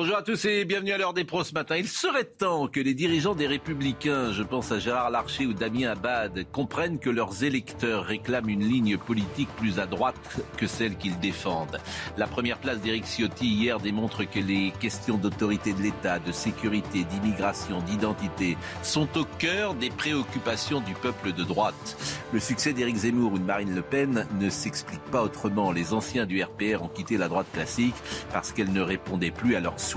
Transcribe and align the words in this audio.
Bonjour 0.00 0.16
à 0.16 0.22
tous 0.22 0.44
et 0.44 0.64
bienvenue 0.64 0.92
à 0.92 0.96
l'heure 0.96 1.12
des 1.12 1.24
pros 1.24 1.42
ce 1.42 1.52
matin. 1.52 1.74
Il 1.76 1.88
serait 1.88 2.22
temps 2.22 2.68
que 2.68 2.78
les 2.78 2.94
dirigeants 2.94 3.34
des 3.34 3.48
Républicains, 3.48 4.30
je 4.30 4.44
pense 4.44 4.70
à 4.70 4.78
Gérard 4.78 5.10
Larcher 5.10 5.44
ou 5.44 5.54
Damien 5.54 5.90
Abad, 5.90 6.46
comprennent 6.52 7.00
que 7.00 7.10
leurs 7.10 7.42
électeurs 7.42 8.04
réclament 8.04 8.48
une 8.48 8.62
ligne 8.62 8.96
politique 8.96 9.48
plus 9.56 9.80
à 9.80 9.86
droite 9.86 10.14
que 10.56 10.68
celle 10.68 10.96
qu'ils 10.96 11.18
défendent. 11.18 11.80
La 12.16 12.28
première 12.28 12.58
place 12.58 12.80
d'Éric 12.80 13.06
Ciotti 13.06 13.48
hier 13.48 13.80
démontre 13.80 14.22
que 14.22 14.38
les 14.38 14.72
questions 14.78 15.16
d'autorité 15.16 15.72
de 15.72 15.82
l'État, 15.82 16.20
de 16.20 16.30
sécurité, 16.30 17.02
d'immigration, 17.02 17.80
d'identité 17.80 18.56
sont 18.84 19.08
au 19.18 19.24
cœur 19.24 19.74
des 19.74 19.90
préoccupations 19.90 20.80
du 20.80 20.94
peuple 20.94 21.32
de 21.32 21.42
droite. 21.42 21.96
Le 22.32 22.38
succès 22.38 22.72
d'Éric 22.72 22.98
Zemmour 22.98 23.32
ou 23.32 23.38
de 23.40 23.44
Marine 23.44 23.74
Le 23.74 23.82
Pen 23.82 24.28
ne 24.38 24.48
s'explique 24.48 25.02
pas 25.10 25.24
autrement. 25.24 25.72
Les 25.72 25.92
anciens 25.92 26.24
du 26.24 26.40
RPR 26.40 26.84
ont 26.84 26.88
quitté 26.88 27.16
la 27.16 27.26
droite 27.26 27.50
classique 27.52 27.96
parce 28.32 28.52
qu'elle 28.52 28.72
ne 28.72 28.80
répondait 28.80 29.32
plus 29.32 29.56
à 29.56 29.60
leurs 29.60 29.87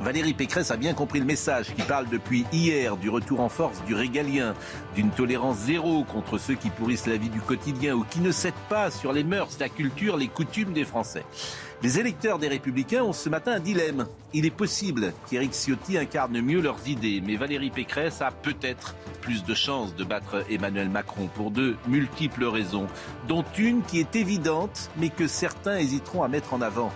Valérie 0.00 0.32
Pécresse 0.32 0.70
a 0.70 0.76
bien 0.76 0.94
compris 0.94 1.18
le 1.18 1.26
message 1.26 1.74
qui 1.74 1.82
parle 1.82 2.08
depuis 2.08 2.46
hier 2.52 2.96
du 2.96 3.10
retour 3.10 3.40
en 3.40 3.48
force 3.48 3.84
du 3.84 3.94
régalien, 3.94 4.54
d'une 4.94 5.10
tolérance 5.10 5.58
zéro 5.58 6.04
contre 6.04 6.38
ceux 6.38 6.54
qui 6.54 6.70
pourrissent 6.70 7.06
la 7.06 7.16
vie 7.16 7.28
du 7.28 7.40
quotidien 7.40 7.94
ou 7.94 8.04
qui 8.04 8.20
ne 8.20 8.30
cèdent 8.30 8.54
pas 8.68 8.90
sur 8.90 9.12
les 9.12 9.24
mœurs, 9.24 9.58
la 9.60 9.68
culture, 9.68 10.16
les 10.16 10.28
coutumes 10.28 10.72
des 10.72 10.84
Français. 10.84 11.24
Les 11.82 12.00
électeurs 12.00 12.38
des 12.38 12.48
Républicains 12.48 13.02
ont 13.02 13.12
ce 13.12 13.28
matin 13.28 13.52
un 13.52 13.60
dilemme. 13.60 14.06
Il 14.32 14.46
est 14.46 14.50
possible 14.50 15.12
qu'Éric 15.28 15.52
Ciotti 15.52 15.98
incarne 15.98 16.40
mieux 16.40 16.62
leurs 16.62 16.88
idées, 16.88 17.22
mais 17.24 17.36
Valérie 17.36 17.70
Pécresse 17.70 18.22
a 18.22 18.30
peut-être 18.30 18.94
plus 19.20 19.44
de 19.44 19.54
chances 19.54 19.94
de 19.94 20.04
battre 20.04 20.44
Emmanuel 20.48 20.88
Macron 20.88 21.28
pour 21.34 21.50
de 21.50 21.76
multiples 21.86 22.44
raisons, 22.44 22.86
dont 23.28 23.44
une 23.58 23.82
qui 23.82 24.00
est 24.00 24.16
évidente, 24.16 24.90
mais 24.96 25.10
que 25.10 25.26
certains 25.26 25.76
hésiteront 25.76 26.22
à 26.22 26.28
mettre 26.28 26.54
en 26.54 26.62
avant. 26.62 26.90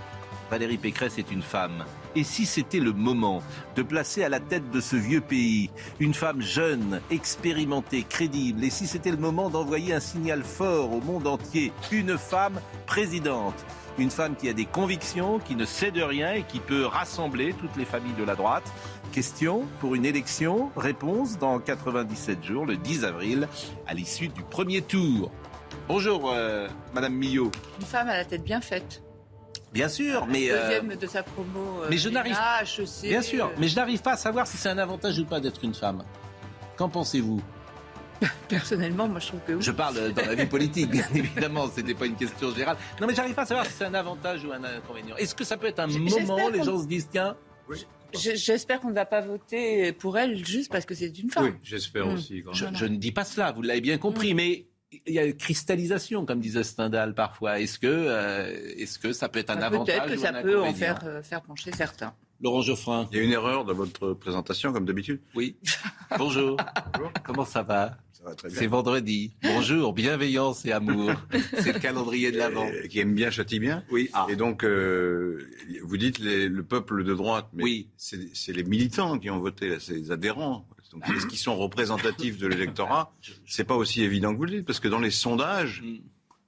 Valérie 0.50 0.78
Pécresse 0.78 1.18
est 1.18 1.30
une 1.30 1.42
femme. 1.42 1.84
Et 2.16 2.24
si 2.24 2.46
c'était 2.46 2.80
le 2.80 2.92
moment 2.92 3.42
de 3.76 3.82
placer 3.82 4.24
à 4.24 4.28
la 4.28 4.40
tête 4.40 4.70
de 4.70 4.80
ce 4.80 4.96
vieux 4.96 5.20
pays 5.20 5.70
une 6.00 6.14
femme 6.14 6.40
jeune, 6.40 7.00
expérimentée, 7.10 8.04
crédible, 8.08 8.64
et 8.64 8.70
si 8.70 8.86
c'était 8.86 9.10
le 9.10 9.16
moment 9.16 9.50
d'envoyer 9.50 9.94
un 9.94 10.00
signal 10.00 10.42
fort 10.42 10.92
au 10.92 11.00
monde 11.00 11.26
entier, 11.26 11.72
une 11.92 12.18
femme 12.18 12.60
présidente, 12.86 13.54
une 13.98 14.10
femme 14.10 14.36
qui 14.36 14.48
a 14.48 14.52
des 14.52 14.64
convictions, 14.64 15.38
qui 15.38 15.56
ne 15.56 15.64
cède 15.64 15.98
rien 15.98 16.32
et 16.32 16.42
qui 16.42 16.60
peut 16.60 16.86
rassembler 16.86 17.52
toutes 17.54 17.76
les 17.76 17.84
familles 17.84 18.14
de 18.18 18.24
la 18.24 18.36
droite? 18.36 18.70
Question 19.12 19.64
pour 19.80 19.94
une 19.94 20.04
élection, 20.04 20.70
réponse 20.76 21.38
dans 21.38 21.58
97 21.58 22.44
jours, 22.44 22.66
le 22.66 22.76
10 22.76 23.04
avril, 23.04 23.48
à 23.86 23.94
l'issue 23.94 24.28
du 24.28 24.42
premier 24.42 24.82
tour. 24.82 25.30
Bonjour, 25.88 26.30
euh, 26.32 26.68
Madame 26.94 27.14
Millot. 27.14 27.50
Une 27.80 27.86
femme 27.86 28.08
à 28.08 28.16
la 28.16 28.24
tête 28.24 28.44
bien 28.44 28.60
faite. 28.60 29.02
Bien 29.72 29.88
sûr, 29.88 30.26
mais 30.26 30.50
euh, 30.50 30.62
Deuxième 30.80 30.96
de 30.96 31.06
sa 31.06 31.22
promo. 31.22 31.82
euh, 31.82 31.86
mais 31.90 31.98
je 31.98 32.08
n'arrive- 32.08 32.36
bien 33.02 33.22
sûr, 33.22 33.46
euh, 33.46 33.48
mais 33.58 33.68
je 33.68 33.76
n'arrive 33.76 34.00
pas 34.00 34.12
à 34.12 34.16
savoir 34.16 34.46
si 34.46 34.56
c'est 34.56 34.70
un 34.70 34.78
avantage 34.78 35.18
ou 35.18 35.24
pas 35.26 35.40
d'être 35.40 35.62
une 35.62 35.74
femme. 35.74 36.04
Qu'en 36.76 36.88
pensez-vous? 36.88 37.42
Personnellement, 38.48 39.06
moi 39.08 39.20
je 39.20 39.28
trouve 39.28 39.40
que 39.46 39.52
oui. 39.52 39.62
Je 39.62 39.70
parle 39.70 40.12
dans 40.12 40.24
la 40.26 40.34
vie 40.34 40.46
politique, 40.46 40.90
bien 40.90 41.04
évidemment, 41.14 41.68
c'était 41.72 41.94
pas 41.94 42.06
une 42.06 42.16
question 42.16 42.50
générale. 42.50 42.76
Non, 43.00 43.06
mais 43.06 43.14
j'arrive 43.14 43.34
pas 43.34 43.42
à 43.42 43.46
savoir 43.46 43.66
si 43.66 43.72
c'est 43.72 43.84
un 43.84 43.94
avantage 43.94 44.44
ou 44.44 44.52
un 44.52 44.64
inconvénient. 44.64 45.16
Est-ce 45.16 45.34
que 45.34 45.44
ça 45.44 45.56
peut 45.56 45.66
être 45.66 45.80
un 45.80 45.86
moment, 45.86 46.08
j'espère 46.08 46.50
les 46.50 46.64
gens 46.64 46.78
se 46.80 46.86
disent, 46.86 47.08
tiens, 47.10 47.36
Je- 47.70 48.34
J'espère 48.36 48.80
qu'on 48.80 48.88
ne 48.88 48.94
va 48.94 49.04
pas 49.04 49.20
voter 49.20 49.92
pour 49.92 50.16
elle 50.16 50.42
juste 50.42 50.72
parce 50.72 50.86
que 50.86 50.94
c'est 50.94 51.16
une 51.18 51.28
femme. 51.30 51.44
Oui, 51.44 51.50
j'espère 51.62 52.06
Mm. 52.06 52.14
aussi. 52.14 52.42
quand 52.42 52.54
je, 52.54 52.64
même. 52.64 52.74
je 52.74 52.86
ne 52.86 52.96
dis 52.96 53.12
pas 53.12 53.24
cela, 53.26 53.52
vous 53.52 53.60
l'avez 53.60 53.82
bien 53.82 53.98
compris, 53.98 54.32
mais 54.32 54.64
il 55.06 55.12
y 55.14 55.18
a 55.18 55.24
une 55.24 55.36
cristallisation, 55.36 56.24
comme 56.24 56.40
disait 56.40 56.62
Stendhal 56.64 57.14
parfois. 57.14 57.60
Est-ce 57.60 57.78
que, 57.78 57.86
euh, 57.86 58.74
est-ce 58.76 58.98
que 58.98 59.12
ça 59.12 59.28
peut 59.28 59.38
être 59.40 59.50
un 59.50 59.56
Enfin, 59.56 59.66
avantage 59.66 59.96
Peut-être 59.96 60.08
que 60.14 60.18
ou 60.18 60.22
ça 60.22 60.32
peut 60.42 60.60
en 60.60 60.74
faire, 60.74 61.00
euh, 61.04 61.22
faire 61.22 61.42
pencher 61.42 61.70
certains. 61.76 62.14
Laurent 62.40 62.62
Geoffrin, 62.62 63.08
Il 63.10 63.18
y 63.18 63.20
a 63.20 63.24
une 63.24 63.32
erreur 63.32 63.64
dans 63.64 63.74
votre 63.74 64.12
présentation, 64.14 64.72
comme 64.72 64.84
d'habitude. 64.86 65.20
oui. 65.34 65.56
Bonjour. 66.18 66.56
Bonjour. 66.94 67.12
Comment 67.24 67.44
ça 67.44 67.62
va? 67.62 67.96
Ça 68.12 68.24
va 68.24 68.34
très 68.34 68.50
C'est 68.50 68.66
vendredi. 68.66 69.32
Bonjour, 69.42 69.92
bienveillance 69.92 70.64
et 70.64 70.72
amour. 70.72 71.12
C'est 71.58 71.72
le 71.72 71.78
calendrier 71.80 72.30
de 72.32 72.38
l'Avent. 72.38 72.66
Qui 72.88 73.00
aime 73.00 73.14
bien, 73.14 73.30
châtie 73.30 73.58
bien. 73.60 73.84
Oui. 73.90 74.08
Ah. 74.12 74.26
Et 74.28 74.36
donc, 74.36 74.64
euh, 74.64 75.48
vous 75.82 75.96
dites 75.96 76.18
les- 76.20 76.48
le 76.48 76.62
peuple 76.64 77.04
de 77.04 77.14
droite, 77.14 77.46
mais 77.52 77.62
Oui. 77.64 77.88
c'est 77.96 78.52
les 78.52 78.64
militants 78.64 79.18
qui 79.18 79.30
ont 79.30 79.38
voté, 79.38 79.76
c'est 79.80 79.94
les 79.94 80.10
adhérents. 80.12 80.66
Donc, 80.92 81.02
est-ce 81.10 81.26
qu'ils 81.26 81.38
sont 81.38 81.56
représentatifs 81.56 82.38
de 82.38 82.46
l'électorat 82.46 83.12
C'est 83.46 83.64
pas 83.64 83.76
aussi 83.76 84.02
évident 84.02 84.32
que 84.32 84.38
vous 84.38 84.44
le 84.44 84.50
dites, 84.58 84.66
parce 84.66 84.80
que 84.80 84.88
dans 84.88 85.00
les 85.00 85.10
sondages, 85.10 85.82
Mm. 85.82 85.98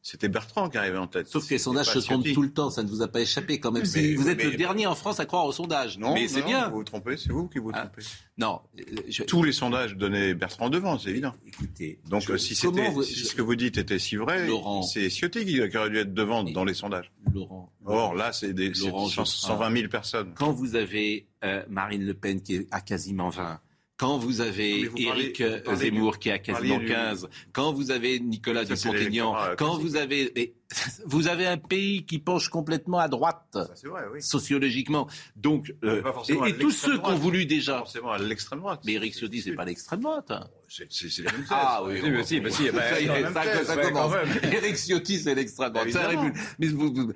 c'était 0.02 0.28
Bertrand 0.30 0.70
qui 0.70 0.78
arrivait 0.78 0.96
en 0.96 1.06
tête. 1.06 1.26
Sauf 1.28 1.44
que 1.46 1.50
les 1.52 1.58
sondages 1.58 1.88
se 1.92 1.98
trompent 1.98 2.24
tout 2.32 2.40
le 2.40 2.50
temps, 2.50 2.70
ça 2.70 2.82
ne 2.82 2.88
vous 2.88 3.02
a 3.02 3.08
pas 3.08 3.20
échappé 3.20 3.60
quand 3.60 3.70
même. 3.70 3.82
Mais- 3.82 3.88
Si 3.88 4.14
vous 4.14 4.30
êtes 4.30 4.38
mais- 4.38 4.44
le 4.50 4.56
dernier 4.56 4.86
en 4.86 4.94
France 4.94 5.20
à 5.20 5.26
croire 5.26 5.44
aux 5.44 5.52
sondages. 5.52 5.98
Non, 5.98 6.14
mais 6.14 6.26
c'est 6.26 6.40
bien. 6.40 6.70
Vous 6.70 6.76
vous 6.76 6.84
trompez, 6.84 7.18
c'est 7.18 7.30
vous 7.32 7.48
qui 7.48 7.58
vous 7.58 7.70
Ah. 7.74 7.80
trompez. 7.86 8.02
Non, 8.38 8.60
je- 9.08 9.22
Tous 9.24 9.42
les 9.42 9.52
sondages 9.52 9.94
donnaient 9.96 10.32
Bertrand 10.32 10.70
devant, 10.70 10.98
c'est 10.98 11.10
évident. 11.10 11.34
écoutez. 11.46 12.00
Donc, 12.08 12.22
je- 12.22 12.36
si, 12.38 12.54
vous- 12.66 13.02
ce 13.02 13.34
que 13.34 13.42
vous 13.42 13.56
dites 13.56 13.76
était 13.76 13.98
si 13.98 14.16
vrai, 14.16 14.46
Laurent. 14.46 14.80
c'est 14.80 15.10
Ciotti 15.10 15.44
qui, 15.44 15.60
aurait 15.60 15.90
dû 15.90 15.98
être 15.98 16.14
devant 16.14 16.44
dans 16.44 16.64
les 16.64 16.72
sondages. 16.74 17.12
Laurent, 17.34 17.70
Or, 17.84 18.14
là, 18.14 18.32
c'est 18.32 18.54
des 18.54 18.70
Laurent 18.70 19.06
100 19.06 19.24
Geoffrin. 19.26 19.48
120 19.48 19.70
000 19.76 19.88
personnes. 19.88 20.32
quand 20.34 20.52
vous 20.52 20.76
avez 20.76 21.26
euh, 21.44 21.62
Marine 21.68 22.04
Le 22.06 22.14
Pen 22.14 22.40
qui 22.42 22.54
est 22.56 22.66
à 22.70 22.80
quasiment 22.80 23.28
20, 23.30 23.60
quand 24.00 24.16
vous 24.16 24.40
avez 24.40 24.86
vous 24.88 24.96
Éric 24.96 25.42
parlez 25.42 25.76
Zemmour 25.78 26.12
du- 26.12 26.18
qui 26.20 26.30
vous 26.30 26.38
quasiment 26.38 26.78
du- 26.78 26.86
15, 26.86 27.28
quand 27.52 27.74
vous 27.74 27.90
avez 27.90 28.18
Nicolas 28.18 28.64
Dupont-Aignan, 28.64 29.36
euh, 29.38 29.54
quand 29.58 29.76
vous 29.76 29.96
avez... 29.96 30.54
vous 31.04 31.28
avez 31.28 31.46
un 31.46 31.58
pays 31.58 32.06
qui 32.06 32.18
penche 32.18 32.48
complètement 32.48 32.98
à 32.98 33.08
droite, 33.08 33.42
Ça, 33.52 33.68
c'est 33.74 33.88
vrai, 33.88 34.04
oui. 34.10 34.22
sociologiquement. 34.22 35.06
Donc, 35.36 35.74
euh, 35.84 36.02
et, 36.30 36.48
et 36.50 36.56
tous 36.56 36.70
ceux 36.70 36.96
qui 36.98 37.10
ont 37.10 37.14
voulu 37.16 37.44
déjà... 37.44 37.76
forcément 37.78 38.12
à 38.12 38.18
l'extrême 38.18 38.60
droite. 38.60 38.80
Mais 38.86 38.94
Eric 38.94 39.12
Ciotti, 39.14 39.42
c'est 39.42 39.52
pas 39.52 39.66
l'extrême 39.66 40.00
droite. 40.00 40.30
hein. 40.30 40.46
C'est 40.72 40.86
c'est- 40.92 41.08
c'est 41.10 41.22
la 41.24 41.32
même 41.32 41.40
thèse. 41.40 41.48
Ah 41.50 41.82
oui, 41.84 41.98
Oui, 42.00 42.10
mais 42.12 42.22
si, 42.22 42.40
mais 42.40 42.50
si, 42.52 42.66
ça 42.68 43.76
commence. 43.76 43.92
quand 43.92 44.24
même. 44.24 44.28
Eric 44.52 44.76
Ciotti, 44.76 45.18
c'est 45.18 45.34
l'extrême 45.34 45.72
droite. 45.72 45.90
Ça 45.90 46.04
Évidemment. 46.04 46.28
arrive. 46.30 46.42
Mais 46.60 46.66
vous- 46.68 46.94
vous- 46.94 47.12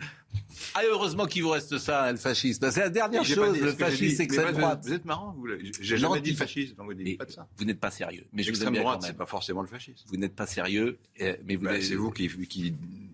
Ah, 0.74 0.80
heureusement 0.90 1.26
qu'il 1.26 1.44
vous 1.44 1.50
reste 1.50 1.78
ça, 1.78 2.10
le 2.10 2.18
fascisme. 2.18 2.68
C'est 2.72 2.80
la 2.80 2.88
dernière 2.90 3.24
chose, 3.24 3.56
le 3.60 3.72
fascisme, 3.72 4.22
extrême 4.22 4.50
vous- 4.54 4.58
droite. 4.60 4.80
Vous 4.82 4.92
êtes 4.92 5.04
marrant, 5.04 5.36
vous. 5.38 5.46
J'ai 5.80 5.96
jamais 5.96 6.20
dit 6.20 6.34
fascisme, 6.34 6.74
donc 6.74 6.86
vous 6.86 6.94
dites 6.94 7.16
pas 7.16 7.26
de 7.26 7.30
ça. 7.30 7.46
vous 7.56 7.64
n'êtes 7.64 7.78
pas 7.78 7.92
sérieux. 7.92 8.24
Mais 8.32 8.42
je 8.42 8.50
vous 8.50 8.64
aime 8.64 8.74
droite, 8.74 9.02
c'est 9.06 9.16
pas 9.16 9.26
forcément 9.26 9.62
le 9.62 9.68
fascisme. 9.68 10.04
Vous 10.08 10.16
n'êtes 10.16 10.34
pas 10.34 10.46
sérieux, 10.48 10.98
euh, 11.20 11.36
mais 11.46 11.54
vous 11.54 11.64
Bah, 11.64 11.80
C'est 11.80 11.94
vous 11.94 12.10
qui, 12.10 12.28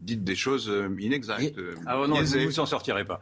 dites 0.00 0.25
des 0.25 0.37
choses 0.37 0.71
euh, 0.71 0.89
inexactes. 0.99 1.55
Ah 1.87 1.97
non, 2.06 2.23
vous 2.23 2.37
ne 2.39 2.47
vous 2.47 2.61
en 2.61 2.67
sortirez 2.67 3.05
pas. 3.05 3.21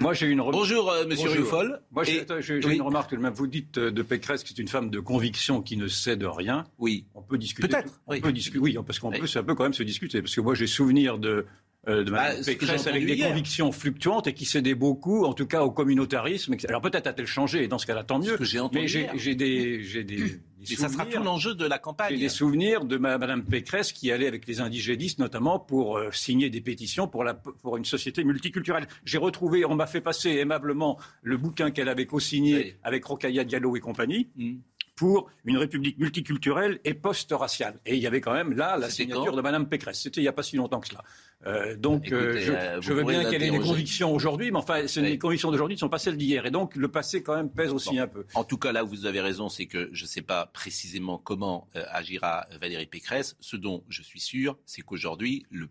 Moi, 0.00 0.12
j'ai 0.12 0.26
une 0.26 0.40
remarque. 0.40 0.56
Bonjour, 0.60 0.90
euh, 0.90 1.06
monsieur. 1.06 1.30
Ruffol. 1.30 1.80
Moi, 1.92 2.02
j'ai 2.04 2.24
oui. 2.64 2.74
une 2.74 2.82
remarque 2.82 3.10
tout 3.10 3.16
de 3.16 3.20
même. 3.22 3.32
Vous 3.32 3.46
dites 3.46 3.78
euh, 3.78 3.90
de 3.92 4.02
Pécresse 4.02 4.42
que 4.42 4.48
c'est 4.48 4.58
une 4.58 4.66
femme 4.68 4.90
de 4.90 4.98
conviction 4.98 5.62
qui 5.62 5.76
ne 5.76 5.86
sait 5.86 6.16
de 6.16 6.26
rien. 6.26 6.64
Oui. 6.78 7.04
On 7.14 7.22
peut 7.22 7.38
discuter. 7.38 7.68
Peut-être, 7.68 8.00
On 8.08 8.12
oui. 8.12 8.20
peut 8.20 8.32
discuter. 8.32 8.58
Oui, 8.58 8.76
parce 8.84 8.98
qu'on 8.98 9.10
Oui. 9.10 9.20
peut, 9.20 9.26
ça 9.28 9.42
peut 9.44 9.54
quand 9.54 9.62
même 9.62 9.72
se 9.72 9.84
discuter. 9.84 10.20
Parce 10.20 10.34
que 10.34 10.40
moi, 10.40 10.54
j'ai 10.56 10.66
souvenir 10.66 11.18
de. 11.18 11.46
euh, 11.86 12.02
de 12.02 12.10
Mme 12.10 12.36
Bah, 12.38 12.42
Pécresse 12.44 12.86
avec 12.88 13.06
des 13.06 13.14
hier. 13.14 13.28
convictions 13.28 13.70
fluctuantes 13.70 14.26
et 14.26 14.32
qui 14.34 14.46
cédait 14.46 14.74
beaucoup, 14.74 15.26
en 15.26 15.32
tout 15.32 15.46
cas 15.46 15.62
au 15.62 15.70
communautarisme. 15.70 16.56
Alors 16.68 16.80
peut-être 16.80 17.06
a-t-elle 17.06 17.26
changé, 17.28 17.62
et 17.62 17.68
dans 17.68 17.78
ce 17.78 17.86
cas-là, 17.86 18.02
tant 18.02 18.18
mieux. 18.18 18.36
que 18.36 18.44
Mais 18.74 18.88
j'ai 18.88 19.34
des 19.36 20.40
Et 20.70 20.76
ça 20.76 20.88
sera 20.88 21.06
tout 21.06 21.22
l'enjeu 21.22 21.54
de 21.54 21.64
la 21.66 21.76
J'ai 21.76 21.80
campagne. 21.82 22.18
des 22.18 22.28
souvenirs 22.28 22.84
de 22.84 22.96
Madame 22.96 23.44
Pécresse 23.44 23.92
qui 23.92 24.10
allait 24.10 24.26
avec 24.26 24.46
les 24.46 24.60
indigénistes 24.60 25.18
notamment 25.18 25.58
pour 25.58 25.96
euh, 25.98 26.10
signer 26.12 26.50
des 26.50 26.60
pétitions 26.60 27.06
pour, 27.08 27.24
la, 27.24 27.34
pour 27.34 27.76
une 27.76 27.84
société 27.84 28.24
multiculturelle. 28.24 28.86
J'ai 29.04 29.18
retrouvé, 29.18 29.64
on 29.64 29.74
m'a 29.74 29.86
fait 29.86 30.00
passer 30.00 30.30
aimablement 30.30 30.98
le 31.22 31.36
bouquin 31.36 31.70
qu'elle 31.70 31.88
avait 31.88 32.06
co-signé 32.06 32.56
Oui. 32.56 32.74
avec 32.82 33.04
Rokhaya 33.04 33.44
Diallo 33.44 33.76
et 33.76 33.80
compagnie 33.80 34.28
Mm. 34.36 34.54
Pour 34.96 35.30
une 35.44 35.56
république 35.56 35.98
multiculturelle 35.98 36.80
et 36.84 36.94
post-raciale. 36.94 37.80
Et 37.84 37.96
il 37.96 38.02
y 38.02 38.06
avait 38.06 38.20
quand 38.20 38.32
même 38.32 38.52
là 38.52 38.76
la 38.76 38.90
signature 38.90 39.34
de 39.34 39.42
Madame 39.42 39.68
Pécresse. 39.68 40.00
C'était 40.00 40.20
il 40.20 40.24
n'y 40.24 40.28
a 40.28 40.32
pas 40.32 40.42
si 40.42 40.56
longtemps 40.56 40.80
que 40.80 40.88
cela. 40.88 41.02
Euh, 41.46 41.76
donc 41.76 42.06
Écoutez, 42.06 42.14
euh, 42.14 42.40
je, 42.40 42.52
euh, 42.52 42.80
je 42.80 42.92
veux 42.92 43.04
bien 43.04 43.24
qu'elle 43.28 43.42
ait 43.42 43.50
des 43.50 43.58
convictions 43.58 44.14
aujourd'hui, 44.14 44.50
mais 44.50 44.58
enfin 44.58 44.82
Oui. 44.82 45.02
les 45.02 45.18
convictions 45.18 45.50
d'aujourd'hui 45.50 45.76
ne 45.76 45.80
sont 45.80 45.88
pas 45.88 45.98
celles 45.98 46.16
d'hier. 46.16 46.46
Et 46.46 46.50
donc 46.50 46.74
le 46.76 46.88
passé 46.88 47.22
quand 47.22 47.36
même 47.36 47.50
pèse 47.50 47.72
aussi 47.72 47.96
Bon. 47.96 48.02
un 48.02 48.06
peu. 48.06 48.24
En 48.34 48.44
tout 48.44 48.56
cas, 48.56 48.72
là 48.72 48.84
où 48.84 48.88
vous 48.88 49.06
avez 49.06 49.20
raison, 49.20 49.48
c'est 49.48 49.66
que 49.66 49.90
je 49.92 50.04
ne 50.04 50.08
sais 50.08 50.22
pas 50.22 50.46
précisément 50.46 51.18
comment 51.18 51.68
euh, 51.76 51.84
agira 51.90 52.46
Valérie 52.60 52.86
Pécresse. 52.86 53.36
Ce 53.40 53.56
dont 53.56 53.84
je 53.88 54.02
suis 54.02 54.20
sûr, 54.20 54.56
c'est 54.64 54.82
qu'aujourd'hui, 54.82 55.44
le 55.50 55.68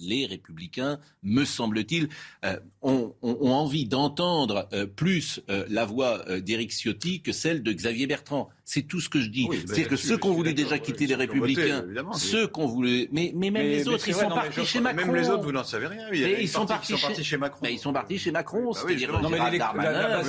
les 0.00 0.26
républicains, 0.26 0.98
me 1.22 1.44
semble-t-il, 1.44 2.08
euh, 2.44 2.58
ont, 2.82 3.14
ont, 3.22 3.50
envie 3.50 3.86
d'entendre 3.86 4.68
euh, 4.72 4.86
plus 4.86 5.40
euh, 5.48 5.64
la 5.68 5.84
voix 5.84 6.24
d'Éric 6.40 6.70
Ciotti 6.72 7.22
que 7.22 7.32
celle 7.32 7.62
de 7.62 7.72
Xavier 7.72 8.06
Bertrand. 8.06 8.50
C'est 8.72 8.82
tout 8.82 9.00
ce 9.00 9.08
que 9.08 9.20
je 9.20 9.26
dis. 9.26 9.48
c'est 9.66 9.82
que 9.82 9.96
ceux 9.96 10.16
qui 10.16 10.28
ont 10.28 10.32
voulu 10.32 10.54
déjà 10.54 10.78
quitter 10.78 11.08
les 11.08 11.16
Républicains, 11.16 11.84
ceux 12.12 12.46
qui 12.46 12.60
ont 12.60 12.68
voulu, 12.68 13.08
mais, 13.10 13.32
mais 13.34 13.50
même 13.50 13.66
les 13.66 13.88
autres, 13.88 14.06
ils 14.06 14.14
sont 14.14 14.28
partis 14.28 14.64
chez 14.64 14.78
Macron. 14.78 15.06
Même 15.06 15.16
les 15.16 15.28
autres, 15.28 15.42
vous 15.42 15.50
n'en 15.50 15.64
savez 15.64 15.88
rien. 15.88 16.06
ils, 16.12 16.48
sont 16.48 16.66
partis, 16.66 16.96
chez... 16.96 17.36
Macron. 17.36 17.66
ils 17.68 17.80
sont 17.80 17.92
partis 17.92 18.16
chez 18.16 18.30
Macron. 18.30 18.70
Bah 18.70 19.20
non, 19.22 19.28
mais 19.28 19.58
Darmanin, 19.58 20.20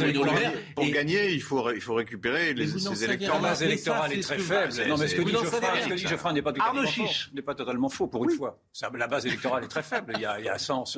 pour 0.73 0.89
gagner, 0.89 1.31
il 1.31 1.41
faut, 1.43 1.71
il 1.71 1.81
faut 1.81 1.93
récupérer 1.93 2.55
les, 2.55 2.65
ces 2.65 3.03
électeurs. 3.03 3.35
La 3.35 3.49
base 3.49 3.61
électorale 3.61 4.13
est 4.13 4.23
très 4.23 4.39
faible. 4.39 4.73
Non, 4.89 4.97
mais 4.97 5.07
ce 5.07 5.15
que 5.15 5.21
dit 5.21 6.07
Geoffrin 6.07 6.33
n'est 6.33 6.41
pas 6.41 7.53
totalement 7.53 7.89
faux, 7.89 8.07
pour 8.07 8.23
une 8.23 8.31
fois. 8.31 8.59
La 8.95 9.07
base 9.07 9.27
électorale 9.27 9.65
est 9.65 9.67
très 9.67 9.83
faible. 9.83 10.13
Il 10.15 10.21
y 10.21 10.25
a 10.25 10.57
120 10.57 10.97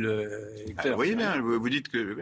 000 0.00 0.04
électeurs. 0.64 0.98
Oui, 0.98 1.14
bien, 1.14 1.40
vous 1.40 1.68
dites 1.68 1.88
que 1.88 2.16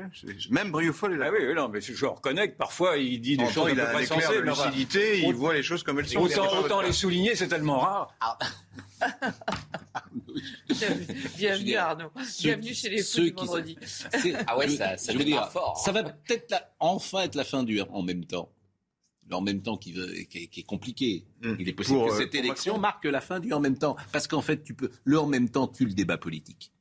même 0.50 0.70
Brioufol 0.70 1.14
est 1.14 1.16
là. 1.16 1.28
Ah 1.30 1.32
oui, 1.32 1.54
non, 1.54 1.68
mais 1.68 1.80
je 1.80 2.04
reconnais 2.04 2.50
que 2.50 2.58
parfois 2.58 2.98
il 2.98 3.22
dit 3.22 3.38
des 3.38 3.46
choses 3.46 3.70
un 3.70 3.96
peu 3.96 4.04
sensées 4.04 4.49
lucidité, 4.50 5.22
il 5.22 5.34
voit 5.34 5.54
les 5.54 5.62
choses 5.62 5.82
comme 5.82 5.98
elles 5.98 6.08
sont. 6.08 6.20
Autant, 6.20 6.80
les 6.80 6.92
souligner, 6.92 7.34
c'est 7.34 7.48
tellement 7.48 7.80
rare. 7.80 8.14
Ah. 8.20 8.38
Bienvenue 11.36 11.76
Arnaud. 11.76 12.10
Bienvenue 12.40 12.74
chez 12.74 12.90
les 12.90 13.02
fous 13.02 13.20
du 13.20 13.32
vendredi. 13.32 13.76
Ah 14.46 14.58
ouais, 14.58 14.68
ça, 14.68 14.96
ça, 14.96 15.12
fort. 15.50 15.76
Ça 15.82 15.92
va 15.92 16.04
peut-être 16.04 16.54
enfin 16.78 17.22
être 17.22 17.34
la 17.34 17.44
fin 17.44 17.62
du 17.62 17.80
en 17.80 18.02
même 18.02 18.24
temps. 18.24 18.50
En 19.32 19.40
même 19.40 19.62
temps 19.62 19.76
qui, 19.76 19.94
qui, 20.28 20.60
est, 20.60 20.62
compliqué. 20.64 21.24
Hum. 21.44 21.56
Il 21.60 21.68
est 21.68 21.72
possible 21.72 22.00
que 22.00 22.12
euh, 22.12 22.18
cette 22.18 22.34
élection 22.34 22.78
marque 22.78 23.04
la 23.04 23.20
fin 23.20 23.38
du 23.38 23.52
en 23.52 23.60
même 23.60 23.78
temps. 23.78 23.96
Parce 24.12 24.26
qu'en 24.26 24.42
fait, 24.42 24.62
tu 24.64 24.74
peux, 24.74 24.90
le 25.04 25.20
en 25.20 25.26
même 25.26 25.48
temps 25.48 25.68
tue 25.68 25.86
le 25.86 25.92
débat 25.92 26.18
politique. 26.18 26.72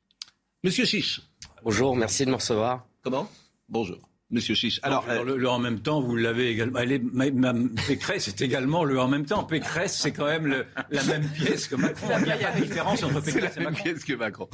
Monsieur 0.64 0.84
Chiche. 0.84 1.22
Bonjour, 1.62 1.94
merci 1.94 2.24
de 2.24 2.30
me 2.30 2.36
recevoir. 2.36 2.86
Comment? 3.02 3.30
Bonjour. 3.68 4.09
Monsieur 4.30 4.54
Chiche. 4.54 4.78
Alors, 4.84 5.04
euh, 5.08 5.24
le, 5.24 5.48
en 5.48 5.58
même 5.58 5.80
temps, 5.80 6.00
vous 6.00 6.14
l'avez 6.14 6.50
également. 6.50 6.78
Elle 6.78 6.92
est, 6.92 7.02
Pécresse 7.88 8.28
est 8.28 8.40
également 8.40 8.84
le 8.84 9.00
en 9.00 9.08
même 9.08 9.26
temps. 9.26 9.42
Pécresse, 9.42 9.98
c'est 9.98 10.12
quand 10.12 10.26
même 10.26 10.46
le, 10.46 10.66
la 10.90 11.02
même 11.04 11.28
pièce 11.28 11.66
que 11.66 11.74
Macron. 11.74 12.06
Il 12.20 12.24
n'y 12.24 12.32
a 12.32 12.36
pas 12.36 12.52
de 12.52 12.60
différence 12.62 13.02
entre 13.02 13.20
Pécresse 13.20 13.56
et 13.56 13.60
Macron. 13.60 13.82
Pièce 13.82 14.04
que 14.04 14.12
Macron. 14.12 14.48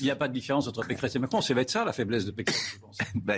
Il 0.00 0.04
n'y 0.04 0.10
a 0.10 0.16
pas 0.16 0.28
de 0.28 0.34
différence 0.34 0.68
entre 0.68 0.84
Pécresse 0.86 1.16
et 1.16 1.18
Macron. 1.18 1.40
C'est 1.40 1.54
va 1.54 1.62
être 1.62 1.70
ça 1.70 1.84
la 1.84 1.92
faiblesse 1.92 2.26
de 2.26 2.30
Pécresse, 2.30 2.72
je 2.74 2.78
pense. 2.78 2.98
bah, 3.14 3.34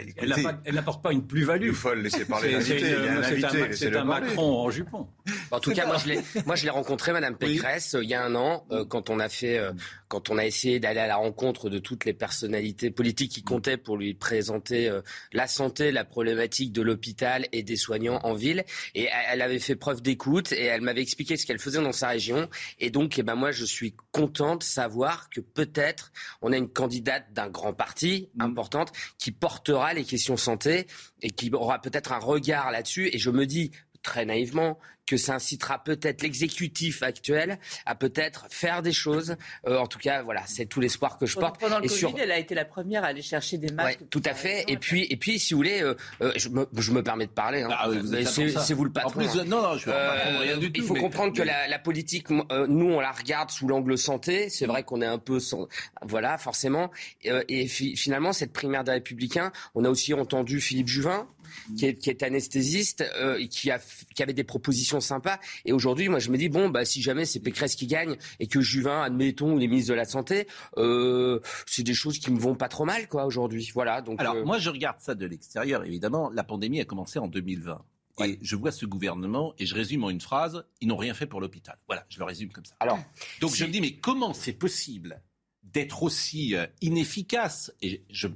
elle 0.64 0.75
n'apporte 0.75 1.02
pas, 1.02 1.12
une 1.12 1.26
plus-value. 1.26 1.69
Il 1.69 1.75
faut 1.75 1.94
le 1.94 2.02
laisser 2.02 2.25
parler. 2.25 2.61
C'est 2.61 3.94
un, 3.96 4.00
un, 4.00 4.05
Macron 4.05 4.58
en 4.58 4.70
jupon. 4.70 5.08
En 5.52 5.61
tout 5.61 5.73
cas, 5.73 5.87
moi 5.87 6.56
je 6.56 6.64
l'ai 6.64 6.70
rencontré, 6.70 7.12
Madame 7.12 7.37
Pécresse, 7.37 7.96
il 8.00 8.08
y 8.08 8.14
a 8.14 8.25
un 8.25 8.35
an, 8.35 8.67
euh, 8.70 8.85
quand 8.85 9.11
on 9.11 9.20
a 9.20 9.29
fait, 9.29 9.58
euh, 9.58 9.73
quand 10.09 10.31
on 10.31 10.39
a 10.39 10.45
essayé 10.45 10.81
d'aller 10.81 11.01
à 11.01 11.06
la 11.06 11.17
rencontre 11.17 11.71
de 11.71 11.79
toutes 11.79 12.05
les 12.05 12.12
personnalités 12.12 12.91
politiques 12.91 13.33
qui 13.33 13.43
comptaient 13.43 13.77
pour 13.77 13.97
lui 13.97 14.15
présenter 14.15 14.91
la 15.33 15.47
santé 15.47 15.93
la 15.93 16.05
problématique 16.05 16.73
de 16.73 16.83
l'hôpital 16.83 17.47
et 17.53 17.62
des 17.62 17.77
soignants 17.77 18.21
en 18.23 18.35
ville. 18.35 18.65
Et 18.95 19.09
elle 19.29 19.43
avait 19.43 19.59
fait 19.59 19.77
preuve 19.77 20.03
d'écoute 20.03 20.53
et 20.53 20.65
elle 20.65 20.83
m'avait 20.83 21.03
expliqué 21.03 21.37
ce 21.37 21.47
qu'elle 21.47 21.59
faisait 21.59 21.83
dans 21.83 21.93
sa 21.93 22.09
région. 22.09 22.49
Et 22.79 22.91
donc, 22.91 23.19
eh 23.19 23.23
ben 23.23 23.35
moi, 23.35 23.53
je 23.53 23.65
suis 23.65 23.95
content 24.12 24.56
de 24.56 24.62
savoir 24.62 25.29
que 25.31 25.41
peut-être 25.41 26.12
on 26.43 26.53
a 26.53 26.56
une 26.56 26.69
candidate 26.69 27.33
d'un 27.33 27.49
grand 27.49 27.73
parti 27.73 28.29
mm. 28.35 28.43
importante 28.43 28.93
qui 29.19 29.31
portera 29.33 29.95
les 29.95 30.05
questions 30.05 30.37
santé 30.37 30.87
et 31.23 31.31
qui 31.31 31.51
aura 31.53 31.81
peut-être 31.81 32.12
un 32.12 32.19
regard 32.19 32.71
là-dessus. 32.71 33.11
Et 33.12 33.19
je 33.19 33.31
me 33.31 33.47
dis 33.47 33.71
très 34.05 34.25
naïvement 34.25 34.79
que 35.06 35.17
ça 35.17 35.35
incitera 35.35 35.83
peut-être 35.83 36.23
l'exécutif 36.23 37.03
actuel 37.03 37.59
à 37.87 37.95
peut-être 37.95 38.47
faire 38.51 38.83
des 38.83 38.93
choses. 38.93 39.37
Euh, 39.67 39.79
en 39.79 39.87
tout 39.87 39.99
cas, 39.99 40.23
voilà, 40.23 40.43
c'est 40.47 40.67
tout 40.67 40.81
l'espoir 40.81 41.19
que 41.19 41.27
je 41.27 41.39
porte. 41.39 41.61
Pendant 41.61 41.79
le 41.79 41.89
Covid, 41.89 42.15
elle 42.19 42.33
a 42.33 42.39
été 42.39 42.55
la 42.55 42.65
première 42.65 43.05
à 43.05 43.09
aller 43.09 43.23
chercher 43.23 43.59
des 43.59 43.73
masques. 43.73 44.01
tout 44.11 44.23
à 44.25 44.35
fait. 44.35 44.65
Et 44.69 44.77
puis, 44.77 45.06
et 45.11 45.17
puis, 45.17 45.39
si 45.39 45.55
vous 45.55 45.59
voulez, 45.59 45.83
euh, 45.83 45.95
euh, 46.23 46.33
je, 46.37 46.49
me, 46.49 46.67
je, 46.77 46.93
me, 46.93 47.03
permets 47.03 47.27
de 47.27 47.33
parler. 47.33 47.62
Hein. 47.62 47.69
Ah 47.73 47.89
c'est 48.25 48.75
vous 48.75 48.85
le 48.85 48.93
patron. 48.93 49.11
En 49.11 49.12
plus, 49.12 49.41
hein. 49.41 49.45
non, 49.47 49.62
non, 49.62 49.77
je 49.77 49.91
rien 49.91 50.56
du 50.56 50.73
tout. 50.73 50.81
Il 50.81 50.87
faut 50.87 50.95
comprendre 50.95 51.35
que 51.35 51.43
la, 51.43 51.69
la 51.69 51.79
politique, 51.79 52.31
nous, 52.31 52.91
on 52.91 53.01
la 53.01 53.12
regarde 53.12 53.51
sous 53.51 53.69
l'angle 53.69 53.99
santé. 53.99 54.49
C'est 54.49 54.67
vrai 54.67 54.85
qu'on 54.85 55.03
est 55.03 55.06
un 55.06 55.19
peu, 55.19 55.39
sans, 55.41 55.69
voilà, 56.03 56.39
forcément. 56.39 56.91
et 57.23 57.67
finalement, 57.67 58.33
cette 58.33 58.53
primaire 58.53 58.85
des 58.85 58.93
Républicains, 58.93 59.53
on 59.75 59.85
a 59.85 59.91
aussi 59.91 60.15
entendu 60.15 60.61
Philippe 60.61 60.89
Juvin, 60.89 61.29
qui 61.77 61.87
est, 61.87 61.95
qui 61.95 62.11
est 62.11 62.23
anesthésiste, 62.23 63.05
euh, 63.17 63.45
qui, 63.47 63.71
a, 63.71 63.79
qui 64.15 64.23
avait 64.23 64.33
des 64.33 64.45
propositions 64.45 65.01
sympas. 65.01 65.39
Et 65.65 65.73
aujourd'hui, 65.73 66.09
moi, 66.09 66.19
je 66.19 66.31
me 66.31 66.39
dis, 66.39 66.49
bon, 66.49 66.69
bah, 66.69 66.85
si 66.85 67.03
jamais 67.03 67.25
c'est 67.25 67.41
Pécresse 67.41 67.75
qui 67.75 67.87
gagne 67.87 68.17
et 68.41 68.47
que 68.47 68.61
Juvin, 68.61 69.03
admettons, 69.03 69.55
ou 69.55 69.59
les 69.59 69.69
ministres 69.69 69.91
de 69.91 69.97
la 69.97 70.05
Santé, 70.05 70.47
euh, 70.77 71.41
c'est 71.67 71.83
des 71.83 71.95
choses 71.95 72.19
qui 72.19 72.31
me 72.31 72.39
vont 72.39 72.55
pas 72.55 72.69
trop 72.69 72.85
mal, 72.85 73.09
quoi, 73.09 73.25
aujourd'hui. 73.25 73.71
Voilà. 73.75 74.03
Donc, 74.03 74.21
Alors, 74.21 74.37
euh, 74.37 74.45
moi, 74.45 74.59
je 74.59 74.71
regarde 74.71 75.01
ça 75.01 75.15
de 75.15 75.27
l'extérieur, 75.27 75.85
évidemment. 75.85 76.31
La 76.31 76.45
pandémie 76.45 76.81
a 76.81 76.85
commencé 76.85 77.19
en 77.19 77.29
2020. 77.29 77.83
Et 78.25 78.39
je 78.43 78.55
vois 78.55 78.71
ce 78.71 78.87
gouvernement, 78.87 79.55
et 79.59 79.67
je 79.67 79.75
résume 79.75 80.05
en 80.05 80.11
une 80.11 80.21
phrase, 80.21 80.65
ils 80.81 80.87
n'ont 80.87 80.97
rien 80.97 81.15
fait 81.15 81.27
pour 81.27 81.41
l'hôpital. 81.41 81.77
Voilà, 81.89 82.06
je 82.09 82.21
le 82.21 82.25
résume 82.25 82.53
comme 82.53 82.65
ça. 82.65 82.77
Alors, 82.79 83.01
Donc 83.41 83.56
je 83.56 83.65
me 83.65 83.71
dis, 83.71 83.81
mais 83.81 83.97
comment 83.97 84.33
c'est 84.35 84.53
possible 84.53 85.21
d'être 85.65 86.05
aussi 86.05 86.55
inefficace? 86.81 87.73
Et 87.83 88.05
je, 88.11 88.29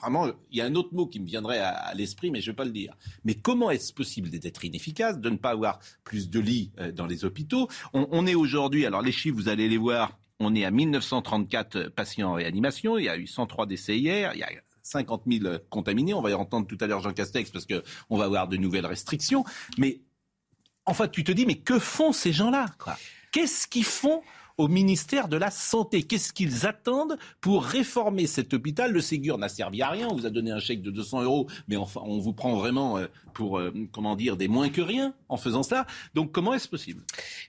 vraiment, 0.00 0.26
il 0.50 0.58
y 0.58 0.60
a 0.60 0.64
un 0.64 0.74
autre 0.74 0.92
mot 0.92 1.06
qui 1.06 1.20
me 1.20 1.26
viendrait 1.26 1.58
à, 1.58 1.92
l'esprit, 1.94 2.30
mais 2.30 2.40
je 2.40 2.50
ne 2.50 2.52
vais 2.52 2.56
pas 2.56 2.64
le 2.64 2.70
dire. 2.70 2.94
Mais 3.24 3.34
comment 3.34 3.70
est-ce 3.70 3.92
possible 3.92 4.30
d'être 4.30 4.64
inefficace, 4.64 5.18
de 5.18 5.30
ne 5.30 5.36
pas 5.36 5.50
avoir 5.50 5.78
plus 6.04 6.30
de 6.30 6.40
lits 6.40 6.72
euh, 6.78 6.92
dans 6.92 7.06
les 7.06 7.24
hôpitaux? 7.24 7.68
On, 7.92 8.26
est 8.26 8.34
aujourd'hui, 8.34 8.86
alors 8.86 9.02
les 9.02 9.12
chiffres, 9.12 9.36
vous 9.36 9.48
allez 9.48 9.68
les 9.68 9.78
voir, 9.78 10.18
on 10.40 10.54
est 10.54 10.64
à 10.64 10.70
1934 10.70 11.88
patients 11.88 12.30
en 12.30 12.34
réanimation, 12.34 12.98
il 12.98 13.04
y 13.04 13.08
a 13.08 13.16
eu 13.16 13.26
103 13.26 13.66
décès 13.66 13.98
hier, 13.98 14.32
il 14.34 14.40
y 14.40 14.42
a 14.42 14.48
50 14.82 15.22
000 15.26 15.58
contaminés. 15.68 16.14
On 16.14 16.22
va 16.22 16.30
y 16.30 16.34
entendre 16.34 16.66
tout 16.66 16.78
à 16.80 16.86
l'heure 16.86 17.00
Jean 17.00 17.12
Castex 17.12 17.50
parce 17.50 17.66
qu'on 17.66 18.16
va 18.16 18.24
avoir 18.24 18.48
de 18.48 18.56
nouvelles 18.56 18.86
restrictions. 18.86 19.44
Mais 19.78 20.00
en 20.84 20.94
fait, 20.94 21.10
tu 21.10 21.24
te 21.24 21.32
dis, 21.32 21.46
mais 21.46 21.56
que 21.56 21.78
font 21.78 22.12
ces 22.12 22.32
gens-là? 22.32 22.66
Qu'est-ce 23.32 23.66
qu'ils 23.66 23.84
font 23.84 24.22
au 24.58 24.68
ministère 24.68 25.28
de 25.28 25.36
la 25.36 25.50
Santé. 25.50 26.02
Qu'est-ce 26.02 26.32
qu'ils 26.32 26.66
attendent 26.66 27.18
pour 27.40 27.64
réformer 27.64 28.26
cet 28.26 28.54
hôpital? 28.54 28.92
Le 28.92 29.00
Ségur 29.00 29.38
n'a 29.38 29.48
servi 29.48 29.82
à 29.82 29.90
rien. 29.90 30.08
On 30.08 30.16
vous 30.16 30.26
a 30.26 30.30
donné 30.30 30.50
un 30.50 30.58
chèque 30.58 30.82
de 30.82 30.90
200 30.90 31.22
euros, 31.22 31.46
mais 31.68 31.76
enfin, 31.76 32.00
on 32.04 32.18
vous 32.18 32.32
prend 32.32 32.54
vraiment 32.56 32.98
euh, 32.98 33.06
pour, 33.34 33.58
euh, 33.58 33.72
comment 33.92 34.16
dire, 34.16 34.36
des 34.36 34.48
moins 34.48 34.70
que 34.70 34.80
rien 34.80 35.14
en 35.28 35.36
faisant 35.36 35.62
ça. 35.62 35.86
Donc, 36.14 36.32
comment 36.32 36.54
est-ce 36.54 36.68
possible? 36.68 37.02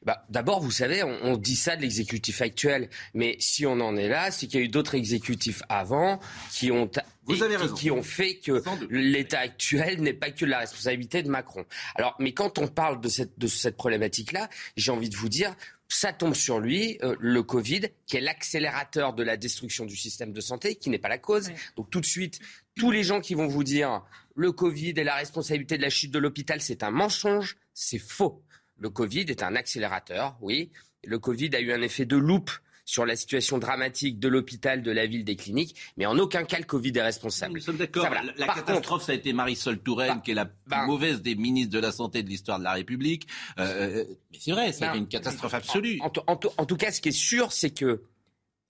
Bah, 0.05 0.25
D'abord, 0.29 0.59
vous 0.59 0.71
savez, 0.71 1.03
on, 1.03 1.37
dit 1.37 1.55
ça 1.55 1.75
de 1.75 1.81
l'exécutif 1.81 2.41
actuel, 2.41 2.89
mais 3.13 3.37
si 3.39 3.65
on 3.65 3.79
en 3.79 3.95
est 3.95 4.09
là, 4.09 4.31
c'est 4.31 4.47
qu'il 4.47 4.59
y 4.59 4.63
a 4.63 4.65
eu 4.65 4.69
d'autres 4.69 4.95
exécutifs 4.95 5.61
avant 5.69 6.19
qui 6.51 6.71
ont 6.71 6.89
vous 7.25 7.43
avez 7.43 7.57
raison. 7.57 7.75
Qui, 7.75 7.91
ont 7.91 8.03
fait 8.03 8.35
que 8.37 8.63
l'État 8.89 9.39
actuel 9.39 10.01
n'est 10.01 10.13
pas 10.13 10.31
que 10.31 10.45
la 10.45 10.59
responsabilité 10.59 11.23
de 11.23 11.29
Macron. 11.29 11.65
Alors, 11.95 12.15
mais 12.19 12.31
quand 12.31 12.57
on 12.57 12.67
parle 12.67 13.01
de 13.01 13.09
cette, 13.09 13.37
de 13.37 13.47
cette 13.47 13.75
problématique-là, 13.75 14.49
j'ai 14.77 14.91
envie 14.91 15.09
de 15.09 15.17
vous 15.17 15.27
dire, 15.27 15.53
ça 15.89 16.13
tombe 16.13 16.33
sur 16.33 16.59
lui, 16.59 16.97
euh, 17.03 17.15
le 17.19 17.43
Covid, 17.43 17.81
qui 18.05 18.17
est 18.17 18.21
l'accélérateur 18.21 19.13
de 19.13 19.23
la 19.23 19.37
destruction 19.37 19.85
du 19.85 19.95
système 19.95 20.33
de 20.33 20.41
santé, 20.41 20.75
qui 20.75 20.89
n'est 20.89 20.97
pas 20.97 21.09
la 21.09 21.17
cause. 21.17 21.49
Donc 21.75 21.89
tout 21.89 22.01
de 22.01 22.05
suite, 22.05 22.39
tous 22.75 22.91
les 22.91 23.03
gens 23.03 23.21
qui 23.21 23.33
vont 23.33 23.47
vous 23.47 23.63
dire 23.63 24.03
le 24.35 24.51
Covid 24.51 24.93
est 24.97 25.03
la 25.03 25.15
responsabilité 25.15 25.77
de 25.77 25.81
la 25.81 25.89
chute 25.89 26.11
de 26.11 26.19
l'hôpital, 26.19 26.61
c'est 26.61 26.83
un 26.83 26.91
mensonge, 26.91 27.57
c'est 27.73 27.99
faux. 27.99 28.43
Le 28.77 28.89
Covid 28.89 29.25
est 29.29 29.43
un 29.43 29.55
accélérateur, 29.55 30.37
oui. 30.41 30.71
Le 31.03 31.19
Covid 31.19 31.55
a 31.55 31.59
eu 31.59 31.71
un 31.71 31.81
effet 31.81 32.05
de 32.05 32.17
loupe 32.17 32.51
sur 32.87 33.05
la 33.05 33.17
situation 33.17 33.57
dramatique 33.57 34.17
de 34.17 34.29
l'hôpital, 34.29 34.81
de 34.81 34.91
la 34.91 35.05
ville, 35.05 35.25
des 35.25 35.35
cliniques, 35.35 35.75
mais 35.97 36.05
en 36.05 36.17
aucun 36.17 36.45
cas 36.45 36.57
le 36.57 36.63
Covid 36.63 36.93
est 36.95 37.01
responsable. 37.01 37.55
Nous 37.55 37.59
sommes 37.59 37.75
d'accord. 37.75 38.07
La, 38.37 38.47
catastrophe, 38.47 39.03
ça 39.03 39.11
a 39.11 39.15
été 39.15 39.33
Marisol 39.33 39.77
Touraine, 39.79 40.15
bah, 40.15 40.21
qui 40.23 40.31
est 40.31 40.35
la 40.35 40.45
plus 40.45 40.55
bah, 40.67 40.85
mauvaise 40.85 41.21
des 41.21 41.35
ministres 41.35 41.73
de 41.73 41.79
la 41.79 41.91
Santé 41.91 42.23
de 42.23 42.29
l'histoire 42.29 42.59
de 42.59 42.63
la 42.63 42.71
République. 42.71 43.27
Euh, 43.59 43.65
euh 43.65 44.05
mais 44.31 44.37
c'est 44.39 44.51
vrai, 44.51 44.71
c'est 44.71 44.85
une 44.95 45.09
catastrophe 45.09 45.53
absolue. 45.53 45.99
En, 46.01 46.11
en, 46.27 46.65
tout 46.65 46.77
cas, 46.77 46.93
ce 46.93 47.01
qui 47.01 47.09
est 47.09 47.11
sûr, 47.11 47.51
c'est 47.51 47.71
que 47.71 48.03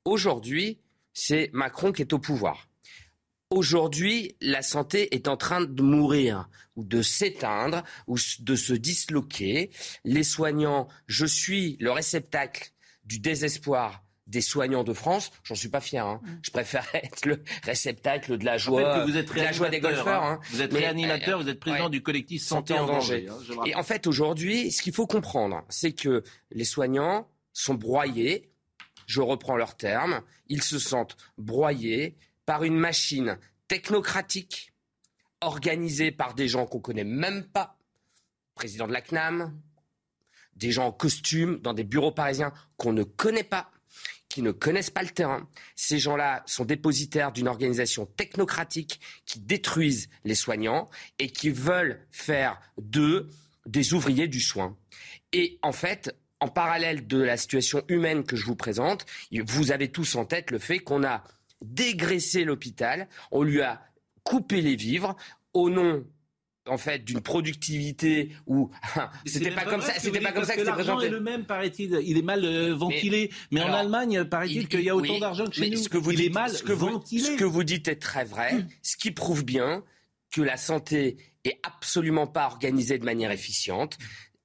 aujourd'hui, 0.04 0.80
c'est 1.14 1.52
Macron 1.54 1.92
qui 1.92 2.02
est 2.02 2.12
au 2.12 2.20
pouvoir. 2.20 2.68
Aujourd'hui, 3.52 4.36
la 4.42 4.64
santé 4.64 5.14
est 5.14 5.28
en 5.28 5.38
train 5.38 5.62
de 5.62 5.82
mourir 5.84 6.50
ou 6.76 6.84
de 6.84 7.04
s'éteindre 7.04 7.84
ou 8.08 8.18
de 8.40 8.56
se 8.56 8.74
disloquer. 8.74 9.70
Les 10.06 10.24
soignants, 10.24 10.88
je 11.06 11.28
suis 11.28 11.78
le 11.80 11.92
réceptacle 11.92 12.72
du 13.06 13.20
désespoir 13.20 14.04
des 14.28 14.42
soignants 14.42 14.84
de 14.84 14.94
France, 14.94 15.32
j'en 15.44 15.56
suis 15.56 15.70
pas 15.70 15.82
fier. 15.82 16.06
Hein. 16.06 16.22
Mm. 16.24 16.30
Je 16.44 16.52
préfère 16.52 16.86
être 16.94 17.26
le 17.26 17.44
réceptacle 17.64 18.38
de 18.38 18.46
la 18.46 18.58
joie, 18.58 19.06
vous 19.06 19.18
êtes 19.18 19.34
de 19.34 19.40
la 19.40 19.52
joie 19.52 19.70
des 19.70 19.80
golfeurs. 19.80 20.24
Hein. 20.24 20.40
Vous 20.52 20.62
êtes 20.62 20.74
réanimateur, 20.74 21.42
vous 21.42 21.50
êtes 21.50 21.60
président 21.60 21.90
du 21.90 22.04
collectif 22.04 22.44
Santé, 22.44 22.74
en 22.74 22.86
danger. 22.86 23.28
Hein, 23.30 23.64
et 23.66 23.76
en 23.76 23.84
fait, 23.84 24.08
aujourd'hui, 24.08 24.72
ce 24.72 24.82
qu'il 24.82 24.94
faut 24.94 25.08
comprendre, 25.08 25.64
c'est 25.70 25.94
que 25.94 26.24
les 26.52 26.66
soignants 26.66 27.28
sont 27.54 27.76
broyés. 27.76 28.52
Je 29.08 29.22
reprends 29.22 29.56
leurs 29.56 29.76
termes. 29.76 30.22
Ils 30.48 30.64
se 30.64 30.80
sentent 30.80 31.18
broyés 31.38 32.18
par 32.46 32.64
une 32.64 32.78
machine 32.78 33.38
technocratique 33.68 34.74
organisée 35.42 36.12
par 36.12 36.34
des 36.34 36.48
gens 36.48 36.66
qu'on 36.66 36.80
connaît 36.80 37.04
même 37.04 37.46
pas. 37.46 37.78
Président 38.56 38.88
de 38.88 38.94
la 38.94 39.02
CNAM, 39.02 39.60
des 40.56 40.72
gens 40.72 40.88
en 40.88 40.92
costume 40.92 41.60
dans 41.60 41.74
des 41.74 41.84
bureaux 41.84 42.12
parisiens 42.12 42.52
qu'on 42.78 42.92
ne 42.92 43.04
connaît 43.04 43.44
pas 43.44 43.70
qui 44.38 44.44
ne 44.44 44.52
connaissent 44.52 44.92
pas 44.92 45.02
le 45.02 45.10
terrain. 45.10 45.50
Ces 45.76 45.98
gens-là 45.98 46.44
sont 46.46 46.64
dépositaires 46.64 47.32
d'une 47.32 47.48
organisation 47.48 48.06
technocratique 48.06 49.02
qui 49.26 49.40
détruisent 49.40 50.10
les 50.26 50.36
soignants 50.36 50.92
et 51.18 51.32
qui 51.32 51.50
veulent 51.50 52.06
faire 52.12 52.62
d'eux 52.80 53.32
des 53.66 53.96
ouvriers 53.96 54.28
du 54.28 54.40
soin. 54.40 54.78
Et 55.34 55.58
en 55.64 55.72
fait, 55.72 56.16
en 56.40 56.50
parallèle 56.50 57.08
de 57.08 57.20
la 57.20 57.36
situation 57.36 57.82
humaine 57.88 58.26
que 58.26 58.36
je 58.36 58.46
vous 58.46 58.56
présente, 58.56 59.08
vous 59.32 59.72
avez 59.72 59.88
tous 59.88 60.14
en 60.14 60.26
tête 60.26 60.52
le 60.52 60.60
fait 60.60 60.78
qu'on 60.78 61.04
a 61.04 61.24
dégraissé 61.64 62.44
l'hôpital, 62.44 63.08
on 63.32 63.42
lui 63.42 63.64
a 63.64 63.82
coupé 64.22 64.62
les 64.62 64.76
vivres 64.76 65.16
au 65.54 65.72
nom 65.72 66.06
en 66.70 66.78
fait 66.78 67.04
d'une 67.04 67.22
productivité 67.22 68.32
où 68.46 68.70
c'était 69.26 69.52
pas, 69.52 69.66
comme 69.66 69.82
ça 69.82 69.94
c'était 69.98 70.20
pas 70.20 70.32
comme 70.32 70.46
ça 70.46 70.54
que 70.54 70.62
c'était 70.62 70.72
présenté. 70.72 71.08
est 71.08 71.10
le 71.10 71.20
même 71.20 71.46
paraît-il. 71.46 72.00
Il 72.04 72.18
est 72.18 72.22
mal 72.22 72.44
euh, 72.44 72.76
ventilé. 72.76 73.32
Mais, 73.52 73.62
en 73.62 73.74
Allemagne 73.74 74.24
paraît-il 74.26 74.68
qu'il 74.68 74.82
y 74.82 74.90
a 74.90 74.96
autant 74.96 75.20
d'argent 75.20 75.46
que 75.46 75.54
chez 75.54 75.70
nous. 75.70 75.78
ce 75.78 75.90
que 75.90 75.98
vous 75.98 76.12
il 76.12 76.18
dites, 76.18 76.28
est 76.28 76.34
mal 76.34 76.50
ce 76.52 76.64
que 76.64 76.74
ventilé. 76.74 77.22
vous, 77.22 77.28
ce 77.28 77.38
que 77.38 77.46
vous 77.46 77.64
dites 77.64 77.88
est 77.88 78.02
très 78.02 78.26
vrai. 78.26 78.66
Ce 78.82 78.98
qui 78.98 79.12
prouve 79.12 79.44
bien 79.44 79.84
que 80.32 80.42
la 80.42 80.58
santé 80.58 81.18
est 81.46 81.60
absolument 81.64 82.28
pas 82.28 82.46
organisée 82.46 82.98
de 82.98 83.06
manière 83.06 83.32
efficiente 83.32 83.98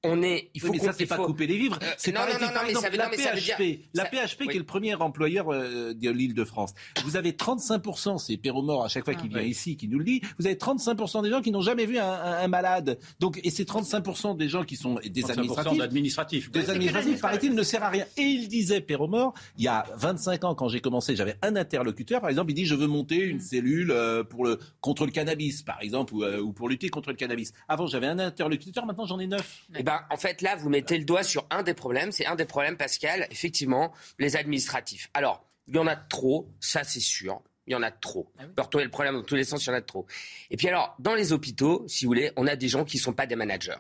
on 0.04 0.23
est, 0.23 0.50
il 0.54 0.61
faut 0.61 0.73
mais 0.73 0.78
ça, 0.78 0.92
c'est 0.92 1.06
pas 1.06 1.16
couper 1.16 1.47
les 1.47 1.56
vivres. 1.56 1.78
Euh, 1.80 1.87
c'est 1.97 2.12
non, 2.12 2.23
non, 2.23 2.47
non, 2.47 2.52
par 2.52 2.64
exemple, 2.64 2.97
la 2.97 3.09
PHP, 3.09 3.80
la 3.94 4.04
PHP 4.04 4.49
qui 4.49 4.56
est 4.56 4.59
le 4.59 4.64
premier 4.64 4.94
employeur 4.94 5.52
euh, 5.52 5.94
de 5.94 6.11
l'île 6.11 6.35
de 6.35 6.44
France. 6.44 6.75
Vous 7.04 7.16
avez 7.16 7.32
35%, 7.32 8.18
c'est 8.18 8.37
Péromort 8.37 8.85
à 8.85 8.88
chaque 8.88 9.04
fois 9.04 9.14
qu'il 9.14 9.30
ah, 9.35 9.38
vient 9.38 9.47
ici 9.47 9.76
qui 9.76 9.87
nous 9.87 9.99
le 9.99 10.04
dit, 10.04 10.21
vous 10.40 10.47
avez 10.47 10.56
35% 10.56 11.23
des 11.23 11.30
gens 11.30 11.40
qui 11.40 11.52
n'ont 11.52 11.61
jamais 11.61 11.87
vu 11.87 11.99
un, 11.99 12.11
un, 12.11 12.49
malade. 12.49 12.99
Donc, 13.21 13.40
et 13.44 13.50
c'est 13.50 13.68
35% 13.68 14.37
des 14.37 14.49
gens 14.49 14.64
qui 14.64 14.75
sont 14.75 14.94
des 14.94 15.30
administratifs. 15.30 15.80
administratifs. 15.80 16.50
Des 16.50 16.68
administratifs, 16.68 17.21
paraît-il, 17.21 17.54
ne 17.54 17.62
sert 17.62 17.85
à 17.85 17.88
rien. 17.88 18.04
Et 18.16 18.23
il 18.23 18.49
disait, 18.49 18.80
Péromort, 18.80 19.35
il 19.56 19.64
y 19.64 19.68
a 19.68 19.87
25 19.97 20.44
ans, 20.44 20.54
quand 20.56 20.68
j'ai 20.68 20.80
commencé, 20.80 21.14
j'avais 21.14 21.37
un 21.42 21.54
interlocuteur, 21.54 22.21
par 22.21 22.30
exemple, 22.30 22.50
il 22.50 22.54
dit, 22.54 22.66
je 22.66 22.75
veux 22.75 22.88
monter 22.88 23.18
une 23.18 23.40
cellule 23.40 23.92
euh, 23.92 24.25
pour 24.25 24.44
le, 24.44 24.59
contre 24.80 25.06
le 25.06 25.12
cannabis, 25.12 25.62
par 25.62 25.80
exemple, 25.80 26.12
ou, 26.14 26.25
ou 26.25 26.52
pour 26.52 26.68
lutter 26.68 26.88
contre 26.88 27.11
le 27.11 27.16
cannabis. 27.16 27.52
Avant, 27.68 27.87
j'avais 27.87 28.09
un 28.09 28.18
interlocuteur, 28.18 28.85
maintenant 28.85 29.06
j'en 29.06 29.21
ai 29.21 29.28
neuf. 29.28 29.62
Eh 29.78 29.82
ben, 29.85 29.91
ben, 29.92 30.06
en 30.11 30.16
fait, 30.16 30.40
là, 30.42 30.56
vous 30.56 30.68
mettez 30.68 30.99
le 30.99 31.04
doigt 31.04 31.22
sur 31.22 31.46
un 31.50 31.62
des 31.62 31.75
problèmes. 31.75 32.12
C'est 32.12 32.26
un 32.26 32.34
des 32.34 32.44
problèmes, 32.44 32.76
Pascal, 32.76 33.26
effectivement, 33.30 33.92
les 34.18 34.37
administratifs. 34.37 35.11
Alors, 35.14 35.46
il 35.68 35.76
y 35.76 35.78
en 35.78 35.87
a 35.87 35.96
trop, 35.96 36.50
ça 36.61 36.84
c'est 36.84 37.00
sûr. 37.00 37.42
Il 37.66 37.72
y 37.72 37.76
en 37.76 37.82
a 37.82 37.92
trop. 37.92 38.28
Ah 38.38 38.42
oui. 38.46 38.82
le 38.82 38.90
problème 38.90 39.14
dans 39.14 39.22
tous 39.22 39.37
les 39.37 39.44
sens, 39.44 39.64
il 39.64 39.68
y 39.68 39.72
en 39.72 39.76
a 39.76 39.82
trop. 39.82 40.06
Et 40.50 40.56
puis 40.56 40.66
alors, 40.66 40.96
dans 40.99 41.14
les 41.14 41.32
hôpitaux, 41.32 41.84
si 41.87 42.04
vous 42.04 42.11
voulez, 42.11 42.32
on 42.37 42.49
a 42.49 42.56
des 42.56 42.68
gens 42.68 42.84
qui 42.84 42.96
ne 42.96 43.02
sont 43.02 43.12
pas 43.12 43.26
des 43.26 43.37
managers. 43.37 43.76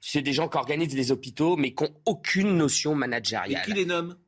C'est 0.00 0.22
des 0.22 0.32
gens 0.32 0.48
qui 0.48 0.56
organisent 0.56 0.96
les 0.96 1.12
hôpitaux, 1.12 1.56
mais 1.56 1.72
qui 1.72 1.84
n'ont 1.84 1.94
aucune 2.04 2.56
notion 2.56 2.96
managériale. 2.96 3.62
Et 3.62 3.64
qui 3.64 3.74
les 3.74 3.84
nomme? 3.84 4.18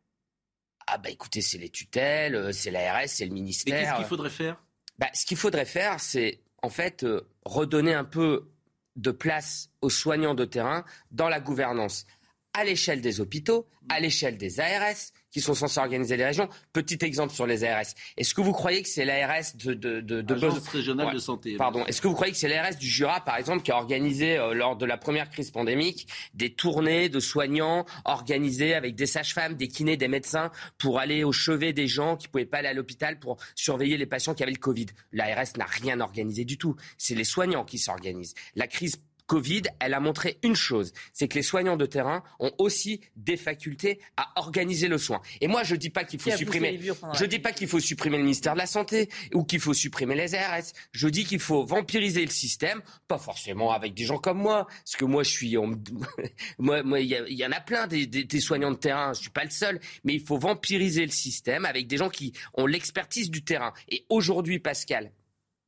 Ah 0.86 0.98
bah 0.98 1.10
écoutez, 1.10 1.40
c'est 1.40 1.58
les 1.58 1.70
tutelles, 1.70 2.36
euh, 2.36 2.52
c'est 2.52 2.70
l'ARS, 2.70 3.08
c'est 3.08 3.24
le 3.24 3.32
ministère. 3.32 3.74
Et 3.74 3.84
qu'est-ce 3.84 3.96
qu'il 3.96 4.04
faudrait 4.04 4.30
faire? 4.30 4.62
Bah, 4.98 5.08
Ce 5.12 5.24
qu'il 5.26 5.38
faudrait 5.38 5.64
faire, 5.64 5.98
c'est 5.98 6.40
en 6.62 6.68
fait 6.68 7.02
euh, 7.02 7.26
redonner 7.44 7.94
un 7.94 8.04
peu 8.04 8.48
de 8.96 9.10
place 9.10 9.70
aux 9.80 9.90
soignants 9.90 10.34
de 10.34 10.44
terrain 10.44 10.84
dans 11.10 11.28
la 11.28 11.40
gouvernance 11.40 12.06
à 12.52 12.64
l'échelle 12.64 13.00
des 13.00 13.20
hôpitaux, 13.20 13.66
à 13.88 14.00
l'échelle 14.00 14.38
des 14.38 14.60
ARS, 14.60 15.12
qui 15.34 15.40
sont 15.40 15.54
censés 15.54 15.80
organiser 15.80 16.16
les 16.16 16.26
régions. 16.26 16.48
Petit 16.72 16.98
exemple 17.04 17.34
sur 17.34 17.44
les 17.44 17.64
ARS. 17.64 17.86
Est-ce 18.16 18.34
que 18.34 18.40
vous 18.40 18.52
croyez 18.52 18.82
que 18.82 18.88
c'est 18.88 19.04
l'ARS 19.04 19.56
de, 19.56 19.74
de, 19.74 20.00
de, 20.00 20.22
de 20.22 20.34
Agence 20.34 20.68
régionale 20.68 21.12
de 21.12 21.18
santé. 21.18 21.56
Pardon. 21.56 21.84
Est-ce 21.86 22.00
que 22.00 22.06
vous 22.06 22.14
croyez 22.14 22.32
que 22.32 22.38
c'est 22.38 22.46
l'ARS 22.46 22.76
du 22.76 22.86
Jura, 22.86 23.20
par 23.20 23.36
exemple, 23.36 23.64
qui 23.64 23.72
a 23.72 23.76
organisé 23.76 24.38
euh, 24.38 24.54
lors 24.54 24.76
de 24.76 24.86
la 24.86 24.96
première 24.96 25.28
crise 25.30 25.50
pandémique 25.50 26.06
des 26.34 26.54
tournées 26.54 27.08
de 27.08 27.18
soignants 27.18 27.84
organisées 28.04 28.74
avec 28.74 28.94
des 28.94 29.06
sages-femmes, 29.06 29.54
des 29.54 29.66
kinés, 29.66 29.96
des 29.96 30.06
médecins 30.06 30.52
pour 30.78 31.00
aller 31.00 31.24
au 31.24 31.32
chevet 31.32 31.72
des 31.72 31.88
gens 31.88 32.16
qui 32.16 32.28
pouvaient 32.28 32.46
pas 32.46 32.58
aller 32.58 32.68
à 32.68 32.72
l'hôpital 32.72 33.18
pour 33.18 33.38
surveiller 33.56 33.96
les 33.96 34.06
patients 34.06 34.34
qui 34.34 34.44
avaient 34.44 34.52
le 34.52 34.58
Covid? 34.58 34.86
L'ARS 35.10 35.56
n'a 35.58 35.66
rien 35.66 36.00
organisé 36.00 36.44
du 36.44 36.58
tout. 36.58 36.76
C'est 36.96 37.16
les 37.16 37.24
soignants 37.24 37.64
qui 37.64 37.78
s'organisent. 37.78 38.34
La 38.54 38.68
crise 38.68 39.00
Covid, 39.26 39.62
elle 39.80 39.94
a 39.94 40.00
montré 40.00 40.38
une 40.42 40.54
chose, 40.54 40.92
c'est 41.12 41.28
que 41.28 41.34
les 41.34 41.42
soignants 41.42 41.76
de 41.76 41.86
terrain 41.86 42.22
ont 42.40 42.52
aussi 42.58 43.00
des 43.16 43.36
facultés 43.36 44.00
à 44.16 44.32
organiser 44.36 44.88
le 44.88 44.98
soin. 44.98 45.20
Et 45.40 45.46
moi, 45.46 45.62
je 45.62 45.76
dis 45.76 45.90
pas 45.90 46.04
qu'il 46.04 46.20
faut 46.20 46.30
supprimer, 46.30 46.78
je 47.14 47.24
dis 47.24 47.38
pas 47.38 47.52
qu'il 47.52 47.68
faut 47.68 47.80
supprimer 47.80 48.18
le 48.18 48.24
ministère 48.24 48.54
de 48.54 48.58
la 48.58 48.66
Santé 48.66 49.08
ou 49.32 49.44
qu'il 49.44 49.60
faut 49.60 49.74
supprimer 49.74 50.14
les 50.14 50.34
ARS. 50.34 50.64
Je 50.92 51.08
dis 51.08 51.24
qu'il 51.24 51.40
faut 51.40 51.64
vampiriser 51.64 52.24
le 52.24 52.30
système, 52.30 52.82
pas 53.08 53.18
forcément 53.18 53.72
avec 53.72 53.94
des 53.94 54.04
gens 54.04 54.18
comme 54.18 54.38
moi, 54.38 54.66
parce 54.66 54.96
que 54.96 55.04
moi, 55.04 55.22
je 55.22 55.30
suis, 55.30 55.56
moi, 56.58 56.82
moi, 56.82 57.00
il 57.00 57.08
y, 57.08 57.46
en 57.46 57.52
a 57.52 57.60
plein 57.60 57.86
des, 57.86 58.06
des, 58.06 58.40
soignants 58.40 58.70
de 58.70 58.76
terrain. 58.76 59.12
Je 59.14 59.20
suis 59.22 59.30
pas 59.30 59.44
le 59.44 59.50
seul, 59.50 59.80
mais 60.04 60.14
il 60.14 60.20
faut 60.20 60.38
vampiriser 60.38 61.04
le 61.04 61.12
système 61.12 61.64
avec 61.64 61.86
des 61.86 61.96
gens 61.96 62.10
qui 62.10 62.32
ont 62.54 62.66
l'expertise 62.66 63.30
du 63.30 63.42
terrain. 63.42 63.72
Et 63.88 64.04
aujourd'hui, 64.08 64.58
Pascal, 64.58 65.10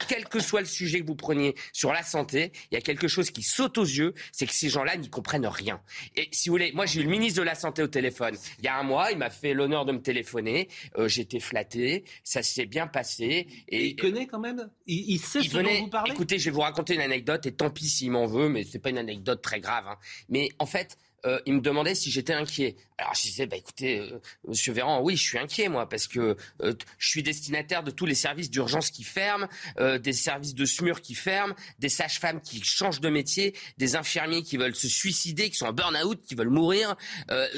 quel 0.08 0.28
que 0.28 0.40
soit 0.40 0.60
le 0.60 0.66
sujet 0.66 1.00
que 1.00 1.06
vous 1.06 1.16
preniez 1.16 1.54
sur 1.72 1.92
la 1.92 2.02
santé, 2.02 2.52
il 2.70 2.74
y 2.74 2.78
a 2.78 2.80
quelque 2.80 3.08
chose 3.08 3.30
qui 3.30 3.42
saute 3.42 3.78
aux 3.78 3.84
yeux, 3.84 4.14
c'est 4.32 4.46
que 4.46 4.52
ces 4.52 4.68
gens-là 4.68 4.96
n'y 4.96 5.10
comprennent 5.10 5.46
rien. 5.46 5.80
Et 6.16 6.28
si 6.32 6.48
vous 6.48 6.54
voulez, 6.54 6.72
moi 6.72 6.86
j'ai 6.86 7.00
eu 7.00 7.04
le 7.04 7.10
ministre 7.10 7.40
de 7.40 7.44
la 7.44 7.54
Santé 7.54 7.82
au 7.82 7.88
téléphone 7.88 8.36
il 8.58 8.64
y 8.64 8.68
a 8.68 8.78
un 8.78 8.82
mois, 8.82 9.10
il 9.12 9.18
m'a 9.18 9.30
fait 9.30 9.54
l'honneur 9.54 9.84
de 9.84 9.92
me 9.92 10.00
téléphoner, 10.00 10.68
euh, 10.98 11.08
j'étais 11.08 11.40
flatté, 11.40 12.04
ça 12.24 12.42
s'est 12.42 12.66
bien 12.66 12.86
passé. 12.86 13.46
Et, 13.68 13.86
il 13.86 13.96
connaît 13.96 14.26
quand 14.26 14.40
même 14.40 14.70
il, 14.86 15.18
sait 15.18 15.42
ce 15.42 15.58
dont 15.58 15.62
vous 15.62 15.88
parlez 15.88 16.12
Écoutez, 16.12 16.38
je 16.38 16.46
vais 16.46 16.54
vous 16.54 16.60
raconter 16.60 16.94
une 16.94 17.00
anecdote, 17.00 17.46
et 17.46 17.52
tant 17.52 17.70
pis 17.70 17.88
s'il 17.88 18.10
m'en 18.10 18.26
veut, 18.26 18.48
mais 18.48 18.64
c'est 18.64 18.78
pas 18.78 18.90
une 18.90 18.98
anecdote 18.98 19.42
très 19.42 19.60
grave. 19.60 19.86
Hein. 19.88 19.96
Mais 20.28 20.48
en 20.58 20.66
fait, 20.66 20.96
euh, 21.24 21.40
il 21.46 21.54
me 21.54 21.60
demandait 21.60 21.94
si 21.94 22.10
j'étais 22.10 22.32
inquiet. 22.32 22.76
Alors 22.98 23.14
je 23.14 23.22
disais, 23.22 23.46
bah 23.46 23.56
écoutez, 23.56 24.00
euh, 24.00 24.20
Monsieur 24.46 24.72
Véran, 24.72 25.02
oui, 25.02 25.16
je 25.16 25.22
suis 25.22 25.38
inquiet 25.38 25.68
moi 25.68 25.88
parce 25.88 26.06
que 26.06 26.36
euh, 26.62 26.74
je 26.98 27.08
suis 27.08 27.22
destinataire 27.22 27.82
de 27.82 27.90
tous 27.90 28.06
les 28.06 28.14
services 28.14 28.50
d'urgence 28.50 28.90
qui 28.90 29.04
ferment, 29.04 29.48
des 29.78 30.12
services 30.12 30.54
de 30.54 30.64
SMUR 30.64 31.00
qui 31.00 31.14
ferment, 31.14 31.54
des 31.78 31.88
sages-femmes 31.88 32.40
qui 32.40 32.62
changent 32.62 33.00
de 33.00 33.08
métier, 33.08 33.54
des 33.78 33.96
infirmiers 33.96 34.42
qui 34.42 34.56
veulent 34.56 34.74
se 34.74 34.88
suicider, 34.88 35.50
qui 35.50 35.56
sont 35.56 35.66
en 35.66 35.72
burn-out, 35.72 36.20
qui 36.22 36.34
veulent 36.34 36.50
mourir. 36.50 36.96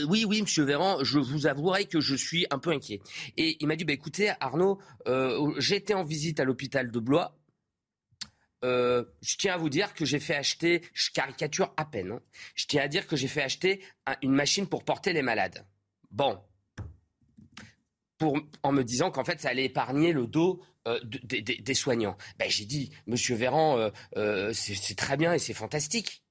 oui, 0.08 0.24
oui, 0.24 0.42
Monsieur 0.42 0.64
Véran, 0.64 1.04
je 1.04 1.18
vous 1.18 1.46
avouerai 1.46 1.86
que 1.86 2.00
je 2.00 2.14
suis 2.14 2.46
un 2.50 2.58
peu 2.58 2.70
inquiet. 2.70 3.00
Et 3.36 3.56
il 3.60 3.66
m'a 3.66 3.76
dit, 3.76 3.84
bah 3.84 3.92
écoutez, 3.92 4.32
Arnaud, 4.40 4.78
j'étais 5.58 5.94
en 5.94 6.04
visite 6.04 6.40
à 6.40 6.44
l'hôpital 6.44 6.90
de 6.90 6.98
Blois 6.98 7.37
euh, 8.64 9.04
je 9.22 9.36
tiens 9.36 9.54
à 9.54 9.56
vous 9.56 9.68
dire 9.68 9.94
que 9.94 10.04
j'ai 10.04 10.20
fait 10.20 10.34
acheter, 10.34 10.82
je 10.92 11.10
caricature 11.10 11.72
à 11.76 11.84
peine, 11.84 12.12
hein. 12.12 12.20
je 12.54 12.66
tiens 12.66 12.82
à 12.82 12.88
dire 12.88 13.06
que 13.06 13.16
j'ai 13.16 13.28
fait 13.28 13.42
acheter 13.42 13.82
une 14.22 14.32
machine 14.32 14.66
pour 14.66 14.84
porter 14.84 15.12
les 15.12 15.22
malades. 15.22 15.64
Bon. 16.10 16.40
En 18.64 18.72
me 18.72 18.82
disant 18.82 19.12
qu'en 19.12 19.24
fait, 19.24 19.40
ça 19.40 19.50
allait 19.50 19.66
épargner 19.66 20.12
le 20.12 20.26
dos 20.26 20.60
euh, 20.88 20.98
des 21.04 21.74
soignants. 21.74 22.16
Ben, 22.36 22.50
j'ai 22.50 22.64
dit, 22.64 22.90
Monsieur 23.06 23.36
Véran, 23.36 23.92
euh, 24.16 24.52
c'est 24.52 24.96
très 24.96 25.16
bien 25.16 25.32
et 25.34 25.38
c'est 25.38 25.54
fantastique. 25.54 26.24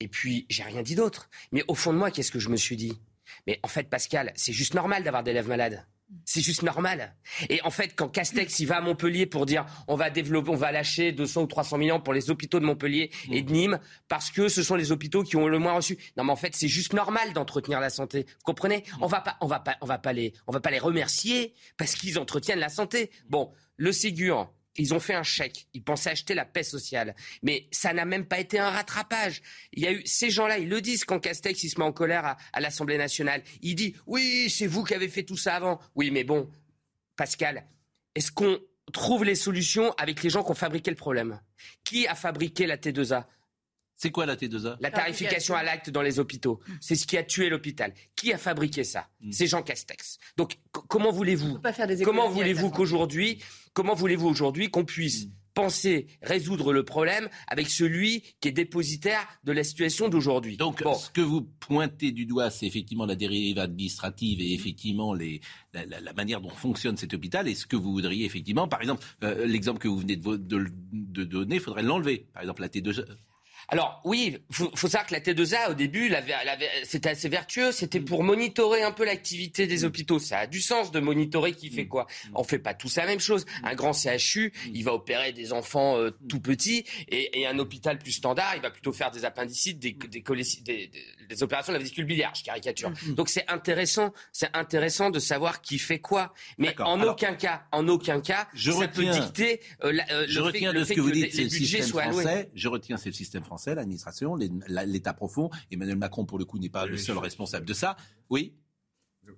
Et 0.00 0.08
puis, 0.08 0.46
j'ai 0.50 0.64
rien 0.64 0.82
dit 0.82 0.96
d'autre. 0.96 1.30
Mais 1.52 1.62
au 1.68 1.76
fond 1.76 1.92
de 1.92 1.98
moi, 1.98 2.10
qu'est-ce 2.10 2.32
que 2.32 2.40
je 2.40 2.48
me 2.48 2.56
suis 2.56 2.76
dit? 2.76 3.00
Mais 3.46 3.60
en 3.62 3.68
fait, 3.68 3.88
Pascal, 3.88 4.32
c'est 4.34 4.52
juste 4.52 4.74
normal 4.74 5.04
d'avoir 5.04 5.22
des 5.22 5.30
élèves 5.30 5.48
malades. 5.48 5.86
C'est 6.24 6.40
juste 6.40 6.62
normal. 6.62 7.16
Et 7.48 7.60
en 7.62 7.70
fait, 7.70 7.94
quand 7.96 8.08
Castex 8.08 8.60
il 8.60 8.66
va 8.66 8.76
à 8.76 8.80
Montpellier 8.80 9.26
pour 9.26 9.44
dire 9.44 9.66
on 9.88 9.96
va 9.96 10.08
développer, 10.08 10.50
on 10.50 10.56
va 10.56 10.70
lâcher 10.70 11.10
200 11.12 11.42
ou 11.42 11.46
300 11.46 11.78
millions 11.78 12.00
pour 12.00 12.14
les 12.14 12.30
hôpitaux 12.30 12.60
de 12.60 12.64
Montpellier 12.64 13.10
et 13.30 13.42
de 13.42 13.52
Nîmes 13.52 13.80
parce 14.08 14.30
que 14.30 14.48
ce 14.48 14.62
sont 14.62 14.76
les 14.76 14.92
hôpitaux 14.92 15.24
qui 15.24 15.36
ont 15.36 15.48
le 15.48 15.58
moins 15.58 15.72
reçu. 15.74 15.98
Non, 16.16 16.24
mais 16.24 16.32
en 16.32 16.36
fait, 16.36 16.54
c'est 16.54 16.68
juste 16.68 16.92
normal 16.92 17.32
d'entretenir 17.32 17.80
la 17.80 17.90
santé. 17.90 18.26
Vous 18.28 18.44
comprenez? 18.44 18.84
On 19.00 19.08
va 19.08 19.20
pas, 19.20 19.36
on 19.40 19.46
va 19.46 19.58
pas, 19.58 19.76
on 19.80 19.86
va 19.86 19.98
pas 19.98 20.12
les, 20.12 20.32
on 20.46 20.52
va 20.52 20.60
pas 20.60 20.70
les 20.70 20.78
remercier 20.78 21.54
parce 21.76 21.94
qu'ils 21.96 22.18
entretiennent 22.18 22.60
la 22.60 22.68
santé. 22.68 23.10
Bon, 23.28 23.52
le 23.76 23.90
Ségur, 23.90 24.52
ils 24.78 24.94
ont 24.94 25.00
fait 25.00 25.14
un 25.14 25.22
chèque. 25.22 25.66
Ils 25.74 25.82
pensaient 25.82 26.10
acheter 26.10 26.34
la 26.34 26.44
paix 26.44 26.62
sociale. 26.62 27.14
Mais 27.42 27.68
ça 27.70 27.92
n'a 27.92 28.04
même 28.04 28.26
pas 28.26 28.38
été 28.38 28.58
un 28.58 28.70
rattrapage. 28.70 29.42
Il 29.72 29.82
y 29.82 29.86
a 29.86 29.92
eu, 29.92 30.02
ces 30.06 30.30
gens-là, 30.30 30.58
ils 30.58 30.68
le 30.68 30.80
disent 30.80 31.04
quand 31.04 31.20
Castex, 31.20 31.62
il 31.64 31.70
se 31.70 31.78
met 31.78 31.84
en 31.84 31.92
colère 31.92 32.36
à, 32.52 32.60
l'Assemblée 32.60 32.98
nationale. 32.98 33.42
Il 33.62 33.74
dit, 33.74 33.94
oui, 34.06 34.48
c'est 34.50 34.66
vous 34.66 34.84
qui 34.84 34.94
avez 34.94 35.08
fait 35.08 35.24
tout 35.24 35.36
ça 35.36 35.56
avant. 35.56 35.80
Oui, 35.94 36.10
mais 36.10 36.24
bon, 36.24 36.50
Pascal, 37.16 37.66
est-ce 38.14 38.32
qu'on 38.32 38.58
trouve 38.92 39.24
les 39.24 39.34
solutions 39.34 39.92
avec 39.92 40.22
les 40.22 40.30
gens 40.30 40.42
qui 40.42 40.50
ont 40.50 40.54
fabriqué 40.54 40.90
le 40.90 40.96
problème? 40.96 41.40
Qui 41.84 42.06
a 42.06 42.14
fabriqué 42.14 42.66
la 42.66 42.76
T2A 42.76 43.26
c'est 43.96 44.10
quoi 44.10 44.26
la 44.26 44.36
T2A 44.36 44.76
La 44.80 44.90
tarification 44.90 45.54
à 45.54 45.62
l'acte 45.62 45.90
dans 45.90 46.02
les 46.02 46.18
hôpitaux. 46.18 46.60
C'est 46.80 46.96
ce 46.96 47.06
qui 47.06 47.16
a 47.16 47.22
tué 47.22 47.48
l'hôpital. 47.48 47.94
Qui 48.14 48.32
a 48.32 48.38
fabriqué 48.38 48.84
ça 48.84 49.08
hmm. 49.20 49.32
C'est 49.32 49.46
Jean 49.46 49.62
Castex. 49.62 50.18
Donc 50.36 50.58
comment 50.70 51.10
voulez-vous 51.10 51.58
Comment 52.04 52.28
voulez-vous 52.28 52.70
qu'aujourd'hui 52.70 53.38
Comment 53.76 53.94
voulez-vous 53.94 54.26
aujourd'hui 54.26 54.70
qu'on 54.70 54.86
puisse 54.86 55.26
mm. 55.26 55.30
penser 55.52 56.06
résoudre 56.22 56.72
le 56.72 56.82
problème 56.82 57.28
avec 57.46 57.68
celui 57.68 58.22
qui 58.40 58.48
est 58.48 58.52
dépositaire 58.52 59.20
de 59.44 59.52
la 59.52 59.64
situation 59.64 60.08
d'aujourd'hui? 60.08 60.56
Donc, 60.56 60.82
ce 60.98 61.10
que 61.10 61.20
vous 61.20 61.42
pointez 61.42 62.10
du 62.10 62.24
doigt, 62.24 62.48
c'est 62.48 62.64
effectivement 62.64 63.04
la 63.04 63.16
dérive 63.16 63.58
administrative 63.58 64.40
et 64.40 64.54
effectivement 64.54 65.12
les, 65.12 65.42
la, 65.74 66.12
manière 66.14 66.40
dont 66.40 66.48
fonctionne 66.48 66.96
cet 66.96 67.12
hôpital. 67.12 67.48
Et 67.48 67.54
ce 67.54 67.66
que 67.66 67.76
vous 67.76 67.92
voudriez 67.92 68.24
effectivement, 68.24 68.66
par 68.66 68.80
exemple, 68.80 69.04
euh, 69.24 69.44
l'exemple 69.44 69.78
que 69.78 69.88
vous 69.88 69.98
venez 69.98 70.16
de, 70.16 70.36
de, 70.36 71.24
donner, 71.24 71.56
il 71.56 71.60
faudrait 71.60 71.82
l'enlever. 71.82 72.26
Par 72.32 72.40
exemple, 72.40 72.62
la 72.62 72.68
T2. 72.68 73.04
Alors 73.68 74.00
oui, 74.04 74.38
faut, 74.50 74.70
faut 74.74 74.88
savoir 74.88 75.06
que 75.06 75.14
la 75.14 75.20
T2A 75.20 75.70
au 75.70 75.74
début, 75.74 76.12
c'était 76.84 77.10
assez 77.10 77.28
vertueux, 77.28 77.72
c'était 77.72 78.00
pour 78.00 78.22
monitorer 78.22 78.82
un 78.82 78.92
peu 78.92 79.04
l'activité 79.04 79.66
des 79.66 79.84
hôpitaux. 79.84 80.18
Ça 80.18 80.38
a 80.38 80.46
du 80.46 80.60
sens 80.60 80.92
de 80.92 81.00
monitorer 81.00 81.52
qui 81.52 81.70
fait 81.70 81.86
quoi. 81.86 82.06
On 82.34 82.44
fait 82.44 82.58
pas 82.58 82.74
tous 82.74 82.96
la 82.96 83.06
même 83.06 83.20
chose. 83.20 83.44
Un 83.64 83.74
grand 83.74 83.92
CHU, 83.92 84.52
il 84.72 84.84
va 84.84 84.92
opérer 84.94 85.32
des 85.32 85.52
enfants 85.52 85.96
euh, 85.96 86.10
tout 86.28 86.40
petits, 86.40 86.84
et, 87.08 87.40
et, 87.40 87.46
un 87.46 87.58
hôpital 87.58 87.98
plus 87.98 88.12
standard, 88.12 88.54
il 88.56 88.62
va 88.62 88.70
plutôt 88.70 88.92
faire 88.92 89.10
des 89.10 89.24
appendicites, 89.24 89.78
des, 89.78 89.92
des, 89.92 90.22
des, 90.62 90.90
des 91.28 91.42
opérations 91.42 91.72
de 91.72 91.76
la 91.78 91.82
vésicule 91.82 92.04
biliaire, 92.04 92.32
je 92.34 92.42
caricature. 92.42 92.92
Donc 93.08 93.28
c'est 93.28 93.48
intéressant, 93.50 94.12
c'est 94.32 94.54
intéressant 94.56 95.10
de 95.10 95.18
savoir 95.18 95.60
qui 95.60 95.78
fait 95.78 95.98
quoi. 95.98 96.32
Mais 96.58 96.74
en 96.80 97.00
aucun 97.02 97.34
cas, 97.34 97.64
en 97.72 97.88
aucun 97.88 98.20
cas, 98.20 98.48
je 98.54 98.70
ça 98.70 98.78
retiens, 98.78 99.12
peut 99.12 99.20
dicter 99.20 99.60
euh, 99.84 99.92
la, 99.92 100.04
euh, 100.10 100.26
je 100.28 100.38
le 100.38 100.44
retiens 100.46 100.72
fait, 100.72 100.78
de 100.78 100.84
ce 100.84 100.92
que 100.92 101.00
vous 101.00 101.10
dites, 101.10 101.34
les 101.34 101.44
le 101.44 101.50
budgets 101.50 101.82
soient 101.82 102.02
alloués. 102.02 102.22
français. 102.22 102.50
Je 102.54 102.68
retiens, 102.68 102.96
c'est 102.96 103.08
le 103.08 103.14
système 103.14 103.44
français, 103.44 103.55
l'administration, 103.74 104.36
l'État 104.36 105.12
profond. 105.14 105.50
Emmanuel 105.70 105.96
Macron, 105.96 106.24
pour 106.26 106.38
le 106.38 106.44
coup, 106.44 106.58
n'est 106.58 106.68
pas 106.68 106.84
Oui, 106.84 106.90
le 106.90 106.96
seul 106.98 107.16
je- 107.16 107.20
responsable 107.20 107.66
de 107.66 107.74
ça. 107.74 107.96
Oui. 108.30 108.54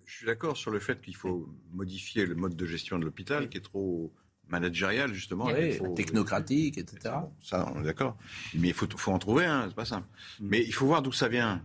Je 0.05 0.15
suis 0.17 0.27
d'accord 0.27 0.57
sur 0.57 0.71
le 0.71 0.81
fait 0.81 1.01
qu'il 1.01 1.17
faut 1.17 1.49
modifier 1.73 2.27
le 2.27 2.35
mode 2.35 2.55
de 2.57 2.67
gestion 2.67 2.99
de 2.99 3.05
l'hôpital 3.05 3.49
qui 3.49 3.57
est 3.59 3.63
trop 3.63 4.13
managérial, 4.49 5.13
justement. 5.15 5.47
Oui, 5.47 5.73
faut- 5.73 5.95
technocratique, 5.95 6.77
etc. 6.79 7.15
Bon, 7.23 7.33
ça, 7.43 7.71
on 7.75 7.81
est 7.81 7.85
d'accord. 7.85 8.17
Mais 8.55 8.69
il 8.69 8.75
faut, 8.75 8.87
faut 8.97 9.13
en 9.13 9.19
trouver 9.19 9.47
un, 9.47 9.69
c'est 9.69 9.75
pas 9.75 9.85
simple. 9.87 10.07
Mais 10.41 10.63
il 10.63 10.73
faut 10.73 10.87
voir 10.87 11.01
d'où 11.03 11.13
ça 11.13 11.29
vient. 11.29 11.65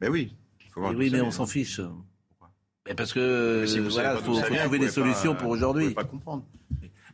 Mais 0.00 0.08
oui. 0.08 0.34
faut 0.70 0.80
voir 0.80 0.94
oui, 0.94 1.10
mais 1.10 1.20
on 1.20 1.30
s'en 1.30 1.46
fiche. 1.46 1.80
Parce 2.96 3.12
que 3.12 3.64
si 3.66 3.78
vous 3.78 3.86
euh, 3.86 3.90
voilà, 3.90 4.16
faut, 4.16 4.34
ça 4.34 4.44
faut 4.44 4.54
trouver 4.54 4.78
des 4.78 4.86
pas- 4.86 4.92
solutions 4.92 5.34
pour 5.36 5.48
Vous 5.48 5.54
aujourd'hui. 5.54 5.84
pouvez 5.84 5.94
pas 5.94 6.04
comprendre. 6.04 6.44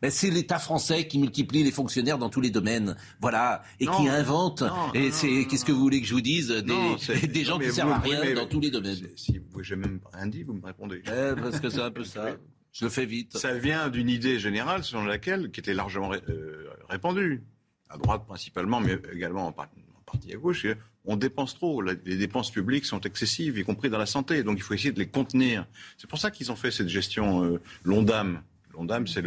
Ben, 0.02 0.10
c'est 0.10 0.30
l'État 0.30 0.58
français 0.58 1.06
qui 1.06 1.18
multiplie 1.18 1.62
les 1.62 1.70
fonctionnaires 1.70 2.18
dans 2.18 2.28
tous 2.28 2.40
les 2.40 2.50
domaines, 2.50 2.96
voilà, 3.20 3.62
et 3.80 3.86
Non, 3.86 3.92
qui 3.96 4.08
invente. 4.08 4.62
non, 4.62 4.92
et 4.94 5.10
c'est 5.10 5.46
qu'est-ce 5.46 5.64
que 5.64 5.72
vous 5.72 5.80
voulez 5.80 6.00
que 6.00 6.06
je 6.06 6.14
vous 6.14 6.20
dise 6.20 6.48
des, 6.48 6.62
Non, 6.62 6.98
c'est- 6.98 7.26
des 7.32 7.44
gens 7.44 7.58
qui 7.58 7.70
servent 7.72 7.92
à 7.92 7.98
rien 7.98 8.20
mais- 8.22 8.34
dans 8.34 8.46
tous 8.46 8.60
les 8.60 8.70
domaines. 8.70 8.96
Si 9.16 9.38
vous- 9.38 9.62
j'ai 9.62 9.76
même 9.76 10.00
rien 10.12 10.26
dit, 10.26 10.42
vous 10.42 10.52
me 10.54 10.64
répondez. 10.64 11.02
Ouais, 11.06 11.34
parce 11.42 11.60
que 11.60 11.68
c'est 11.70 11.80
un 11.82 11.90
peu 11.90 12.04
ça. 12.04 12.36
Je 12.72 12.84
le 12.84 12.90
fais 12.90 13.06
vite. 13.06 13.36
Ça 13.38 13.54
vient 13.54 13.88
d'une 13.88 14.10
idée 14.10 14.38
générale 14.38 14.84
selon 14.84 15.04
laquelle, 15.04 15.50
qui 15.50 15.60
était 15.60 15.72
largement 15.74 16.08
ré- 16.08 16.20
euh, 16.28 16.68
répandue, 16.90 17.42
à 17.88 17.96
droite 17.96 18.26
principalement, 18.26 18.80
mais 18.80 18.98
également 19.14 19.46
en, 19.46 19.52
par- 19.52 19.70
en 19.98 20.02
partie 20.12 20.32
à 20.34 20.36
gauche, 20.36 20.66
on 21.06 21.16
dépense 21.16 21.54
trop. 21.54 21.80
Les 21.80 22.16
dépenses 22.16 22.50
publiques 22.50 22.84
sont 22.84 23.00
excessives, 23.00 23.56
y 23.58 23.64
compris 23.64 23.88
dans 23.88 23.96
la 23.98 24.06
santé. 24.06 24.42
Donc 24.42 24.58
il 24.58 24.62
faut 24.62 24.74
essayer 24.74 24.92
de 24.92 24.98
les 24.98 25.08
contenir. 25.08 25.66
C'est 25.96 26.08
pour 26.10 26.18
ça 26.18 26.30
qu'ils 26.30 26.52
ont 26.52 26.56
fait 26.56 26.70
cette 26.70 26.88
gestion 26.88 27.44
euh, 27.44 27.60
l'ONDAM. 27.84 28.42
L'ONDAM, 28.76 29.06
c'est 29.06 29.22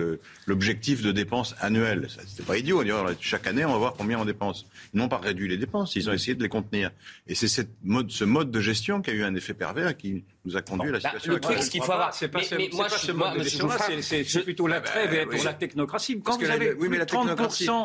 l'objectif 0.45 1.01
de 1.01 1.11
dépenses 1.11 1.55
annuelles. 1.59 2.07
C'était 2.27 2.43
pas 2.43 2.57
idiot. 2.57 2.79
Alors, 2.81 3.11
chaque 3.19 3.47
année, 3.47 3.65
on 3.65 3.71
va 3.71 3.77
voir 3.77 3.93
combien 3.97 4.19
on 4.19 4.25
dépense. 4.25 4.65
Ils 4.93 4.99
n'ont 4.99 5.09
pas 5.09 5.17
réduit 5.17 5.47
les 5.47 5.57
dépenses, 5.57 5.95
ils 5.95 6.09
ont 6.09 6.13
essayé 6.13 6.35
de 6.35 6.43
les 6.43 6.49
contenir. 6.49 6.91
Et 7.27 7.35
c'est 7.35 7.67
mode, 7.83 8.11
ce 8.11 8.23
mode 8.23 8.51
de 8.51 8.61
gestion 8.61 9.01
qui 9.01 9.09
a 9.09 9.13
eu 9.13 9.23
un 9.23 9.35
effet 9.35 9.53
pervers 9.53 9.97
qui 9.97 10.23
nous 10.49 10.57
a 10.57 10.61
conduit 10.61 10.89
à 10.89 10.91
la 10.93 10.99
Bah, 10.99 11.09
situation 11.09 11.33
le 11.33 11.39
truc, 11.39 11.57
ce 11.63 11.69
qu'il 11.69 11.79
faut 11.79 11.83
crois 11.85 11.95
avoir. 11.95 12.09
pas, 12.09 12.15
C'est 12.15 12.27
pas 12.27 12.39
Mais- 12.39 12.45
ce, 12.45 12.55
mais 12.55 12.69
c'est 12.69 12.75
moi, 13.63 13.77
c'est- 13.79 14.01
c'est 14.01 14.23
je- 14.23 14.29
c'est 14.29 14.41
plutôt 14.43 14.67
la 14.67 14.81
trêve 14.81 15.13
et 15.13 15.25
pour 15.25 15.43
la 15.43 15.53
technocratie. 15.53 16.19
Quand 16.21 16.37
vous 16.37 16.49
avez 16.49 16.73
oui, 16.73 16.87
mais 16.89 16.97
la 16.97 17.05
plus 17.05 17.17
de 17.17 17.21
30%, 17.23 17.35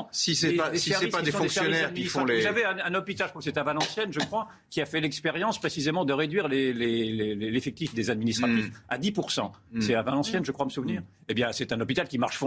technocratie, 0.04 0.08
si 0.12 0.34
c'est 0.34 0.52
pas- 0.52 0.74
si 0.74 0.92
c'est 0.92 1.08
pas 1.08 1.22
des 1.22 1.30
fonctionnaires 1.32 1.92
qui 1.92 2.04
font 2.04 2.24
les- 2.24 2.40
Vous 2.40 2.46
avez 2.46 2.64
un, 2.64 2.94
hôpital, 2.94 3.26
je 3.28 3.30
crois 3.32 3.40
que 3.40 3.44
c'est 3.44 3.58
à 3.58 3.62
Valenciennes, 3.62 4.12
je 4.12 4.20
crois, 4.20 4.48
qui 4.70 4.80
a 4.80 4.86
fait 4.86 5.00
l'expérience 5.00 5.58
précisément 5.58 6.04
de 6.04 6.12
réduire 6.12 6.48
l'effectif 6.48 7.94
des 7.94 8.10
administratifs 8.10 8.68
Mm. 8.68 8.72
à 8.88 8.98
10%. 8.98 9.52
Mm. 9.72 9.80
C'est 9.80 9.94
à 9.94 10.02
Valenciennes, 10.02 10.44
je 10.44 10.52
crois 10.52 10.66
me 10.66 10.70
souvenir. 10.70 11.02
Eh 11.28 11.34
bien, 11.34 11.52
c'est 11.52 11.72
un 11.72 11.80
hôpital 11.80 12.06
qui 12.08 12.18
marche 12.18 12.38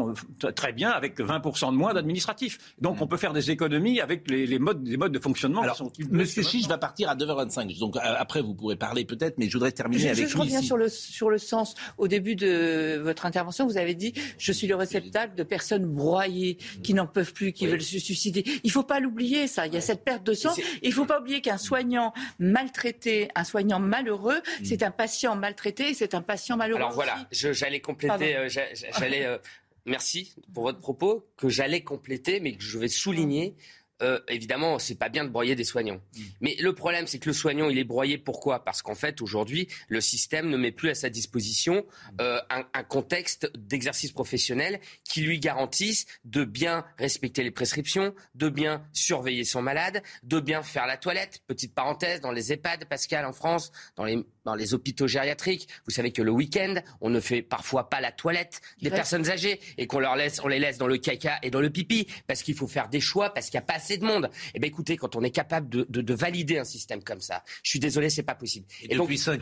très 0.55 0.71
bien 0.73 0.91
avec 0.91 1.19
20% 1.19 1.71
de 1.71 1.77
moins 1.77 1.93
d'administratifs. 1.93 2.57
Donc, 2.79 3.01
on 3.01 3.07
peut 3.07 3.17
faire 3.17 3.33
des 3.33 3.49
économies 3.51 3.99
avec 4.01 4.29
les, 4.29 4.59
modes, 4.59 4.85
les 4.87 4.97
modes 4.97 5.11
de 5.11 5.19
fonctionnement 5.19 5.61
Alors, 5.63 5.75
qui 5.91 6.03
sont... 6.03 6.09
Monsieur 6.11 6.43
Chiche 6.43 6.67
va 6.67 6.77
partir 6.77 7.09
à 7.09 7.15
9h25. 7.15 7.77
Donc 7.79 7.95
euh, 7.95 7.99
après, 8.03 8.41
vous 8.41 8.53
pourrez 8.53 8.75
parler 8.75 9.05
peut-être, 9.05 9.37
mais 9.37 9.47
je 9.49 9.53
voudrais 9.53 9.71
terminer 9.71 10.06
Je, 10.13 10.19
avec 10.21 10.27
je 10.29 10.33
lui 10.33 10.41
reviens 10.41 10.59
ici. 10.59 10.67
sur 10.67 10.77
le, 10.77 10.89
sur 10.89 11.29
le 11.29 11.37
sens. 11.37 11.75
Au 11.97 12.07
début 12.07 12.35
de 12.35 12.99
votre 13.03 13.25
intervention, 13.25 13.65
vous 13.65 13.77
avez 13.77 13.95
dit 13.95 14.13
Je 14.37 14.51
suis 14.51 14.67
le 14.67 14.75
réceptacle 14.75 15.35
de 15.35 15.43
personnes 15.43 15.85
broyées, 15.85 16.57
qui 16.83 16.93
n'en 16.93 17.07
peuvent 17.07 17.33
plus, 17.33 17.53
qui 17.53 17.65
Oui. 17.65 17.71
veulent 17.71 17.81
se 17.81 17.99
suicider. 17.99 18.43
Il 18.63 18.67
ne 18.67 18.71
faut 18.71 18.83
pas 18.83 18.99
l'oublier, 18.99 19.47
ça. 19.47 19.67
Il 19.67 19.73
y 19.73 19.77
a 19.77 19.81
cette 19.81 20.03
perte 20.03 20.23
de. 20.23 20.33
C'est- 20.33 20.49
Il 20.83 20.89
ne 20.89 20.93
faut 20.93 21.05
pas 21.05 21.19
oublier 21.19 21.41
qu'un 21.41 21.57
soignant 21.57 22.13
maltraité, 22.39 23.29
un 23.35 23.43
soignant 23.43 23.79
malheureux, 23.79 24.41
c'est 24.63 24.83
un 24.83 24.91
patient 24.91 25.35
maltraité 25.35 25.89
et 25.89 25.93
c'est 25.93 26.13
un 26.15 26.21
patient 26.21 26.57
malheureux. 26.57 26.79
Alors 26.79 26.93
voilà, 26.93 27.27
j'allais 27.31 27.79
compléter, 27.79 28.35
euh, 28.35 28.49
j'allais, 28.97 29.25
euh, 29.25 29.37
merci 29.85 30.33
pour 30.53 30.63
votre 30.63 30.79
propos, 30.79 31.25
que 31.37 31.49
j'allais 31.49 31.81
compléter, 31.81 32.39
mais 32.39 32.53
que 32.55 32.63
je 32.63 32.77
vais 32.77 32.87
souligner. 32.87 33.55
Euh, 34.01 34.19
évidemment, 34.27 34.77
c'est 34.77 34.95
pas 34.95 35.09
bien 35.09 35.23
de 35.23 35.29
broyer 35.29 35.55
des 35.55 35.63
soignants. 35.63 35.99
Mais 36.39 36.55
le 36.59 36.73
problème, 36.73 37.07
c'est 37.07 37.19
que 37.19 37.29
le 37.29 37.33
soignant, 37.33 37.69
il 37.69 37.79
est 37.79 37.83
broyé. 37.83 38.17
Pourquoi? 38.17 38.63
Parce 38.63 38.81
qu'en 38.81 38.93
fait, 38.93 39.21
aujourd'hui, 39.21 39.67
le 39.87 40.01
système 40.01 40.49
ne 40.49 40.57
met 40.57 40.71
plus 40.71 40.89
à 40.89 40.95
sa 40.95 41.09
disposition 41.09 41.85
euh, 42.21 42.39
un, 42.49 42.65
un 42.73 42.83
contexte 42.83 43.51
d'exercice 43.57 44.11
professionnel 44.11 44.79
qui 45.03 45.21
lui 45.21 45.39
garantisse 45.39 46.05
de 46.25 46.43
bien 46.43 46.85
respecter 46.99 47.43
les 47.43 47.51
prescriptions, 47.51 48.13
de 48.35 48.49
bien 48.49 48.85
surveiller 48.93 49.43
son 49.43 49.61
malade, 49.61 50.03
de 50.23 50.39
bien 50.39 50.61
faire 50.61 50.85
la 50.85 50.97
toilette. 50.97 51.41
Petite 51.47 51.73
parenthèse, 51.73 52.21
dans 52.21 52.31
les 52.31 52.53
EHPAD, 52.53 52.85
Pascal, 52.85 53.25
en 53.25 53.33
France, 53.33 53.71
dans 53.95 54.05
les, 54.05 54.23
dans 54.45 54.55
les 54.55 54.73
hôpitaux 54.73 55.07
gériatriques, 55.07 55.67
vous 55.85 55.91
savez 55.91 56.11
que 56.11 56.21
le 56.21 56.31
week-end, 56.31 56.75
on 57.01 57.09
ne 57.09 57.19
fait 57.19 57.41
parfois 57.41 57.89
pas 57.89 57.99
la 57.99 58.11
toilette 58.11 58.61
des 58.81 58.91
personnes 58.91 59.29
âgées 59.29 59.59
et 59.77 59.87
qu'on 59.87 59.99
leur 59.99 60.15
laisse, 60.15 60.39
on 60.43 60.47
les 60.47 60.59
laisse 60.59 60.77
dans 60.77 60.87
le 60.87 60.97
caca 60.97 61.39
et 61.41 61.49
dans 61.49 61.61
le 61.61 61.69
pipi 61.69 62.07
parce 62.27 62.43
qu'il 62.43 62.55
faut 62.55 62.67
faire 62.67 62.89
des 62.89 63.01
choix, 63.01 63.33
parce 63.33 63.47
qu'il 63.49 63.57
n'y 63.57 63.63
a 63.63 63.67
pas 63.67 63.79
assez 63.87 63.97
de 63.97 64.05
monde. 64.05 64.29
Eh 64.53 64.59
bien, 64.59 64.67
écoutez, 64.67 64.97
quand 64.97 65.15
on 65.15 65.23
est 65.23 65.29
capable 65.31 65.69
de, 65.69 65.85
de, 65.89 66.01
de 66.01 66.13
valider 66.13 66.57
un 66.57 66.63
système 66.65 67.03
comme 67.03 67.21
ça, 67.21 67.43
je 67.63 67.69
suis 67.69 67.79
désolé, 67.79 68.09
c'est 68.09 68.23
pas 68.23 68.35
possible. 68.35 68.65
Et 68.83 68.95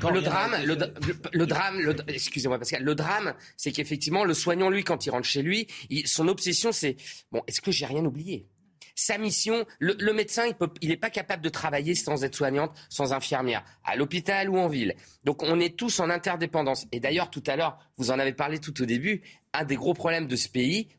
ans, 0.06 0.12
le 0.12 0.22
drame, 0.22 0.56
le, 0.66 0.76
le- 0.76 1.16
le 1.34 1.46
drame, 1.48 1.80
le- 1.80 1.96
excusez-moi 2.08 2.60
Pascal, 2.60 2.84
le 2.84 2.96
drame, 2.96 3.34
c'est 3.58 3.72
qu'effectivement, 3.72 4.24
le 4.24 4.34
soignant, 4.34 4.70
lui, 4.70 4.84
quand 4.84 5.06
il 5.06 5.10
rentre 5.10 5.28
chez 5.28 5.42
lui, 5.42 5.68
il- 5.90 6.08
son 6.08 6.28
obsession, 6.28 6.72
c'est 6.72 6.96
bon, 7.32 7.42
est-ce 7.48 7.62
que 7.62 7.72
j'ai 7.72 7.86
rien 7.86 8.06
oublié? 8.06 8.46
Sa 8.96 9.18
mission, 9.18 9.66
le, 9.80 10.14
médecin, 10.14 10.46
il 10.82 10.90
n'est 10.90 10.98
pas 10.98 11.10
capable 11.10 11.44
de 11.44 11.50
travailler 11.50 11.96
sans 11.96 12.24
être 12.24 12.36
soignante, 12.36 12.72
sans 12.90 13.14
infirmière, 13.14 13.64
à 13.84 13.96
l'hôpital 13.96 14.50
ou 14.50 14.58
en 14.58 14.68
ville. 14.68 14.96
Donc 15.26 15.44
on 15.44 15.60
est 15.60 15.76
tous 15.76 16.00
en 16.00 16.10
interdépendance. 16.10 16.88
Et 16.94 17.02
d'ailleurs, 17.02 17.30
tout 17.30 17.44
à 17.48 17.58
l'heure, 17.58 17.78
vous 17.98 18.12
en 18.12 18.20
avez 18.20 18.34
parlé 18.34 18.60
tout 18.60 18.82
au 18.82 18.86
début, 18.86 19.22
un 19.54 19.66
des 19.66 19.76
gros 19.76 19.94
problèmes 19.94 20.28
de 20.28 20.36
ce 20.36 20.50
pays, 20.50 20.90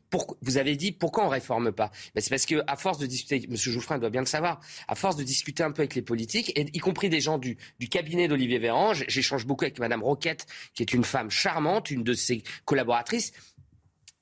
vous 0.41 0.57
avez 0.57 0.75
dit 0.75 0.91
pourquoi 0.91 1.25
on 1.25 1.29
réforme 1.29 1.71
pas? 1.71 1.91
Ben, 2.15 2.21
C'est 2.21 2.29
parce 2.29 2.45
que 2.45 2.63
à 2.67 2.75
force 2.75 2.97
de 2.97 3.05
discuter, 3.05 3.45
M. 3.49 3.55
Jouffrin 3.55 3.99
doit 3.99 4.09
bien 4.09 4.21
le 4.21 4.27
savoir, 4.27 4.61
à 4.87 4.95
force 4.95 5.15
de 5.15 5.23
discuter 5.23 5.63
un 5.63 5.71
peu 5.71 5.81
avec 5.81 5.95
les 5.95 6.01
politiques, 6.01 6.53
y 6.55 6.79
compris 6.79 7.09
des 7.09 7.21
gens 7.21 7.37
du, 7.37 7.57
du 7.79 7.89
cabinet 7.89 8.27
d'Olivier 8.27 8.59
Véran, 8.59 8.93
j'échange 8.93 9.45
beaucoup 9.45 9.65
avec 9.65 9.79
Madame 9.79 10.03
Roquette, 10.03 10.45
qui 10.73 10.83
est 10.83 10.93
une 10.93 11.03
femme 11.03 11.29
charmante, 11.29 11.91
une 11.91 12.03
de 12.03 12.13
ses 12.13 12.43
collaboratrices, 12.65 13.31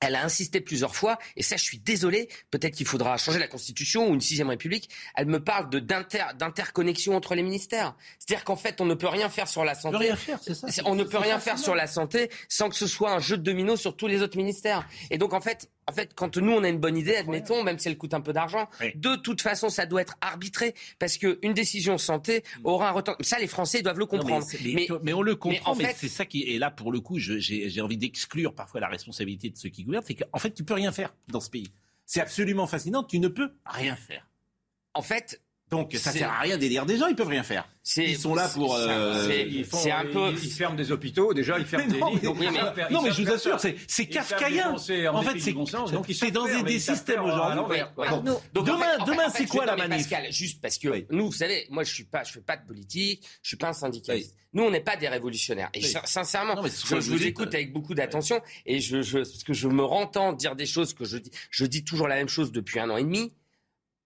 elle 0.01 0.15
a 0.15 0.23
insisté 0.23 0.61
plusieurs 0.61 0.95
fois, 0.95 1.17
et 1.35 1.43
ça, 1.43 1.55
je 1.57 1.63
suis 1.63 1.79
désolé, 1.79 2.29
peut-être 2.51 2.75
qu'il 2.75 2.85
faudra 2.85 3.17
changer 3.17 3.39
la 3.39 3.47
Constitution 3.47 4.09
ou 4.09 4.13
une 4.13 4.21
sixième 4.21 4.49
République. 4.49 4.89
Elle 5.15 5.25
me 5.27 5.43
parle 5.43 5.69
d'interconnexion 5.69 7.15
entre 7.15 7.35
les 7.35 7.43
ministères. 7.43 7.95
C'est-à-dire 8.19 8.43
qu'en 8.43 8.55
fait, 8.55 8.81
on 8.81 8.85
ne 8.85 8.93
peut 8.93 9.07
rien 9.07 9.29
faire 9.29 9.47
sur 9.47 9.63
la 9.63 9.73
On 9.73 9.75
santé. 9.81 9.97
peut 9.97 10.03
rien 10.03 10.15
faire, 10.15 10.39
c'est 10.41 10.53
ça. 10.53 10.81
On 10.85 10.95
ne 10.95 11.03
peut 11.03 11.17
rien 11.17 11.39
faire 11.39 11.57
sur 11.57 11.75
la 11.75 11.87
santé 11.87 12.29
sans 12.49 12.69
que 12.69 12.75
ce 12.75 12.87
soit 12.87 13.11
un 13.11 13.19
jeu 13.19 13.37
de 13.37 13.43
domino 13.43 13.75
sur 13.77 13.95
tous 13.95 14.07
les 14.07 14.21
autres 14.21 14.37
ministères. 14.37 14.87
Et 15.11 15.17
donc, 15.17 15.33
en 15.33 15.41
fait, 15.41 15.69
en 15.87 15.93
fait, 15.93 16.13
quand 16.15 16.37
nous, 16.37 16.51
on 16.51 16.63
a 16.63 16.69
une 16.69 16.79
bonne 16.79 16.97
idée, 16.97 17.15
admettons, 17.15 17.63
même 17.63 17.77
si 17.77 17.87
elle 17.87 17.97
coûte 17.97 18.13
un 18.15 18.21
peu 18.21 18.33
d'argent, 18.33 18.67
Oui. 18.81 18.91
de 18.95 19.15
toute 19.15 19.41
façon, 19.41 19.69
ça 19.69 19.85
doit 19.85 20.01
être 20.01 20.15
arbitré 20.21 20.73
parce 20.97 21.17
qu'une 21.17 21.53
décision 21.53 21.97
santé 21.97 22.43
aura 22.63 22.89
un 22.89 22.91
retard. 22.91 23.15
Ça, 23.21 23.37
les 23.39 23.47
Français 23.47 23.81
doivent 23.83 23.99
le 23.99 24.05
Non, 24.05 24.11
mais 24.13 24.19
comprendre. 24.19 24.45
mais, 24.63 24.73
Mais- 24.73 24.87
mais 25.03 25.13
on 25.13 25.21
le 25.21 25.35
comprend, 25.35 25.73
en 25.73 25.75
mais, 25.75 25.85
fait- 25.85 25.95
c'est 25.97 26.07
ça 26.07 26.25
qui 26.25 26.53
est 26.53 26.57
là 26.57 26.71
pour 26.71 26.91
le 26.91 27.01
coup. 27.01 27.19
j'ai 27.19 27.81
envie 27.81 27.97
d'exclure 27.97 28.53
parfois 28.55 28.79
la 28.81 28.87
responsabilité 28.87 29.49
de 29.49 29.57
ceux 29.57 29.69
qui 29.69 29.83
gouvernent, 29.83 30.03
c'est 30.05 30.15
qu'en 30.15 30.39
fait 30.39 30.51
tu 30.53 30.63
peux 30.63 30.73
rien 30.73 30.91
faire 30.91 31.13
dans 31.27 31.39
ce 31.39 31.49
pays. 31.49 31.67
C'est 32.05 32.21
absolument 32.21 32.67
fascinant. 32.67 33.03
Tu 33.03 33.19
ne 33.19 33.27
peux 33.27 33.51
rien 33.65 33.95
faire. 33.95 34.27
en 34.93 35.01
fait, 35.01 35.41
Donc 35.71 35.93
ça 35.95 36.11
sert 36.11 36.31
à 36.31 36.39
rien 36.41 36.57
d'élire 36.57 36.85
des 36.85 36.97
gens. 36.97 37.07
Ils 37.07 37.15
peuvent 37.15 37.27
rien 37.27 37.41
faire. 37.43 37.67
c'est 37.81 38.03
Ils 38.03 38.17
sont 38.17 38.35
là 38.35 38.47
pour. 38.47 38.77
c'est- 38.77 38.83
euh, 38.83 39.63
c'est- 39.71 39.91
un 39.91 40.05
peu. 40.05 40.29
Ils, 40.31 40.43
ils 40.45 40.51
ferment 40.51 40.75
des 40.75 40.91
hôpitaux, 40.91 41.33
déjà, 41.33 41.57
ils 41.57 41.65
ferment 41.65 41.85
Mais 41.87 41.93
des 41.93 41.99
non, 41.99 42.09
lits. 42.11 42.19
mais- 42.21 42.45
donc 42.61 42.75
faire- 42.75 42.91
non, 42.91 43.01
mais 43.01 43.11
je 43.11 43.23
vous 43.23 43.31
assure, 43.31 43.59
c'est 43.59 44.05
kafkaïen. 44.05 44.73
en 44.75 45.21
fait, 45.23 45.39
c'est 45.39 45.51
du 45.51 45.53
bon 45.53 45.65
sens, 45.65 45.91
donc 45.91 46.05
ils 46.07 46.13
c'est 46.15 46.25
savent 46.27 46.33
dans 46.35 46.63
des, 46.63 46.79
systèmes 46.79 47.23
aujourd'hui. 47.23 47.81
Bon. 47.97 48.21
Donc 48.53 48.69
en 48.69 48.73
demain, 48.73 48.85
fait- 48.99 49.05
demain, 49.11 49.29
c'est 49.33 49.45
quoi 49.47 49.65
la 49.65 49.75
non, 49.75 49.87
manif 49.87 50.07
Pascal, 50.07 50.31
juste 50.31 50.61
parce 50.61 50.77
que 50.77 50.87
Oui. 50.89 51.05
nous, 51.09 51.25
vous 51.27 51.31
savez, 51.31 51.65
moi, 51.71 51.83
je 51.83 51.93
suis 51.93 52.03
pas, 52.05 52.23
je 52.23 52.31
fais 52.33 52.41
pas 52.41 52.57
de 52.57 52.65
politique, 52.65 53.23
je 53.41 53.47
suis 53.49 53.57
pas 53.57 53.69
un 53.69 53.73
syndicaliste. 53.73 54.35
Nous, 54.53 54.63
on 54.63 54.71
n'est 54.71 54.79
pas 54.81 54.95
des 54.97 55.07
révolutionnaires. 55.09 55.69
Et 55.73 55.81
Oui. 55.83 55.93
sincèrement, 56.05 56.55
Non, 56.55 56.63
je, 56.63 56.89
que 56.95 57.01
je 57.01 57.11
vous 57.11 57.23
écoute 57.25 57.53
avec 57.53 57.73
beaucoup 57.73 57.93
d'attention 57.95 58.39
et 58.65 58.79
je, 58.79 58.97
parce 59.17 59.43
que 59.43 59.53
je 59.53 59.67
me 59.67 59.83
rentends 59.83 60.31
dire 60.33 60.55
des 60.55 60.65
choses 60.65 60.93
que 60.93 61.05
je 61.05 61.17
dis, 61.17 61.31
je 61.49 61.65
dis 61.65 61.83
toujours 61.83 62.07
la 62.07 62.15
même 62.15 62.29
chose 62.29 62.51
depuis 62.51 62.79
un 62.79 62.89
an 62.89 62.97
et 62.97 63.03
demi. 63.03 63.33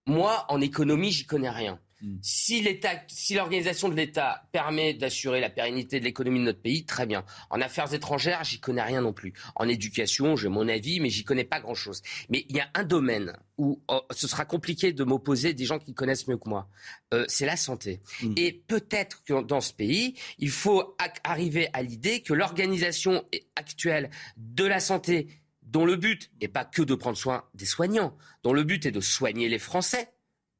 Moi, 0.06 0.44
en 0.48 0.60
économie, 0.60 1.10
j'y 1.10 1.26
connais 1.26 1.50
rien. 1.50 1.78
Hmm. 2.02 2.16
Si 2.22 2.62
l'État, 2.62 3.02
si 3.08 3.34
l'organisation 3.34 3.90
de 3.90 3.94
l'État 3.94 4.44
permet 4.52 4.94
d'assurer 4.94 5.40
la 5.40 5.50
pérennité 5.50 6.00
de 6.00 6.04
l'économie 6.04 6.38
de 6.38 6.44
notre 6.44 6.62
pays, 6.62 6.86
très 6.86 7.04
bien. 7.04 7.24
En 7.50 7.60
affaires 7.60 7.92
étrangères, 7.92 8.42
j'y 8.42 8.58
connais 8.58 8.82
rien 8.82 9.02
non 9.02 9.12
plus. 9.12 9.34
En 9.54 9.68
éducation, 9.68 10.34
j'ai 10.34 10.48
mon 10.48 10.66
avis, 10.66 11.00
mais 11.00 11.10
j'y 11.10 11.24
connais 11.24 11.44
pas 11.44 11.60
grand-chose. 11.60 12.00
Mais 12.30 12.46
il 12.48 12.56
y 12.56 12.60
a 12.60 12.68
un 12.74 12.84
domaine 12.84 13.34
où 13.58 13.82
oh, 13.88 14.00
ce 14.12 14.26
sera 14.26 14.46
compliqué 14.46 14.94
de 14.94 15.04
m'opposer 15.04 15.52
des 15.52 15.66
gens 15.66 15.78
qui 15.78 15.92
connaissent 15.92 16.26
mieux 16.26 16.38
que 16.38 16.48
moi. 16.48 16.68
Euh, 17.12 17.26
c'est 17.28 17.44
la 17.44 17.56
santé. 17.56 18.00
Hmm. 18.22 18.32
Et 18.36 18.52
peut-être 18.52 19.22
que 19.24 19.42
dans 19.42 19.60
ce 19.60 19.74
pays, 19.74 20.14
il 20.38 20.50
faut 20.50 20.96
arriver 21.22 21.68
à 21.74 21.82
l'idée 21.82 22.22
que 22.22 22.32
l'organisation 22.32 23.24
actuelle 23.56 24.10
de 24.38 24.64
la 24.64 24.80
santé 24.80 25.39
dont 25.70 25.84
le 25.84 25.96
but 25.96 26.30
n'est 26.40 26.48
pas 26.48 26.64
que 26.64 26.82
de 26.82 26.94
prendre 26.94 27.16
soin 27.16 27.44
des 27.54 27.66
soignants, 27.66 28.16
dont 28.42 28.52
le 28.52 28.64
but 28.64 28.86
est 28.86 28.90
de 28.90 29.00
soigner 29.00 29.48
les 29.48 29.58
Français, 29.58 30.12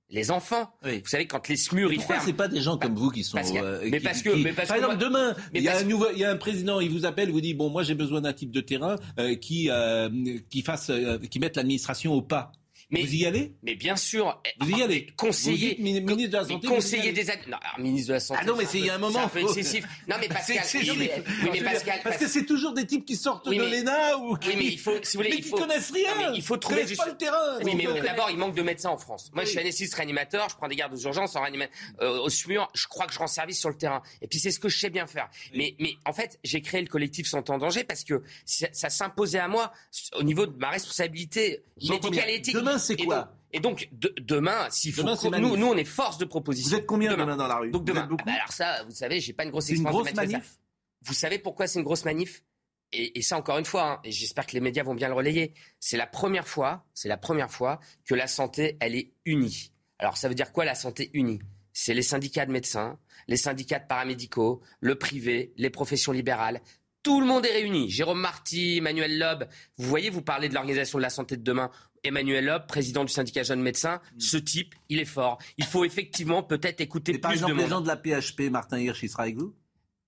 les 0.09 0.31
enfants. 0.31 0.73
Vous 0.83 0.91
savez, 1.05 1.27
quand 1.27 1.49
les 1.49 1.57
SMUR, 1.57 1.93
ils 1.93 2.01
ferment. 2.01 2.23
c'est 2.25 2.33
pas 2.33 2.49
des 2.49 2.61
gens 2.61 2.79
comme 2.79 2.95
vous 2.95 3.11
qui 3.11 3.23
sont. 3.23 3.39
Euh, 3.39 3.89
mais, 3.91 4.01
parce 4.01 4.23
que, 4.23 4.31
mais 4.31 4.53
parce 4.53 4.69
par 4.69 4.77
exemple, 4.77 4.99
demain, 4.99 5.35
il 5.55 5.63
y, 5.63 5.69
a 5.69 5.79
un 5.79 5.85
nouveau, 5.85 6.07
il 6.13 6.19
y 6.19 6.25
a 6.25 6.31
un 6.31 6.37
président, 6.37 6.81
il 6.81 6.91
vous 6.91 7.07
appelle, 7.07 7.31
vous 7.31 7.41
dit 7.41 7.55
bon, 7.55 7.71
moi 7.71 7.83
j'ai 7.83 7.95
besoin 7.95 8.21
d'un 8.21 8.33
type 8.33 8.51
de 8.51 8.61
terrain 8.61 8.97
euh, 9.19 9.35
qui 9.37 9.71
euh, 9.71 10.09
qui 10.49 10.63
fasse, 10.63 10.91
qui 11.31 11.39
mette 11.39 11.57
l'administration 11.57 12.13
au 12.13 12.23
pas. 12.23 12.53
Mais, 12.91 13.03
vous 13.03 13.15
y 13.15 13.27
allez 13.27 13.53
Mais 13.63 13.75
bien 13.75 13.97
sûr. 13.97 14.41
Vous 14.61 14.71
y 14.71 14.83
allez 14.83 15.07
Conseiller. 15.17 15.77
ministre 15.79 16.29
de 16.29 16.37
la 16.37 16.45
Santé. 16.45 16.67
Conseiller 16.67 17.13
des 17.13 17.25
Non, 17.49 17.59
ministre 17.79 18.09
de 18.09 18.13
la 18.15 18.21
Santé. 18.21 18.41
Ah 18.43 18.47
non, 18.47 18.57
mais 18.57 18.65
il 18.75 18.87
y 18.87 18.91
a 18.91 18.95
un 18.95 18.99
moment. 18.99 19.21
C'est 19.21 19.25
un 19.25 19.29
peu 19.29 19.41
excessif. 19.41 19.87
Non, 20.09 20.17
mais 20.21 20.29
Pascal. 20.29 20.65
mais, 20.99 21.23
mais 21.53 21.61
Pascal. 21.63 22.01
Parce 22.03 22.17
que 22.17 22.29
c'est 22.29 22.45
toujours 22.45 22.73
des 22.73 22.87
types 22.87 23.05
qui 23.05 23.17
sortent 23.17 23.49
de 23.49 23.55
l'ENA 23.55 24.17
ou 24.19 24.37
qui. 24.37 24.49
Oui, 24.49 24.55
mais 24.59 24.67
il 24.67 24.79
faut, 24.79 24.93
si 25.03 25.17
vous 25.17 25.23
voulez. 25.23 25.37
Mais 25.37 25.43
qui 25.43 25.51
connaissent 25.51 25.91
rien. 25.91 26.33
il 26.35 26.43
faut 26.43 26.57
trouver 26.57 26.85
du. 26.85 26.97
pas 26.97 27.07
le 27.07 27.17
terrain. 27.17 27.59
Oui, 27.63 27.75
mais 27.77 28.01
d'abord, 28.01 28.31
il 28.31 28.37
manque 28.37 28.55
de 28.55 28.63
médecins 28.63 28.91
en 28.91 28.99
France. 28.99 29.31
Moi, 29.35 29.45
je 29.45 29.51
suis 29.51 29.59
anesthésiste 29.59 29.95
réanimateur, 29.95 30.49
je 30.49 30.57
prends 30.57 30.69
des 30.69 30.77
gardes 30.77 30.95
d'urgence 30.95 31.37
en 31.37 31.43
réanimation. 31.43 31.73
Euh, 32.01 32.19
au 32.21 32.29
SMUR, 32.29 32.69
je 32.75 32.87
crois 32.87 33.07
que 33.07 33.13
je 33.13 33.19
rends 33.19 33.27
service 33.27 33.59
sur 33.59 33.69
le 33.69 33.77
terrain. 33.77 34.03
Et 34.23 34.27
puis, 34.27 34.39
c'est 34.39 34.51
ce 34.51 34.59
que 34.59 34.69
je 34.69 34.79
sais 34.79 34.91
bien 34.91 35.07
faire. 35.07 35.29
Mais, 35.55 35.75
mais 35.79 35.95
en 36.07 36.13
fait, 36.13 36.39
j'ai 36.45 36.61
créé 36.61 36.81
le 36.81 36.89
collectif 36.89 37.27
Santé 37.27 37.53
en 37.53 37.59
danger 37.59 37.85
parce 37.85 38.05
que 38.05 38.23
ça 38.45 38.91
s'imposait 38.91 39.39
à 39.39 39.49
moi 39.49 39.73
au 40.15 40.23
niveau 40.23 40.47
de 40.47 40.57
ma 40.59 40.71
responsabilité 40.71 41.63
médicale 41.89 42.31
et 42.31 42.35
éthique. 42.37 42.55
Demain, 42.55 42.79
c'est 42.81 42.97
quoi 42.97 43.33
et 43.53 43.61
donc 43.61 43.89
demain, 43.93 44.69
s'il 44.71 44.93
faut, 44.93 45.03
nous, 45.03 45.57
nous, 45.57 45.67
on 45.67 45.77
est 45.77 45.85
force 45.85 46.19
de 46.19 46.25
proposition. 46.25 46.71
Vous 46.71 46.77
êtes 46.77 46.87
combien 46.87 47.17
demain, 47.17 47.37
dans 47.37 47.49
la 47.49 47.57
rue 47.57 47.71
Donc 47.71 47.85
demain. 47.85 48.09
Ah 48.11 48.23
bah 48.25 48.33
alors 48.35 48.53
ça, 48.53 48.85
vous 48.85 48.93
savez, 48.93 49.21
j'ai 49.21 49.33
pas 49.33 49.45
une 49.45 49.51
grosse 49.51 49.71
expérience. 49.71 50.07
Une 50.07 50.13
grosse 50.13 50.15
manif. 50.15 50.59
Vous 51.03 51.15
savez 51.15 51.39
pourquoi 51.39 51.67
c'est 51.67 51.79
une 51.79 51.85
grosse 51.85 52.05
manif? 52.05 52.45
Et, 52.93 53.19
et, 53.19 53.23
ça 53.23 53.37
encore 53.37 53.59
une 53.59 53.65
fois, 53.65 53.93
hein, 53.93 54.01
et 54.03 54.11
j'espère 54.11 54.47
que 54.47 54.53
les 54.53 54.61
médias 54.61 54.83
vont 54.83 54.95
bien 54.95 55.09
le 55.09 55.15
relayer. 55.15 55.55
C'est 55.79 55.97
la 55.97 56.07
première 56.07 56.47
fois, 56.47 56.85
c'est 56.93 57.09
la 57.09 57.17
première 57.17 57.51
fois 57.51 57.79
que 58.05 58.15
la 58.15 58.27
santé, 58.27 58.77
elle 58.81 58.97
est 58.97 59.13
unie. 59.25 59.73
Alors 59.99 60.17
ça 60.17 60.29
veut 60.29 60.35
dire 60.35 60.53
quoi 60.53 60.65
la 60.65 60.75
santé 60.75 61.11
unie? 61.15 61.41
C'est 61.73 61.95
les 61.95 62.03
syndicats 62.03 62.47
de 62.47 62.53
médecins, 62.53 62.99
les 63.29 63.37
syndicats 63.37 63.79
de 63.79 63.87
paramédicaux, 63.87 64.61
le 64.81 64.97
privé, 64.97 65.53
les 65.57 65.71
professions 65.71 66.11
libérales, 66.11 66.61
tout 67.03 67.21
le 67.21 67.27
monde 67.27 67.47
est 67.47 67.53
réuni. 67.53 67.89
Jérôme 67.89 68.21
Marty, 68.21 68.79
Emmanuel 68.79 69.19
Loeb. 69.19 69.45
Vous 69.79 69.89
voyez, 69.89 70.11
vous 70.11 70.23
parlez 70.23 70.49
de 70.49 70.55
l'organisation 70.55 70.99
de 70.99 71.03
la 71.03 71.11
santé 71.11 71.37
de 71.37 71.43
demain. 71.43 71.71
Emmanuel 72.05 72.47
Loeb, 72.47 72.67
président 72.67 73.05
du 73.05 73.13
syndicat 73.13 73.43
Jeunes 73.43 73.63
Médecins, 73.63 74.01
mm. 74.15 74.21
ce 74.21 74.37
type, 74.37 74.75
il 74.89 74.99
est 74.99 75.05
fort. 75.05 75.39
Il 75.59 75.65
faut 75.65 75.85
effectivement 75.85 76.43
peut-être 76.43 76.81
écouter 76.81 77.13
plus 77.13 77.21
par 77.21 77.33
exemple, 77.33 77.55
de 77.55 77.59
les 77.59 77.69
gens 77.69 77.81
de 77.81 77.89
la 77.89 77.97
PHP, 77.97 78.51
Martin 78.51 78.79
Hirsch, 78.79 79.03
il 79.03 79.09
sera 79.09 79.25
avec 79.25 79.37
vous? 79.37 79.55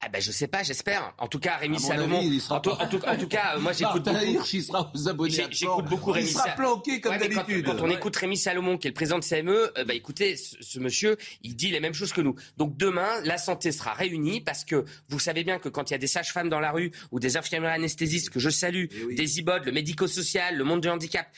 Ah 0.04 0.08
ben 0.08 0.20
je 0.20 0.32
sais 0.32 0.48
pas, 0.48 0.64
j'espère. 0.64 1.14
En 1.18 1.28
tout 1.28 1.38
cas, 1.38 1.58
Rémi 1.58 1.78
Salomon. 1.78 2.20
en, 2.50 2.58
tout, 2.58 3.28
cas, 3.28 3.56
moi 3.58 3.72
j'écoute 3.72 4.02
beaucoup. 4.02 4.44
il 4.52 4.62
sera 4.64 4.90
aux 4.92 5.08
abonnés. 5.08 5.46
J'écoute 5.52 5.84
beaucoup 5.84 6.10
Rémi. 6.10 6.26
Il 6.26 6.32
sera 6.32 6.48
planqué 6.48 7.00
comme 7.00 7.16
d'habitude. 7.18 7.64
Quand, 7.64 7.80
on 7.80 7.88
écoute 7.88 8.16
Rémi 8.16 8.36
Salomon, 8.36 8.78
qui 8.78 8.88
est 8.88 8.90
le 8.90 8.94
président 8.94 9.20
de 9.20 9.24
CME, 9.24 9.70
euh, 9.78 9.84
bah 9.84 9.94
écoutez, 9.94 10.34
ce, 10.36 10.80
monsieur, 10.80 11.16
il 11.44 11.54
dit 11.54 11.70
les 11.70 11.78
mêmes 11.78 11.94
choses 11.94 12.12
que 12.12 12.20
nous. 12.20 12.34
Donc 12.56 12.76
demain, 12.76 13.20
la 13.22 13.38
santé 13.38 13.70
sera 13.70 13.92
réunie 13.92 14.40
parce 14.40 14.64
que 14.64 14.84
vous 15.08 15.20
savez 15.20 15.44
bien 15.44 15.60
que 15.60 15.68
quand 15.68 15.90
il 15.90 15.92
y 15.92 15.94
a 15.94 15.98
des 15.98 16.08
sages-femmes 16.08 16.48
dans 16.48 16.60
la 16.60 16.72
rue 16.72 16.90
ou 17.12 17.20
des 17.20 17.36
infirmières 17.36 17.70
anesthésistes 17.70 18.30
que 18.30 18.40
je 18.40 18.50
salue, 18.50 18.86
eh 18.90 19.14
des 19.14 19.38
IBOD, 19.38 19.66
le 19.66 19.72
médico-social, 19.72 20.56
le 20.56 20.64
monde 20.64 20.80
du 20.80 20.88
handicap, 20.88 21.28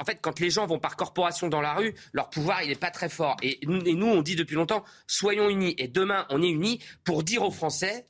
en 0.00 0.04
fait, 0.04 0.18
quand 0.20 0.40
les 0.40 0.50
gens 0.50 0.66
vont 0.66 0.78
par 0.78 0.96
corporation 0.96 1.48
dans 1.48 1.60
la 1.60 1.74
rue, 1.74 1.94
leur 2.12 2.30
pouvoir, 2.30 2.62
il 2.62 2.68
n'est 2.68 2.76
pas 2.76 2.90
très 2.90 3.08
fort. 3.08 3.36
Et, 3.42 3.58
nous, 3.66 4.06
on 4.06 4.22
dit 4.22 4.36
depuis 4.36 4.54
longtemps, 4.54 4.84
soyons 5.06 5.48
unis. 5.48 5.74
Et 5.78 5.88
demain, 5.88 6.26
on 6.30 6.42
est 6.42 6.48
unis 6.48 6.80
pour 7.04 7.22
dire 7.22 7.42
aux 7.42 7.50
Français, 7.50 8.06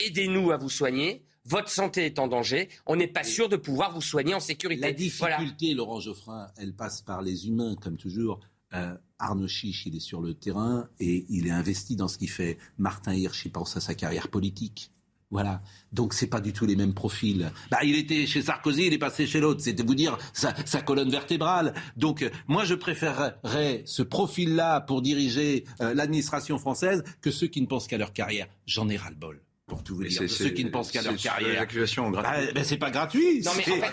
aidez-nous 0.00 0.50
à 0.50 0.56
vous 0.56 0.70
soigner. 0.70 1.24
Votre 1.44 1.68
santé 1.68 2.06
est 2.06 2.18
en 2.18 2.26
danger. 2.26 2.68
On 2.86 2.96
n'est 2.96 3.06
pas 3.06 3.22
sûr 3.22 3.48
de 3.48 3.56
pouvoir 3.56 3.94
vous 3.94 4.00
soigner 4.00 4.34
en 4.34 4.40
sécurité. 4.40 4.80
La 4.80 4.92
difficulté, 4.92 5.74
Laurent 5.74 6.00
Geoffrin, 6.00 6.48
elle 6.56 6.74
passe 6.74 7.02
par 7.02 7.22
les 7.22 7.46
humains, 7.46 7.76
comme 7.80 7.96
toujours. 7.96 8.40
Euh, 8.74 8.96
Arnaud 9.18 9.46
Chiche, 9.46 9.86
il 9.86 9.94
est 9.94 10.00
sur 10.00 10.20
le 10.20 10.34
terrain 10.34 10.88
et 10.98 11.24
il 11.28 11.46
est 11.46 11.52
investi 11.52 11.94
dans 11.94 12.08
ce 12.08 12.18
qu'il 12.18 12.30
fait. 12.30 12.58
Martin 12.78 13.14
Hirsch, 13.14 13.44
il 13.44 13.52
pense 13.52 13.76
à 13.76 13.80
sa 13.80 13.94
carrière 13.94 14.28
politique. 14.28 14.90
Voilà. 15.30 15.60
Donc 15.92 16.14
c'est 16.14 16.28
pas 16.28 16.40
du 16.40 16.52
tout 16.52 16.66
les 16.66 16.76
mêmes 16.76 16.94
profils. 16.94 17.50
Bah, 17.70 17.78
il 17.82 17.96
était 17.96 18.26
chez 18.26 18.42
Sarkozy, 18.42 18.86
il 18.86 18.92
est 18.92 18.98
passé 18.98 19.26
chez 19.26 19.40
l'autre. 19.40 19.60
C'était 19.60 19.82
vous 19.82 19.94
dire 19.94 20.16
sa, 20.32 20.52
colonne 20.82 21.10
vertébrale. 21.10 21.74
Donc 21.96 22.22
euh, 22.22 22.30
moi 22.46 22.64
je 22.64 22.74
préférerais 22.74 23.82
ce 23.84 24.02
profil-là 24.02 24.80
pour 24.80 25.02
diriger 25.02 25.64
euh, 25.80 25.94
l'administration 25.94 26.58
française 26.58 27.02
que 27.20 27.30
ceux 27.30 27.48
qui 27.48 27.60
ne 27.60 27.66
pensent 27.66 27.88
qu'à 27.88 27.98
leur 27.98 28.12
carrière. 28.12 28.46
J'en 28.66 28.88
ai 28.88 28.96
ras-le-bol 28.96 29.45
pour 29.66 29.82
tout 29.82 29.96
vous 29.96 30.04
dire, 30.04 30.22
de 30.22 30.26
ceux 30.28 30.50
qui 30.50 30.64
ne 30.64 30.70
pensent 30.70 30.92
qu'à 30.92 31.02
leur 31.02 31.16
carrière. 31.16 31.60
L'accusation 31.60 32.10
gratuite. 32.10 32.46
Bah, 32.46 32.52
ben 32.54 32.64
c'est 32.64 32.76
pas 32.76 32.90
gratuit. 32.90 33.42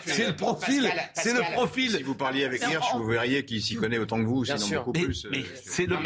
C'est 0.05 0.27
le 0.27 0.35
profil. 0.35 0.91
C'est 1.15 1.33
le 1.33 1.53
profil. 1.53 1.91
Si 1.91 2.03
vous 2.03 2.15
parliez 2.15 2.43
avec 2.45 2.61
Hirsch, 2.61 2.93
vous 2.95 3.05
verriez 3.05 3.43
qu'il 3.43 3.61
s'y 3.61 3.75
connaît 3.75 3.97
autant 3.97 4.17
que 4.17 4.27
vous, 4.27 4.45
sinon 4.45 4.77
beaucoup 4.77 4.93
plus. 4.93 5.27
Mais 5.31 5.43
c'est 5.63 5.85
le. 5.85 5.97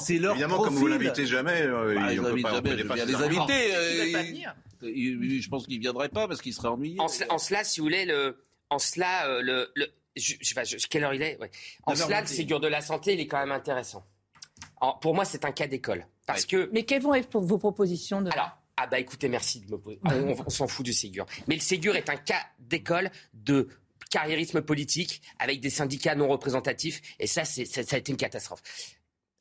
C'est 0.00 0.18
leur 0.18 0.32
Évidemment, 0.32 0.62
comme 0.62 0.74
vous 0.74 0.86
l'invitez 0.86 1.26
jamais, 1.26 1.62
euh, 1.62 1.94
bah, 1.94 2.08
on 2.18 2.34
peut 2.34 2.86
pas, 2.86 3.04
les 3.04 3.14
inviter. 3.14 3.74
Euh, 3.74 5.40
je 5.40 5.48
pense 5.48 5.66
qu'il 5.66 5.80
viendrait 5.80 6.08
pas 6.08 6.28
parce 6.28 6.40
qu'il 6.40 6.54
serait 6.54 6.68
ennuyé. 6.68 6.98
En, 7.00 7.08
cela, 7.38 7.64
si 7.64 7.80
vous 7.80 7.86
voulez, 7.86 8.04
le, 8.04 8.40
en 8.70 8.78
cela, 8.78 9.26
euh, 9.26 9.42
le, 9.42 9.70
le 9.74 9.86
je, 10.16 10.34
je, 10.40 10.86
quelle 10.86 11.04
heure 11.04 11.14
il 11.14 11.22
est? 11.22 11.38
En 11.84 11.94
cela, 11.94 12.20
le 12.20 12.26
Ségur 12.26 12.60
de 12.60 12.68
la 12.68 12.80
santé, 12.80 13.14
il 13.14 13.20
est 13.20 13.26
quand 13.26 13.38
même 13.38 13.52
intéressant. 13.52 14.04
pour 15.00 15.14
moi, 15.14 15.24
c'est 15.24 15.44
un 15.44 15.52
cas 15.52 15.66
d'école. 15.66 16.06
Parce 16.26 16.46
que. 16.46 16.70
Mais 16.72 16.84
quelles 16.84 17.02
vont 17.02 17.14
être 17.14 17.38
vos 17.38 17.58
propositions 17.58 18.22
de... 18.22 18.30
Alors, 18.30 18.57
ah 18.80 18.86
bah 18.86 19.00
écoutez, 19.00 19.28
merci 19.28 19.60
de 19.60 19.70
me 19.72 19.76
poser. 19.76 19.98
On, 20.04 20.48
s'en 20.48 20.68
fout 20.68 20.84
du 20.86 20.92
Ségur. 20.92 21.26
Mais 21.48 21.56
le 21.56 21.60
Ségur 21.60 21.96
est 21.96 22.08
un 22.08 22.16
cas 22.16 22.46
d'école 22.60 23.10
de 23.34 23.68
carriérisme 24.08 24.62
politique 24.62 25.20
avec 25.40 25.60
des 25.60 25.68
syndicats 25.68 26.14
non 26.14 26.28
représentatifs. 26.28 27.00
Et 27.18 27.26
ça, 27.26 27.44
ça, 27.44 27.64
ça 27.64 27.96
a 27.96 27.98
été 27.98 28.12
une 28.12 28.18
catastrophe. 28.18 28.62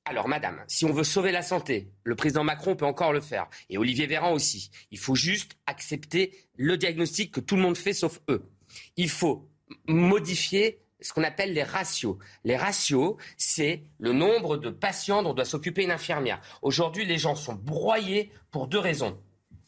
Alors, 0.05 0.27
madame, 0.27 0.63
si 0.67 0.85
on 0.85 0.91
veut 0.91 1.03
sauver 1.03 1.31
la 1.31 1.43
santé, 1.43 1.91
le 2.03 2.15
président 2.15 2.43
Macron 2.43 2.75
peut 2.75 2.85
encore 2.85 3.13
le 3.13 3.21
faire. 3.21 3.47
Et 3.69 3.77
Olivier 3.77 4.07
Véran 4.07 4.31
aussi. 4.33 4.71
Il 4.89 4.97
faut 4.97 5.15
juste 5.15 5.51
accepter 5.67 6.35
le 6.55 6.75
diagnostic 6.75 7.31
que 7.31 7.39
tout 7.39 7.57
le 7.57 7.61
monde 7.61 7.77
fait 7.77 7.93
sauf 7.93 8.19
eux. 8.29 8.49
Il 8.95 9.09
faut 9.09 9.47
modifier 9.87 10.81
ce 10.99 11.13
qu'on 11.13 11.23
appelle 11.23 11.53
les 11.53 11.63
ratios. 11.63 12.17
Les 12.43 12.57
ratios, 12.57 13.17
c'est 13.37 13.83
le 13.99 14.13
nombre 14.13 14.57
de 14.57 14.71
patients 14.71 15.21
dont 15.21 15.33
doit 15.35 15.45
s'occuper 15.45 15.83
une 15.83 15.91
infirmière. 15.91 16.41
Aujourd'hui, 16.63 17.05
les 17.05 17.19
gens 17.19 17.35
sont 17.35 17.53
broyés 17.53 18.31
pour 18.49 18.67
deux 18.67 18.79
raisons 18.79 19.19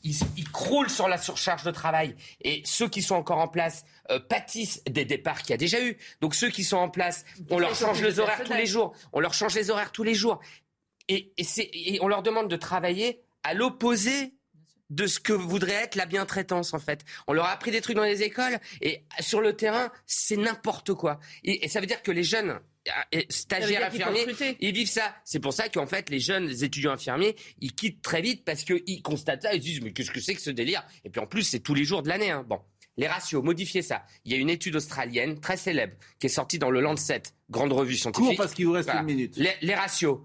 ils, 0.03 0.49
croulent 0.51 0.89
sur 0.89 1.07
la 1.07 1.17
surcharge 1.17 1.63
de 1.63 1.71
travail. 1.71 2.15
Et 2.41 2.62
ceux 2.65 2.88
qui 2.88 3.01
sont 3.01 3.15
encore 3.15 3.39
en 3.39 3.47
place 3.47 3.83
euh, 4.12 4.19
pâtissent 4.19 4.83
des 4.85 5.05
départs 5.05 5.41
qu'il 5.41 5.51
y 5.51 5.53
a 5.53 5.57
déjà 5.57 5.81
eu. 5.81 5.97
Donc 6.21 6.35
ceux 6.35 6.49
qui 6.49 6.63
sont 6.63 6.77
en 6.77 6.89
place, 6.89 7.25
on 7.49 7.59
leur 7.59 7.75
change 7.75 8.01
les 8.01 8.19
horaires 8.19 8.43
tous 8.43 8.53
les 8.53 8.65
jours. 8.65 8.93
On 9.13 9.19
leur 9.19 9.33
change 9.33 9.55
les 9.55 9.69
horaires 9.69 9.91
tous 9.91 10.03
les 10.03 10.15
jours. 10.15 10.39
Et, 11.07 11.33
et 11.38 11.99
on 12.01 12.07
leur 12.07 12.21
demande 12.21 12.49
de 12.49 12.55
travailler 12.55 13.23
à 13.43 13.53
l'opposé 13.53 14.33
de 14.89 15.05
ce 15.07 15.19
que 15.19 15.33
voudrait 15.33 15.73
être 15.73 15.95
la 15.95 16.05
bientraitance 16.05 16.73
en 16.73 16.79
fait. 16.79 17.05
On 17.27 17.33
leur 17.33 17.45
a 17.45 17.51
appris 17.51 17.71
des 17.71 17.81
trucs 17.81 17.95
dans 17.95 18.03
les 18.03 18.23
écoles 18.23 18.59
et 18.81 19.03
sur 19.19 19.41
le 19.41 19.55
terrain, 19.55 19.91
c'est 20.05 20.38
n'importe 20.38 20.93
quoi. 20.93 21.19
Et, 21.43 21.67
ça 21.69 21.79
veut 21.79 21.85
dire 21.85 22.01
que 22.01 22.12
les 22.12 22.23
jeunes 22.23 22.59
stagiaires 23.30 23.88
infirmiers, 23.88 24.25
ils 24.60 24.73
vivent 24.73 24.89
ça. 24.89 25.15
C'est 25.25 25.39
pour 25.39 25.54
ça 25.54 25.69
qu'en 25.69 25.88
fait, 25.88 26.10
les 26.10 26.19
jeunes 26.19 26.49
étudiants 26.63 26.91
infirmiers, 26.91 27.36
ils 27.60 27.73
quittent 27.73 28.02
très 28.02 28.21
vite 28.21 28.43
parce 28.45 28.63
qu'ils 28.63 29.02
constatent 29.02 29.43
ça, 29.43 29.54
ils 29.54 29.62
se 29.62 29.65
disent 29.65 29.82
mais 29.82 29.91
qu'est-ce 29.91 30.12
que 30.12 30.19
c'est 30.19 30.36
que 30.36 30.41
ce 30.41 30.52
délire? 30.52 30.86
Et 31.04 31.10
puis 31.10 31.21
en 31.21 31.28
plus, 31.28 31.43
c'est 31.43 31.60
tous 31.60 31.73
les 31.73 31.84
jours 31.84 32.04
de 32.04 32.10
l'année. 32.10 32.32
Hein. 32.32 32.45
Bon, 32.47 32.60
les 32.97 33.08
ratios, 33.08 33.43
modifiez 33.43 33.82
ça. 33.82 34.04
Il 34.25 34.32
y 34.34 34.36
a 34.36 34.38
une 34.38 34.49
étude 34.49 34.75
australienne 34.75 35.39
très 35.39 35.58
célèbre 35.58 35.93
qui 36.19 36.28
est 36.28 36.30
sortie 36.30 36.60
dans 36.60 36.69
le 36.69 36.82
Lancet, 36.82 37.23
grande 37.49 37.71
revue 37.71 37.95
scientifique. 37.95 38.38
parce 38.38 38.54
qu'il 38.54 38.65
vous 38.65 38.73
reste 38.73 38.89
une 38.89 39.06
minute. 39.06 39.38
Les, 39.38 39.75
ratios, 39.75 40.19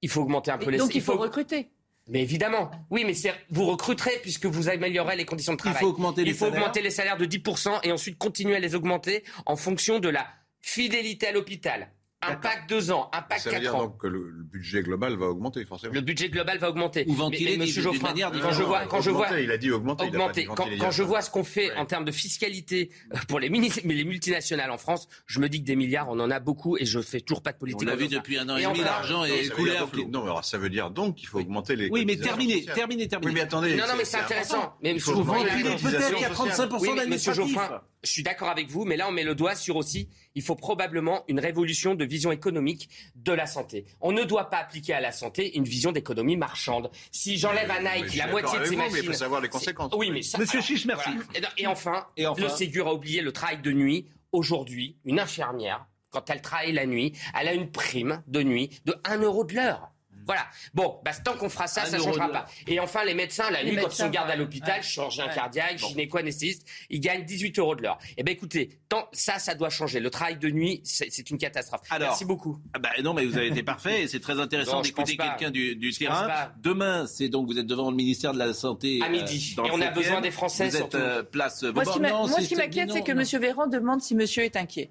il 0.00 0.08
faut 0.08 0.22
augmenter 0.22 0.50
un 0.50 0.58
peu 0.58 0.70
les. 0.70 0.78
Donc 0.78 0.94
il 0.94 1.02
faut 1.02 1.16
recruter. 1.16 1.70
Mais 2.08 2.20
évidemment, 2.20 2.70
oui, 2.90 3.04
mais 3.04 3.14
vous 3.50 3.64
recruterez 3.64 4.18
puisque 4.20 4.44
vous 4.46 4.68
améliorerez 4.68 5.16
les 5.16 5.24
conditions 5.24 5.54
de 5.54 5.58
travail. 5.58 5.78
Il 5.80 5.84
faut 5.84 5.90
augmenter 5.90 6.22
les 6.22 6.30
Il 6.30 6.36
faut 6.36 6.46
augmenter 6.46 6.82
les 6.82 6.90
salaires 6.90 7.16
de 7.16 7.24
10% 7.24 7.80
et 7.82 7.92
ensuite 7.92 8.18
continuer 8.18 8.54
à 8.56 8.60
les 8.60 8.74
augmenter 8.74 9.24
en 9.46 9.56
fonction 9.56 9.98
de 9.98 10.10
la 10.10 10.26
fidélité 10.68 11.26
à 11.28 11.32
l'hôpital, 11.32 11.90
un 12.26 12.36
pack 12.36 12.66
deux 12.70 12.90
ans, 12.90 13.10
un 13.12 13.20
pack 13.20 13.38
Ça 13.40 13.50
veut 13.50 13.56
quatre 13.56 13.60
dire 13.60 13.76
ans. 13.76 13.82
donc 13.84 14.00
que 14.00 14.06
le, 14.06 14.30
le 14.30 14.44
budget 14.44 14.82
global 14.82 15.14
va 15.14 15.26
augmenter, 15.26 15.62
forcément. 15.66 15.92
Le 15.92 16.00
budget 16.00 16.30
global 16.30 16.56
va 16.56 16.70
augmenter. 16.70 17.04
Ou 17.06 17.12
ventiler 17.12 17.44
Mais- 17.44 17.50
mais 17.50 17.56
d'une- 17.58 17.66
Monsieur 17.66 17.82
Geoffrin, 17.82 18.08
manière 18.08 18.32
quand 18.32 18.50
je 18.50 18.62
vois, 18.62 18.86
quand 18.86 19.02
je 19.02 19.10
vois, 19.10 19.28
il 19.38 19.50
a 19.50 19.58
dit 19.58 19.70
augmenter. 19.70 20.04
il 20.06 20.08
a 20.08 20.10
pas 20.12 20.16
augmenter. 20.24 20.40
dit 20.70 20.78
Quand, 20.78 20.90
je 20.90 21.02
vois 21.02 21.20
ce 21.20 21.28
qu'on 21.28 21.44
fait 21.44 21.70
Ouais. 21.72 21.76
en 21.76 21.84
termes 21.84 22.06
de 22.06 22.10
fiscalité 22.12 22.88
euh, 23.12 23.18
pour 23.28 23.40
les, 23.40 23.50
mini- 23.50 23.70
mais 23.84 23.92
les 23.92 24.04
multinationales 24.04 24.70
en 24.70 24.78
France, 24.78 25.06
je 25.26 25.38
me 25.38 25.50
dis 25.50 25.60
que 25.60 25.66
des 25.66 25.76
milliards, 25.76 26.08
on 26.08 26.18
en 26.18 26.30
a 26.30 26.40
beaucoup 26.40 26.78
et 26.78 26.86
je 26.86 26.98
fais 27.00 27.20
toujours 27.20 27.42
pas 27.42 27.50
de 27.52 27.56
On 27.58 27.60
politique. 27.60 27.86
l'a 27.86 27.92
en 27.92 27.98
vu 27.98 28.08
depuis 28.08 28.38
un 28.38 28.48
an 28.48 28.56
et, 28.56 28.62
Et 28.62 28.64
demi, 28.64 28.80
enfin- 28.80 28.84
l'argent 28.84 29.24
est 29.26 29.50
coulé 29.50 29.76
à 29.76 29.86
flot. 29.86 30.08
Non, 30.08 30.20
mais 30.24 30.30
alors 30.30 30.44
ça 30.46 30.56
veut 30.56 30.70
dire 30.70 30.90
donc 30.90 31.16
qu'il 31.16 31.28
faut 31.28 31.40
augmenter 31.40 31.76
les. 31.76 31.90
Oui, 31.90 32.06
mais 32.06 32.14
sociales. 32.16 32.38
terminez, 32.38 33.06
terminez. 33.06 33.28
Oui, 33.32 33.34
mais 33.34 33.42
attendez. 33.42 33.74
Non, 33.76 33.84
non, 33.86 33.94
mais 33.98 34.06
c'est 34.06 34.16
intéressant. 34.16 34.74
Mais 34.82 34.94
les 34.94 34.98
Peut-être 35.00 35.18
qu'il 35.56 35.66
y 35.66 35.68
a 35.68 35.72
cotisations 35.72 36.18
sociales. 36.20 36.32
35% 36.32 36.80
Oui, 36.80 36.88
mais 36.96 37.06
Monsieur. 37.06 37.34
Geoffrin, 37.34 37.82
je 38.04 38.10
suis 38.10 38.22
d'accord 38.22 38.48
avec 38.48 38.70
vous, 38.70 38.84
mais 38.84 38.96
là 38.96 39.08
on 39.08 39.12
met 39.12 39.24
le 39.24 39.34
doigt 39.34 39.54
sur 39.54 39.76
aussi, 39.76 40.08
il 40.34 40.42
faut 40.42 40.54
probablement 40.56 41.24
une 41.28 41.40
révolution 41.40 41.94
de 41.94 42.04
vision 42.04 42.30
économique 42.32 42.88
de 43.16 43.32
la 43.32 43.46
santé. 43.46 43.86
On 44.00 44.12
ne 44.12 44.22
doit 44.24 44.50
pas 44.50 44.58
appliquer 44.58 44.92
à 44.94 45.00
la 45.00 45.12
santé 45.12 45.56
une 45.56 45.64
vision 45.64 45.92
d'économie 45.92 46.36
marchande. 46.36 46.90
Si 47.10 47.38
j'enlève 47.38 47.70
à 47.70 47.80
Nike 47.80 48.14
la 48.16 48.26
moitié 48.28 48.58
de 48.58 48.64
ses 48.64 48.70
vous, 48.70 48.76
mais 48.76 48.88
machines, 48.88 48.98
il 49.02 49.06
faut 49.06 49.12
savoir 49.12 49.40
les 49.40 49.48
conséquences. 49.48 49.92
Oui, 49.96 50.10
mais 50.10 50.22
ça, 50.22 50.38
Monsieur 50.38 50.60
Chiche, 50.60 50.86
merci. 50.86 51.10
voilà. 51.32 51.48
Et, 51.56 51.62
et 51.62 51.66
enfin, 51.66 52.06
Et 52.16 52.26
enfin 52.26 52.42
le 52.42 52.48
Ségur 52.48 52.88
a 52.88 52.94
oublié 52.94 53.20
le 53.20 53.32
travail 53.32 53.60
de 53.60 53.72
nuit. 53.72 54.06
Aujourd'hui, 54.32 54.96
une 55.04 55.20
infirmière, 55.20 55.86
quand 56.10 56.28
elle 56.28 56.42
travaille 56.42 56.72
la 56.72 56.86
nuit, 56.86 57.12
elle 57.38 57.46
a 57.46 57.54
une 57.54 57.70
prime 57.70 58.22
de 58.26 58.42
nuit 58.42 58.80
de 58.84 58.96
1 59.04 59.18
euro 59.18 59.44
de 59.44 59.54
l'heure. 59.54 59.92
Voilà. 60.26 60.46
Bon, 60.74 61.00
bah, 61.04 61.10
tant 61.24 61.34
qu'on 61.36 61.48
fera 61.48 61.66
ça, 61.66 61.82
Un 61.82 61.86
ça 61.86 61.96
euro 61.98 62.08
changera 62.08 62.28
pas. 62.30 62.46
Et 62.66 62.80
enfin, 62.80 63.04
les 63.04 63.14
médecins, 63.14 63.50
la 63.50 63.62
Les 63.62 63.72
nuit, 63.72 63.78
quand 63.82 63.88
ils 63.88 63.94
sont 63.96 64.08
garde 64.08 64.30
à 64.30 64.36
l'hôpital, 64.36 64.76
Ouais. 64.76 64.82
chirurgien 64.82 65.26
Ouais. 65.26 65.34
cardiaque, 65.34 65.80
Bon. 65.80 65.88
gynéco-anesthésiste, 65.88 66.66
ils 66.90 67.00
gagnent 67.00 67.24
18 67.24 67.58
euros 67.58 67.74
de 67.74 67.82
l'heure. 67.82 67.98
Eh 68.16 68.22
ben, 68.22 68.32
écoutez, 68.32 68.78
tant, 68.88 69.08
ça, 69.12 69.38
ça 69.38 69.54
doit 69.54 69.70
changer. 69.70 70.00
Le 70.00 70.10
travail 70.10 70.36
de 70.38 70.48
nuit, 70.50 70.80
c'est 70.84 71.30
une 71.30 71.38
catastrophe. 71.38 71.82
Alors, 71.90 72.08
Merci 72.10 72.24
beaucoup. 72.24 72.58
Ah 72.74 72.78
bah 72.78 72.90
non, 73.02 73.14
mais 73.14 73.24
vous 73.26 73.36
avez 73.36 73.48
été 73.48 73.62
parfait 73.62 74.06
c'est 74.08 74.20
très 74.20 74.38
intéressant 74.40 74.80
d'écouter 74.82 75.16
quelqu'un 75.16 75.50
du, 75.50 75.76
du 75.76 75.92
terrain. 75.92 76.50
Demain, 76.58 77.06
c'est 77.06 77.28
donc 77.28 77.46
vous 77.46 77.58
êtes 77.58 77.66
devant 77.66 77.90
le 77.90 77.96
ministère 77.96 78.32
de 78.32 78.38
la 78.38 78.52
Santé 78.54 79.00
À 79.02 79.08
midi. 79.08 79.54
dans 79.56 79.64
Et 79.66 79.70
on 79.70 79.80
a 79.80 79.86
7e. 79.90 79.94
besoin 79.94 80.20
des 80.20 80.30
Français, 80.30 80.68
Vous 80.68 80.76
êtes 80.76 80.80
surtout. 80.82 80.96
euh, 80.96 81.22
place 81.22 81.62
Moi, 81.62 81.84
ce 81.84 82.48
qui 82.48 82.56
m'inquiète, 82.56 82.90
c'est 82.92 83.02
que. 83.02 83.12
M. 83.12 83.22
Véran 83.40 83.66
demande 83.66 84.00
si 84.02 84.14
monsieur 84.14 84.42
est 84.44 84.56
inquiet. 84.56 84.90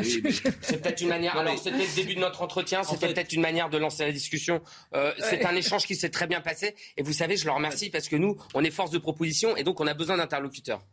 Oui, 0.00 0.20
mais- 0.22 0.30
C'est 0.32 0.80
peut-être 0.82 1.00
une 1.00 1.08
manière. 1.08 1.34
Non, 1.34 1.42
mais- 1.42 1.50
Alors, 1.50 1.62
c'était 1.62 1.78
le 1.86 1.94
début 1.94 2.14
de 2.14 2.20
notre 2.20 2.42
entretien. 2.42 2.82
C'était 2.82 3.08
fait- 3.08 3.14
peut-être 3.14 3.32
une 3.32 3.40
manière 3.40 3.70
de 3.70 3.78
lancer 3.78 4.04
la 4.04 4.12
discussion. 4.12 4.60
Euh, 4.94 5.12
c'est 5.18 5.44
un 5.44 5.54
échange 5.56 5.86
qui 5.86 5.94
s'est 5.96 6.10
très 6.10 6.26
bien 6.26 6.40
passé. 6.40 6.74
Et 6.96 7.02
vous 7.02 7.12
savez, 7.12 7.36
je 7.36 7.44
leur 7.46 7.56
remercie 7.56 7.90
parce 7.90 8.08
que 8.08 8.16
nous, 8.16 8.36
on 8.54 8.62
est 8.64 8.70
force 8.70 8.90
de 8.90 8.98
proposition 8.98 9.56
et 9.56 9.64
donc 9.64 9.80
on 9.80 9.86
a 9.86 9.94
besoin 9.94 10.16
d'interlocuteurs. 10.16 10.84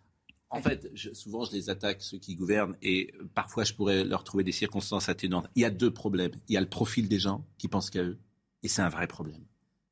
En 0.52 0.62
fait, 0.62 0.90
je- 0.94 1.14
souvent, 1.14 1.44
je 1.44 1.52
les 1.52 1.70
attaque, 1.70 2.02
ceux 2.02 2.18
qui 2.20 2.36
gouvernent, 2.36 2.78
et 2.82 3.14
parfois, 3.34 3.64
je 3.66 3.74
pourrais 3.74 4.04
leur 4.06 4.24
trouver 4.24 4.44
des 4.44 4.52
circonstances 4.54 5.10
atténuantes. 5.10 5.48
Il 5.56 5.64
y 5.64 5.66
a 5.66 5.70
deux 5.70 5.92
problèmes. 5.92 6.32
Il 6.48 6.54
y 6.54 6.58
a 6.58 6.62
le 6.62 6.70
profil 6.70 7.10
des 7.10 7.20
gens 7.20 7.44
qui 7.58 7.68
pensent 7.68 7.90
qu'à 7.90 8.04
eux, 8.04 8.18
et 8.64 8.68
c'est 8.70 8.82
un 8.82 8.90
vrai 8.90 9.08
problème. 9.08 9.44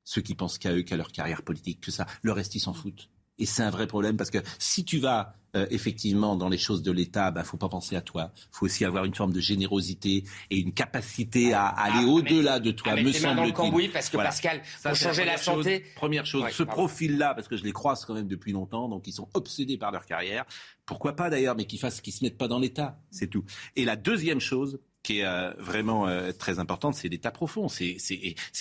Ceux 0.06 0.21
qui 0.21 0.36
pensent 0.36 0.58
qu'à 0.58 0.71
eux, 0.73 0.84
qu'à 0.84 0.95
leur 0.95 1.12
carrière 1.12 1.41
politique, 1.43 1.82
que 1.82 1.91
ça. 1.91 2.06
Le 2.21 2.32
reste, 2.32 2.56
ils 2.56 2.60
s'en 2.62 2.73
foutent. 2.73 3.10
Et 3.39 3.46
c'est 3.46 3.63
un 3.63 3.69
vrai 3.72 3.88
problème 3.88 4.15
parce 4.17 4.30
que 4.30 4.38
si 4.60 4.86
tu 4.86 5.00
vas 5.00 5.36
euh, 5.56 5.67
effectivement 5.69 6.36
dans 6.36 6.50
les 6.50 6.58
choses 6.58 6.82
de 6.82 6.91
l'État, 6.91 7.30
bah 7.30 7.43
faut 7.43 7.58
pas 7.58 7.69
penser 7.69 7.96
à 7.96 8.02
toi. 8.02 8.32
faut 8.52 8.65
aussi 8.65 8.86
avoir 8.86 9.06
une 9.06 9.13
forme 9.13 9.34
de 9.34 9.39
générosité 9.39 10.24
et 10.50 10.58
une 10.58 10.74
capacité 10.74 11.54
à, 11.54 11.65
à 11.67 11.84
aller 11.91 12.06
Ah, 12.08 12.10
au-delà 12.10 12.60
de 12.60 12.72
toi, 12.72 12.93
à 12.93 12.96
me 12.96 13.12
semble-t-il. 13.12 13.54
cambouis 13.54 13.88
parce 13.89 14.08
que 14.10 14.17
Voilà. 14.17 14.30
Pascal, 14.30 14.62
Ça, 14.80 14.89
pour 14.89 14.98
changer 14.98 15.26
la 15.26 15.38
chose. 15.38 15.63
santé. 15.63 15.86
Première 15.96 16.26
chose, 16.26 16.43
Ouais, 16.43 16.52
ce 16.52 16.63
profil-là, 16.63 17.36
parce 17.36 17.48
que 17.48 17.56
je 17.58 17.63
les 17.63 17.72
croise 17.72 18.04
quand 18.06 18.15
même 18.15 18.28
depuis 18.28 18.52
longtemps, 18.52 18.89
donc 18.89 19.06
ils 19.08 19.13
sont 19.13 19.30
obsédés 19.36 19.78
par 19.78 19.91
leur 19.91 20.06
carrière. 20.08 20.46
Pourquoi 20.88 21.15
pas 21.15 21.30
d'ailleurs, 21.30 21.56
mais 21.56 21.65
qu'ils 21.65 21.80
fassent, 21.80 22.02
qu'ils 22.02 22.13
se 22.13 22.24
mettent 22.24 22.38
pas 22.38 22.48
dans 22.48 22.60
l'État, 22.60 23.00
c'est 23.12 23.28
tout. 23.28 23.43
Et 23.76 23.86
la 23.86 23.96
deuxième 23.96 24.39
chose 24.39 24.80
qui 25.04 25.19
est 25.19 25.26
euh, 25.26 25.52
vraiment 25.60 26.08
euh, 26.08 26.32
très 26.32 26.58
importante, 26.60 26.96
c'est 26.96 27.10
l'état 27.10 27.30
profond. 27.32 27.67
C'est 27.67 27.98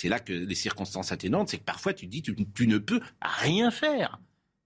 là 0.03 0.19
que 0.19 0.33
les 0.33 0.55
circonstances 0.55 1.11
atténuantes, 1.11 1.49
c'est 1.49 1.57
que 1.57 1.63
parfois 1.63 1.93
tu 1.93 2.05
dis 2.05 2.21
tu, 2.21 2.35
tu 2.53 2.67
ne 2.67 2.77
peux 2.77 2.99
rien 3.21 3.71
faire. 3.71 4.19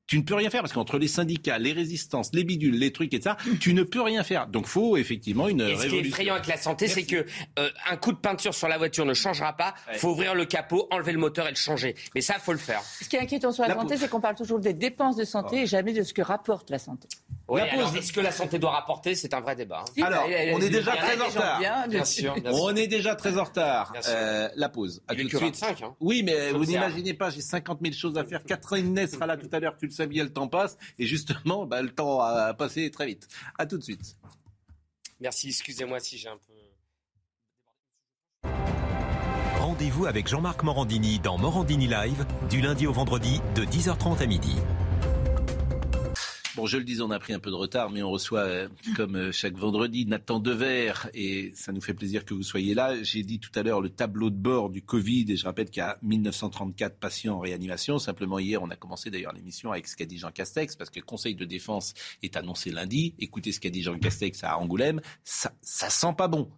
Tu 0.08 0.18
ne 0.18 0.24
peux 0.24 0.36
rien 0.36 0.50
faire 0.50 0.62
parce 0.62 0.72
qu'entre 0.72 0.98
les 0.98 1.10
syndicats, 1.10 1.58
les 1.58 1.74
résistances, 1.74 2.30
les 2.34 2.46
bidules, 2.46 2.80
les 2.80 2.94
trucs 2.94 3.14
et 3.14 3.20
ça, 3.22 3.36
tu 3.60 3.74
ne 3.74 3.84
peux 3.84 4.02
rien 4.02 4.24
faire. 4.24 4.48
Donc 4.48 4.66
faut 4.66 4.96
effectivement 4.96 5.50
une 5.50 5.60
Et 5.60 5.64
ce 5.64 5.68
qui 5.68 5.74
est 5.74 5.82
révolution. 5.84 6.08
effrayant 6.10 6.34
avec 6.36 6.48
la 6.48 6.56
santé, 6.58 6.88
c'est 6.88 7.04
que 7.06 7.26
euh, 7.60 7.70
un 7.90 7.98
coup 7.98 8.14
de 8.14 8.18
peinture 8.18 8.54
sur 8.54 8.70
la 8.70 8.78
voiture 8.78 9.06
ne 9.06 9.14
changera 9.14 9.52
pas. 9.58 9.74
Ouais. 9.90 9.98
faut 9.98 10.12
ouvrir 10.12 10.34
le 10.34 10.46
capot, 10.46 10.88
enlever 10.92 11.12
le 11.12 11.20
moteur 11.20 11.46
et 11.48 11.50
le 11.50 11.56
changer. 11.58 11.94
Mais 12.16 12.22
ça, 12.22 12.36
faut 12.36 12.54
le 12.54 12.58
faire. 12.58 12.82
Ce 13.02 13.10
qui 13.10 13.18
est 13.18 13.20
inquiétant 13.20 13.52
sur 13.52 13.64
la, 13.64 13.70
La 13.70 13.76
santé, 13.76 13.96
pause. 13.96 14.00
c'est 14.00 14.10
qu'on 14.10 14.22
parle 14.22 14.36
toujours 14.36 14.60
des 14.60 14.74
dépenses 14.74 15.18
de 15.18 15.26
santé 15.26 15.64
et 15.64 15.66
jamais 15.68 15.92
de 15.92 16.04
ce 16.04 16.14
que 16.14 16.22
rapporte 16.22 16.70
la 16.70 16.80
santé. 16.80 17.10
Oui, 17.50 17.60
La 17.62 17.74
alors, 17.74 17.92
pause. 17.92 18.00
est-ce 18.00 18.14
que 18.14 18.20
la 18.22 18.32
santé 18.32 18.60
doit 18.60 18.72
rapporter? 18.72 19.14
C'est 19.16 19.34
un 19.34 19.42
vrai 19.42 19.56
débat. 19.58 19.84
hein. 19.98 20.04
Alors, 20.06 20.26
on 20.54 20.62
est 20.62 20.70
déjà 20.70 20.92
très 20.96 21.20
en 21.22 21.26
retard. 21.28 21.60
bien, 21.60 22.04
sûr. 22.06 22.34
bien 22.36 22.52
sûr. 22.52 22.62
On 22.64 22.76
est 22.78 22.88
déjà 22.88 23.16
très 23.16 23.38
en 23.38 23.44
retard. 23.44 23.94
Euh, 24.08 24.48
la 24.56 24.70
pause. 24.70 25.02
À 25.08 25.16
tout 25.16 25.24
de 25.24 25.28
suite. 25.30 25.42
25. 25.60 25.82
Hein. 25.82 25.96
Oui, 26.00 26.24
mais 26.24 26.52
vous 26.54 26.64
n'imaginez 26.66 27.14
pas, 27.14 27.30
j'ai 27.30 27.42
50 27.42 27.80
000 27.82 27.94
choses 27.94 28.18
à 28.18 28.24
faire. 28.24 28.44
Catherine 28.46 28.94
Ney 28.94 29.08
sera 29.08 29.26
là 29.28 29.36
tout 29.36 29.50
à 29.52 29.60
l'heure, 29.60 29.76
tu 29.78 29.86
le 29.86 29.92
savais, 29.98 30.16
le 30.16 30.32
temps 30.32 30.48
passe. 30.48 30.78
Et 31.00 31.06
justement, 31.06 31.66
bah, 31.66 31.82
le 31.82 31.90
temps 31.90 32.22
a 32.22 32.54
passé 32.54 32.90
très 32.92 33.06
vite. 33.06 33.28
À 33.58 33.66
tout 33.66 33.78
de 33.78 33.84
suite. 33.84 34.18
Merci, 35.20 35.50
excusez-moi 35.50 36.00
si 36.00 36.18
j'ai 36.18 36.30
un 36.30 36.38
peu. 36.38 36.54
Rendez-vous 39.60 40.06
avec 40.06 40.28
Jean-Marc 40.28 40.64
Morandini 40.64 41.20
dans 41.20 41.38
Morandini 41.38 41.88
Live, 41.88 42.26
du 42.50 42.62
lundi 42.62 42.88
au 42.88 42.94
vendredi, 42.94 43.42
de 43.56 43.64
10h30 43.64 44.22
à 44.22 44.26
midi. 44.26 44.56
Bon, 46.58 46.66
je 46.66 46.78
le 46.78 46.84
disais, 46.84 47.04
on 47.04 47.12
a 47.12 47.20
pris 47.20 47.34
un 47.34 47.40
peu 47.40 47.52
de 47.52 47.56
retard, 47.56 47.92
mais 47.92 48.02
on 48.02 48.10
reçoit, 48.10 48.40
euh, 48.40 48.68
comme 48.96 49.16
euh, 49.16 49.32
chaque 49.32 49.56
vendredi, 49.56 50.08
Nathan 50.08 50.40
Dever, 50.40 50.92
et 51.14 51.52
ça 51.54 51.72
nous 51.72 51.82
fait 51.82 51.94
plaisir 51.94 52.26
que 52.26 52.34
vous 52.34 52.42
soyez 52.42 52.74
là. 52.74 52.96
J'ai 53.04 53.22
dit 53.22 53.40
tout 53.40 53.52
à 53.54 53.62
l'heure 53.62 53.80
le 53.80 53.90
tableau 53.90 54.32
de 54.32 54.38
bord 54.38 54.72
du 54.72 54.82
Covid, 54.82 55.28
et 55.30 55.36
je 55.36 55.46
rappelle 55.46 55.70
qu'il 55.70 55.82
y 55.82 55.86
a 55.86 56.00
1934 56.02 56.98
patients 56.98 57.36
en 57.36 57.40
réanimation. 57.42 58.00
Simplement, 58.00 58.40
hier, 58.40 58.60
on 58.64 58.72
a 58.72 58.76
commencé 58.76 59.12
d'ailleurs 59.12 59.34
l'émission 59.34 59.72
avec 59.72 59.88
ce 59.88 59.96
qu'a 59.96 60.08
dit 60.08 60.18
Jean 60.18 60.32
Castex, 60.32 60.76
parce 60.76 60.90
que 60.90 61.00
le 61.00 61.06
Conseil 61.06 61.36
de 61.36 61.46
défense 61.46 61.94
est 62.24 62.36
annoncé 62.36 62.72
lundi. 62.72 63.14
Écoutez 63.20 63.52
ce 63.52 63.60
qu'a 63.60 63.70
dit 63.70 63.84
Jean 63.84 64.00
Castex 64.00 64.44
à 64.44 64.58
Angoulême. 64.58 65.00
Ça, 65.24 65.54
ça 65.62 65.92
sent 65.92 66.16
pas 66.18 66.28
bon. 66.28 66.50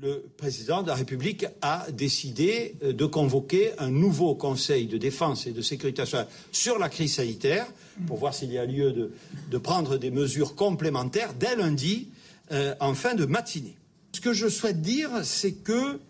Le 0.00 0.24
président 0.38 0.82
de 0.82 0.88
la 0.88 0.94
République 0.94 1.46
a 1.60 1.86
décidé 1.90 2.76
euh, 2.82 2.92
de 2.92 3.04
convoquer 3.04 3.72
un 3.78 3.90
nouveau 3.90 4.34
Conseil 4.34 4.86
de 4.86 4.96
défense 4.96 5.46
et 5.46 5.52
de 5.52 5.60
sécurité 5.60 6.04
sur 6.50 6.78
la 6.78 6.88
crise 6.88 7.16
sanitaire 7.16 7.66
pour 8.06 8.16
voir 8.16 8.34
s'il 8.34 8.52
y 8.52 8.58
a 8.58 8.64
lieu 8.64 8.92
de, 8.92 9.12
de 9.50 9.58
prendre 9.58 9.98
des 9.98 10.10
mesures 10.10 10.54
complémentaires 10.54 11.34
dès 11.34 11.56
lundi 11.56 12.08
euh, 12.52 12.74
en 12.80 12.94
fin 12.94 13.14
de 13.14 13.26
matinée. 13.26 13.76
Ce 14.12 14.20
que 14.20 14.32
je 14.32 14.48
souhaite 14.48 14.80
dire, 14.80 15.10
c'est 15.24 15.52
que 15.52 16.00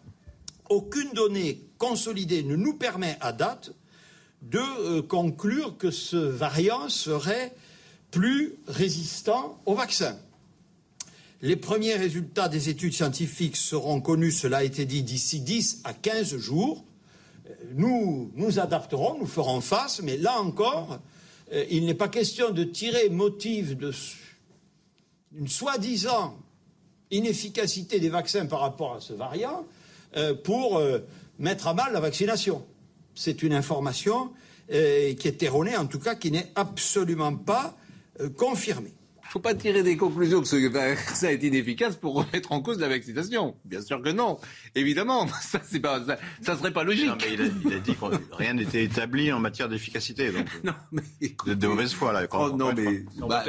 aucune 0.68 1.10
donnée 1.12 1.60
consolidée 1.78 2.42
ne 2.44 2.56
nous 2.56 2.74
permet 2.74 3.16
à 3.20 3.32
date 3.32 3.72
de 4.42 4.60
euh, 4.60 5.02
conclure 5.02 5.76
que 5.76 5.90
ce 5.90 6.16
variant 6.16 6.88
serait 6.88 7.52
plus 8.10 8.54
résistant 8.68 9.60
au 9.66 9.74
vaccin. 9.74 10.16
Les 11.42 11.56
premiers 11.56 11.94
résultats 11.96 12.48
des 12.48 12.68
études 12.68 12.92
scientifiques 12.92 13.56
seront 13.56 14.00
connus, 14.00 14.30
cela 14.32 14.58
a 14.58 14.62
été 14.64 14.84
dit, 14.84 15.02
d'ici 15.02 15.40
10 15.40 15.80
à 15.84 15.92
15 15.92 16.36
jours. 16.36 16.84
Euh, 17.48 17.52
Nous 17.74 18.30
nous 18.36 18.60
adapterons, 18.60 19.18
nous 19.18 19.26
ferons 19.26 19.60
face, 19.60 20.00
mais 20.02 20.16
là 20.16 20.40
encore, 20.40 21.00
euh, 21.52 21.64
il 21.68 21.84
n'est 21.86 21.94
pas 21.94 22.08
question 22.08 22.50
de 22.50 22.62
tirer 22.62 23.08
motif 23.08 23.76
de 23.76 23.90
s- 23.90 24.14
une 25.36 25.48
soi-disant 25.48 26.36
inefficacité 27.10 27.98
des 27.98 28.08
vaccins 28.08 28.46
par 28.46 28.60
rapport 28.60 28.94
à 28.94 29.00
ce 29.00 29.12
variant 29.12 29.66
euh, 30.16 30.34
pour 30.34 30.80
mettre 31.38 31.66
à 31.66 31.74
mal 31.74 31.92
la 31.92 32.00
vaccination. 32.00 32.64
C'est 33.14 33.42
une 33.42 33.52
information 33.52 34.30
qui 34.68 35.28
est 35.28 35.42
erronée, 35.42 35.76
en 35.76 35.86
tout 35.86 35.98
cas 35.98 36.14
qui 36.14 36.30
n'est 36.30 36.50
absolument 36.54 37.34
pas 37.36 37.76
confirmée. 38.38 38.94
Faut 39.32 39.40
pas 39.40 39.54
tirer 39.54 39.82
des 39.82 39.96
conclusions 39.96 40.42
que 40.42 40.46
ce 40.46 40.56
vaccin 40.68 41.28
est 41.30 41.42
inefficace 41.42 41.96
pour 41.96 42.16
remettre 42.16 42.52
en 42.52 42.60
cause 42.60 42.78
la 42.78 42.88
vaccination. 42.88 43.56
Bien 43.64 43.80
sûr 43.80 44.02
que 44.02 44.10
non. 44.10 44.38
Évidemment, 44.74 45.26
ça 45.40 45.58
c'est 45.64 45.80
pas 45.80 46.04
ça, 46.04 46.18
ça 46.42 46.58
serait 46.58 46.70
pas 46.70 46.84
logique. 46.84 47.06
Non, 47.06 47.16
mais 47.18 47.32
il 47.32 47.40
a, 47.40 47.44
il 47.64 47.72
a 47.72 47.78
dit 47.78 47.94
que 47.94 48.34
rien 48.36 48.52
n'était 48.52 48.84
établi 48.84 49.32
en 49.32 49.40
matière 49.40 49.70
d'efficacité. 49.70 50.30
Donc, 50.32 50.46
Non, 50.64 50.74
mais 50.92 51.00
vous 51.46 51.52
êtes 51.52 51.58
de 51.58 51.66
mauvaise 51.66 51.94
foi, 51.94 52.12
là. 52.12 52.26
Oh 52.30 52.50
non, 52.54 52.74
mais 52.76 53.04
Non, 53.16 53.26
bah, 53.26 53.42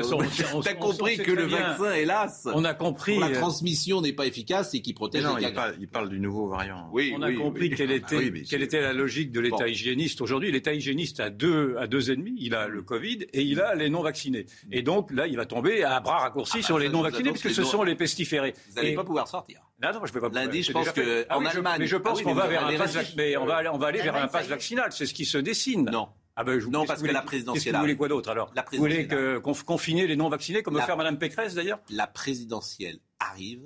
t'as 0.64 0.74
compris 0.76 1.18
que 1.18 1.32
le 1.32 1.48
bien. 1.48 1.58
vaccin, 1.58 1.94
hélas, 1.96 2.48
On 2.54 2.64
a 2.64 2.74
compris. 2.74 3.20
la 3.20 3.28
euh, 3.28 3.34
transmission 3.34 4.00
n'est 4.00 4.14
pas 4.14 4.26
efficace 4.26 4.74
et 4.74 4.82
qui 4.82 4.92
Mais 4.92 4.96
protège 4.96 5.24
non, 5.24 5.36
les 5.36 5.48
il 5.48 5.54
parle, 5.54 5.76
il 5.82 5.90
parle 5.90 6.08
du 6.08 6.22
nouveau 6.22 6.48
variant. 6.48 6.88
Oui, 6.94 7.14
On 7.18 7.22
a 7.22 7.28
oui, 7.28 7.36
compris 7.36 7.68
oui. 7.70 7.76
quelle 7.76 7.92
était, 7.92 8.16
Ah 8.16 8.20
oui, 8.20 8.32
mais 8.32 8.44
quelle 8.44 8.64
était 8.64 8.80
la 8.80 8.94
logique 8.94 9.32
de 9.32 9.42
l'État 9.42 9.58
Bon. 9.58 9.66
hygiéniste 9.66 10.22
aujourd'hui. 10.22 10.50
L'État 10.50 10.74
hygiéniste 10.74 11.20
a 11.20 11.30
deux, 11.30 11.76
a 11.78 11.88
deux 11.88 12.10
ennemis. 12.10 12.36
Il 12.38 12.56
a 12.56 12.70
le 12.70 12.82
Covid 12.84 13.26
et 13.34 13.42
il 13.42 13.60
a 13.60 13.76
les 13.76 13.90
non-vaccinés. 13.90 14.46
Et 14.72 14.82
donc 14.82 15.12
là, 15.12 15.28
il 15.28 15.36
va 15.36 15.46
tomber 15.46 15.73
à 15.82 16.00
bras 16.00 16.20
raccourcis 16.20 16.58
Ah 16.58 16.60
bah 16.60 16.66
sur 16.68 16.78
les 16.78 16.90
non-vaccinés, 16.90 17.32
puisque 17.32 17.50
ce 17.52 17.62
non- 17.62 17.68
sont 17.68 17.84
les 17.84 17.96
pestiférés. 17.96 18.54
Vous 18.70 18.76
n'allez 18.76 18.92
Et- 18.92 18.96
pas 18.96 19.04
pouvoir 19.04 19.28
sortir. 19.28 19.62
Non, 19.82 19.90
je 20.06 20.14
vais 20.14 20.20
pas 20.20 20.30
Lundi, 20.30 20.62
pouvoir. 20.64 20.84
je 20.86 20.92
pense 20.92 20.92
que. 20.92 21.26
Ah 21.30 21.38
en 21.38 21.40
oui, 21.40 21.48
je- 21.52 21.58
Allemagne- 21.58 21.80
mais 21.80 21.88
je 21.88 21.96
Ah 21.96 22.00
pense 22.00 22.18
oui, 22.20 22.24
qu'on 22.24 22.34
va 22.36 22.48
vers 22.48 22.68
un 22.68 22.78
pass, 22.78 22.94
vac- 22.94 23.14
mais 23.18 23.36
on 23.38 23.46
va, 23.46 23.56
aller- 23.56 23.70
on 23.70 23.78
va 23.80 23.88
aller 23.88 23.98
vers 24.02 24.14
un 24.14 24.20
L'Allemagne, 24.20 24.32
ça 24.32 24.38
pass 24.40 24.48
vaccinal. 24.48 24.92
C'est 24.92 25.06
ce 25.08 25.14
qui 25.14 25.26
se 25.26 25.38
dessine. 25.40 25.90
Non. 25.92 26.10
Ah 26.36 26.44
ben, 26.44 26.60
je- 26.60 26.68
Non, 26.68 26.86
parce 26.86 27.02
que 27.02 27.08
la 27.12 27.22
présidentielle 27.22 27.74
que 27.74 27.78
vous 27.78 27.84
voulez 27.84 27.96
quoi 27.96 28.08
d'autre 28.08 28.30
alors 28.30 28.52
La 28.56 28.66
Vous 28.72 28.78
voulez 28.78 29.08
que, 29.08 29.38
confiner 29.38 30.08
les 30.08 30.16
non-vaccinés 30.16 30.64
comme 30.64 30.74
La- 30.76 30.80
veut 30.82 30.86
faire 30.88 30.98
Madame 30.98 31.18
Pécresse 31.20 31.54
d'ailleurs 31.54 31.80
La 31.92 32.08
présidentielle 32.08 33.00
arrive, 33.32 33.62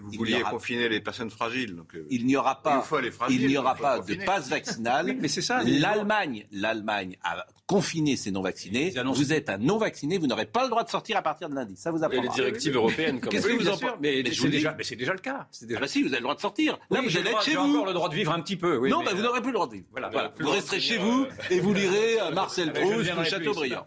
Vous 0.00 0.10
Il 0.12 0.18
vouliez 0.18 0.40
aura- 0.42 0.50
confiner 0.50 0.88
les 0.88 1.00
personnes 1.00 1.30
fragiles. 1.30 1.74
Donc, 1.76 1.94
euh, 1.94 2.06
il 2.10 2.26
n'y 2.26 2.36
aura 2.36 2.62
pas, 2.62 2.80
fragiles, 2.82 3.42
il 3.42 3.48
n'y 3.48 3.56
aura 3.58 3.74
de 3.74 4.24
passe 4.24 4.48
vaccinal. 4.48 5.06
Oui, 5.06 5.18
mais 5.20 5.28
c'est 5.28 5.42
ça, 5.42 5.62
L'Allemagne, 5.64 6.46
l'Allemagne 6.52 7.16
a 7.22 7.44
confiné 7.66 8.16
ses 8.16 8.30
non-vaccinés. 8.30 8.96
Annoncent- 8.98 9.18
Vous 9.18 9.32
êtes 9.32 9.48
un 9.48 9.58
non-vacciné, 9.58 10.18
vous 10.18 10.26
n'aurez 10.26 10.46
pas 10.46 10.64
le 10.64 10.68
droit 10.70 10.84
de 10.84 10.90
sortir 10.90 11.16
à 11.16 11.22
partir 11.22 11.48
de 11.48 11.54
lundi. 11.54 11.74
Ça 11.76 11.90
vous 11.90 11.98
Et 11.98 12.00
les 12.00 12.04
apprendra. 12.18 12.34
directives 12.34 12.74
européennes, 12.76 13.20
quand 13.20 13.30
Qu'est-ce 13.30 13.46
même. 13.48 13.58
que 13.58 13.62
vous 13.62 13.68
en 13.68 13.72
pensez 13.78 13.86
mais, 14.00 14.22
c'est 14.26 14.34
vous 14.40 14.48
déjà, 14.48 14.70
dis- 14.70 14.76
mais 14.78 14.84
c'est 14.84 14.96
déjà 14.96 15.12
le 15.12 15.18
cas. 15.20 15.46
C'est 15.50 15.64
Ah 15.64 15.68
déjà 15.68 15.80
bah 15.80 15.88
si, 15.88 16.02
vous 16.02 16.08
avez 16.08 16.16
le 16.18 16.22
droit 16.22 16.34
de 16.34 16.40
sortir. 16.40 16.78
Là, 16.90 17.00
Oui, 17.00 17.08
vous 17.08 17.16
allez 17.16 17.24
le 17.24 17.30
être 17.30 17.42
chez 17.42 17.54
vous. 17.54 17.60
encore 17.76 17.86
le 17.86 17.92
droit 17.94 18.08
de 18.08 18.14
vivre 18.14 18.32
un 18.32 18.40
petit 18.40 18.56
peu. 18.56 18.76
oui, 18.76 18.90
non, 18.90 18.98
mais, 19.00 19.06
bah, 19.06 19.10
vous 19.14 19.20
euh, 19.20 19.22
n'aurez 19.24 19.40
plus 19.40 19.50
le 19.50 19.54
droit 19.54 19.66
de 19.68 19.72
vivre. 19.74 19.86
voilà, 19.90 20.08
Voilà. 20.10 20.32
Vous 20.38 20.50
resterez 20.50 20.80
chez 20.80 20.98
vous 20.98 21.24
euh, 21.24 21.28
et 21.50 21.60
vous 21.60 21.72
lirez 21.72 22.20
euh, 22.20 22.30
Marcel 22.32 22.72
Proust 22.72 23.10
ou. 23.18 23.24
Chateaubriand. 23.24 23.86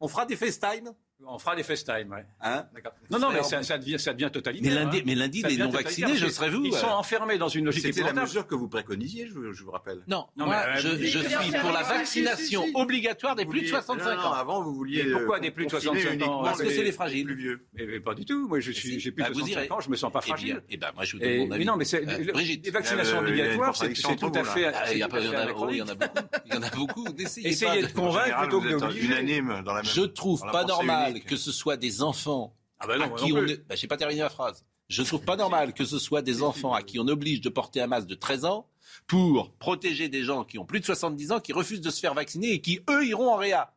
On 0.00 0.08
fera 0.08 0.26
des 0.26 0.36
FaceTime 0.36 0.92
On 1.26 1.38
fera 1.38 1.56
des 1.56 1.62
FaceTime, 1.62 2.10
ouais. 2.10 2.24
hein. 2.40 2.64
Non, 3.10 3.18
non, 3.18 3.30
mais 3.32 3.42
ça, 3.42 3.62
ça 3.62 3.78
devient, 3.78 3.98
ça 3.98 4.12
devient 4.12 4.30
totalitaire. 4.32 4.70
Mais 4.72 4.78
lundi, 4.84 4.98
hein. 4.98 5.02
mais 5.06 5.14
lundi 5.14 5.42
les 5.42 5.56
non-vaccinés, 5.56 6.14
je 6.16 6.22
parce 6.24 6.34
serai 6.34 6.50
vous. 6.50 6.64
Ils 6.64 6.74
euh. 6.74 6.78
sont 6.78 6.86
enfermés 6.88 7.38
dans 7.38 7.48
une 7.48 7.64
logique 7.64 7.82
C'était 7.84 8.02
la 8.02 8.12
mesure 8.12 8.46
que 8.46 8.54
vous 8.54 8.68
préconisiez, 8.68 9.26
je, 9.28 9.52
je 9.52 9.64
vous 9.64 9.70
rappelle. 9.70 10.02
Non, 10.06 10.26
Non, 10.36 10.46
moi, 10.46 10.62
mais, 10.74 10.80
je, 10.80 10.88
euh, 10.88 10.96
je 11.00 11.18
suis 11.18 11.52
pour 11.60 11.72
la 11.72 11.82
vaccination 11.82 12.62
si, 12.62 12.66
si, 12.66 12.70
si. 12.70 12.76
obligatoire 12.76 13.34
des 13.36 13.44
plus 13.46 13.60
de 13.60 13.66
vouliez- 13.66 13.70
65 13.70 14.16
non, 14.16 14.22
ans. 14.22 14.32
Avant, 14.32 14.62
vous 14.62 14.74
vouliez. 14.74 15.04
Mais 15.04 15.12
pourquoi 15.12 15.36
euh, 15.36 15.40
des 15.40 15.50
plus 15.50 15.66
de 15.66 15.70
confiner 15.72 16.00
65 16.02 16.28
ans 16.28 16.42
Parce 16.44 16.60
que 16.62 16.70
c'est 16.70 16.82
les 16.82 16.92
fragiles. 16.92 17.18
les 17.26 17.34
plus 17.34 17.36
vieux. 17.42 17.66
Mais, 17.74 17.86
mais 17.86 18.00
pas 18.00 18.14
du 18.14 18.24
tout. 18.24 18.46
Moi, 18.48 18.60
j'ai 18.60 18.72
plus 18.72 19.10
de 19.10 19.10
Bah, 19.22 19.28
vous 19.28 19.40
65 19.40 19.60
irez. 19.60 19.70
ans, 19.72 19.80
je 19.80 19.90
me 19.90 19.96
sens 19.96 20.12
pas 20.12 20.20
Eh 20.22 20.26
bien, 20.26 20.34
fragile. 20.36 20.62
eh 20.70 20.76
ben, 20.76 20.88
moi, 20.94 21.04
je 21.04 21.12
vous 21.16 21.18
donne 21.22 21.36
mon 21.38 21.46
mais 21.48 21.54
avis. 21.56 21.64
non, 21.64 21.76
mais 21.76 21.84
c'est, 21.84 22.06
Euh, 22.08 22.18
le- 22.18 22.32
Brigitte. 22.32 22.64
les 22.66 22.70
vaccinations 22.70 23.18
obligatoires, 23.18 23.74
c'est, 23.74 23.80
contradiction 23.80 24.08
c'est 24.10 24.16
tout 24.16 24.24
entre 24.26 24.38
à 24.38 24.42
vous, 24.42 24.50
fait. 24.50 24.60
là. 24.62 24.72
Ah, 24.74 24.92
il 24.92 24.98
y, 24.98 25.02
a 25.02 25.06
c'est 25.06 25.10
tout 25.10 25.16
en 25.16 25.18
à 25.18 25.18
a, 25.18 25.22
fait 25.22 25.72
il 25.72 25.76
y 25.78 25.82
en 25.82 25.88
a 25.88 25.94
beaucoup. 25.94 26.14
Il 26.46 26.54
y 26.54 26.56
en 26.56 26.62
a 26.62 26.70
beaucoup. 26.70 27.06
Essayez 27.18 27.82
de 27.82 27.92
convaincre 27.92 28.38
plutôt 28.40 28.60
que 28.60 28.66
même. 28.68 29.84
Je 29.84 30.02
trouve 30.02 30.40
pas 30.50 30.64
pensée 30.64 30.74
normal 31.18 31.28
que 31.30 31.36
ce 31.36 31.52
soit 31.52 31.76
des 31.76 32.02
enfants 32.02 32.54
Ah 32.78 32.86
bah 32.86 32.96
non, 32.98 33.04
à 33.04 33.08
qui 33.10 33.32
on. 33.32 33.36
plus. 33.40 33.58
Bah, 33.68 33.74
j'ai 33.74 33.86
pas 33.86 33.96
terminé 33.96 34.20
ma 34.20 34.28
phrase. 34.30 34.64
Je 34.88 35.02
trouve 35.02 35.24
pas 35.24 35.36
normal 35.36 35.72
que 35.72 35.84
ce 35.84 35.98
soit 35.98 36.22
des 36.22 36.42
enfants 36.42 36.74
à 36.74 36.82
qui 36.82 36.98
on 36.98 37.08
oblige 37.08 37.40
de 37.40 37.48
porter 37.48 37.80
un 37.80 37.86
masque 37.86 38.06
de 38.06 38.14
13 38.14 38.44
ans 38.44 38.68
pour 39.06 39.50
protéger 39.52 40.08
des 40.08 40.22
gens 40.22 40.44
qui 40.44 40.58
ont 40.58 40.64
plus 40.64 40.80
de 40.80 40.84
70 40.84 41.32
ans, 41.32 41.40
qui 41.40 41.52
refusent 41.52 41.80
de 41.80 41.90
se 41.90 42.00
faire 42.00 42.14
vacciner 42.14 42.52
et 42.52 42.60
qui, 42.60 42.80
eux, 42.88 43.04
iront 43.06 43.30
en 43.32 43.36
réa. 43.36 43.73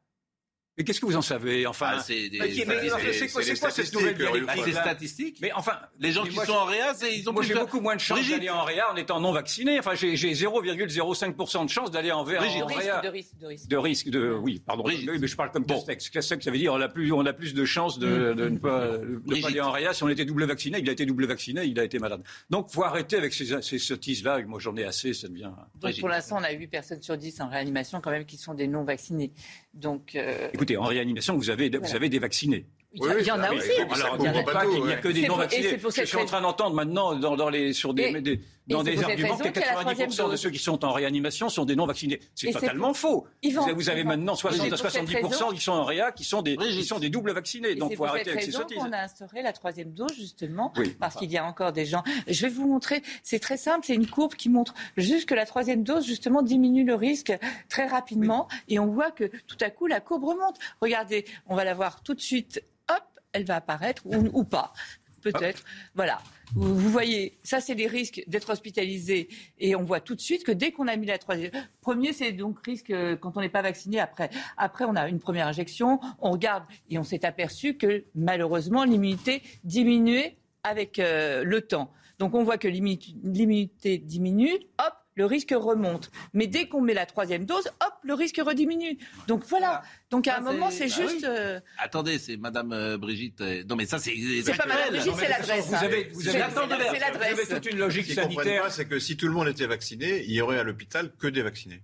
Mais 0.78 0.84
qu'est-ce 0.84 1.00
que 1.02 1.06
vous 1.08 1.16
en 1.16 1.22
savez 1.24 1.66
Enfin, 1.66 1.94
Ah, 1.96 2.00
c'est 2.06 2.30
des 2.30 2.38
c'est 2.38 3.28
quoi, 3.32 3.72
cette 3.72 3.94
nouvelle 3.94 4.14
Bah, 4.18 4.26
directive 4.32 4.64
c'est 4.66 4.72
statistique. 4.80 5.38
Mais 5.42 5.52
enfin, 5.54 5.74
Les 6.00 6.12
gens 6.12 6.24
qui 6.24 6.36
moi, 6.36 6.46
sont 6.46 6.52
en 6.54 6.66
réa, 6.66 6.94
ils 7.12 7.28
ont 7.28 7.34
Moi, 7.34 7.42
plus 7.42 7.48
j'ai 7.50 7.54
de- 7.56 7.60
beaucoup 7.60 7.80
moins 7.82 7.96
de 7.96 8.00
chances 8.02 8.30
d'aller 8.30 8.50
en 8.52 8.64
réa 8.64 8.92
en 8.92 8.96
étant 8.96 9.20
non 9.20 9.32
vacciné. 9.32 9.80
Enfin, 9.80 9.96
j'ai 9.96 10.16
j'ai 10.16 10.34
0,05% 10.34 11.66
de 11.66 11.70
chance 11.70 11.92
d'aller 11.92 12.12
en, 12.12 12.24
vé- 12.24 12.38
Brigitte. 12.38 12.64
en 12.64 12.68
De 12.68 12.74
réa. 12.74 13.00
risque, 13.00 13.04
de 13.04 13.10
risque, 13.10 13.38
de 13.40 13.48
risque. 13.48 13.68
De 13.70 13.78
risque 13.78 14.10
de 14.10 14.32
oui 14.34 14.62
pardon 14.66 14.84
Brigitte. 14.84 15.10
oui 15.10 15.18
mais 15.20 15.28
je 15.28 15.36
parle 15.36 15.52
comme 15.52 15.66
Castex 15.66 16.10
Castex 16.10 16.46
ça 16.46 16.52
veut 16.52 16.58
dire 16.58 16.74
on 16.74 16.82
a 16.82 16.88
plus 16.90 17.12
on 17.12 17.26
a 17.26 17.34
plus 17.34 17.54
de 17.54 17.66
chances 17.66 18.00
de, 18.00 18.34
de 18.34 18.50
ne 18.50 18.58
pas, 18.58 18.98
de 18.98 19.42
pas 19.42 19.48
aller 19.48 19.62
en 19.62 19.72
réa 19.72 19.94
si 19.94 20.04
on 20.04 20.10
était 20.10 20.26
double 20.26 20.46
vacciné 20.46 20.80
il 20.80 20.90
a 20.90 20.92
été 20.92 21.06
double 21.06 21.26
vacciné 21.26 21.64
il 21.66 21.80
a 21.80 21.84
été 21.84 22.00
malade 22.00 22.22
donc 22.50 22.70
faut 22.70 22.84
arrêter 22.84 23.16
avec 23.18 23.34
ces, 23.34 23.62
ces 23.62 23.80
sottises 23.80 24.24
là 24.24 24.40
moi 24.46 24.60
j'en 24.60 24.76
ai 24.78 24.84
assez 24.84 25.14
ça 25.14 25.28
devient 25.28 25.52
Donc 25.76 26.00
pour 26.00 26.10
l'instant, 26.10 26.38
on 26.40 26.44
a 26.44 26.52
8 26.52 26.68
personnes 26.68 27.02
sur 27.02 27.18
10 27.18 27.42
en 27.42 27.50
réanimation 27.50 28.00
quand 28.02 28.12
même 28.12 28.26
qui 28.26 28.38
sont 28.38 28.54
des 28.54 28.68
non-vaccinés. 28.68 29.32
Donc 29.78 30.16
euh, 30.16 30.50
écoutez 30.54 30.76
en 30.78 30.84
réanimation 30.86 31.36
vous 31.38 31.50
avez 31.50 31.70
vous 31.70 31.96
avez 31.96 32.10
des 32.10 32.20
vaccinés 32.20 32.66
il 32.94 33.04
y, 33.04 33.08
a- 33.08 33.20
il 33.20 33.26
y 33.28 33.32
en 33.32 33.40
a 33.42 33.52
oui, 33.52 33.58
aussi. 33.58 33.70
oui, 33.78 33.84
alors 34.02 34.18
Il 34.20 34.26
y 34.26 34.30
en 34.30 34.32
a- 34.32 34.34
comprend 34.42 34.54
pas 34.54 34.64
tout, 34.66 34.72
qu'il 34.72 34.84
n'y 34.84 34.92
a 34.92 34.96
ouais. 34.96 35.02
que 35.02 35.08
des 35.10 35.22
C'est 35.22 35.28
non 35.28 35.34
pour- 35.36 35.44
et 35.44 35.46
vaccinés 35.46 35.70
c'est 35.70 35.78
pour 35.78 35.92
je 35.92 36.04
suis 36.06 36.18
en 36.18 36.26
train 36.26 36.42
d'entendre 36.42 36.76
maintenant 36.76 37.16
dans, 37.16 37.36
dans 37.36 37.50
les 37.50 37.74
sur 37.74 37.94
des, 37.94 38.04
Et- 38.04 38.22
des- 38.22 38.40
dans 38.68 38.84
des 38.84 39.02
arguments 39.04 39.38
que 39.38 39.48
qu'il 39.50 39.62
y 39.62 39.66
a 39.66 39.74
la 39.76 39.82
troisième 39.82 40.10
90% 40.10 40.32
de 40.32 40.36
ceux 40.36 40.50
qui 40.50 40.60
sont 40.60 40.84
en 40.86 40.92
réanimation 40.92 41.50
sont 41.50 41.66
des 41.66 41.76
non 41.76 41.86
vaccinés 41.86 42.20
c'est 42.36 42.52
totalement 42.52 42.94
faux 42.94 43.26
Yvan, 43.44 43.66
vous 43.74 43.90
avez, 43.90 44.02
Yvan, 44.02 44.10
maintenant 44.10 44.36
60 44.36 44.60
c'est 44.62 44.68
à 44.68 44.70
pour 44.70 44.92
cette 44.92 45.04
70% 45.04 45.22
raison- 45.30 45.52
qui 45.52 45.62
sont 45.62 45.72
en 45.72 45.84
réa 45.84 46.12
qui 46.12 46.24
sont 46.24 46.42
des 46.42 46.58
qui 46.58 46.84
sont 46.84 47.00
des 47.00 47.10
doubles 47.10 47.32
vaccinés 47.32 47.70
Et 47.72 47.76
donc 47.76 47.92
faut 47.92 47.98
pour 47.98 48.08
arrêter 48.08 48.32
avec 48.32 48.44
ces 48.44 48.52
sottises 48.52 48.78
qu'on 48.78 48.92
a 48.92 49.00
instauré 49.04 49.42
la 49.42 49.54
troisième 49.54 49.92
dose, 49.94 50.14
justement, 50.16 50.74
Oui. 50.78 50.96
parce 51.00 51.16
qu'il 51.16 51.32
y 51.32 51.38
a 51.38 51.46
encore 51.46 51.72
des 51.72 51.86
gens. 51.86 52.04
Je 52.28 52.42
vais 52.46 52.50
vous 52.52 52.68
montrer, 52.68 53.02
c'est 53.24 53.40
très 53.40 53.58
simple, 53.58 53.86
c'est 53.86 53.96
une 53.96 54.08
courbe 54.08 54.34
qui 54.36 54.50
montre 54.50 54.74
juste 54.98 55.28
que 55.28 55.34
la 55.36 55.46
troisième 55.46 55.84
dose, 55.84 56.06
justement, 56.06 56.42
diminue 56.42 56.84
le 56.86 56.96
risque 56.96 57.34
très 57.70 57.88
rapidement. 57.88 58.48
Et 58.68 58.80
on 58.80 58.88
voit 58.88 59.12
que 59.12 59.26
tout 59.48 59.58
à 59.62 59.70
coup, 59.70 59.88
la 59.88 60.00
courbe 60.00 60.24
remonte. 60.26 60.58
Regardez, 60.82 61.26
on 61.48 61.56
va 61.56 61.64
la 61.64 61.74
voir 61.74 62.02
tout 62.04 62.14
de 62.14 62.22
suite. 62.22 62.62
Hop, 62.90 63.04
elle 63.34 63.46
va 63.46 63.56
apparaître 63.58 64.02
ou, 64.06 64.16
ou 64.34 64.44
pas. 64.44 64.74
Peut-être. 65.22 65.64
Voilà. 65.96 66.20
Vous, 66.56 66.90
voyez, 66.90 67.38
ça, 67.44 67.60
c'est 67.60 67.76
les 67.76 67.88
risques 67.88 68.24
d'être 68.28 68.50
hospitalisé. 68.50 69.28
Et 69.60 69.76
on 69.76 69.84
voit 69.84 70.00
tout 70.00 70.16
de 70.16 70.22
suite 70.22 70.44
que 70.44 70.52
dès 70.52 70.72
qu'on 70.72 70.88
a 70.88 70.96
mis 70.96 71.06
la 71.06 71.18
troisième. 71.18 71.52
Premier, 71.82 72.14
c'est 72.14 72.32
donc 72.32 72.60
risque 72.66 72.90
euh, 72.90 73.16
quand 73.16 73.38
on 73.38 73.42
n'est 73.42 73.50
pas 73.50 73.62
vacciné. 73.62 74.00
Après, 74.00 74.30
après, 74.56 74.86
on 74.86 74.96
a 74.96 75.08
une 75.10 75.20
première 75.20 75.48
injection. 75.48 76.00
On 76.20 76.32
regarde 76.32 76.64
et 76.90 76.98
on 76.98 77.04
s'est 77.04 77.26
aperçu 77.26 77.76
que 77.76 78.06
malheureusement, 78.16 78.84
l'immunité 78.84 79.42
diminuait 79.64 80.38
avec 80.64 81.00
euh, 81.00 81.44
le 81.44 81.62
temps. 81.62 81.92
Donc 82.20 82.34
on 82.34 82.44
voit 82.44 82.58
que 82.58 82.68
l'immu- 82.68 83.16
l'immunité 83.24 83.98
diminue, 83.98 84.54
hop, 84.80 84.94
le 85.18 85.26
risque 85.26 85.54
remonte. 85.54 86.12
Mais 86.34 86.48
dès 86.48 86.68
qu'on 86.70 86.80
met 86.80 86.94
la 86.94 87.06
troisième 87.06 87.46
dose, 87.46 87.68
hop, 87.68 87.94
le 88.04 88.14
risque 88.14 88.40
rediminue. 88.46 88.98
Donc 89.28 89.44
voilà. 89.46 89.82
Donc 90.12 90.28
à 90.28 90.34
Ça, 90.34 90.38
un 90.38 90.42
moment, 90.42 90.70
c'est- 90.72 90.88
bah 90.88 90.96
juste. 90.96 91.18
oui. 91.18 91.26
euh, 91.26 91.60
Attendez, 91.80 92.20
c'est 92.20 92.38
Madame 92.38 92.72
euh, 92.72 92.98
Brigitte. 92.98 93.42
euh, 93.42 93.64
Non, 93.68 93.76
mais 93.76 93.86
ça, 93.86 93.98
c'est. 94.00 94.14
C'est 94.46 94.56
pas 94.56 94.66
Madame 94.68 94.90
Brigitte, 94.92 95.14
c'est 95.18 95.28
l'adresse. 95.28 95.66
Vous 95.68 95.74
avez, 95.76 96.04
vous 96.14 96.22
avez, 96.22 96.32
c'est 96.32 96.40
la- 96.40 96.50
c'est 96.50 96.54
vous 96.62 96.70
l'adresse. 97.00 97.30
avez 97.32 97.48
toute 97.62 97.72
une 97.72 97.80
logique 97.80 98.06
Ce 98.08 98.14
sanitaire. 98.14 98.64
pas, 98.64 98.70
c'est 98.70 98.86
que 98.88 99.00
si 99.00 99.18
tout 99.18 99.28
le 99.28 99.34
monde 99.34 99.48
était 99.48 99.66
vacciné, 99.68 100.24
il 100.24 100.32
y 100.32 100.40
aurait 100.42 100.60
à 100.60 100.64
l'hôpital 100.64 101.12
que 101.20 101.28
des 101.28 101.42
vaccinés. 101.42 101.82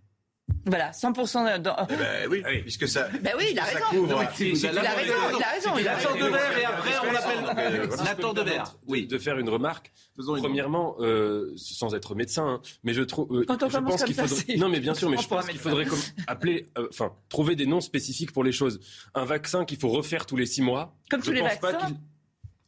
Voilà, 0.66 0.92
100% 0.92 1.60
dans. 1.62 1.76
Eh 1.89 1.96
ben 1.96 2.28
oui, 2.32 2.42
Oui. 2.46 2.62
puisque 2.62 2.88
ça. 2.88 3.10
Ben 3.22 3.34
oui, 3.38 3.46
il 3.52 3.60
a 3.60 3.63
raison. 3.63 3.80
couvre- 3.89 4.24
Si 4.34 4.50
Il 4.52 4.66
a 4.68 4.72
raison, 4.72 5.20
il 5.38 5.44
a 5.44 5.52
raison. 5.52 5.72
il 5.78 5.88
a 5.88 5.92
La 5.92 5.96
raison. 5.98 6.10
tente 6.10 6.20
de 6.20 6.26
verre 6.26 6.58
et 6.58 6.66
après 6.66 6.92
on 7.08 7.12
l'appelle. 7.12 7.84
euh, 7.84 8.34
de 8.34 8.42
verre. 8.42 8.76
Oui. 8.88 9.06
de 9.08 9.18
faire 9.18 9.38
une 9.39 9.50
remarque. 9.50 9.92
Faisons 10.16 10.36
une- 10.36 10.44
Premièrement, 10.44 10.96
euh, 11.00 11.52
sans 11.58 11.94
être 11.96 12.16
médecin, 12.16 12.48
hein, 12.48 12.62
mais 12.84 12.94
je 12.94 13.02
trouve, 13.02 13.28
euh, 13.36 13.46
Quand 13.48 13.62
on 13.63 13.70
je 13.70 13.76
commence 13.78 13.92
pense 13.94 14.04
comme 14.06 14.13
ça, 14.13 14.28
faudrait, 14.28 14.56
non 14.58 14.70
mais 14.70 14.80
bien 14.80 14.94
sûr, 14.94 15.10
mais 15.10 15.18
je 15.18 15.28
pense 15.28 15.48
qu'il 15.48 15.60
faudrait 15.60 15.86
comme 15.86 16.00
appeler, 16.28 16.68
euh, 16.78 16.88
enfin, 16.89 17.12
trouver 17.30 17.56
des 17.56 17.66
noms 17.66 17.82
spécifiques 17.82 18.32
pour 18.32 18.44
les 18.44 18.52
choses. 18.52 18.80
Un 19.16 19.26
vaccin 19.26 19.66
qu'il 19.66 19.80
faut 19.80 19.89
refaire 19.89 20.26
tous 20.26 20.38
les 20.38 20.46
six 20.46 20.62
mois. 20.62 20.96
Comme 21.10 21.22
je 21.22 21.26
tous 21.28 21.32
les 21.34 21.42
vaccins. 21.42 21.78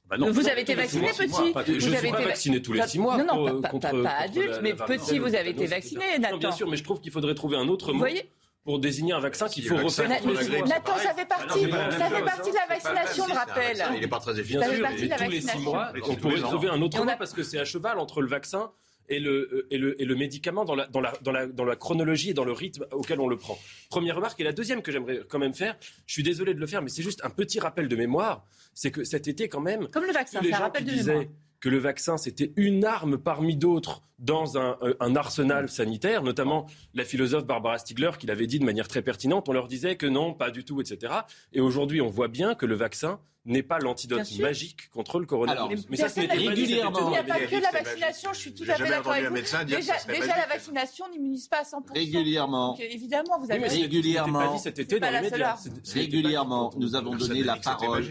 Bah 0.08 0.18
non, 0.18 0.30
vous 0.32 0.44
non, 0.44 0.48
avez 0.50 0.62
été 0.62 0.76
vacciné, 0.76 1.02
mois, 1.02 1.12
petit 1.13 1.52
pas- 1.52 1.63
Je 1.65 1.72
Vous 1.72 1.78
ne 1.80 1.86
avez 1.88 1.98
suis 1.98 2.12
pas 2.12 2.20
été 2.20 2.28
vacciné 2.30 2.62
tous 2.62 2.74
les 2.74 2.82
six 2.88 3.00
mois. 3.00 3.18
Non, 3.18 3.26
non, 3.26 3.62
pour, 3.62 3.80
pas- 3.80 3.89
adulte, 4.20 4.50
la- 4.52 4.62
mais 4.62 4.74
la 4.78 4.86
petit, 4.86 5.18
vous 5.18 5.34
avez 5.34 5.50
été 5.50 5.65
vacciné. 5.65 6.20
Nathan. 6.20 6.34
Non, 6.34 6.38
bien 6.39 6.52
sûr, 6.52 6.70
mais 6.70 6.78
je 6.78 6.84
trouve 6.84 7.00
qu'il 7.02 7.12
faudrait 7.12 7.34
trouver 7.34 7.58
un 7.58 7.68
autre 7.68 7.88
Vous 7.88 7.94
mot 7.94 8.00
voyez 8.00 8.30
pour 8.63 8.80
désigner 8.80 9.13
un 9.13 9.20
vaccin 9.20 9.48
qu'il 9.48 9.65
faut 9.65 9.76
refaire. 9.78 10.08
Nathan, 10.10 10.98
ça 10.98 11.13
fait 11.13 11.26
partie, 11.26 11.48
non, 11.48 11.65
mais 11.65 11.72
la 11.72 11.78
même 11.88 12.00
ça 12.00 12.10
fait 12.10 12.22
partie 12.24 12.52
de 12.52 12.56
la 12.56 12.65
vaccination, 12.68 13.26
je 13.28 13.34
rappelle. 13.34 13.86
Il 13.96 14.02
n'est 14.02 14.08
pas 14.08 14.20
très 14.20 14.39
efficace. 14.39 14.63
Ça 14.63 14.70
fait 14.70 14.76
sûr, 14.76 14.86
partie 14.86 15.08
de 15.10 15.15
tous 15.15 15.30
les 15.32 15.41
six 15.41 15.58
mois, 15.60 15.91
Mais 15.94 16.00
on 16.08 16.15
pourrait 16.15 16.39
trouver 16.41 16.70
un 16.70 16.82
autre 16.82 17.04
mot 17.04 17.12
parce 17.18 17.34
que 17.34 17.44
c'est 17.44 17.60
à 17.60 17.65
cheval 17.65 17.98
entre 18.00 18.22
le 18.22 18.28
vaccin 18.28 18.72
et 19.10 19.20
le, 19.20 19.68
et 19.72 19.78
le, 19.78 20.02
et 20.02 20.06
le 20.06 20.15
médicament 20.15 20.65
dans 20.65 20.76
la, 20.76 20.88
dans, 20.88 21.02
la, 21.02 21.13
dans, 21.22 21.32
la, 21.32 21.48
dans 21.48 21.65
la 21.65 21.76
chronologie 21.76 22.32
et 22.32 22.34
dans 22.34 22.46
le 22.46 22.52
rythme 22.52 22.86
auquel 22.91 23.20
on 23.20 23.28
le 23.28 23.38
prend. 23.38 23.58
Première 23.89 24.15
remarque. 24.15 24.39
Et 24.39 24.44
la 24.44 24.54
deuxième 24.54 24.82
que 24.82 24.91
j'aimerais 24.91 25.22
quand 25.28 25.39
même 25.39 25.54
faire, 25.54 25.78
je 26.06 26.13
suis 26.13 26.24
désolé 26.24 26.54
de 26.54 26.60
le 26.60 26.68
faire, 26.68 26.82
mais 26.82 26.89
c'est 26.89 27.04
juste 27.04 27.24
un 27.24 27.30
petit 27.30 27.60
rappel 27.60 27.88
de 27.88 27.96
mémoire, 27.96 28.46
c'est 28.74 28.91
que 28.91 29.04
cet 29.04 29.28
été 29.28 29.48
quand 29.48 29.62
même, 29.62 29.88
Comme 29.89 30.06
le 30.06 30.13
vaccin, 30.13 30.41
les 30.41 30.52
ça 30.52 30.58
gens 30.58 30.63
rappelle 30.63 30.86
qui 30.86 30.91
de 30.98 31.04
mémoire. 31.04 31.26
Que 31.65 31.69
le 31.71 31.80
vaccin 31.80 32.15
c'était 32.17 32.54
une 32.58 32.86
arme 32.86 33.17
parmi 33.17 33.56
d'autres 33.56 34.04
dans 34.19 34.56
un, 34.60 34.78
euh, 34.84 34.93
un 34.99 35.15
arsenal 35.15 35.67
sanitaire, 35.67 36.21
notamment 36.21 36.67
la 36.93 37.04
philosophe 37.04 37.47
Barbara 37.47 37.80
Stiegler 37.80 38.12
qui 38.19 38.28
l'avait 38.28 38.45
dit 38.45 38.60
de 38.60 38.65
manière 38.65 38.88
très 38.88 39.01
pertinente, 39.01 39.49
on 39.49 39.51
leur 39.54 39.67
disait 39.67 39.95
que 39.95 40.06
non, 40.06 40.36
pas 40.36 40.51
du 40.51 40.63
tout, 40.63 40.80
etc. 40.80 41.12
Et 41.54 41.62
aujourd'hui, 41.62 42.01
on 42.01 42.08
voit 42.10 42.28
bien 42.28 42.54
que 42.54 42.67
le 42.67 42.75
vaccin 42.75 43.19
n'est 43.45 43.63
pas 43.63 43.80
l'antidote 43.80 44.30
magique 44.39 44.89
contre 44.91 45.19
le 45.19 45.25
coronavirus. 45.25 45.80
Alors, 45.80 45.86
mais 45.89 45.97
ça, 45.97 46.08
ce 46.10 46.19
personne 46.21 46.23
n'était 46.38 46.43
n'a 46.45 46.49
pas 46.51 46.56
dit 46.56 46.62
cet 46.67 46.69
été 46.69 46.82
régulièrement. 46.84 47.08
Il 47.08 47.10
n'y 47.10 47.17
a 47.17 47.23
pas 47.23 47.39
que 47.39 47.56
la 47.63 47.71
vaccination, 47.71 48.30
je 48.34 48.39
suis 48.39 48.54
tout 48.54 48.63
à 48.67 48.75
fait 48.75 48.89
d'accord 48.89 49.12
avec 49.13 49.25
vous. 49.28 49.34
médecin 49.34 49.63
dire 49.63 49.80
que 49.80 50.12
Déjà, 50.12 50.38
la 50.38 50.45
vaccination 50.45 51.06
n'immunise 51.10 51.47
pas 51.47 51.62
à 51.62 51.63
100%. 51.63 51.93
Régulièrement. 51.95 52.69
Donc, 52.73 52.80
évidemment, 52.82 53.39
vous 53.39 53.45
Oui, 53.47 53.51
avez 53.54 53.62
n'était 53.63 53.82
Régulièrement. 53.82 54.39
pas 54.39 54.54
dit 54.54 54.60
cet 54.60 54.78
été 54.78 54.95
C'est 54.95 54.99
dans 55.01 55.12
les 55.12 55.21
médias. 55.30 55.58
C'est- 55.84 55.99
Régulièrement, 55.99 56.71
nous 56.78 56.93
avons 56.95 57.12
Personne 57.12 57.28
donné 57.30 57.43
la 57.43 57.56
parole. 57.58 58.06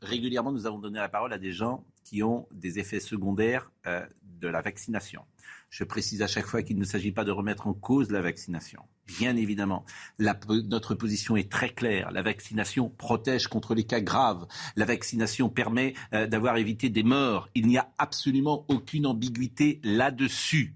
Régulièrement, 0.00 0.52
nous 0.52 0.66
avons 0.66 0.78
donné 0.78 0.98
la 0.98 1.08
parole 1.10 1.32
à 1.34 1.38
des 1.38 1.52
gens 1.52 1.84
qui 2.04 2.22
ont 2.22 2.46
des 2.52 2.78
effets 2.78 3.00
secondaires 3.00 3.72
euh, 3.86 4.06
de 4.40 4.48
la 4.48 4.60
vaccination. 4.60 5.22
Je 5.70 5.82
précise 5.82 6.22
à 6.22 6.28
chaque 6.28 6.46
fois 6.46 6.62
qu'il 6.62 6.78
ne 6.78 6.84
s'agit 6.84 7.10
pas 7.10 7.24
de 7.24 7.32
remettre 7.32 7.66
en 7.66 7.74
cause 7.74 8.10
la 8.10 8.20
vaccination. 8.20 8.82
Bien 9.06 9.36
évidemment, 9.36 9.84
notre 10.18 10.94
position 10.94 11.36
est 11.36 11.50
très 11.50 11.70
claire. 11.70 12.12
La 12.12 12.22
vaccination 12.22 12.88
protège 12.88 13.48
contre 13.48 13.74
les 13.74 13.84
cas 13.84 14.00
graves. 14.00 14.46
La 14.76 14.84
vaccination 14.84 15.48
permet 15.48 15.94
euh, 16.12 16.26
d'avoir 16.26 16.56
évité 16.58 16.90
des 16.90 17.02
morts. 17.02 17.48
Il 17.54 17.66
n'y 17.66 17.76
a 17.76 17.90
absolument 17.98 18.64
aucune 18.68 19.06
ambiguïté 19.06 19.80
là-dessus. 19.82 20.74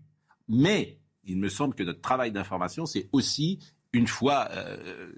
Mais 0.49 0.99
il 1.25 1.39
me 1.39 1.49
semble 1.49 1.75
que 1.75 1.83
notre 1.83 2.01
travail 2.01 2.33
d'information, 2.33 2.87
c'est 2.87 3.09
aussi 3.13 3.61
une 3.93 4.07
fois, 4.07 4.49
euh, 4.53 5.11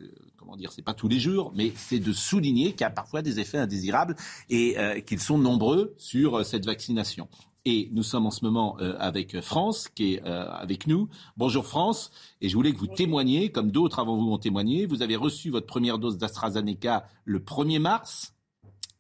comment 0.51 0.57
dire, 0.59 0.73
c'est 0.73 0.83
pas 0.83 0.95
tous 0.95 1.07
les 1.07 1.21
jours, 1.21 1.53
mais 1.55 1.73
c'est 1.77 2.01
de 2.01 2.13
souligner 2.13 2.73
qu'il 2.73 2.81
y 2.81 2.85
a 2.85 2.91
parfois 2.91 3.23
des 3.23 3.39
effets 3.39 3.59
indésirables 3.59 4.17
et 4.49 4.77
euh, 4.79 4.99
qu'ils 4.99 5.21
sont 5.21 5.39
nombreux 5.39 5.95
sur 5.97 6.39
euh, 6.41 6.43
cette 6.43 6.67
vaccination. 6.67 7.29
Et 7.65 7.89
nous 7.93 8.03
sommes 8.03 8.27
en 8.27 8.33
ce 8.33 8.45
moment 8.45 8.77
euh, 8.81 8.97
avec 8.99 9.41
France, 9.43 9.89
qui 9.89 10.15
est 10.15 10.25
euh, 10.27 10.51
avec 10.51 10.89
nous. 10.89 11.09
Bonjour 11.37 11.65
France, 11.67 12.11
et 12.41 12.49
je 12.49 12.57
voulais 12.57 12.73
que 12.73 12.79
vous 12.79 12.89
témoigniez, 12.89 13.53
comme 13.53 13.71
d'autres 13.71 14.01
avant 14.01 14.17
vous 14.17 14.33
ont 14.33 14.39
témoigné. 14.39 14.87
Vous 14.87 15.03
avez 15.03 15.15
reçu 15.15 15.51
votre 15.51 15.67
première 15.67 15.99
dose 15.99 16.19
d'AstraZeneca 16.19 17.07
le 17.25 17.39
1er 17.39 17.79
mars. 17.79 18.35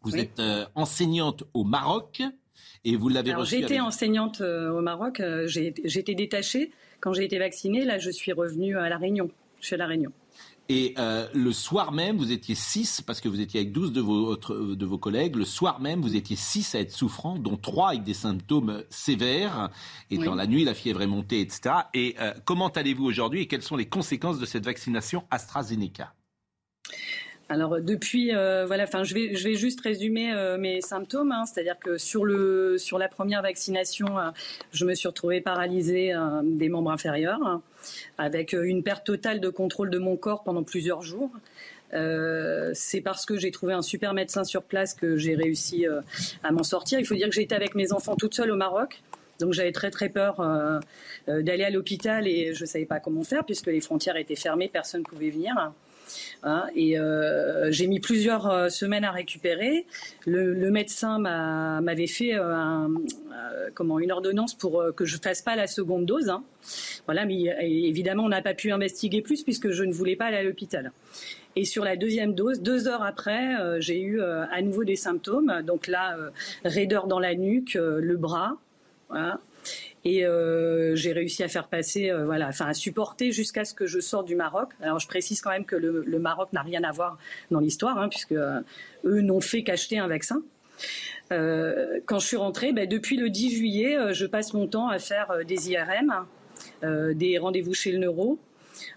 Vous 0.02 0.12
Oui. 0.12 0.20
êtes 0.20 0.38
euh, 0.38 0.66
enseignante 0.76 1.42
au 1.52 1.64
Maroc. 1.64 2.22
Et 2.84 2.94
vous 2.94 3.08
l'avez 3.08 3.34
reçu. 3.34 3.56
J'ai 3.56 3.62
été 3.64 3.80
enseignante 3.80 4.40
au 4.40 4.80
Maroc. 4.80 5.20
été 5.20 6.14
détachée 6.14 6.70
quand 7.00 7.12
j'ai 7.12 7.24
été 7.24 7.38
vaccinée. 7.38 7.84
Là, 7.84 7.98
je 7.98 8.10
suis 8.10 8.32
revenue 8.32 8.78
à 8.78 8.88
La 8.88 8.98
Réunion. 8.98 9.30
Je 9.60 9.66
suis 9.66 9.74
à 9.74 9.78
La 9.78 9.86
Réunion. 9.86 10.12
Et 10.72 10.94
euh, 10.98 11.26
le 11.34 11.50
soir 11.50 11.90
même, 11.90 12.16
vous 12.16 12.30
étiez 12.30 12.54
6, 12.54 13.00
parce 13.00 13.20
que 13.20 13.28
vous 13.28 13.40
étiez 13.40 13.58
avec 13.58 13.72
12 13.72 13.92
de 13.92 14.00
vos, 14.00 14.36
de 14.36 14.86
vos 14.86 14.98
collègues. 14.98 15.34
Le 15.34 15.44
soir 15.44 15.80
même, 15.80 16.00
vous 16.00 16.14
étiez 16.14 16.36
6 16.36 16.76
à 16.76 16.78
être 16.78 16.92
souffrants, 16.92 17.40
dont 17.40 17.56
3 17.56 17.88
avec 17.88 18.04
des 18.04 18.14
symptômes 18.14 18.84
sévères. 18.88 19.70
Et 20.12 20.18
dans 20.18 20.36
la 20.36 20.46
nuit, 20.46 20.62
la 20.62 20.74
fièvre 20.74 21.02
est 21.02 21.08
montée, 21.08 21.40
etc. 21.40 21.74
Et 21.92 22.14
euh, 22.20 22.32
comment 22.44 22.68
allez-vous 22.68 23.04
aujourd'hui 23.04 23.40
et 23.40 23.46
quelles 23.48 23.62
sont 23.62 23.74
les 23.74 23.88
conséquences 23.88 24.38
de 24.38 24.46
cette 24.46 24.64
vaccination 24.64 25.24
AstraZeneca? 25.32 26.14
Alors 27.50 27.80
depuis, 27.80 28.32
euh, 28.32 28.64
voilà, 28.64 28.84
enfin, 28.84 29.02
je 29.02 29.12
vais, 29.12 29.34
je 29.34 29.42
vais 29.42 29.56
juste 29.56 29.80
résumer 29.80 30.32
euh, 30.32 30.56
mes 30.56 30.80
symptômes. 30.80 31.32
Hein. 31.32 31.46
C'est-à-dire 31.46 31.76
que 31.80 31.98
sur 31.98 32.24
le, 32.24 32.78
sur 32.78 32.96
la 32.96 33.08
première 33.08 33.42
vaccination, 33.42 34.18
euh, 34.18 34.30
je 34.70 34.84
me 34.84 34.94
suis 34.94 35.08
retrouvée 35.08 35.40
paralysée 35.40 36.14
des 36.44 36.68
membres 36.68 36.92
inférieurs, 36.92 37.60
avec 38.18 38.52
une 38.52 38.84
perte 38.84 39.04
totale 39.04 39.40
de 39.40 39.48
contrôle 39.48 39.90
de 39.90 39.98
mon 39.98 40.16
corps 40.16 40.44
pendant 40.44 40.62
plusieurs 40.62 41.02
jours. 41.02 41.32
c'est 41.90 43.00
parce 43.00 43.26
que 43.26 43.36
j'ai 43.36 43.50
trouvé 43.50 43.72
un 43.74 43.82
super 43.82 44.14
médecin 44.14 44.44
sur 44.44 44.62
place 44.62 44.94
que 44.94 45.16
j'ai 45.16 45.34
réussi 45.34 45.86
à 46.44 46.52
m'en 46.52 46.62
sortir. 46.62 47.00
Il 47.00 47.06
faut 47.06 47.16
dire 47.16 47.28
que 47.28 47.34
j'étais 47.34 47.56
avec 47.56 47.74
mes 47.74 47.92
enfants 47.92 48.14
toute 48.14 48.34
seule 48.34 48.52
au 48.52 48.56
Maroc. 48.56 49.02
Donc 49.40 49.54
j'avais 49.54 49.72
très 49.72 49.90
très 49.90 50.08
peur 50.08 50.40
d'aller 51.26 51.64
à 51.64 51.70
l'hôpital 51.70 52.28
et 52.28 52.54
je 52.54 52.62
ne 52.62 52.66
savais 52.66 52.86
pas 52.86 53.00
comment 53.00 53.24
faire 53.24 53.44
puisque 53.44 53.66
les 53.66 53.80
frontières 53.80 54.16
étaient 54.16 54.36
fermées, 54.36 54.68
personne 54.68 55.00
ne 55.00 55.06
pouvait 55.06 55.30
venir. 55.30 55.72
Hein, 56.42 56.66
et 56.74 56.98
euh, 56.98 57.70
j'ai 57.70 57.86
mis 57.86 58.00
plusieurs 58.00 58.48
euh, 58.50 58.68
semaines 58.68 59.04
à 59.04 59.10
récupérer. 59.10 59.86
Le, 60.26 60.70
médecin 60.70 61.18
m'avait 61.18 62.06
fait 62.06 62.34
euh, 62.34 62.88
comment, 63.74 63.98
une 63.98 64.12
ordonnance 64.12 64.54
pour 64.54 64.84
que 64.96 65.04
je 65.04 65.18
fasse 65.18 65.42
pas 65.42 65.56
la 65.56 65.66
seconde 65.66 66.06
dose. 66.06 66.28
Hein. 66.28 66.44
Voilà, 67.06 67.26
mais 67.26 67.42
évidemment, 67.60 68.24
on 68.24 68.28
n'a 68.28 68.42
pas 68.42 68.54
pu 68.54 68.70
investiguer 68.70 69.20
plus 69.20 69.42
puisque 69.42 69.70
je 69.70 69.82
ne 69.82 69.92
voulais 69.92 70.16
pas 70.16 70.26
aller 70.26 70.36
à 70.36 70.42
l'hôpital. 70.42 70.92
Et 71.56 71.64
sur 71.64 71.84
la 71.84 71.96
deuxième 71.96 72.34
dose, 72.34 72.60
deux 72.60 72.86
heures 72.86 73.02
après, 73.02 73.80
j'ai 73.80 74.00
eu 74.00 74.22
à 74.22 74.62
nouveau 74.62 74.84
des 74.84 74.94
symptômes. 74.94 75.62
Donc 75.66 75.88
là, 75.88 76.16
raideur 76.64 77.08
dans 77.08 77.18
la 77.18 77.34
nuque, 77.34 77.74
le 77.74 78.16
bras. 78.16 78.56
Voilà. 79.08 79.40
Et 80.04 80.24
euh, 80.24 80.96
j'ai 80.96 81.12
réussi 81.12 81.42
à 81.42 81.48
faire 81.48 81.68
passer, 81.68 82.10
euh, 82.10 82.24
voilà, 82.24 82.48
enfin 82.48 82.66
à 82.66 82.74
supporter 82.74 83.32
jusqu'à 83.32 83.64
ce 83.64 83.74
que 83.74 83.86
je 83.86 84.00
sorte 84.00 84.26
du 84.26 84.34
Maroc. 84.34 84.70
Alors 84.80 84.98
je 84.98 85.06
précise 85.06 85.42
quand 85.42 85.50
même 85.50 85.66
que 85.66 85.76
le, 85.76 86.18
Maroc 86.18 86.52
n'a 86.52 86.62
rien 86.62 86.82
à 86.84 86.92
voir 86.92 87.18
dans 87.50 87.60
l'histoire, 87.60 87.98
hein, 87.98 88.08
puisque 88.08 88.32
euh, 88.32 88.60
eux 89.04 89.20
n'ont 89.20 89.40
fait 89.40 89.62
qu'acheter 89.62 89.98
un 89.98 90.08
vaccin. 90.08 90.42
quand 91.30 92.18
je 92.18 92.26
suis 92.26 92.36
rentrée, 92.38 92.72
ben, 92.72 92.88
depuis 92.88 93.16
le 93.16 93.28
10 93.28 93.56
juillet, 93.56 94.14
je 94.14 94.26
passe 94.26 94.54
mon 94.54 94.66
temps 94.66 94.88
à 94.88 94.98
faire 94.98 95.44
des 95.46 95.70
IRM, 95.70 96.24
des 96.82 97.38
rendez-vous 97.38 97.74
chez 97.74 97.92
le 97.92 97.98
neuro. 97.98 98.38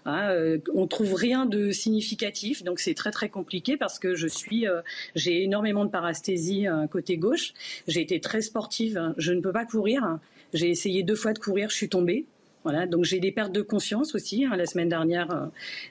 Hein, 0.06 0.34
on 0.74 0.86
trouve 0.86 1.14
rien 1.14 1.44
de 1.44 1.70
significatif, 1.70 2.64
donc 2.64 2.80
c'est 2.80 2.94
très 2.94 3.10
très 3.10 3.28
compliqué 3.28 3.76
parce 3.76 3.98
que 3.98 4.14
je 4.14 4.26
suis, 4.26 4.66
j'ai 5.14 5.44
énormément 5.44 5.84
de 5.84 5.90
parasthésie 5.90 6.66
côté 6.90 7.18
gauche. 7.18 7.52
J'ai 7.86 8.00
été 8.00 8.18
très 8.18 8.40
sportive, 8.40 8.96
hein. 8.96 9.14
je 9.18 9.32
ne 9.32 9.40
peux 9.40 9.52
pas 9.52 9.66
courir. 9.66 10.18
J'ai 10.54 10.70
essayé 10.70 11.02
deux 11.02 11.16
fois 11.16 11.32
de 11.32 11.38
courir, 11.38 11.68
je 11.68 11.74
suis 11.74 11.88
tombée. 11.88 12.26
Voilà, 12.62 12.86
donc 12.86 13.04
j'ai 13.04 13.20
des 13.20 13.30
pertes 13.30 13.52
de 13.52 13.60
conscience 13.60 14.14
aussi. 14.14 14.46
Hein. 14.46 14.56
La 14.56 14.64
semaine 14.64 14.88
dernière, 14.88 15.30
euh, 15.30 15.46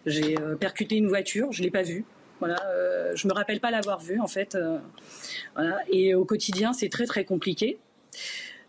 j'ai 0.08 0.40
euh, 0.40 0.56
percuté 0.56 0.96
une 0.96 1.08
voiture, 1.08 1.52
je 1.52 1.62
l'ai 1.62 1.70
pas 1.70 1.84
vue. 1.84 2.04
Voilà, 2.40 2.58
euh, 2.66 3.12
je 3.16 3.28
me 3.28 3.34
rappelle 3.34 3.60
pas 3.60 3.70
l'avoir 3.70 4.00
vue 4.00 4.20
en 4.20 4.28
fait. 4.28 4.58
voilà, 5.56 5.80
et 5.92 6.16
au 6.16 6.26
quotidien, 6.26 6.74
c'est 6.74 6.90
très 6.90 7.06
très 7.06 7.26
compliqué. 7.26 7.78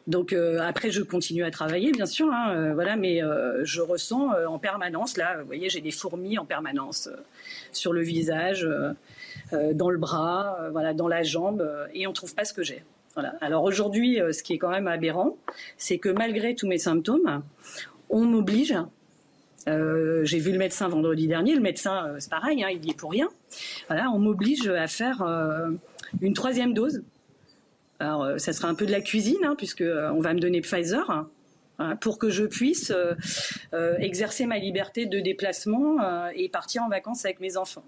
Donc 0.06 0.34
après, 0.34 0.90
je 0.90 1.00
continue 1.00 1.44
à 1.44 1.50
travailler, 1.50 1.90
bien 1.90 2.04
sûr, 2.04 2.30
hein, 2.30 2.74
voilà, 2.74 2.94
mais 2.94 3.22
je 3.62 3.80
ressens 3.80 4.32
en 4.46 4.58
permanence, 4.58 5.16
là, 5.16 5.38
vous 5.40 5.46
voyez, 5.46 5.70
j'ai 5.70 5.80
des 5.80 5.92
fourmis 5.92 6.36
en 6.36 6.44
permanence 6.44 7.08
sur 7.72 7.94
le 7.94 8.02
visage, 8.02 8.68
dans 9.50 9.88
le 9.88 9.96
bras, 9.96 10.68
voilà, 10.72 10.92
dans 10.92 11.08
la 11.08 11.22
jambe, 11.22 11.66
et 11.94 12.06
on 12.06 12.12
trouve 12.12 12.34
pas 12.34 12.44
ce 12.44 12.52
que 12.52 12.62
j'ai. 12.62 12.82
Alors 13.40 13.62
aujourd'hui, 13.64 14.20
euh, 14.20 14.32
ce 14.32 14.42
qui 14.42 14.54
est 14.54 14.58
quand 14.58 14.70
même 14.70 14.88
aberrant, 14.88 15.36
c'est 15.76 15.98
que 15.98 16.08
malgré 16.08 16.54
tous 16.54 16.66
mes 16.66 16.78
symptômes, 16.78 17.42
on 18.10 18.24
m'oblige. 18.24 18.76
Euh, 19.66 20.24
j'ai 20.24 20.38
vu 20.38 20.52
le 20.52 20.58
médecin 20.58 20.88
vendredi 20.88 21.26
dernier. 21.26 21.54
Le 21.54 21.60
médecin, 21.60 22.08
euh, 22.08 22.16
c'est 22.18 22.30
pareil, 22.30 22.62
hein, 22.62 22.68
il 22.70 22.84
y 22.84 22.90
est 22.90 22.96
pour 22.96 23.10
rien. 23.10 23.28
Voilà, 23.88 24.10
on 24.10 24.18
m'oblige 24.18 24.68
à 24.68 24.86
faire 24.86 25.22
une 26.20 26.34
troisième 26.34 26.74
dose. 26.74 27.02
Alors, 28.00 28.38
ça 28.38 28.52
sera 28.52 28.68
un 28.68 28.74
peu 28.74 28.86
de 28.86 28.90
la 28.90 29.00
cuisine, 29.00 29.44
hein, 29.44 29.54
puisque 29.56 29.84
on 29.84 30.20
va 30.20 30.34
me 30.34 30.40
donner 30.40 30.60
Pfizer. 30.60 31.26
Hein, 31.80 31.96
pour 31.96 32.20
que 32.20 32.30
je 32.30 32.44
puisse 32.44 32.92
euh, 32.92 33.14
euh, 33.72 33.96
exercer 33.98 34.46
ma 34.46 34.58
liberté 34.58 35.06
de 35.06 35.18
déplacement 35.18 36.00
euh, 36.00 36.30
et 36.36 36.48
partir 36.48 36.84
en 36.84 36.88
vacances 36.88 37.24
avec 37.24 37.40
mes 37.40 37.56
enfants. 37.56 37.84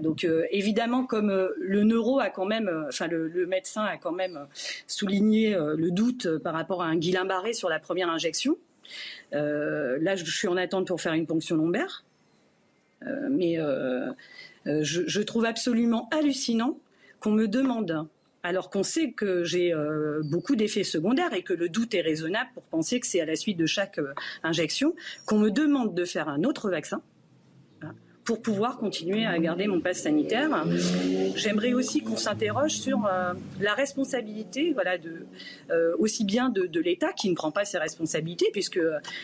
donc 0.00 0.26
évidemment, 0.50 1.04
comme 1.04 1.30
le 1.56 1.84
neuro 1.84 2.18
a 2.18 2.30
quand 2.30 2.46
même, 2.46 2.86
enfin 2.88 3.06
le, 3.06 3.46
médecin 3.46 3.84
a 3.84 3.96
quand 3.96 4.12
même 4.12 4.46
souligné 4.86 5.54
le 5.54 5.90
doute 5.90 6.38
par 6.38 6.54
rapport 6.54 6.82
à 6.82 6.86
un 6.86 6.96
Guillain-Barré 6.96 7.52
sur 7.52 7.68
la 7.68 7.78
première 7.78 8.08
injection. 8.08 8.56
là, 9.32 10.16
je 10.16 10.24
suis 10.24 10.48
en 10.48 10.56
attente 10.56 10.88
pour 10.88 11.00
faire 11.00 11.12
une 11.12 11.26
ponction 11.26 11.56
lombaire, 11.56 12.04
mais 13.30 13.58
je, 14.64 15.02
je 15.06 15.22
trouve 15.22 15.44
absolument 15.44 16.08
hallucinant 16.12 16.78
qu'on 17.20 17.32
me 17.32 17.46
demande 17.46 18.06
alors 18.42 18.70
qu'on 18.70 18.82
sait 18.82 19.10
que 19.10 19.44
j'ai 19.44 19.72
euh, 19.72 20.22
beaucoup 20.24 20.56
d'effets 20.56 20.84
secondaires 20.84 21.32
et 21.34 21.42
que 21.42 21.52
le 21.52 21.68
doute 21.68 21.94
est 21.94 22.00
raisonnable 22.00 22.50
pour 22.54 22.62
penser 22.64 23.00
que 23.00 23.06
c'est 23.06 23.20
à 23.20 23.26
la 23.26 23.36
suite 23.36 23.56
de 23.56 23.66
chaque 23.66 23.98
euh, 23.98 24.14
injection, 24.42 24.94
qu'on 25.26 25.38
me 25.38 25.50
demande 25.50 25.94
de 25.94 26.04
faire 26.04 26.28
un 26.28 26.44
autre 26.44 26.70
vaccin 26.70 27.02
hein, 27.82 27.92
pour 28.24 28.42
pouvoir 28.42 28.78
continuer 28.78 29.26
à 29.26 29.36
garder 29.38 29.66
mon 29.66 29.80
passe 29.80 30.02
sanitaire. 30.02 30.64
J'aimerais 31.34 31.72
aussi 31.72 32.02
qu'on 32.02 32.16
s'interroge 32.16 32.72
sur 32.72 33.04
euh, 33.06 33.34
la 33.60 33.74
responsabilité, 33.74 34.72
voilà, 34.72 34.96
de, 34.98 35.26
aussi 35.98 36.24
bien 36.24 36.48
de, 36.48 36.80
l'État 36.80 37.12
qui 37.12 37.28
ne 37.30 37.34
prend 37.34 37.50
pas 37.50 37.64
ses 37.64 37.78
responsabilités, 37.78 38.48
puisque 38.52 38.80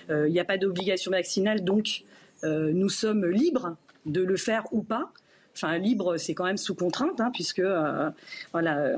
il 0.09 0.33
n'y 0.33 0.41
a 0.41 0.45
pas 0.45 0.59
d'obligation 0.59 1.13
vaccinale, 1.13 1.63
donc 1.63 2.05
nous 2.43 2.89
sommes 2.89 3.27
libres 3.27 3.77
de 4.07 4.23
le 4.23 4.37
faire 4.37 4.65
ou 4.73 4.83
pas 4.83 5.13
enfin 5.55 5.79
libre, 5.79 6.17
c'est 6.17 6.35
quand 6.35 6.45
même 6.45 6.57
sous 6.57 6.75
contrainte, 6.75 7.21
hein, 7.21 7.31
puisque 7.33 7.61
euh, 7.61 8.11
voilà, 8.53 8.93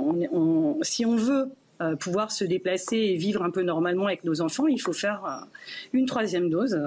si 0.83 1.05
on 1.05 1.17
veut 1.17 1.49
euh, 1.81 1.97
pouvoir 1.97 2.31
se 2.31 2.45
déplacer 2.45 2.97
et 2.97 3.17
vivre 3.17 3.43
un 3.43 3.51
peu 3.51 3.63
normalement 3.63 4.07
avec 4.07 4.25
nos 4.25 4.41
enfants, 4.41 4.67
il 4.67 4.81
faut 4.81 4.93
faire 4.93 5.25
euh, 5.25 5.45
une 5.93 6.07
troisième 6.07 6.51
dose. 6.51 6.79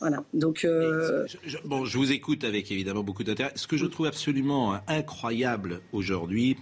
Voilà. 0.00 0.22
Donc, 0.32 0.60
je, 0.62 1.56
bon, 1.64 1.84
je 1.84 1.98
vous 1.98 2.12
écoute 2.12 2.44
avec 2.44 2.70
évidemment 2.70 3.02
beaucoup 3.02 3.24
d'intérêt. 3.24 3.50
Ce 3.56 3.66
que 3.66 3.76
je 3.76 3.86
trouve 3.86 4.06
absolument 4.06 4.78
incroyable 4.86 5.80
aujourd'hui, 5.92 6.56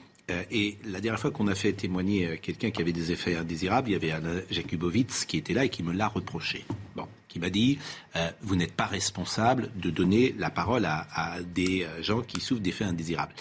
et 0.51 0.79
la 0.87 1.03
dernière 1.03 1.21
fois 1.21 1.31
qu'on 1.31 1.47
a 1.47 1.55
fait 1.55 1.75
témoigner 1.75 2.39
quelqu'un 2.39 2.71
qui 2.71 2.81
avait 2.81 2.95
des 2.95 3.13
effets 3.13 3.37
indésirables, 3.37 3.91
il 3.91 3.93
y 3.93 3.95
avait 3.95 4.11
Anna 4.11 4.41
Jakubowicz 4.51 5.27
qui 5.27 5.37
était 5.37 5.53
là 5.53 5.67
et 5.67 5.69
qui 5.69 5.83
me 5.83 5.93
l'a 5.93 6.09
reproché. 6.09 6.65
Bon, 6.97 7.07
qui 7.37 7.41
m'a 7.41 7.51
dit 7.51 7.79
euh, 8.17 8.31
vous 8.41 8.57
n'êtes 8.57 8.73
pas 8.73 8.87
responsable 8.87 9.71
de 9.77 9.91
donner 9.91 10.35
la 10.39 10.49
parole 10.49 10.87
à, 10.87 11.37
des 11.55 11.83
euh, 11.83 12.03
gens 12.03 12.23
qui 12.23 12.41
souffrent 12.41 12.63
d'effets 12.63 12.85
indésirables. 12.85 13.35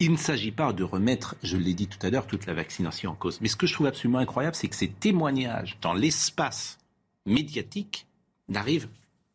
Il 0.00 0.12
ne 0.12 0.16
s'agit 0.18 0.50
pas 0.50 0.74
de 0.74 0.84
remettre, 0.84 1.36
je 1.42 1.56
l'ai 1.56 1.72
dit 1.72 1.86
tout 1.86 2.04
à 2.04 2.10
l'heure, 2.10 2.26
toute 2.26 2.44
la 2.44 2.52
vaccination 2.52 3.12
en 3.12 3.14
cause. 3.14 3.40
Mais 3.40 3.48
ce 3.48 3.56
que 3.56 3.66
je 3.66 3.72
trouve 3.72 3.86
absolument 3.86 4.18
incroyable, 4.18 4.54
c'est 4.54 4.68
que 4.68 4.76
ces 4.76 4.88
témoignages 4.88 5.78
dans 5.80 5.94
l'espace 5.94 6.78
médiatique 7.24 8.06
n'arrivent 8.48 8.88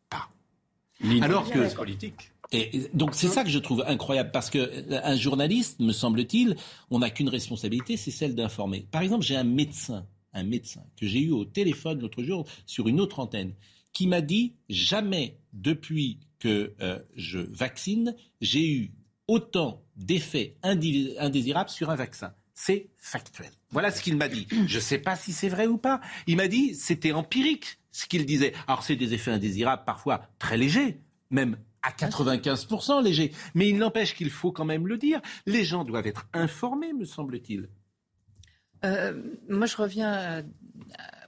pas. 0.08 0.28
Alors 1.20 1.50
que 1.50 1.74
politique. 1.74 2.30
Et 2.52 2.88
donc 2.94 3.14
c'est 3.14 3.28
ça 3.28 3.42
que 3.42 3.50
je 3.50 3.58
trouve 3.58 3.82
incroyable 3.84 4.30
parce 4.30 4.48
que 4.48 4.58
euh, 4.58 5.00
un 5.02 5.16
journaliste, 5.16 5.80
me 5.80 5.92
semble-t-il, 5.92 6.54
on 6.90 7.00
n'a 7.00 7.10
qu'une 7.10 7.28
responsabilité, 7.28 7.96
c'est 7.96 8.12
celle 8.12 8.36
d'informer. 8.36 8.86
Par 8.92 9.02
exemple, 9.02 9.24
j'ai 9.24 9.36
un 9.36 9.44
médecin, 9.44 10.06
un 10.34 10.44
médecin 10.44 10.84
que 10.96 11.06
j'ai 11.06 11.20
eu 11.20 11.30
au 11.32 11.44
téléphone 11.44 12.00
l'autre 12.00 12.22
jour 12.22 12.46
sur 12.64 12.86
une 12.86 13.00
autre 13.00 13.18
antenne 13.18 13.54
qui 13.98 14.06
m'a 14.06 14.20
dit 14.20 14.54
jamais 14.68 15.40
depuis 15.52 16.20
que 16.38 16.72
euh, 16.80 17.00
je 17.16 17.40
vaccine, 17.40 18.14
j'ai 18.40 18.72
eu 18.72 18.92
autant 19.26 19.82
d'effets 19.96 20.56
indésirables 20.62 21.68
sur 21.68 21.90
un 21.90 21.96
vaccin. 21.96 22.32
C'est 22.54 22.90
factuel. 22.96 23.50
Voilà 23.70 23.90
ce 23.90 24.00
qu'il 24.00 24.16
m'a 24.16 24.28
dit. 24.28 24.46
Je 24.68 24.76
ne 24.76 24.80
sais 24.80 24.98
pas 24.98 25.16
si 25.16 25.32
c'est 25.32 25.48
vrai 25.48 25.66
ou 25.66 25.78
pas. 25.78 26.00
Il 26.28 26.36
m'a 26.36 26.46
dit 26.46 26.76
c'était 26.76 27.10
empirique 27.10 27.80
ce 27.90 28.06
qu'il 28.06 28.24
disait. 28.24 28.52
Alors 28.68 28.84
c'est 28.84 28.94
des 28.94 29.14
effets 29.14 29.32
indésirables 29.32 29.82
parfois 29.84 30.28
très 30.38 30.56
légers, 30.56 31.00
même 31.30 31.56
à 31.82 31.90
95% 31.90 33.02
légers. 33.02 33.32
Mais 33.56 33.68
il 33.68 33.78
n'empêche 33.78 34.14
qu'il 34.14 34.30
faut 34.30 34.52
quand 34.52 34.64
même 34.64 34.86
le 34.86 34.96
dire. 34.96 35.20
Les 35.44 35.64
gens 35.64 35.82
doivent 35.82 36.06
être 36.06 36.28
informés, 36.32 36.92
me 36.92 37.04
semble-t-il. 37.04 37.68
Euh, 38.84 39.20
moi, 39.48 39.66
je 39.66 39.76
reviens 39.76 40.44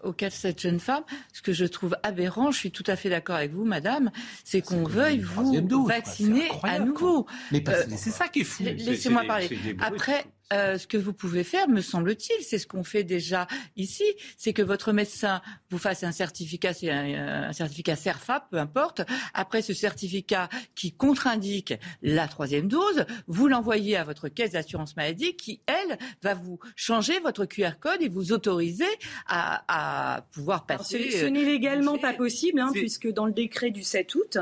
au 0.05 0.13
cas 0.13 0.29
de 0.29 0.35
cette 0.35 0.61
jeune 0.61 0.81
femme. 0.81 1.03
Ce 1.33 1.43
que 1.43 1.53
je 1.53 1.65
trouve 1.65 1.97
aberrant, 2.03 2.51
je 2.51 2.59
suis 2.59 2.71
tout 2.71 2.85
à 2.87 2.97
fait 2.97 3.11
d'accord 3.11 3.37
avec 3.37 3.53
vous, 3.53 3.65
madame, 3.65 4.11
c'est 4.45 4.61
qu'on 4.61 4.85
veuille 4.85 5.21
vous 5.21 5.87
vacciner 5.87 6.49
à 6.63 6.79
nouveau. 6.79 7.27
Mais 7.53 7.63
euh, 7.69 7.85
c'est 7.97 8.11
ça 8.11 8.29
qui 8.29 8.41
est 8.41 8.45
fou. 8.45 8.63
Laissez-moi 8.63 9.25
parler. 9.25 9.49
Après, 9.81 10.25
euh, 10.53 10.79
ce 10.79 10.87
que 10.87 10.97
vous 10.97 11.13
pouvez 11.13 11.45
faire, 11.45 11.69
me 11.69 11.81
semble-t-il, 11.81 12.45
c'est 12.45 12.59
ce 12.59 12.67
qu'on 12.67 12.83
fait 12.83 13.05
déjà 13.05 13.47
ici, 13.77 14.05
c'est 14.37 14.53
que 14.53 14.63
votre 14.63 14.93
médecin 14.93 15.43
vous 15.71 15.79
fasse 15.79 16.03
un 16.03 16.13
certificat, 16.13 16.75
c'est 16.75 16.91
un, 16.91 17.53
certificat 17.53 17.95
CERFA, 17.95 18.49
peu 18.51 18.59
importe. 18.59 19.03
Après 19.33 19.63
ce 19.63 19.75
certificat 19.75 20.49
qui 20.75 20.93
contre-indique 20.93 21.75
la 22.03 22.27
troisième 22.27 22.67
dose, 22.67 23.07
vous 23.29 23.47
l'envoyez 23.47 23.97
à 23.97 24.05
votre 24.05 24.29
caisse 24.29 24.53
d'assurance 24.53 24.97
maladie 24.97 25.37
qui, 25.37 25.61
elle, 25.67 25.99
va 26.23 26.35
vous 26.35 26.59
changer 26.75 27.21
votre 27.21 27.45
QR 27.47 27.73
code 27.79 28.03
et 28.03 28.09
vous 28.09 28.33
autoriser 28.33 28.85
à, 29.27 30.25
pouvoir 30.33 30.67
passer. 30.67 31.11
ce, 31.11 31.27
n'est 31.27 31.45
légalement 31.45 31.99
pas 31.99 32.13
possible, 32.13 32.61
hein, 32.61 32.71
puisque 32.73 33.09
dans 33.09 33.27
le 33.27 33.33
décret 33.33 33.71
du 33.71 33.83
7 33.83 34.15
août, 34.17 34.39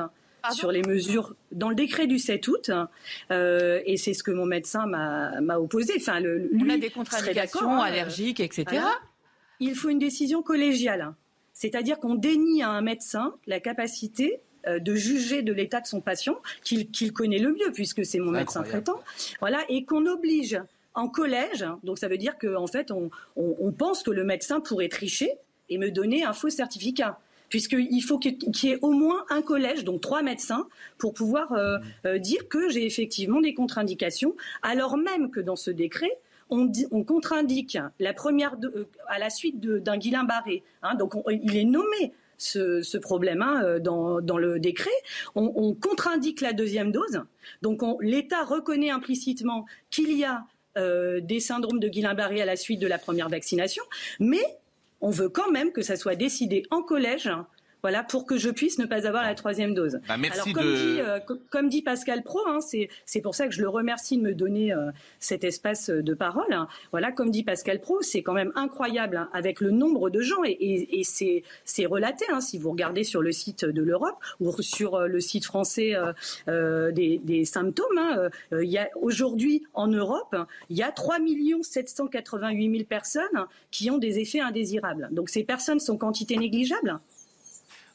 sur 0.52 0.72
les 0.72 0.82
mesures 0.82 1.34
dans 1.52 1.68
le 1.68 1.74
décret 1.74 2.06
du 2.06 2.18
7 2.18 2.46
août, 2.48 2.70
euh, 3.30 3.80
et 3.84 3.96
c'est 3.96 4.14
ce 4.14 4.22
que 4.22 4.30
mon 4.30 4.46
médecin 4.46 4.86
m'a 4.86 5.58
opposé. 5.58 5.94
Enfin, 5.96 6.20
le, 6.20 6.38
lui 6.38 6.64
On 6.66 6.74
a 6.74 6.78
des 6.78 6.90
contre-indications 6.90 7.72
hein, 7.72 7.80
allergiques, 7.80 8.40
etc. 8.40 8.82
il 9.60 9.74
faut 9.74 9.88
une 9.88 9.98
décision 9.98 10.42
collégiale, 10.42 11.14
c'est-à-dire 11.52 11.98
qu'on 11.98 12.14
dénie 12.14 12.62
à 12.62 12.70
un 12.70 12.82
médecin 12.82 13.34
la 13.46 13.60
capacité 13.60 14.40
euh, 14.66 14.78
de 14.78 14.94
juger 14.94 15.42
de 15.42 15.52
l'état 15.52 15.80
de 15.80 15.86
son 15.86 16.00
patient, 16.00 16.36
qu'il 16.62 17.12
connaît 17.12 17.38
le 17.38 17.52
mieux 17.52 17.72
puisque 17.72 18.04
c'est 18.04 18.18
mon 18.18 18.30
médecin 18.30 18.62
traitant, 18.62 19.00
voilà, 19.40 19.64
et 19.68 19.84
qu'on 19.84 20.06
oblige 20.06 20.60
en 20.94 21.08
collège. 21.08 21.64
Donc 21.84 21.98
ça 21.98 22.08
veut 22.08 22.18
dire 22.18 22.38
qu'en 22.38 22.66
fait, 22.66 22.90
on, 22.90 23.10
on 23.36 23.72
pense 23.72 24.02
que 24.02 24.10
le 24.10 24.24
médecin 24.24 24.60
pourrait 24.60 24.88
tricher 24.88 25.30
et 25.68 25.78
me 25.78 25.90
donner 25.90 26.24
un 26.24 26.32
faux 26.32 26.50
certificat 26.50 27.18
puisqu'il 27.48 28.02
faut 28.02 28.18
qu'il 28.18 28.36
y 28.62 28.68
ait 28.68 28.78
au 28.82 28.92
moins 28.92 29.24
un 29.30 29.42
collège, 29.42 29.84
donc 29.84 30.00
trois 30.00 30.22
médecins, 30.22 30.66
pour 30.98 31.14
pouvoir 31.14 31.52
euh, 31.52 31.78
euh, 32.06 32.18
dire 32.18 32.48
que 32.48 32.68
j'ai 32.68 32.84
effectivement 32.86 33.40
des 33.40 33.54
contre-indications, 33.54 34.34
alors 34.62 34.96
même 34.96 35.30
que 35.30 35.40
dans 35.40 35.56
ce 35.56 35.70
décret, 35.70 36.10
on, 36.50 36.70
contre-indique 37.04 37.76
la 37.98 38.14
première 38.14 38.56
euh, 38.64 38.84
à 39.06 39.18
la 39.18 39.28
suite 39.28 39.60
d'un 39.60 39.98
Guillain-Barré. 39.98 40.62
Hein, 40.82 40.94
donc 40.94 41.14
il 41.30 41.56
est 41.56 41.64
nommé 41.64 42.12
ce, 42.38 42.96
problème 42.96 43.42
hein, 43.42 43.78
dans, 43.80 44.18
le 44.18 44.58
décret. 44.58 44.90
On, 45.34 45.74
contre-indique 45.74 46.40
la 46.40 46.54
deuxième 46.54 46.90
dose. 46.90 47.22
Donc 47.60 47.82
l'État 48.00 48.44
reconnaît 48.44 48.90
implicitement 48.90 49.66
qu'il 49.90 50.16
y 50.16 50.24
a 50.24 50.44
des 51.20 51.40
syndromes 51.40 51.80
de 51.80 51.88
Guillain-Barré 51.88 52.40
à 52.40 52.46
la 52.46 52.56
suite 52.56 52.78
de 52.78 52.86
la 52.86 52.98
première 52.98 53.28
vaccination, 53.28 53.82
mais 54.20 54.40
on 55.00 55.10
veut 55.10 55.28
quand 55.28 55.50
même 55.50 55.72
que 55.72 55.82
ça 55.82 55.96
soit 55.96 56.16
décidé 56.16 56.64
en 56.70 56.82
collège 56.82 57.30
voilà, 57.82 58.02
pour 58.02 58.26
que 58.26 58.36
je 58.36 58.50
puisse 58.50 58.78
ne 58.78 58.86
pas 58.86 59.06
avoir 59.06 59.22
la 59.22 59.34
troisième 59.34 59.74
dose. 59.74 60.00
Bah, 60.08 60.16
merci 60.16 60.40
Alors, 60.40 60.52
comme, 60.54 60.74
dit, 60.74 61.00
euh, 61.00 61.20
comme, 61.50 61.68
dit, 61.68 61.82
Pascal 61.82 62.22
Pro, 62.22 62.40
hein, 62.46 62.58
c'est 62.60 63.20
pour 63.20 63.34
ça 63.34 63.46
que 63.46 63.54
je 63.54 63.60
le 63.60 63.68
remercie 63.68 64.16
de 64.16 64.22
me 64.22 64.34
donner 64.34 64.72
euh, 64.72 64.90
cet 65.20 65.44
espace 65.44 65.90
de 65.90 66.14
parole. 66.14 66.52
Hein. 66.52 66.68
Voilà, 66.90 67.12
comme 67.12 67.30
dit 67.30 67.42
Pascal 67.42 67.80
Pro, 67.80 68.02
c'est 68.02 68.22
quand 68.22 68.32
même 68.32 68.52
incroyable 68.54 69.16
hein, 69.16 69.28
avec 69.32 69.60
le 69.60 69.70
nombre 69.70 70.10
de 70.10 70.20
gens 70.20 70.42
et, 70.44 70.56
et, 70.60 71.04
c'est 71.04 71.86
relaté. 71.86 72.24
si 72.40 72.58
vous 72.58 72.70
regardez 72.70 73.04
sur 73.04 73.22
le 73.22 73.32
site 73.32 73.64
de 73.64 73.82
l'Europe 73.82 74.16
ou 74.40 74.50
sur 74.62 74.94
euh, 74.94 75.06
le 75.06 75.20
site 75.20 75.44
français 75.44 75.94
des, 76.46 77.20
des, 77.22 77.44
symptômes, 77.44 78.30
il 78.52 78.68
y 78.68 78.78
a 78.78 78.88
aujourd'hui 79.00 79.64
en 79.74 79.88
Europe, 79.88 80.36
il 80.70 80.76
y 80.76 80.82
a 80.82 80.90
3 80.90 81.18
788 81.62 82.70
000 82.70 82.84
personnes 82.84 83.22
qui 83.70 83.90
ont 83.90 83.98
des 83.98 84.18
effets 84.18 84.40
indésirables. 84.40 85.08
Donc 85.12 85.28
ces 85.28 85.44
personnes 85.44 85.80
sont 85.80 85.98
quantité 85.98 86.36
négligeable. 86.36 87.00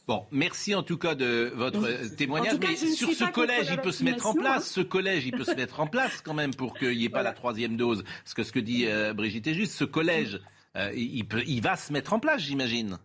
Bon, 0.05 0.25
merci 0.31 0.75
en 0.75 0.83
tout 0.83 0.97
cas 0.97 1.15
de 1.15 1.51
votre 1.55 2.13
témoignage. 2.15 2.57
mais 2.59 2.75
sur 2.75 3.13
ce 3.13 3.31
collège, 3.31 3.67
il 3.71 3.77
peut 3.77 3.91
se 3.91 4.03
mettre 4.03 4.27
en 4.27 4.33
place. 4.33 4.69
Ce 4.69 4.81
collège, 4.81 5.25
il 5.25 5.31
peut 5.31 5.45
se 5.45 5.55
mettre 5.55 5.79
en 5.79 5.87
place 5.87 6.21
quand 6.21 6.33
même 6.33 6.53
pour 6.53 6.77
qu'il 6.77 6.97
n'y 6.97 7.05
ait 7.05 7.09
pas 7.09 7.23
la 7.23 7.31
troisième 7.31 7.77
dose. 7.77 8.03
Parce 8.23 8.33
que 8.33 8.43
ce 8.43 8.51
que 8.51 8.59
dit 8.59 8.85
euh, 8.87 9.13
Brigitte 9.13 9.47
est 9.47 9.53
juste. 9.53 9.73
Ce 9.73 9.85
collège, 9.85 10.41
euh, 10.75 10.91
il, 10.93 11.25
peut, 11.25 11.43
il 11.47 11.61
va 11.61 11.77
se 11.77 11.93
mettre 11.93 12.11
en 12.11 12.19
place, 12.19 12.41
j'imagine. 12.41 12.97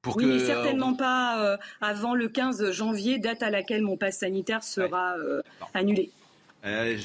Pour 0.00 0.16
oui, 0.16 0.24
mais 0.24 0.38
certainement 0.38 0.94
pas 0.94 1.44
euh, 1.44 1.56
avant 1.82 2.14
le 2.14 2.28
15 2.28 2.70
janvier, 2.70 3.18
date 3.18 3.42
à 3.42 3.50
laquelle 3.50 3.82
mon 3.82 3.98
passe 3.98 4.20
sanitaire 4.20 4.64
sera 4.64 5.14
annulé. 5.74 6.10
Euh, 6.66 6.96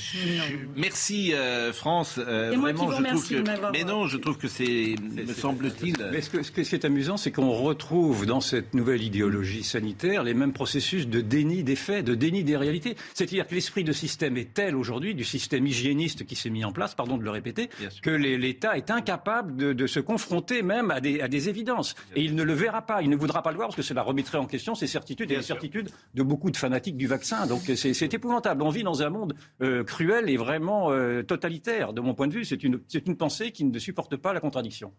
merci 0.76 1.34
euh, 1.34 1.72
France. 1.72 2.20
Euh, 2.20 2.56
vraiment, 2.58 2.92
je 2.92 3.04
trouve 3.04 3.30
que... 3.30 3.72
Mais 3.72 3.84
non, 3.84 4.08
je 4.08 4.18
trouve 4.18 4.38
que 4.38 4.48
c'est, 4.48 4.96
me 5.00 5.34
semble-t-il. 5.34 5.98
Mais 6.12 6.22
ce, 6.22 6.30
que, 6.32 6.42
ce, 6.42 6.52
qui 6.52 6.62
est 6.62 6.86
amusant, 6.86 7.18
c'est 7.18 7.32
qu'on 7.32 7.52
retrouve 7.52 8.26
dans 8.26 8.42
cette 8.42 8.74
nouvelle 8.74 9.04
idéologie 9.04 9.64
sanitaire 9.64 10.24
les 10.24 10.34
mêmes 10.34 10.54
processus 10.54 11.08
de 11.08 11.22
déni 11.22 11.64
des 11.64 11.76
faits, 11.76 12.06
de 12.06 12.16
déni 12.16 12.44
des 12.44 12.58
réalités. 12.58 12.96
C'est-à-dire 13.14 13.46
que 13.46 13.54
l'esprit 13.54 13.84
de 13.84 13.92
système 13.92 14.36
est 14.38 14.54
tel 14.54 14.76
aujourd'hui, 14.76 15.14
du 15.14 15.24
système 15.24 15.68
hygiéniste 15.68 16.26
qui 16.26 16.36
s'est 16.36 16.50
mis 16.50 16.66
en 16.66 16.72
place, 16.72 16.96
pardon 16.96 17.18
de 17.18 17.24
le 17.24 17.30
répéter, 17.30 17.70
que 18.02 18.10
l'État 18.10 18.78
est 18.78 18.90
incapable 18.90 19.56
de, 19.56 19.74
de, 19.74 19.88
se 19.88 20.00
confronter 20.00 20.64
même 20.64 20.90
à 20.90 21.02
des, 21.02 21.22
à 21.22 21.28
des 21.28 21.50
évidences. 21.50 21.96
Et 22.16 22.22
il 22.24 22.34
ne 22.36 22.44
le 22.44 22.54
verra 22.54 22.82
pas, 22.82 23.04
il 23.04 23.10
ne 23.10 23.16
voudra 23.16 23.44
pas 23.44 23.52
le 23.52 23.58
voir 23.58 23.68
parce 23.68 23.76
que 23.76 23.82
cela 23.84 24.02
remettrait 24.02 24.40
en 24.40 24.48
question 24.48 24.74
ses 24.74 24.88
certitudes 24.88 25.32
et 25.32 25.36
les 25.36 25.44
certitudes 25.44 25.90
de 26.16 26.24
beaucoup 26.24 26.50
de 26.50 26.58
fanatiques 26.58 26.98
du 26.98 27.08
vaccin. 27.08 27.46
Donc 27.46 27.62
c'est 27.76 28.14
épouvantable. 28.14 28.64
On 28.64 28.70
vit 28.70 28.84
dans 28.84 29.04
un 29.04 29.10
monde 29.10 29.36
euh, 29.62 29.84
cruel 29.84 30.30
et 30.30 30.38
vraiment 30.38 30.92
euh, 30.92 31.24
totalitaire. 31.24 31.94
De 31.94 32.02
mon 32.02 32.14
point 32.14 32.28
de 32.28 32.34
vue, 32.34 32.46
c'est 32.46 32.64
une, 32.64 32.82
une 33.06 33.18
pensée 33.18 33.52
qui 33.52 33.64
ne 33.64 33.80
supporte 33.80 34.16
pas 34.18 34.34
la 34.34 34.40
contradiction. 34.40 34.94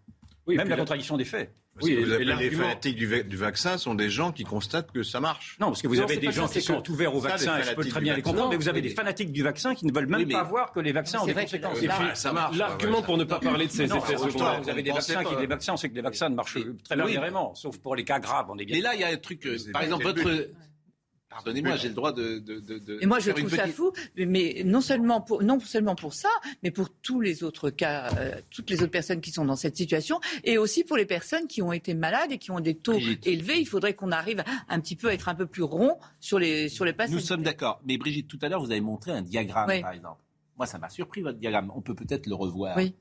Oui, 0.46 0.57
Même 0.57 0.68
la, 0.68 0.76
contradiction 0.76 1.16
des 1.16 1.24
faits. 1.24 1.55
Oui, 1.80 2.03
vous 2.03 2.12
appelez 2.12 2.34
les 2.34 2.50
fanatiques 2.50 2.96
du, 2.96 3.36
vaccin 3.36 3.78
sont 3.78 3.94
des 3.94 4.11
gens 4.11 4.32
qui 4.32 4.44
constatent 4.44 4.90
que 4.90 5.03
ça 5.03 5.20
marche. 5.20 5.57
Non, 5.61 5.68
parce 5.68 5.80
que 5.80 5.88
vous 5.88 6.00
avez 6.00 6.16
des 6.16 6.32
gens 6.32 6.48
qui 6.48 6.61
sont 6.61 6.82
ouverts 6.90 7.14
au 7.14 7.20
vaccin, 7.20 7.59
et 7.59 7.62
je 7.62 7.74
peux 7.74 7.84
très 7.84 8.00
bien 8.00 8.16
les 8.16 8.22
comprendre, 8.22 8.50
mais 8.50 8.57
vous 8.57 8.68
avez 8.68 8.82
des 8.82 8.90
fanatiques 8.90 9.32
du 9.32 9.42
vaccin 9.42 9.74
qui 9.74 9.86
ne 9.86 9.92
veulent 9.92 10.07
même 10.07 10.28
pas 10.28 10.42
voir 10.42 10.72
que 10.72 10.80
les 10.80 10.92
vaccins 10.92 11.20
ont 11.20 11.26
des 11.26 11.34
conséquences. 11.34 11.78
ça 12.14 12.32
marche. 12.32 12.57
L'argument 12.57 13.03
pour 13.03 13.16
ne 13.16 13.24
pas 13.24 13.38
parler 13.38 13.66
de 13.66 13.72
ces 13.72 13.84
effets 13.84 14.16
secondaires. 14.16 14.61
Vous 14.62 14.68
avez 14.68 14.82
des 14.82 14.92
vaccins 14.92 15.24
qui, 15.24 15.36
des 15.36 15.46
vaccins, 15.46 15.74
on 15.74 15.76
sait 15.76 15.88
que 15.88 15.94
les 15.94 16.03
vaccins 16.03 16.28
ne 16.28 16.34
marchent 16.34 16.59
très 16.84 16.96
légèrement, 16.96 17.55
sauf 17.55 17.78
pour 17.78 17.94
les 17.94 18.05
cas 18.05 18.18
graves. 18.18 18.46
On 18.50 18.59
est 18.59 18.64
bien. 18.64 18.76
Mais 18.76 18.82
là, 18.82 18.94
il 18.94 19.00
y 19.00 19.05
a 19.05 19.09
un 19.09 19.16
truc, 19.16 19.46
euh, 19.46 19.57
par 19.72 19.82
exemple, 19.82 20.05
votre 20.05 20.48
Pardonnez-moi, 21.32 21.76
j'ai 21.76 21.88
le 21.88 21.94
droit 21.94 22.12
de. 22.12 22.38
de, 22.38 22.98
et 23.00 23.06
moi, 23.06 23.18
je 23.18 23.30
trouve 23.30 23.54
ça 23.54 23.66
fou, 23.66 23.92
mais 24.16 24.62
non 24.64 24.80
seulement 24.80 25.20
pour 25.20 25.42
non 25.42 25.58
seulement 25.60 25.94
pour 25.94 26.12
ça, 26.14 26.28
mais 26.62 26.70
pour 26.70 26.90
tous 26.90 27.20
les 27.20 27.42
autres 27.42 27.70
cas, 27.70 28.12
euh, 28.18 28.34
toutes 28.50 28.70
les 28.70 28.82
autres 28.82 28.90
personnes 28.90 29.20
qui 29.20 29.30
sont 29.30 29.44
dans 29.44 29.56
cette 29.56 29.76
situation, 29.76 30.20
et 30.44 30.58
aussi 30.58 30.84
pour 30.84 30.96
les 30.96 31.06
personnes 31.06 31.46
qui 31.46 31.62
ont 31.62 31.72
été 31.72 31.94
malades 31.94 32.32
et 32.32 32.38
qui 32.38 32.50
ont 32.50 32.60
des 32.60 32.74
taux 32.74 32.98
élevés. 33.24 33.58
Il 33.58 33.66
faudrait 33.66 33.94
qu'on 33.94 34.12
arrive 34.12 34.44
un 34.68 34.80
petit 34.80 34.96
peu 34.96 35.08
à 35.08 35.14
être 35.14 35.28
un 35.28 35.34
peu 35.34 35.46
plus 35.46 35.62
rond 35.62 35.96
sur 36.20 36.38
les 36.38 36.68
sur 36.68 36.84
les 36.84 36.92
patients. 36.92 37.14
Nous 37.14 37.20
sommes 37.20 37.42
d'accord, 37.42 37.80
mais 37.86 37.96
Brigitte, 37.96 38.28
tout 38.28 38.38
à 38.42 38.48
l'heure, 38.48 38.62
vous 38.62 38.70
avez 38.70 38.80
montré 38.80 39.12
un 39.12 39.22
diagramme, 39.22 39.80
par 39.80 39.92
exemple. 39.92 40.20
Moi, 40.56 40.66
ça 40.66 40.78
m'a 40.78 40.90
surpris 40.90 41.22
votre 41.22 41.38
diagramme. 41.38 41.72
On 41.74 41.80
peut 41.80 41.94
peut-être 41.94 42.26
le 42.26 42.34
revoir. 42.34 42.76
Oui. 42.76 42.94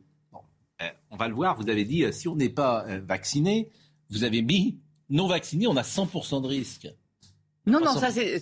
Euh, 0.81 0.89
on 1.11 1.17
va 1.17 1.27
le 1.27 1.35
voir. 1.35 1.57
Vous 1.57 1.69
avez 1.69 1.85
dit, 1.85 2.03
euh, 2.03 2.11
si 2.11 2.27
on 2.27 2.35
n'est 2.35 2.49
pas 2.49 2.85
vacciné, 3.03 3.69
vous 4.09 4.23
avez 4.23 4.41
mis 4.41 4.79
non 5.09 5.27
vacciné, 5.27 5.67
on 5.67 5.75
a 5.75 5.83
100% 5.83 6.41
de 6.41 6.47
risque. 6.47 6.87
Non, 7.65 7.79
non, 7.79 7.93
ça 7.93 8.09
c'est. 8.09 8.41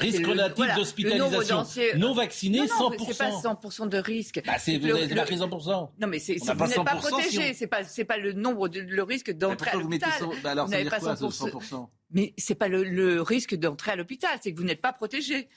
Risque 0.00 0.26
relatif 0.26 0.74
d'hospitalisation. 0.74 1.64
Non 1.96 2.14
vacciné, 2.14 2.58
non, 2.58 2.66
non, 2.66 2.90
100%. 2.90 3.04
C'est 3.06 3.18
pas 3.18 3.30
100% 3.30 3.88
de 3.88 3.98
risque. 3.98 4.42
Bah, 4.44 4.54
vous 4.66 4.96
avez 4.96 5.14
marqué 5.14 5.36
100%. 5.36 5.90
Non, 6.00 6.06
mais 6.08 6.18
c'est, 6.18 6.34
vous 6.34 6.66
n'êtes 6.66 6.84
pas 6.84 6.96
protégé. 6.96 7.54
C'est 7.54 7.66
pas, 7.66 7.84
c'est 7.84 8.04
pas 8.04 8.16
le 8.16 8.32
nombre 8.32 8.68
de, 8.68 8.80
le 8.80 9.02
risque 9.02 9.30
d'entrée 9.30 9.70
à 9.70 9.76
l'hôpital. 9.76 10.10
Bah 10.42 10.50
alors, 10.52 10.66
vous 10.66 10.72
n'avez 10.72 10.90
pas 10.90 10.98
100%. 10.98 11.50
100%. 11.50 11.88
Mais 12.14 12.34
c'est 12.36 12.54
pas 12.54 12.68
le, 12.68 12.84
le 12.84 13.22
risque 13.22 13.54
d'entrée 13.54 13.92
à 13.92 13.96
l'hôpital, 13.96 14.38
c'est 14.42 14.52
que 14.52 14.58
vous 14.58 14.64
n'êtes 14.64 14.82
pas 14.82 14.92
protégé. 14.92 15.48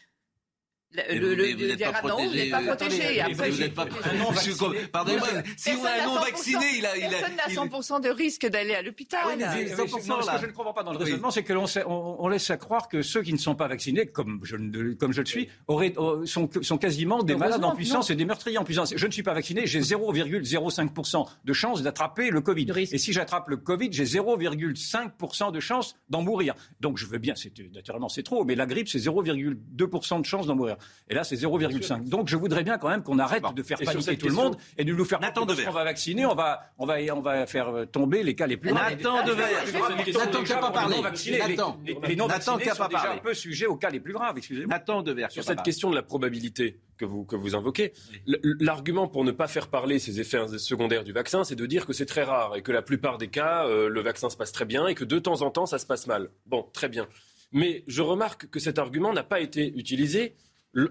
Le, 1.10 1.36
le, 1.36 1.54
vous 1.54 1.66
n'êtes 1.66 1.80
pas 1.80 1.94
protégé. 1.94 2.28
Vous 2.28 2.36
n'êtes 2.36 2.52
pas 2.52 2.62
protégé. 2.62 3.22
Après, 3.22 3.50
vous 3.50 3.60
n'êtes 3.60 3.74
pas 3.74 3.86
protégé. 3.86 4.88
Pardonnez-moi, 4.92 5.28
si 5.58 5.72
vous 5.72 5.86
êtes 5.86 6.02
un 6.02 6.06
non 6.06 6.16
vacciné, 6.16 6.66
il 6.78 6.86
a. 6.86 6.98
Il 6.98 7.06
a 7.06 7.10
personne 7.10 7.36
n'a 7.36 7.48
100% 7.48 8.02
de 8.02 8.10
risque 8.10 8.48
d'aller 8.48 8.76
à 8.76 8.82
l'hôpital. 8.82 9.22
Oui, 9.28 9.34
mais 9.38 9.46
100%, 9.46 10.08
non, 10.08 10.22
ce 10.22 10.32
que 10.32 10.42
je 10.42 10.46
ne 10.48 10.52
comprends 10.52 10.74
pas 10.74 10.84
dans 10.84 10.92
le 10.92 10.98
raisonnement, 10.98 11.32
c'est 11.32 11.44
que 11.44 11.54
l'on 11.54 11.66
on, 11.88 12.28
laisse 12.28 12.50
à 12.50 12.58
croire 12.58 12.88
que 12.88 13.02
ceux 13.02 13.22
qui 13.22 13.34
ne 13.34 13.38
sont 13.38 13.56
pas 13.56 13.68
vaccinés, 13.68 14.06
comme 14.08 14.40
je, 14.44 14.56
comme 14.94 15.14
je 15.14 15.22
le 15.22 15.26
suis, 15.26 15.50
auraient, 15.68 15.94
sont, 16.26 16.50
sont 16.62 16.78
quasiment 16.78 17.24
des 17.24 17.36
malades 17.36 17.64
en 17.64 17.76
puissance 17.76 18.10
et 18.10 18.16
des 18.16 18.26
meurtriers 18.26 18.58
en 18.58 18.64
puissance. 18.64 18.94
Je 18.96 19.08
ne 19.08 19.12
suis 19.12 19.24
pas 19.24 19.34
vacciné, 19.34 19.66
j'ai 19.66 19.82
0,05% 19.82 21.26
de 21.44 21.54
chance 21.54 21.82
d'attraper 21.82 22.30
le 22.30 22.42
Covid. 22.42 22.72
Et 22.78 22.98
si 22.98 23.14
j'attrape 23.14 23.50
le 23.50 23.58
Covid, 23.58 23.90
j'ai 23.92 24.06
0,5% 24.06 25.52
de 25.52 25.60
chance 25.60 25.96
d'en 26.10 26.22
mourir. 26.22 26.56
Donc 26.80 26.98
je 26.98 27.06
veux 27.06 27.18
bien, 27.18 27.34
naturellement 27.74 28.10
c'est 28.10 28.24
trop, 28.24 28.44
mais 28.46 28.56
la 28.56 28.66
grippe, 28.66 28.88
c'est 28.88 29.00
0,2% 29.00 30.22
de 30.22 30.26
chance 30.26 30.48
d'en 30.48 30.56
mourir. 30.56 30.78
Et 31.08 31.14
là, 31.14 31.24
c'est 31.24 31.36
0,5. 31.36 32.10
Donc, 32.10 32.28
je 32.28 32.36
voudrais 32.36 32.64
bien 32.64 32.78
quand 32.80 32.90
même 32.90 33.04
qu'on 33.04 33.20
arrête 33.20 33.44
de 33.56 33.62
faire 33.62 33.78
paniquer 33.78 34.18
tout 34.18 34.28
le 34.28 34.34
monde 34.34 34.58
et 34.78 34.84
de 34.84 34.94
nous 34.94 35.06
faire 35.06 35.20
Nathan 35.20 35.46
qu'on 35.46 35.72
va 35.72 35.84
vacciner, 35.84 36.26
on 36.26 36.34
va, 36.34 36.72
on 36.80 36.86
va, 36.86 36.96
on 37.14 37.22
va 37.22 37.46
faire 37.46 37.70
euh, 37.70 37.86
tomber 37.86 38.24
les 38.24 38.34
cas 38.34 38.48
les 38.48 38.58
plus 38.58 38.72
graves. 38.72 38.92
Nathan 38.92 39.24
Devers. 39.24 39.66
Nathan 40.14 40.44
qui 40.44 40.52
n'a 40.52 40.58
pas 40.58 40.72
parlé. 40.72 40.98
Nathan. 41.02 41.80
Les 42.08 42.16
non 42.16 42.28
vaccinés 42.28 42.70
sont 42.74 42.88
déjà 42.88 43.12
un 43.12 43.18
peu 43.18 43.34
sujets 43.36 43.68
aux 43.68 43.76
cas 43.76 43.92
les 43.92 44.00
plus 44.00 44.14
graves. 44.14 44.38
Excusez-moi. 44.38 44.68
Nathan 44.68 45.04
Devers. 45.04 45.32
Sur 45.32 45.44
cette 45.44 45.62
question 45.62 45.92
de 45.92 45.96
la 45.96 46.02
probabilité 46.04 46.80
que 46.98 47.06
vous, 47.06 47.24
que 47.24 47.36
vous 47.36 47.56
invoquez, 47.56 47.94
l'argument 48.26 49.08
pour 49.08 49.24
ne 49.24 49.32
pas 49.32 49.48
faire 49.48 49.68
parler 49.68 50.00
ces 50.00 50.20
effets 50.20 50.48
secondaires 50.58 51.04
du 51.04 51.12
vaccin, 51.12 51.44
c'est 51.44 51.56
de 51.56 51.66
dire 51.66 51.86
que 51.86 51.94
c'est 51.94 52.06
très 52.06 52.24
rare 52.24 52.56
et 52.56 52.62
que 52.62 52.72
la 52.72 52.82
plupart 52.82 53.18
des 53.18 53.28
cas, 53.28 53.68
euh, 53.68 53.90
le 53.90 54.02
vaccin 54.02 54.30
se 54.30 54.38
passe 54.38 54.52
très 54.52 54.66
bien 54.66 54.88
et 54.88 54.96
que 54.96 55.04
de 55.04 55.20
temps 55.20 55.42
en 55.42 55.52
temps, 55.52 55.66
ça 55.66 55.78
se 55.78 55.86
passe 55.86 56.08
mal. 56.08 56.30
Bon, 56.46 56.66
très 56.74 56.90
bien. 56.90 57.08
Mais 57.52 57.84
je 57.88 58.02
remarque 58.02 58.50
que 58.50 58.60
cet 58.60 58.80
argument 58.80 59.14
n'a 59.14 59.24
pas 59.24 59.40
été 59.40 59.68
utilisé 59.78 60.36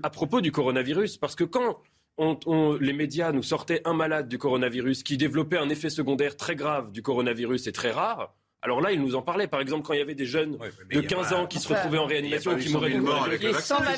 à 0.03 0.11
propos 0.11 0.41
du 0.41 0.53
coronavirus, 0.53 1.17
parce 1.19 1.35
que 1.35 1.45
quand 1.45 1.81
les 2.81 2.93
médias 2.93 3.33
nous 3.33 3.43
sortaient 3.43 3.83
un 3.85 3.95
malade 3.95 4.29
du 4.29 4.39
coronavirus 4.39 5.03
qui 5.03 5.17
développait 5.17 5.59
un 5.59 5.69
effet 5.69 5.91
secondaire 5.91 6.37
très 6.37 6.57
grave 6.57 6.93
du 6.93 7.03
coronavirus 7.03 7.67
et 7.67 7.73
très 7.73 7.91
rare, 7.91 8.35
alors 8.63 8.81
là, 8.81 8.93
ils 8.93 9.01
nous 9.01 9.15
en 9.15 9.21
parlaient. 9.21 9.47
Par 9.47 9.61
exemple, 9.61 9.87
quand 9.87 9.93
il 9.93 9.99
y 9.99 10.03
avait 10.03 10.15
des 10.15 10.25
jeunes 10.25 10.57
de 10.91 11.01
15 11.03 11.33
ans 11.35 11.47
qui 11.47 11.59
se 11.59 11.69
retrouvaient 11.69 11.99
en 11.99 12.07
réanimation, 12.07 12.57
qui 12.57 12.73
mouraient 12.73 12.93
de 12.93 13.01
morts 13.01 13.25
avec 13.25 13.43
le 13.43 13.51
vaccin, 13.51 13.77
120 13.77 13.97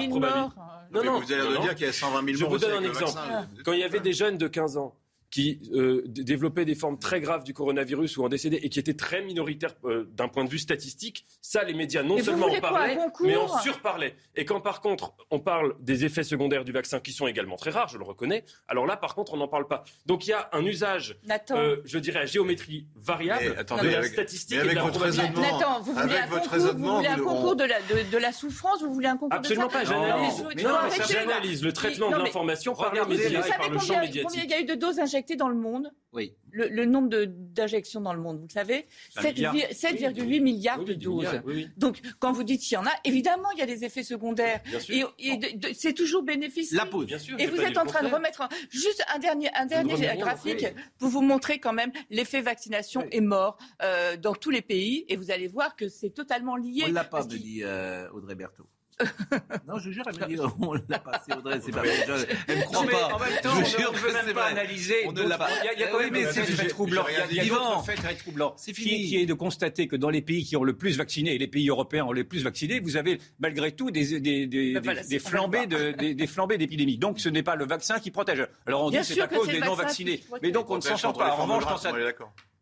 000 0.00 0.20
morts. 0.20 0.54
Non, 0.92 1.02
non, 1.02 1.20
vous 1.20 1.32
allez 1.32 1.48
nous 1.48 1.62
dire 1.62 1.74
qu'il 1.74 1.86
y 1.86 1.90
a 1.90 1.92
120 1.92 2.24
000 2.24 2.26
morts. 2.26 2.36
Je 2.36 2.44
vous 2.44 2.58
donne 2.58 2.84
un 2.84 2.88
exemple. 2.88 3.18
Quand 3.64 3.72
il 3.72 3.80
y 3.80 3.84
avait 3.84 3.98
des 3.98 4.12
jeunes 4.12 4.38
de 4.38 4.46
15 4.46 4.76
ans 4.76 4.94
qui 5.30 5.60
euh, 5.72 6.02
développaient 6.06 6.64
des 6.64 6.74
formes 6.74 6.98
très 6.98 7.20
graves 7.20 7.44
du 7.44 7.54
coronavirus 7.54 8.16
ou 8.16 8.24
en 8.24 8.28
décédaient 8.28 8.58
et 8.62 8.68
qui 8.68 8.80
étaient 8.80 8.94
très 8.94 9.22
minoritaires 9.22 9.74
euh, 9.84 10.04
d'un 10.12 10.28
point 10.28 10.44
de 10.44 10.50
vue 10.50 10.58
statistique, 10.58 11.24
ça, 11.40 11.62
les 11.62 11.74
médias 11.74 12.02
non 12.02 12.18
seulement 12.18 12.46
en 12.46 12.60
parlaient, 12.60 12.98
mais 13.22 13.36
en 13.36 13.58
surparlaient. 13.60 14.16
Et 14.34 14.44
quand 14.44 14.60
par 14.60 14.80
contre, 14.80 15.14
on 15.30 15.38
parle 15.38 15.76
des 15.80 16.04
effets 16.04 16.24
secondaires 16.24 16.64
du 16.64 16.72
vaccin 16.72 16.98
qui 16.98 17.12
sont 17.12 17.28
également 17.28 17.56
très 17.56 17.70
rares, 17.70 17.88
je 17.88 17.98
le 17.98 18.04
reconnais, 18.04 18.44
alors 18.66 18.86
là, 18.86 18.96
par 18.96 19.14
contre, 19.14 19.34
on 19.34 19.36
n'en 19.36 19.48
parle 19.48 19.68
pas. 19.68 19.84
Donc 20.04 20.26
il 20.26 20.30
y 20.30 20.32
a 20.32 20.48
un 20.52 20.64
usage, 20.64 21.16
euh, 21.52 21.76
je 21.84 21.98
dirais, 21.98 22.20
à 22.20 22.26
géométrie 22.26 22.86
variable 22.96 23.54
attendez, 23.56 23.86
de 23.86 23.92
la 23.92 23.98
avec, 23.98 24.12
statistique 24.12 24.58
et 24.58 24.68
de 24.68 24.74
la 24.74 24.86
probabilité. 24.86 25.40
Nathan, 25.40 25.80
vous 25.80 25.94
voulez, 25.94 26.16
un 26.16 26.26
concours, 26.26 26.72
vous 26.74 26.96
voulez 26.96 27.08
un 27.08 27.18
concours 27.18 27.56
de, 27.56 27.64
la, 27.64 27.80
de, 27.82 28.10
de, 28.10 28.18
la, 28.18 28.32
souffrance, 28.32 28.82
vous 28.82 28.92
voulez 28.92 29.08
un 29.08 29.16
concours 29.16 29.38
Absolument 29.38 29.68
de 29.68 29.72
ça 29.72 29.78
pas, 29.78 29.84
j'analyse. 29.84 30.44
J'analyse 31.08 31.62
le 31.62 31.72
traitement 31.72 32.10
de 32.10 32.16
l'information 32.16 32.74
par 32.74 32.92
les 32.92 33.04
médias 33.06 33.46
et 33.46 33.50
par 33.56 33.70
le 33.70 33.78
champ 33.78 34.00
médiatique. 34.00 34.24
Combien 34.24 34.44
il 34.44 34.50
y 34.50 34.54
a 34.54 34.60
eu 34.60 34.64
de 34.64 34.74
doses 34.74 34.98
injectées 34.98 35.19
dans 35.36 35.48
le 35.48 35.56
monde 35.56 35.92
oui. 36.12 36.34
Le, 36.52 36.84
nombre 36.84 37.08
d'injections 37.08 38.00
dans 38.00 38.12
le 38.12 38.20
monde, 38.20 38.38
vous 38.38 38.46
le 38.48 38.52
savez, 38.52 38.88
7,8 39.16 40.40
milliards 40.42 40.84
de 40.84 40.94
doses. 40.94 41.40
Donc, 41.76 42.00
quand 42.18 42.32
vous 42.32 42.42
dites 42.42 42.60
qu'il 42.62 42.74
y 42.74 42.76
en 42.76 42.84
a, 42.84 42.92
évidemment, 43.04 43.48
il 43.52 43.60
y 43.60 43.62
a 43.62 43.66
des 43.66 43.84
effets 43.84 44.02
secondaires. 44.02 44.60
Et, 44.88 45.04
c'est 45.74 45.92
toujours 45.92 46.22
bénéfique. 46.24 46.72
La 46.72 46.86
pause. 46.86 47.06
Bien 47.06 47.18
sûr, 47.18 47.38
et 47.38 47.46
vous 47.46 47.60
êtes 47.60 47.78
en 47.78 47.86
train 47.86 48.02
de 48.02 48.12
remettre 48.12 48.48
juste 48.70 49.04
un 49.14 49.18
dernier, 49.20 49.50
un 49.54 49.66
dernier 49.66 50.16
graphique 50.16 50.66
pour 50.98 51.08
vous 51.08 51.22
montrer 51.22 51.60
quand 51.60 51.72
même 51.72 51.92
l'effet 52.10 52.40
vaccination 52.40 53.06
est 53.10 53.20
mort 53.20 53.56
euh, 53.82 54.16
dans 54.16 54.34
tous 54.34 54.50
les 54.50 54.62
pays. 54.62 55.04
Et 55.08 55.16
vous 55.16 55.30
allez 55.30 55.46
voir 55.46 55.76
que 55.76 55.88
c'est 55.88 56.10
totalement 56.10 56.56
lié. 56.56 56.82
On 56.86 56.88
ne 56.88 56.94
l'a 56.94 57.04
pas, 57.04 57.22
me 57.22 57.28
dit 57.28 57.60
euh, 57.62 58.10
Audrey 58.10 58.34
Berthaud. 58.34 58.66
non, 59.68 59.78
je 59.78 59.90
jure, 59.90 60.04
elle 60.06 60.28
dit, 60.28 60.36
on 60.60 60.74
l'a 60.74 60.98
passé, 60.98 61.32
Audrey, 61.36 61.60
c'est 61.62 61.72
pas 61.72 61.80
vrai. 61.80 62.28
Elle 62.48 62.64
croit 62.64 62.86
pas. 62.86 63.14
En 63.14 63.18
même 63.18 63.40
temps, 63.42 63.64
je 63.64 63.76
on 63.86 63.92
ne 63.92 63.98
peut 63.98 64.12
même 64.12 64.34
pas 64.34 64.46
analyser. 64.46 64.96
On 65.06 65.12
ne 65.12 65.22
l'a 65.22 65.38
pas. 65.38 65.48
Il 65.74 65.80
y 65.80 65.84
a 65.84 65.88
quand 65.88 66.00
même 66.00 66.12
des 66.12 66.24
faits 66.26 66.56
très 66.56 66.68
troublants. 66.68 67.04
Il 67.30 67.36
y 67.36 67.40
a 67.40 67.44
d'autres 67.44 67.84
faits 67.84 67.96
très 67.96 68.14
troublants. 68.14 68.54
C'est 68.56 68.74
fini. 68.74 69.08
Qui 69.08 69.16
est 69.16 69.26
de 69.26 69.34
constater 69.34 69.88
que 69.88 69.96
dans 69.96 70.10
les 70.10 70.22
pays 70.22 70.44
qui 70.44 70.56
ont 70.56 70.64
le 70.64 70.76
plus 70.76 70.96
vacciné, 70.96 71.34
et 71.34 71.38
les 71.38 71.48
pays 71.48 71.68
européens 71.68 72.04
ont 72.04 72.12
le 72.12 72.24
plus 72.24 72.42
vacciné, 72.44 72.80
vous 72.80 72.96
avez 72.96 73.18
malgré 73.38 73.72
tout 73.72 73.90
des, 73.90 74.20
des, 74.20 74.46
des, 74.46 74.80
des 74.80 75.18
flambées 75.18 75.66
des, 75.66 76.26
flambées 76.26 76.58
d'épidémie. 76.58 76.98
Donc 76.98 77.20
ce 77.20 77.28
n'est 77.28 77.42
pas 77.42 77.56
le 77.56 77.66
vaccin 77.66 77.98
qui 77.98 78.10
protège. 78.10 78.46
Alors 78.66 78.84
on 78.84 78.90
dit 78.90 78.98
que 78.98 79.04
c'est 79.04 79.20
à 79.20 79.28
cause 79.28 79.48
des 79.48 79.60
non 79.60 79.74
vaccinés. 79.74 80.22
Mais 80.42 80.50
donc 80.50 80.70
on 80.70 80.76
ne 80.76 80.80
s'en 80.80 80.96
sort 80.96 81.16
pas. 81.16 81.32
En 81.32 81.42
revanche, 81.42 81.64
pense 81.64 81.86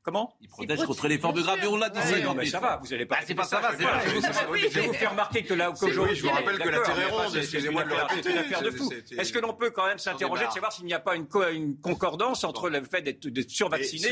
Comment 0.09 0.35
Il 0.41 0.49
protège 0.49 0.85
contre 0.85 1.07
les 1.07 1.19
formes 1.19 1.43
graves. 1.43 1.59
Et 1.63 1.67
on 1.67 1.77
l'a 1.77 1.91
dit. 1.91 2.23
non, 2.23 2.33
mais 2.33 2.47
ça 2.47 2.61
va. 2.61 2.81
Vous 2.83 2.95
allez 2.95 3.05
pas. 3.05 3.19
c'est 3.27 3.35
pas 3.35 3.45
ça 3.45 3.61
va. 3.61 3.73
Je 3.77 4.75
vais 4.75 4.87
vous 4.87 4.93
faire 4.95 5.11
remarquer 5.11 5.45
que 5.45 5.53
là, 5.53 5.71
qu'aujourd'hui, 5.79 6.17
je 6.17 6.23
vous 6.23 6.31
rappelle 6.31 6.59
que 6.59 6.69
la 6.69 6.81
Terre 6.81 6.99
est 6.99 7.11
ronde. 7.11 7.37
Excusez-moi 7.37 7.85
de 7.85 7.89
le 7.91 7.95
répéter. 7.95 8.23
C'est 8.23 8.33
une 8.33 8.39
affaire 8.39 8.63
de 8.63 8.71
fou. 8.71 8.91
Est-ce 9.19 9.33
que 9.35 9.39
l'on 9.39 9.53
peut 9.53 9.71
quand 9.71 9.87
même 9.87 9.99
s'interroger 9.99 10.47
de 10.47 10.53
savoir 10.53 10.73
s'il 10.73 10.87
n'y 10.87 10.95
a 10.95 11.01
pas 11.01 11.15
une 11.15 11.77
concordance 11.81 12.45
entre 12.45 12.71
le 12.71 12.83
fait 12.85 13.03
d'être 13.03 13.51
survacciné 13.51 14.09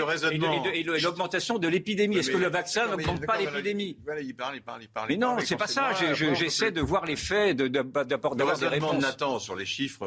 et 0.75 0.83
l'augmentation 0.83 1.59
de 1.59 1.69
l'épidémie? 1.69 2.19
Est-ce 2.19 2.31
que 2.31 2.37
le 2.37 2.51
vaccin 2.51 2.89
n'augmente 2.89 3.25
pas 3.25 3.39
l'épidémie? 3.39 3.97
Il 4.21 4.35
parle, 4.37 4.57
il 4.57 4.63
parle, 4.63 4.83
il 4.83 4.89
parle. 4.89 5.09
Mais 5.09 5.17
non, 5.17 5.39
c'est 5.43 5.57
pas 5.57 5.67
ça. 5.67 5.93
J'essaie 6.13 6.73
de 6.73 6.83
voir 6.83 7.07
les 7.07 7.17
faits, 7.17 7.57
d'avoir 7.57 8.37
des 8.37 8.67
réponses. 8.69 9.01
Nathan 9.01 9.39
sur 9.39 9.57
les 9.57 9.67
chiffres 9.67 10.07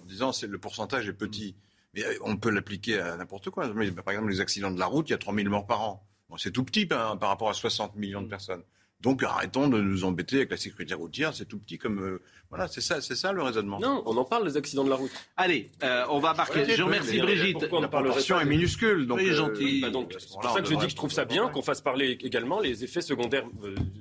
en 0.00 0.06
disant 0.06 0.30
que 0.30 0.46
le 0.46 0.58
pourcentage 0.58 1.08
est 1.08 1.12
petit. 1.12 1.56
Mais 1.96 2.04
euh, 2.04 2.14
on 2.20 2.36
peut 2.36 2.50
l'appliquer 2.50 3.00
à 3.00 3.16
n'importe 3.16 3.50
quoi. 3.50 3.64
par 3.64 4.12
exemple, 4.12 4.30
les 4.30 4.40
accidents 4.40 4.70
de 4.70 4.78
la 4.78 4.86
route, 4.86 5.08
il 5.08 5.12
y 5.12 5.14
a 5.14 5.18
3000 5.18 5.48
morts 5.48 5.66
par 5.66 5.82
an. 5.82 6.06
c'est 6.36 6.52
tout 6.52 6.64
petit 6.64 6.86
hein, 6.90 7.16
par 7.16 7.30
rapport 7.30 7.48
à 7.48 7.54
60 7.54 7.96
millions 7.96 8.22
de 8.22 8.28
personnes. 8.28 8.62
Donc 9.00 9.22
arrêtons 9.22 9.68
de 9.68 9.78
nous 9.78 10.04
embêter 10.04 10.36
avec 10.36 10.50
la 10.50 10.56
sécurité 10.56 10.94
routière, 10.94 11.34
c'est 11.34 11.44
tout 11.44 11.58
petit 11.58 11.76
comme 11.76 12.02
euh, 12.02 12.22
voilà, 12.48 12.66
c'est 12.66 12.80
ça, 12.80 13.02
c'est 13.02 13.14
ça 13.14 13.30
le 13.32 13.42
raisonnement. 13.42 13.78
Non, 13.78 14.02
on 14.06 14.16
en 14.16 14.24
parle 14.24 14.48
des 14.48 14.56
accidents 14.56 14.84
de 14.84 14.90
la 14.90 14.96
route. 14.96 15.10
Allez, 15.36 15.70
euh, 15.82 16.06
on 16.08 16.18
va 16.18 16.32
marquer. 16.32 16.64
je 16.64 16.82
remercie 16.82 17.20
Brigitte. 17.20 17.70
La 17.70 17.88
proportion 17.88 18.40
est 18.40 18.46
minuscule, 18.46 19.06
donc 19.06 19.20
est 19.20 19.32
gentil. 19.32 19.82
Bah, 19.82 19.88
c'est 20.18 20.32
pour 20.32 20.50
ça 20.50 20.62
que 20.62 20.68
je 20.68 20.74
dis 20.74 20.84
que 20.84 20.90
je 20.90 20.96
trouve 20.96 21.12
ça 21.12 21.26
bien 21.26 21.48
qu'on 21.48 21.62
fasse 21.62 21.82
parler 21.82 22.18
également 22.22 22.58
les 22.58 22.84
effets 22.84 23.02
secondaires 23.02 23.46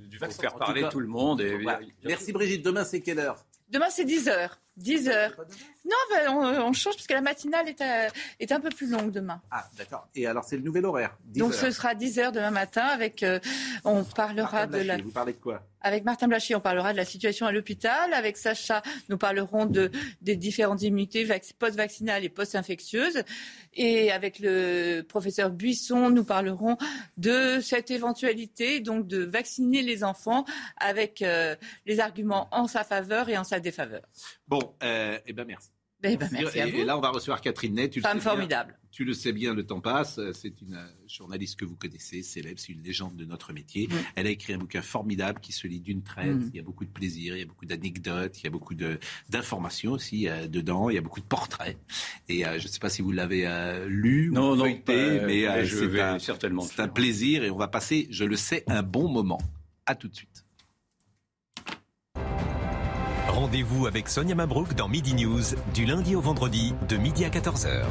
du 0.10 0.18
vaccin. 0.18 0.42
Faire 0.44 0.56
parler 0.56 0.86
tout 0.90 1.02
le 1.02 1.08
monde. 1.08 1.42
Et... 1.42 1.58
Merci 2.06 2.32
Brigitte. 2.32 2.64
Demain 2.64 2.86
c'est 2.86 3.02
quelle 3.02 3.20
heure? 3.20 3.46
Demain 3.70 3.90
c'est 3.90 4.06
10 4.06 4.30
heures. 4.30 4.60
10 4.78 5.10
heures. 5.10 5.34
Non, 5.86 5.96
ben, 6.10 6.62
on, 6.64 6.74
change 6.74 6.96
parce 6.96 7.08
que 7.08 7.14
la 7.14 7.22
matinale 7.22 7.70
est, 7.70 7.82
euh, 7.82 8.10
est 8.40 8.52
un 8.52 8.60
peu 8.60 8.70
plus 8.70 8.90
longue 8.90 9.12
demain. 9.12 9.40
Ah, 9.52 9.66
d'accord. 9.78 10.08
Et 10.16 10.26
alors, 10.26 10.44
c'est 10.44 10.58
le 10.58 10.64
nouvel 10.64 10.86
horaire 10.86 11.16
Donc, 11.36 11.54
ce 11.54 11.70
sera 11.70 11.94
10 11.94 12.20
heures 12.20 12.32
demain 12.32 12.52
matin 12.52 12.86
avec. 12.86 13.22
Euh, 13.22 13.40
on 13.84 14.04
parlera 14.04 14.66
de 14.66 14.80
la. 14.80 14.98
Vous 14.98 15.12
parlez 15.12 15.34
de 15.34 15.38
quoi? 15.38 15.62
Avec 15.82 16.04
Martin 16.04 16.28
Blachier, 16.28 16.56
on 16.56 16.62
parlera 16.62 16.94
de 16.94 16.98
la 16.98 17.06
situation 17.06 17.46
à 17.46 17.52
l'hôpital. 17.52 18.12
Avec 18.16 18.38
Sacha, 18.38 18.82
nous 19.08 19.20
parlerons 19.20 19.68
de, 19.68 19.92
des 20.22 20.36
différentes 20.36 20.82
immunités 20.82 21.28
post-vaccinales 21.60 22.24
et 22.24 22.30
post-infectieuses. 22.30 23.22
Et 23.76 24.12
avec 24.12 24.40
le 24.40 25.04
professeur 25.04 25.52
Buisson, 25.52 26.10
nous 26.10 26.24
parlerons 26.24 26.78
de 27.18 27.60
cette 27.62 27.92
éventualité, 27.92 28.80
donc 28.80 29.06
de 29.06 29.24
vacciner 29.24 29.84
les 29.84 30.04
enfants 30.04 30.46
avec 30.78 31.22
euh, 31.22 31.56
les 31.86 32.00
arguments 32.00 32.48
en 32.52 32.66
sa 32.66 32.84
faveur 32.84 33.30
et 33.30 33.38
en 33.38 33.44
sa 33.44 33.60
défaveur. 33.60 34.02
Bon, 34.48 34.65
euh, 34.84 35.20
eh 35.26 35.34
ben 35.34 35.46
merci. 35.46 35.70
Eh 36.04 36.18
ben, 36.18 36.30
merci 36.32 36.60
et, 36.60 36.84
là, 36.84 36.98
on 36.98 37.02
va 37.02 37.10
recevoir 37.10 37.42
Catherine 37.42 37.74
Ney. 37.74 37.90
Tu 37.90 38.02
Femme 38.02 38.20
formidable. 38.20 38.78
tu 38.92 39.06
le 39.06 39.14
sais 39.14 39.32
bien, 39.32 39.54
le 39.54 39.66
temps 39.66 39.80
passe. 39.80 40.20
C'est 40.34 40.62
une 40.62 40.76
euh, 40.76 40.88
journaliste 41.08 41.58
que 41.58 41.66
vous 41.66 41.76
connaissez, 41.76 42.22
célèbre, 42.22 42.60
c'est 42.60 42.74
une 42.74 42.84
légende 42.84 43.16
de 43.16 43.26
notre 43.26 43.54
métier. 43.54 43.88
Mm. 43.88 43.94
Elle 44.16 44.28
a 44.28 44.30
écrit 44.30 44.54
un 44.54 44.58
bouquin 44.58 44.82
formidable 44.82 45.40
qui 45.40 45.52
se 45.52 45.68
lit 45.68 45.80
d'une 45.80 46.04
traite. 46.04 46.36
Mm. 46.36 46.50
Il 46.54 46.58
y 46.58 46.60
a 46.60 46.64
beaucoup 46.64 46.86
de 46.86 46.92
plaisir, 46.92 47.36
il 47.36 47.40
y 47.40 47.44
a 47.44 47.46
beaucoup 47.46 47.66
d'anecdotes, 47.66 48.40
il 48.40 48.44
y 48.44 48.48
a 48.48 48.50
beaucoup 48.50 48.76
d'informations 49.30 49.94
aussi 49.94 50.28
euh, 50.28 50.48
dedans. 50.48 50.90
Il 50.90 50.96
y 50.96 51.00
a 51.00 51.02
beaucoup 51.02 51.22
de 51.22 51.26
portraits. 51.26 51.78
Et 52.30 52.46
euh, 52.46 52.60
je 52.60 52.68
ne 52.68 52.72
sais 52.72 52.80
pas 52.80 52.90
si 52.90 53.02
vous 53.02 53.12
l'avez 53.12 53.46
lu 53.88 54.30
non, 54.32 54.52
ou 54.52 54.56
non, 54.56 54.66
mais 54.66 55.66
je 55.66 55.86
vais 55.86 56.20
certainement. 56.20 56.62
C'est 56.62 56.82
un 56.82 56.88
plaisir 56.88 57.44
et 57.44 57.50
on 57.50 57.58
va 57.58 57.68
passer, 57.68 58.08
je 58.12 58.26
le 58.26 58.36
sais, 58.36 58.64
un 58.68 58.84
bon 58.84 59.08
moment. 59.10 59.40
À 59.88 59.96
tout 59.96 60.08
de 60.08 60.16
suite. 60.16 60.45
Rendez-vous 63.46 63.86
avec 63.86 64.10
Sonia 64.10 64.34
Mabrouk 64.34 64.74
dans 64.74 64.88
Midi 64.88 65.14
News, 65.14 65.44
du 65.76 65.86
lundi 65.86 66.16
au 66.16 66.20
vendredi, 66.20 66.74
de 66.90 66.98
midi 66.98 67.26
à 67.26 67.30
14h. 67.30 67.86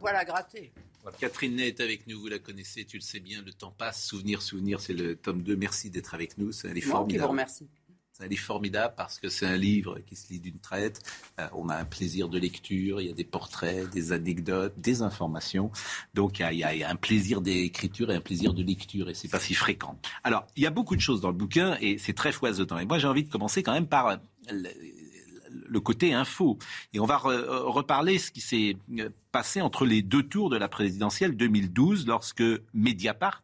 Voilà, 0.00 0.24
gratté. 0.24 0.72
Catherine 1.20 1.56
Ney 1.56 1.68
est 1.68 1.80
avec 1.80 2.06
nous, 2.06 2.18
vous 2.18 2.28
la 2.28 2.38
connaissez, 2.38 2.86
tu 2.86 2.96
le 2.96 3.02
sais 3.02 3.20
bien, 3.20 3.42
le 3.44 3.52
temps 3.52 3.74
passe. 3.76 4.02
Souvenir, 4.02 4.40
souvenir, 4.40 4.80
c'est 4.80 4.94
le 4.94 5.16
tome 5.16 5.42
2. 5.42 5.54
Merci 5.54 5.90
d'être 5.90 6.14
avec 6.14 6.38
nous, 6.38 6.50
c'est 6.50 6.70
un 6.70 6.72
livre 6.72 6.88
formidable. 6.88 7.12
Qui 7.12 7.22
vous 7.22 7.30
remercie. 7.30 7.68
C'est 8.12 8.24
un 8.24 8.28
livre 8.28 8.42
formidable 8.42 8.92
parce 8.94 9.18
que 9.18 9.30
c'est 9.30 9.46
un 9.46 9.56
livre 9.56 9.98
qui 10.00 10.16
se 10.16 10.30
lit 10.30 10.38
d'une 10.38 10.58
traite. 10.58 11.00
Euh, 11.40 11.48
on 11.54 11.70
a 11.70 11.76
un 11.76 11.86
plaisir 11.86 12.28
de 12.28 12.38
lecture, 12.38 13.00
il 13.00 13.06
y 13.06 13.10
a 13.10 13.14
des 13.14 13.24
portraits, 13.24 13.88
des 13.88 14.12
anecdotes, 14.12 14.74
des 14.76 15.00
informations. 15.00 15.70
Donc 16.12 16.38
il 16.38 16.58
y, 16.58 16.62
a, 16.62 16.90
un 16.90 16.96
plaisir 16.96 17.40
d'écriture 17.40 18.10
et 18.10 18.14
un 18.14 18.20
plaisir 18.20 18.52
de 18.52 18.62
lecture 18.62 19.08
et 19.08 19.14
c'est 19.14 19.28
pas 19.28 19.40
si 19.40 19.54
fréquent. 19.54 19.98
Alors 20.24 20.46
il 20.56 20.62
y 20.62 20.66
a 20.66 20.70
beaucoup 20.70 20.94
de 20.94 21.00
choses 21.00 21.22
dans 21.22 21.30
le 21.30 21.34
bouquin 21.34 21.78
et 21.80 21.96
c'est 21.96 22.12
très 22.12 22.32
foisonnant. 22.32 22.78
Et 22.78 22.84
moi 22.84 22.98
j'ai 22.98 23.08
envie 23.08 23.24
de 23.24 23.30
commencer 23.30 23.62
quand 23.62 23.72
même 23.72 23.86
par 23.86 24.08
euh, 24.08 24.16
le, 24.50 25.80
côté 25.80 26.12
info. 26.12 26.58
Et 26.92 27.00
on 27.00 27.06
va 27.06 27.16
reparler 27.16 28.18
ce 28.18 28.30
qui 28.30 28.42
s'est 28.42 28.76
euh, 28.98 29.08
passé 29.30 29.62
entre 29.62 29.86
les 29.86 30.02
deux 30.02 30.22
tours 30.22 30.50
de 30.50 30.58
la 30.58 30.68
présidentielle 30.68 31.34
2012 31.34 32.06
lorsque 32.06 32.44
Mediapart 32.74 33.42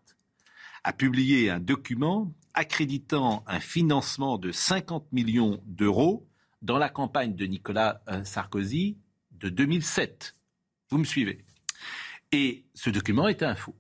a 0.85 0.93
publié 0.93 1.49
un 1.49 1.59
document 1.59 2.31
accréditant 2.55 3.45
un 3.47 3.61
financement 3.61 4.39
de 4.39 4.53
50 4.53 5.13
millions 5.13 5.61
d'euros 5.67 6.27
dans 6.63 6.79
la 6.79 6.89
campagne 6.89 7.35
de 7.35 7.47
Nicolas 7.47 8.03
euh, 8.09 8.25
Sarkozy 8.25 8.99
de 9.33 9.49
2007. 9.49 10.37
Vous 10.91 10.99
me 10.99 11.05
suivez? 11.05 11.45
Et 12.33 12.65
ce 12.75 12.91
document 12.91 13.29
était 13.29 13.45
un 13.45 13.55
faux. 13.55 13.75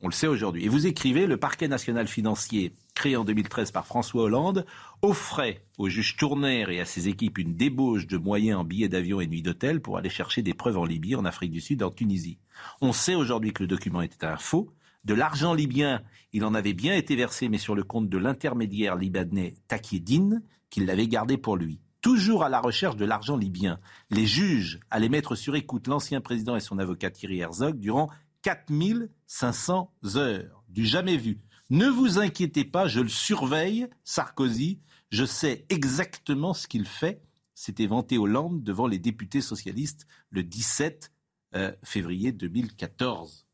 On 0.00 0.06
le 0.06 0.12
sait 0.12 0.28
aujourd'hui. 0.28 0.64
Et 0.64 0.68
vous 0.68 0.86
écrivez, 0.86 1.26
le 1.26 1.36
parquet 1.36 1.66
national 1.66 2.06
financier, 2.06 2.72
créé 2.94 3.16
en 3.16 3.24
2013 3.24 3.72
par 3.72 3.84
François 3.84 4.22
Hollande, 4.22 4.64
offrait 5.02 5.64
au 5.76 5.88
juge 5.88 6.16
Tourner 6.16 6.66
et 6.72 6.80
à 6.80 6.84
ses 6.84 7.08
équipes 7.08 7.38
une 7.38 7.56
débauche 7.56 8.06
de 8.06 8.16
moyens 8.16 8.60
en 8.60 8.64
billets 8.64 8.88
d'avion 8.88 9.20
et 9.20 9.26
nuits 9.26 9.42
d'hôtel 9.42 9.80
pour 9.80 9.98
aller 9.98 10.08
chercher 10.08 10.42
des 10.42 10.54
preuves 10.54 10.78
en 10.78 10.84
Libye, 10.84 11.16
en 11.16 11.24
Afrique 11.24 11.50
du 11.50 11.60
Sud, 11.60 11.82
en 11.82 11.90
Tunisie. 11.90 12.38
On 12.80 12.92
sait 12.92 13.16
aujourd'hui 13.16 13.52
que 13.52 13.64
le 13.64 13.66
document 13.66 14.02
était 14.02 14.24
un 14.24 14.36
faux, 14.36 14.70
de 15.08 15.14
l'argent 15.14 15.54
libyen, 15.54 16.02
il 16.34 16.44
en 16.44 16.52
avait 16.52 16.74
bien 16.74 16.94
été 16.94 17.16
versé, 17.16 17.48
mais 17.48 17.56
sur 17.56 17.74
le 17.74 17.82
compte 17.82 18.10
de 18.10 18.18
l'intermédiaire 18.18 18.94
libanais 18.94 19.54
Takieddine, 19.66 20.42
qui 20.68 20.84
l'avait 20.84 21.08
gardé 21.08 21.38
pour 21.38 21.56
lui. 21.56 21.80
Toujours 22.02 22.44
à 22.44 22.50
la 22.50 22.60
recherche 22.60 22.96
de 22.96 23.06
l'argent 23.06 23.38
libyen, 23.38 23.80
les 24.10 24.26
juges 24.26 24.80
allaient 24.90 25.08
mettre 25.08 25.34
sur 25.34 25.56
écoute 25.56 25.86
l'ancien 25.86 26.20
président 26.20 26.56
et 26.56 26.60
son 26.60 26.78
avocat 26.78 27.10
Thierry 27.10 27.38
Herzog 27.38 27.78
durant 27.78 28.10
4500 28.42 29.94
heures, 30.16 30.62
du 30.68 30.84
jamais 30.84 31.16
vu. 31.16 31.40
Ne 31.70 31.88
vous 31.88 32.18
inquiétez 32.18 32.66
pas, 32.66 32.86
je 32.86 33.00
le 33.00 33.08
surveille, 33.08 33.88
Sarkozy, 34.04 34.78
je 35.08 35.24
sais 35.24 35.64
exactement 35.70 36.52
ce 36.52 36.68
qu'il 36.68 36.84
fait, 36.84 37.22
s'était 37.54 37.86
vanté 37.86 38.18
Hollande 38.18 38.62
devant 38.62 38.86
les 38.86 38.98
députés 38.98 39.40
socialistes 39.40 40.06
le 40.28 40.42
17 40.42 41.10
euh, 41.54 41.72
février 41.82 42.30
2014. 42.30 43.46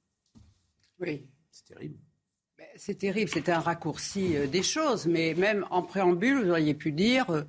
Oui. 0.99 1.29
C'est 1.55 1.73
terrible. 1.73 1.99
C'est 2.77 2.99
terrible, 2.99 3.31
c'est 3.33 3.49
un 3.49 3.61
raccourci 3.61 4.37
euh, 4.37 4.49
des 4.49 4.65
choses, 4.65 5.07
mais 5.07 5.35
même 5.35 5.65
en 5.71 5.83
préambule, 5.83 6.43
vous 6.43 6.51
auriez 6.51 6.75
pu 6.75 6.91
dire, 6.91 7.31
euh, 7.31 7.43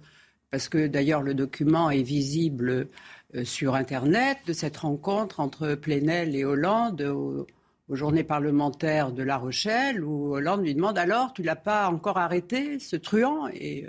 parce 0.51 0.69
que 0.69 0.85
d'ailleurs 0.85 1.23
le 1.23 1.33
document 1.33 1.89
est 1.89 2.03
visible 2.03 2.87
sur 3.43 3.73
Internet, 3.73 4.37
de 4.45 4.53
cette 4.53 4.77
rencontre 4.77 5.39
entre 5.39 5.73
Plenel 5.73 6.35
et 6.35 6.45
Hollande 6.45 7.01
aux, 7.01 7.47
journées 7.89 8.23
parlementaires 8.23 9.11
de 9.11 9.23
La 9.23 9.37
Rochelle, 9.37 10.03
où 10.03 10.35
Hollande 10.35 10.63
lui 10.63 10.75
demande 10.75 10.99
alors, 10.99 11.33
tu 11.33 11.41
l'as 11.41 11.55
pas 11.55 11.89
encore 11.89 12.17
arrêté, 12.17 12.79
ce 12.79 12.95
truand? 12.95 13.47
Et, 13.47 13.87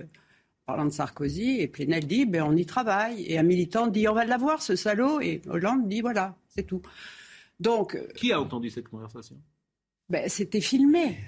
parlant 0.64 0.86
de 0.86 0.90
Sarkozy, 0.90 1.60
et 1.60 1.68
Plenel 1.68 2.06
dit, 2.06 2.26
ben, 2.26 2.42
on 2.42 2.56
y 2.56 2.66
travaille. 2.66 3.22
Et 3.26 3.38
un 3.38 3.42
militant 3.42 3.86
dit, 3.86 4.08
on 4.08 4.14
va 4.14 4.24
l'avoir, 4.24 4.62
ce 4.62 4.76
salaud. 4.76 5.20
Et 5.20 5.42
Hollande 5.48 5.88
dit, 5.88 6.00
voilà, 6.00 6.36
c'est 6.48 6.64
tout. 6.64 6.82
Donc, 7.60 7.98
Qui 8.14 8.32
a 8.32 8.40
entendu 8.40 8.70
cette 8.70 8.88
conversation? 8.88 9.36
Ben, 10.08 10.28
C'était 10.28 10.60
filmé. 10.60 11.18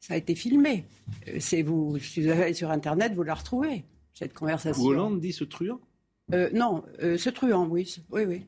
Ça 0.00 0.14
a 0.14 0.16
été 0.16 0.34
filmé. 0.34 0.86
Euh, 1.28 1.36
c'est 1.40 1.62
vous, 1.62 1.98
si 1.98 2.22
vous 2.22 2.30
allez 2.30 2.54
sur 2.54 2.70
Internet, 2.70 3.12
vous 3.14 3.22
la 3.22 3.34
retrouvez, 3.34 3.84
cette 4.14 4.32
conversation. 4.32 4.82
Hollande 4.82 5.20
dit 5.20 5.32
ce 5.32 5.44
truand 5.44 5.80
euh, 6.32 6.48
Non, 6.52 6.82
euh, 7.02 7.18
ce 7.18 7.28
truand, 7.30 7.66
oui. 7.66 7.94
Oui, 8.10 8.24
oui. 8.24 8.46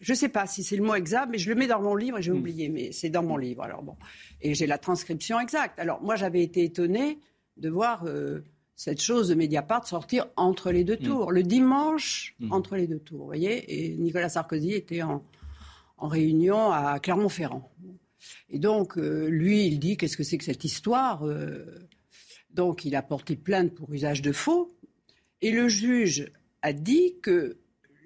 Je 0.00 0.12
ne 0.12 0.16
sais 0.16 0.28
pas 0.28 0.46
si 0.46 0.62
c'est 0.64 0.76
le 0.76 0.82
mot 0.82 0.94
exact, 0.94 1.28
mais 1.30 1.38
je 1.38 1.48
le 1.48 1.54
mets 1.54 1.66
dans 1.66 1.80
mon 1.80 1.94
livre 1.94 2.18
et 2.18 2.22
j'ai 2.22 2.32
hmm. 2.32 2.38
oublié, 2.38 2.68
mais 2.68 2.92
c'est 2.92 3.10
dans 3.10 3.22
mon 3.22 3.36
livre. 3.36 3.62
Alors 3.62 3.82
bon, 3.82 3.96
et 4.40 4.54
j'ai 4.54 4.66
la 4.66 4.78
transcription 4.78 5.38
exacte. 5.38 5.78
Alors 5.78 6.02
moi, 6.02 6.16
j'avais 6.16 6.42
été 6.42 6.64
étonné 6.64 7.18
de 7.56 7.68
voir 7.68 8.04
cette 8.74 9.00
chose 9.00 9.28
de 9.28 9.34
Mediapart 9.34 9.86
sortir 9.86 10.26
entre 10.36 10.72
les 10.72 10.82
deux 10.82 10.96
hmm. 10.96 11.04
tours, 11.04 11.32
le 11.32 11.44
dimanche 11.44 12.34
hmm. 12.40 12.52
entre 12.52 12.76
les 12.76 12.88
deux 12.88 12.98
tours. 12.98 13.20
Vous 13.20 13.26
voyez, 13.26 13.92
et 13.92 13.96
Nicolas 13.96 14.28
Sarkozy 14.28 14.72
était 14.72 15.02
en, 15.02 15.24
en 15.98 16.08
réunion 16.08 16.72
à 16.72 16.98
Clermont-Ferrand. 16.98 17.70
Et 18.50 18.58
donc, 18.58 18.98
euh, 18.98 19.28
lui, 19.28 19.66
il 19.66 19.78
dit 19.78 19.96
qu'est-ce 19.96 20.16
que 20.16 20.22
c'est 20.22 20.38
que 20.38 20.44
cette 20.44 20.64
histoire 20.64 21.26
euh, 21.26 21.88
Donc, 22.50 22.84
il 22.84 22.94
a 22.96 23.02
porté 23.02 23.36
plainte 23.36 23.74
pour 23.74 23.92
usage 23.92 24.22
de 24.22 24.32
faux. 24.32 24.76
Et 25.40 25.50
le 25.50 25.68
juge 25.68 26.30
a 26.62 26.72
dit 26.72 27.16
que 27.22 27.58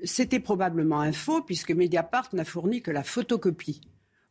c'était 0.04 0.40
probablement 0.40 1.00
un 1.00 1.12
faux, 1.12 1.42
puisque 1.42 1.70
Mediapart 1.70 2.28
n'a 2.34 2.44
fourni 2.44 2.82
que 2.82 2.90
la 2.90 3.02
photocopie. 3.02 3.80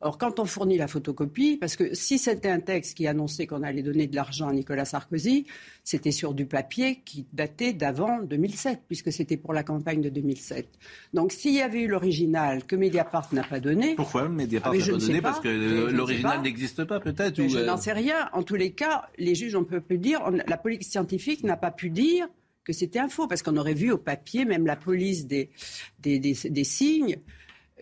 Or, 0.06 0.20
quand 0.20 0.38
on 0.38 0.46
fournit 0.46 0.78
la 0.78 0.88
photocopie, 0.88 1.58
parce 1.58 1.76
que 1.76 1.96
si 1.96 2.20
c'était 2.20 2.52
un 2.52 2.60
texte 2.60 2.96
qui 2.96 3.08
annonçait 3.08 3.48
qu'on 3.48 3.64
allait 3.64 3.82
donner 3.82 4.06
de 4.06 4.16
l'argent 4.16 4.48
à 4.48 4.54
Nicolas 4.54 4.86
Sarkozy, 4.86 5.48
c'était 5.84 6.12
sur 6.12 6.36
du 6.36 6.46
papier 6.46 7.02
qui 7.04 7.26
datait 7.34 7.74
d'avant 7.74 8.22
2007, 8.22 8.82
puisque 8.88 9.12
c'était 9.12 9.36
pour 9.36 9.52
la 9.52 9.64
campagne 9.64 10.02
de 10.02 10.10
2007. 10.10 10.70
Donc, 11.16 11.32
s'il 11.32 11.56
y 11.56 11.62
avait 11.62 11.82
eu 11.82 11.88
l'original 11.88 12.66
que 12.66 12.76
Mediapart 12.76 13.34
n'a 13.34 13.42
pas 13.42 13.60
donné. 13.60 13.96
Pourquoi 13.96 14.30
Mediapart 14.30 14.74
ah, 14.76 14.78
n'a 14.78 14.86
pas 14.86 14.92
donné 14.92 15.22
Parce 15.24 15.40
que 15.40 15.90
l'original 15.90 16.44
n'existe 16.44 16.84
pas, 16.84 17.00
peut-être 17.00 17.42
Je 17.42 17.58
euh, 17.58 17.66
n'en 17.66 17.78
sais 17.78 17.94
rien. 17.94 18.30
En 18.34 18.44
tous 18.44 18.54
les 18.54 18.74
cas, 18.74 19.10
les 19.18 19.34
juges, 19.34 19.56
on 19.56 19.62
ne 19.62 19.66
peut 19.66 19.82
plus 19.82 19.98
dire. 19.98 20.22
la 20.30 20.58
police 20.58 20.88
scientifique 20.88 21.44
n'a 21.44 21.58
pas 21.58 21.72
pu 21.72 21.90
dire 21.90 22.28
que 22.64 22.74
c'était 22.74 23.00
un 23.00 23.10
faux, 23.10 23.28
parce 23.28 23.42
qu'on 23.42 23.58
aurait 23.58 23.74
vu 23.74 23.92
au 23.92 23.98
papier, 23.98 24.46
même 24.46 24.68
la 24.68 24.76
police 24.76 25.26
des, 25.26 25.50
des, 25.98 26.20
des 26.20 26.64
signes. 26.64 27.18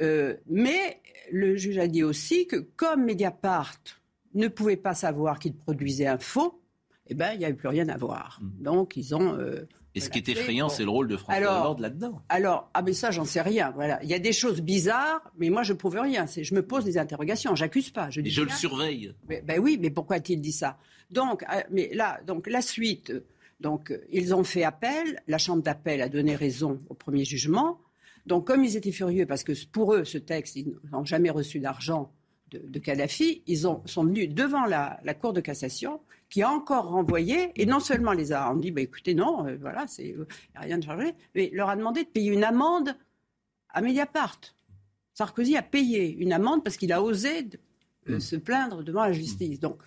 Euh, 0.02 0.36
mais 0.48 1.02
le 1.32 1.56
juge 1.56 1.78
a 1.78 1.88
dit 1.88 2.04
aussi 2.04 2.48
que 2.48 2.58
comme 2.58 3.06
Mediapart 3.06 3.80
ne 4.34 4.48
pouvait 4.48 4.78
pas 4.78 4.96
savoir 4.96 5.40
qu'il 5.40 5.56
produisait 5.56 6.08
un 6.08 6.18
faux, 6.18 6.62
eh 7.08 7.14
ben, 7.14 7.34
il 7.34 7.40
n'y 7.40 7.46
avait 7.46 7.54
plus 7.54 7.68
rien 7.68 7.88
à 7.90 7.98
voir. 7.98 8.40
Mm. 8.42 8.64
Donc, 8.64 8.98
ils 8.98 9.16
ont. 9.16 9.38
Euh, 9.38 9.68
et 9.96 10.00
ce 10.00 10.10
qui 10.10 10.18
est 10.18 10.30
effrayant, 10.30 10.70
c'est 10.70 10.84
le 10.84 10.90
rôle 10.90 11.08
de 11.08 11.18
François 11.18 11.62
Hollande 11.62 11.80
là-dedans. 11.80 12.24
Alors, 12.28 12.72
ah 12.74 12.82
mais 12.82 12.94
ça, 12.94 13.12
j'en 13.12 13.26
sais 13.26 13.42
rien. 13.42 13.72
Voilà, 13.76 14.02
il 14.02 14.10
y 14.10 14.16
a 14.16 14.20
des 14.20 14.34
choses 14.34 14.62
bizarres, 14.62 15.22
mais 15.38 15.52
moi, 15.52 15.62
je 15.62 15.74
prouve 15.74 16.00
rien. 16.00 16.26
C'est, 16.26 16.44
je 16.44 16.56
me 16.56 16.66
pose 16.66 16.84
des 16.84 16.98
interrogations. 16.98 17.54
J'accuse 17.54 17.92
pas. 17.92 18.10
Je, 18.10 18.22
dis 18.22 18.32
je 18.32 18.42
le 18.42 18.50
surveille. 18.50 19.14
ben 19.28 19.60
oui, 19.60 19.78
mais 19.80 19.92
pourquoi 19.92 20.16
a-t-il 20.16 20.42
dit 20.42 20.52
ça? 20.52 20.78
Donc, 21.12 21.44
euh, 21.44 21.62
mais 21.70 21.92
là, 21.94 22.20
donc 22.26 22.48
la 22.48 22.64
suite. 22.64 23.14
Donc, 23.60 23.94
ils 24.12 24.34
ont 24.34 24.44
fait 24.44 24.64
appel. 24.64 25.22
La 25.28 25.38
chambre 25.38 25.62
d'appel 25.62 26.02
a 26.02 26.10
donné 26.10 26.36
raison 26.36 26.80
au 26.90 26.96
premier 26.96 27.24
jugement. 27.24 27.80
Donc, 28.26 28.48
comme 28.48 28.64
ils 28.64 28.78
étaient 28.78 28.92
furieux, 28.92 29.26
parce 29.26 29.44
que 29.44 29.52
pour 29.68 29.94
eux, 29.94 30.06
ce 30.06 30.18
texte, 30.18 30.56
ils 30.56 30.76
n'ont 30.92 31.06
jamais 31.06 31.30
reçu 31.30 31.60
d'argent 31.60 32.12
de, 32.52 32.80
Kadhafi, 32.80 33.42
ils 33.48 33.58
sont 33.60 33.82
venus 34.04 34.30
devant 34.30 34.66
la, 34.66 35.14
Cour 35.20 35.34
de 35.34 35.42
cassation, 35.42 36.02
qui 36.30 36.42
a 36.42 36.50
encore 36.50 36.90
renvoyé, 36.90 37.52
et 37.56 37.66
non 37.66 37.80
seulement 37.80 38.12
les 38.14 38.32
a 38.32 38.54
dit, 38.56 38.72
bah, 38.72 38.82
écoutez, 38.82 39.16
non, 39.16 39.48
euh, 39.48 39.58
voilà, 39.60 39.86
il 40.00 40.16
n'y 40.16 40.26
a 40.56 40.62
rien 40.62 40.78
de 40.78 40.84
chargé, 40.84 41.14
mais 41.36 41.50
leur 41.54 41.70
a 41.70 41.76
demandé 41.76 42.04
de 42.04 42.10
payer 42.10 42.32
une 42.32 42.44
amende 42.44 42.96
à 43.70 43.82
Mediapart. 43.82 44.40
Sarkozy 45.14 45.58
a 45.58 45.62
payé 45.62 46.16
une 46.16 46.34
amende 46.34 46.64
parce 46.64 46.78
qu'il 46.78 46.92
a 46.92 47.02
osé 47.02 47.50
euh, 48.10 48.18
hmm. 48.18 48.20
se 48.20 48.36
plaindre 48.36 48.84
devant 48.84 49.04
la 49.04 49.14
justice. 49.14 49.60
Donc, 49.60 49.78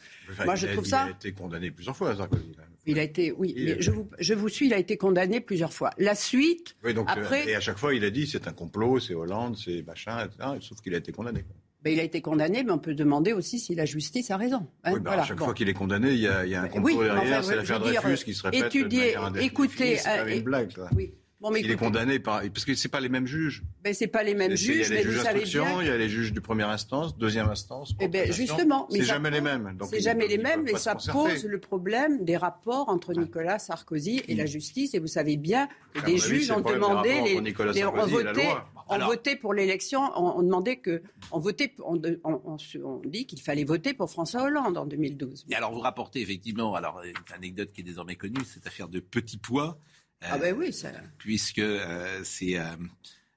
moi, 0.45 0.55
je 0.55 0.69
trouve 0.69 0.85
ça. 0.85 1.07
Il 1.07 1.13
a 1.13 1.17
été 1.17 1.33
condamné 1.33 1.71
plusieurs 1.71 1.97
fois, 1.97 2.15
Sarkozy. 2.15 2.53
Il 2.87 2.99
a 2.99 3.03
été, 3.03 3.33
oui, 3.33 3.55
mais 3.57 3.81
je, 3.81 3.91
vous, 3.91 4.09
je 4.19 4.35
vous 4.35 4.49
suis, 4.49 4.67
il 4.67 4.75
a 4.75 4.79
été 4.79 4.97
condamné 4.97 5.41
plusieurs 5.41 5.73
fois. 5.73 5.91
La 5.99 6.15
suite, 6.15 6.77
oui, 6.85 6.95
donc, 6.95 7.09
après... 7.11 7.49
Et 7.49 7.57
à 7.57 7.61
chaque 7.61 7.79
fois, 7.79 7.95
il 7.95 8.05
a 8.05 8.11
dit 8.11 8.27
c'est 8.27 8.47
un 8.47 8.53
complot, 8.53 9.01
c'est 9.01 9.15
Hollande, 9.15 9.57
c'est 9.57 9.83
machin, 9.83 10.25
etc. 10.25 10.51
Sauf 10.61 10.81
qu'il 10.81 10.95
a 10.95 10.99
été 10.99 11.11
condamné. 11.11 11.45
Ben, 11.83 11.93
il 11.93 12.01
a 12.01 12.05
été 12.05 12.21
condamné, 12.21 12.65
mais 12.65 12.73
on 12.73 12.79
peut 12.79 12.95
demander 12.95 13.33
aussi 13.33 13.59
si 13.59 13.75
la 13.75 13.85
justice 13.85 14.31
a 14.31 14.37
raison. 14.37 14.67
Hein, 14.85 14.93
oui, 14.95 15.01
ben, 15.01 15.13
À 15.13 15.25
chaque 15.25 15.39
fois 15.39 15.55
qu'il 15.55 15.69
est 15.69 15.75
condamné, 15.75 16.13
il 16.13 16.21
y 16.21 16.29
a, 16.29 16.45
il 16.45 16.51
y 16.51 16.55
a 16.55 16.63
un 16.63 16.69
complot 16.69 17.03
derrière, 17.03 17.45
c'est 17.45 17.57
l'affaire 17.57 17.81
Dreyfus 17.81 18.25
qui 18.25 18.35
se 18.35 18.43
répète 18.43 18.65
étudier, 18.65 19.15
de 19.15 19.41
écoutez, 19.41 19.97
C'est 19.97 20.19
euh, 20.19 20.37
une 20.37 20.43
blague, 20.43 20.73
ça. 20.73 20.89
Oui. 20.95 21.13
Bon, 21.39 21.51
mais 21.51 21.61
il 21.61 21.71
est 21.71 21.77
condamné 21.77 22.19
par 22.19 22.41
parce 22.41 22.65
que 22.65 22.75
c'est 22.75 22.89
pas 22.89 23.01
les 23.01 23.11
mêmes 23.11 23.27
juges. 23.27 23.63
Ben 23.85 23.93
c'est 23.93 24.07
pas 24.07 24.23
les 24.23 24.35
mêmes 24.35 24.57
juges. 24.57 24.89
Il 24.89 24.95
y 24.95 24.99
a 24.99 25.03
les 25.03 25.03
juges 25.03 25.23
d'instruction, 25.23 25.81
il 25.83 25.87
y 25.87 25.91
a 25.91 25.97
les 25.99 26.09
juges 26.09 26.33
de 26.33 26.41
première 26.41 26.71
instance, 26.71 27.17
deuxième 27.19 27.49
instance. 27.49 27.95
Eh 28.01 28.09
ben 28.09 28.33
justement, 28.33 28.89
c'est 28.91 29.03
jamais 29.03 29.31
les 29.31 29.43
mêmes. 29.43 29.77
C'est 29.91 30.01
jamais 30.01 30.29
les 30.29 30.39
mêmes, 30.39 30.63
mais 30.63 30.77
ça 30.77 30.95
pose 30.95 31.45
le 31.45 31.61
problème 31.61 32.25
des 32.25 32.39
rapports 32.39 32.89
entre 32.89 33.13
Nicolas 33.13 33.59
Sarkozy 33.59 34.23
et 34.29 34.35
la 34.35 34.47
justice. 34.47 34.95
Et 34.95 34.99
vous 34.99 35.07
savez 35.07 35.37
bien 35.37 35.69
que 35.93 36.07
des 36.07 36.17
juges 36.17 36.51
ont 36.51 36.61
demandé 36.61 37.21
les, 37.21 37.41
les 37.41 37.85
ont 37.85 37.93
voté, 38.07 38.49
ont 38.89 38.99
voté 38.99 39.37
pour 39.37 39.53
l'élection, 39.53 40.01
on, 40.17 40.43
demandait 40.43 40.77
que, 40.77 41.03
on 41.33 41.39
votait, 41.39 41.75
on, 41.85 42.01
on 42.25 43.01
dit 43.05 43.27
qu'il 43.27 43.43
fallait 43.43 43.65
voter 43.65 43.95
pour 43.95 44.11
François 44.11 44.45
Hollande 44.45 44.79
en 44.79 44.87
2012. 44.87 45.47
Et 45.51 45.55
alors 45.55 45.73
vous 45.73 45.81
rapportez 45.81 46.21
effectivement, 46.21 46.75
alors 46.75 47.03
une 47.05 47.35
anecdote 47.35 47.73
qui 47.73 47.83
est 47.83 47.85
désormais 47.85 48.17
connue, 48.17 48.43
cette 48.45 48.67
affaire 48.67 48.89
de 48.89 49.01
petit 49.01 49.39
poids 49.39 49.79
ah 50.23 50.39
ben 50.39 50.55
oui, 50.57 50.73
ça... 50.73 50.91
Puisque 51.19 51.59
euh, 51.59 52.23
c'est... 52.25 52.59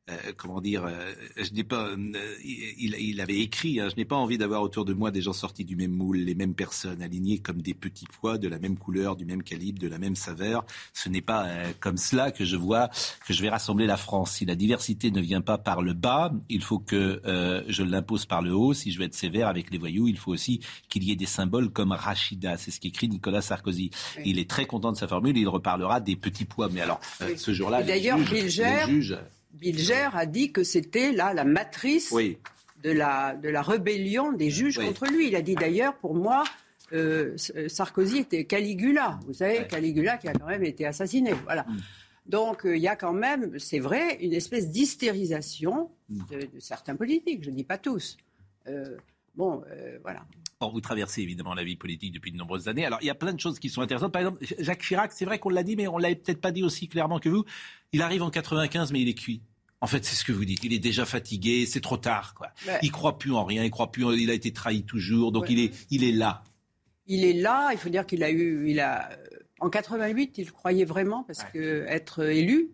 Euh, 0.10 0.30
euh, 0.30 0.34
comment 0.36 0.62
dire, 0.62 0.86
euh, 0.86 1.14
je 1.38 1.52
n'ai 1.54 1.64
pas, 1.64 1.88
euh, 1.88 1.98
il, 2.44 2.96
il, 3.00 3.22
avait 3.22 3.40
écrit, 3.40 3.80
hein, 3.80 3.88
je 3.90 3.96
n'ai 3.96 4.06
pas 4.06 4.16
envie 4.16 4.38
d'avoir 4.38 4.62
autour 4.62 4.86
de 4.86 4.94
moi 4.94 5.12
des 5.12 5.22
gens 5.22 5.34
sortis 5.34 5.66
du 5.66 5.76
même 5.76 5.92
moule, 5.92 6.18
les 6.18 6.36
mêmes 6.36 6.56
personnes, 6.56 7.02
alignées 7.02 7.40
comme 7.40 7.62
des 7.62 7.74
petits 7.74 8.08
pois, 8.20 8.38
de 8.38 8.48
la 8.48 8.60
même 8.60 8.78
couleur, 8.78 9.16
du 9.16 9.26
même 9.26 9.44
calibre, 9.44 9.80
de 9.80 9.88
la 9.88 9.98
même 9.98 10.16
saveur. 10.16 10.66
Ce 10.94 11.10
n'est 11.10 11.22
pas 11.22 11.48
comme 11.80 11.98
cela 11.98 12.32
que 12.32 12.46
je 12.46 12.56
vois 12.56 12.90
que 13.26 13.34
je 13.34 13.42
vais 13.42 13.50
rassembler 13.50 13.86
la 13.86 13.98
France. 13.98 14.34
Si 14.34 14.46
la 14.46 14.56
diversité 14.56 15.12
ne 15.12 15.22
vient 15.22 15.42
pas 15.42 15.58
par 15.58 15.82
le 15.82 15.94
bas, 15.94 16.32
il 16.50 16.62
faut 16.62 16.80
que 16.80 17.22
je 17.68 17.84
l'impose 17.84 18.26
par 18.26 18.42
le 18.42 18.54
haut. 18.54 18.74
Si 18.74 18.92
je 18.92 19.00
veux 19.00 19.06
être 19.06 19.16
sévère 19.16 19.48
avec 19.48 19.72
les 19.72 19.78
voyous, 19.78 20.08
il 20.08 20.18
faut 20.18 20.32
aussi 20.32 20.62
qu'il 20.90 21.04
y 21.04 21.12
ait 21.12 21.16
des 21.16 21.26
symboles 21.26 21.70
comme 21.70 21.92
Rachida. 21.92 22.58
C'est 22.58 22.72
ce 22.72 22.80
qu'écrit 22.80 23.10
Nicolas 23.10 23.42
Sarkozy. 23.42 23.92
Il 24.26 24.40
est 24.40 24.50
très 24.50 24.66
content 24.66 24.92
de 24.92 24.98
sa 24.98 25.08
formule. 25.08 25.38
Il 25.38 25.48
reparlera 25.48 26.00
des 26.00 26.16
petits 26.16 26.46
pois. 26.46 26.70
Mais 26.70 26.82
alors, 26.82 27.00
ce 27.36 27.54
jour-là, 27.54 27.82
les, 27.82 28.00
les 28.00 28.50
juges 28.50 29.18
Bilger 29.54 30.10
a 30.14 30.26
dit 30.26 30.52
que 30.52 30.64
c'était 30.64 31.12
là 31.12 31.34
la 31.34 31.44
matrice 31.44 32.14
de, 32.14 32.92
la, 32.92 33.36
de 33.36 33.50
la 33.50 33.62
rébellion 33.62 34.32
des 34.32 34.50
juges 34.50 34.80
contre 34.80 35.06
lui. 35.08 35.28
Il 35.28 35.36
a 35.36 35.42
dit 35.42 35.56
d'ailleurs, 35.56 35.96
pour 35.98 36.16
moi, 36.16 36.44
euh, 36.94 37.36
Sarkozy 37.68 38.20
était 38.20 38.46
Caligula. 38.46 39.20
Vous 39.26 39.34
savez, 39.34 39.68
Caligula 39.68 40.18
qui 40.18 40.28
a 40.28 40.34
quand 40.34 40.48
même 40.48 40.64
été 40.64 40.86
assassiné. 40.86 41.34
Voilà. 41.44 41.64
Mm. 41.64 41.78
Donc 42.28 42.66
euh, 42.66 42.78
il 42.78 42.82
y 42.82 42.88
a 42.88 42.96
quand 42.96 43.14
même, 43.14 43.58
c'est 43.60 43.80
vrai, 43.80 44.18
une 44.22 44.34
espèce 44.34 44.70
d'hystérisation 44.70 45.92
mm. 46.10 46.20
de, 46.32 46.60
certains 46.60 46.96
politiques. 46.96 47.44
Je 47.44 47.50
ne 47.50 47.56
dis 47.56 47.64
pas 47.64 47.78
tous. 47.78 48.18
Euh, 48.68 48.98
bon, 49.36 49.64
voilà. 50.04 50.26
Or, 50.62 50.74
vous 50.74 50.82
traversez 50.82 51.22
évidemment 51.22 51.54
la 51.54 51.64
vie 51.64 51.78
politique 51.78 52.14
depuis 52.14 52.34
de 52.34 52.38
nombreuses 52.38 52.68
années. 52.68 52.86
Alors, 52.86 53.00
il 53.02 53.06
y 53.06 53.10
a 53.10 53.16
plein 53.16 53.32
de 53.32 53.40
choses 53.40 53.60
qui 53.60 53.70
sont 53.70 53.82
intéressantes. 53.82 54.12
Par 54.12 54.22
exemple, 54.22 54.46
Jacques 54.60 54.82
Chirac, 54.82 55.14
c'est 55.14 55.24
vrai 55.24 55.40
qu'on 55.40 55.48
l'a 55.48 55.64
dit, 55.64 55.78
mais 55.78 55.88
on 55.88 55.98
l'a 55.98 56.10
peut-être 56.10 56.42
pas 56.42 56.52
dit 56.52 56.64
aussi 56.64 56.90
clairement 56.90 57.20
que 57.20 57.30
vous. 57.30 57.46
Il 57.94 58.02
arrive 58.02 58.24
en 58.24 58.30
95, 58.30 58.92
mais 58.92 59.00
il 59.00 59.08
est 59.08 59.14
cuit. 59.14 59.42
En 59.80 59.88
fait, 59.88 60.04
c'est 60.04 60.18
ce 60.18 60.26
que 60.26 60.34
vous 60.34 60.44
dites. 60.44 60.62
Il 60.66 60.74
est 60.74 60.80
déjà 60.80 61.06
fatigué, 61.06 61.66
c'est 61.66 61.80
trop 61.80 61.96
tard. 61.96 62.34
Quoi. 62.34 62.50
Il 62.82 62.92
croit 62.92 63.18
plus 63.18 63.32
en 63.32 63.46
rien, 63.46 63.64
il 63.64 63.72
croit 63.72 63.90
plus. 63.90 64.04
il 64.20 64.30
a 64.30 64.34
été 64.34 64.52
trahi 64.52 64.84
toujours, 64.84 65.32
donc 65.32 65.50
il 65.50 65.60
est, 65.62 65.74
il 65.92 66.04
est 66.04 66.12
là. 66.12 66.44
Il 67.08 67.24
est 67.24 67.32
là. 67.32 67.70
Il 67.72 67.78
faut 67.78 67.88
dire 67.88 68.06
qu'il 68.06 68.22
a 68.22 68.30
eu, 68.30 68.70
il 68.70 68.82
a, 68.82 69.10
en 69.62 69.70
88, 69.70 70.40
il 70.40 70.52
croyait 70.52 70.84
vraiment 70.84 71.24
parce 71.24 71.46
que 71.46 71.86
être 71.88 72.26
élu. 72.26 72.72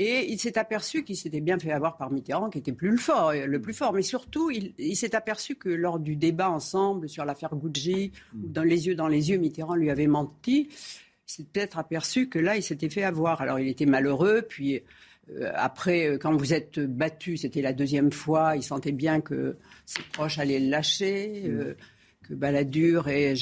Et 0.00 0.30
il 0.30 0.38
s'est 0.38 0.56
aperçu 0.58 1.02
qu'il 1.02 1.16
s'était 1.16 1.40
bien 1.40 1.58
fait 1.58 1.72
avoir 1.72 1.96
par 1.96 2.12
Mitterrand, 2.12 2.50
qui 2.50 2.58
était 2.58 2.72
plus 2.72 2.90
le 2.90 2.96
fort, 2.96 3.32
le 3.32 3.60
plus 3.60 3.74
fort. 3.74 3.92
Mais 3.92 4.02
surtout, 4.02 4.48
il, 4.50 4.96
s'est 4.96 5.16
aperçu 5.16 5.56
que 5.56 5.68
lors 5.68 5.98
du 5.98 6.14
débat 6.14 6.48
ensemble 6.48 7.08
sur 7.08 7.24
l'affaire 7.24 7.56
Gucci, 7.56 8.12
mm. 8.32 8.52
dans 8.52 8.62
les 8.62 8.86
yeux 8.86 8.94
dans 8.94 9.08
les 9.08 9.30
yeux, 9.30 9.38
Mitterrand 9.38 9.74
lui 9.74 9.90
avait 9.90 10.06
menti. 10.06 10.68
Il 10.70 11.32
s'est 11.32 11.44
peut-être 11.52 11.78
aperçu 11.78 12.28
que 12.28 12.38
là, 12.38 12.56
il 12.56 12.62
s'était 12.62 12.88
fait 12.88 13.02
avoir. 13.02 13.40
Alors, 13.42 13.58
il 13.58 13.66
était 13.66 13.86
malheureux, 13.86 14.42
puis 14.48 14.80
euh, 15.30 15.50
après, 15.54 16.16
quand 16.20 16.34
vous 16.36 16.54
êtes 16.54 16.78
battu, 16.78 17.36
c'était 17.36 17.60
la 17.60 17.72
deuxième 17.72 18.12
fois, 18.12 18.54
il 18.54 18.62
sentait 18.62 18.92
bien 18.92 19.20
que 19.20 19.56
ses 19.84 20.02
proches 20.12 20.38
allaient 20.38 20.60
le 20.60 20.70
lâcher. 20.70 21.42
Mm 21.48 21.74
que 22.28 22.34
Balladur 22.34 23.08
et 23.08 23.34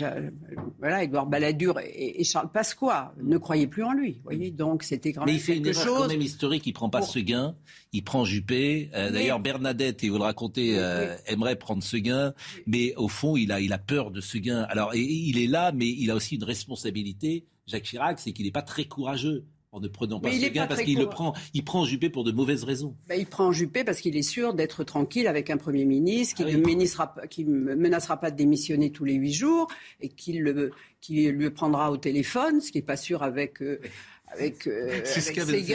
voilà, 0.78 1.06
Balladur 1.06 1.80
et, 1.80 2.22
Charles 2.24 2.50
Pasqua 2.52 3.14
ne 3.22 3.36
croyaient 3.38 3.66
plus 3.66 3.82
en 3.82 3.92
lui. 3.92 4.20
Voyez, 4.24 4.50
donc 4.50 4.82
c'était 4.84 5.12
quand 5.12 5.22
même 5.24 5.34
Mais 5.34 5.40
il 5.40 5.42
fait 5.42 5.56
une 5.56 5.66
erreur 5.66 5.84
chose. 5.84 5.98
quand 5.98 6.08
même 6.08 6.22
historique. 6.22 6.66
Il 6.66 6.72
prend 6.72 6.88
pas 6.88 7.02
Seguin, 7.02 7.56
il 7.92 8.04
prend 8.04 8.24
Juppé. 8.24 8.90
Euh, 8.94 9.10
d'ailleurs, 9.10 9.40
Bernadette, 9.40 10.04
et 10.04 10.08
vous 10.08 10.18
le 10.18 10.24
racontez, 10.24 10.78
euh, 10.78 11.16
aimerait 11.26 11.56
prendre 11.56 11.82
Seguin, 11.82 12.32
mais 12.66 12.94
au 12.96 13.08
fond, 13.08 13.36
il 13.36 13.50
a, 13.52 13.60
il 13.60 13.72
a 13.72 13.78
peur 13.78 14.10
de 14.10 14.20
Seguin. 14.20 14.62
Alors, 14.68 14.94
il 14.94 15.38
est 15.38 15.48
là, 15.48 15.72
mais 15.72 15.88
il 15.88 16.10
a 16.10 16.14
aussi 16.14 16.36
une 16.36 16.44
responsabilité. 16.44 17.46
Jacques 17.66 17.84
Chirac, 17.84 18.20
c'est 18.20 18.32
qu'il 18.32 18.46
n'est 18.46 18.52
pas 18.52 18.62
très 18.62 18.84
courageux 18.84 19.44
en 19.76 19.80
ne 19.80 19.88
prenant 19.88 20.20
pas 20.20 20.32
ce 20.32 20.46
gain 20.48 20.66
parce 20.66 20.82
qu'il 20.82 20.98
le 20.98 21.06
prend, 21.06 21.34
il 21.52 21.62
prend 21.62 21.84
Juppé 21.84 22.08
pour 22.08 22.24
de 22.24 22.32
mauvaises 22.32 22.64
raisons. 22.64 22.96
Ben, 23.08 23.20
il 23.20 23.26
prend 23.26 23.52
Juppé 23.52 23.84
parce 23.84 24.00
qu'il 24.00 24.16
est 24.16 24.22
sûr 24.22 24.54
d'être 24.54 24.84
tranquille 24.84 25.26
avec 25.26 25.50
un 25.50 25.58
Premier 25.58 25.84
ministre 25.84 26.36
qui 26.36 26.44
ah 26.44 27.46
ne 27.46 27.74
menacera 27.74 28.16
pas 28.18 28.30
de 28.30 28.36
démissionner 28.36 28.90
tous 28.90 29.04
les 29.04 29.14
huit 29.14 29.34
jours 29.34 29.68
et 30.00 30.08
qui 30.08 30.32
le, 30.32 30.70
qui 31.02 31.30
le 31.30 31.50
prendra 31.52 31.90
au 31.90 31.98
téléphone, 31.98 32.62
ce 32.62 32.72
qui 32.72 32.78
n'est 32.78 32.84
pas 32.84 32.96
sûr 32.96 33.22
avec. 33.22 33.60
Euh, 33.60 33.78
avec, 34.28 34.66
euh, 34.66 35.02
c'est 35.04 35.20
ce 35.20 35.30
qu'avait 35.32 35.60
dit 35.60 35.74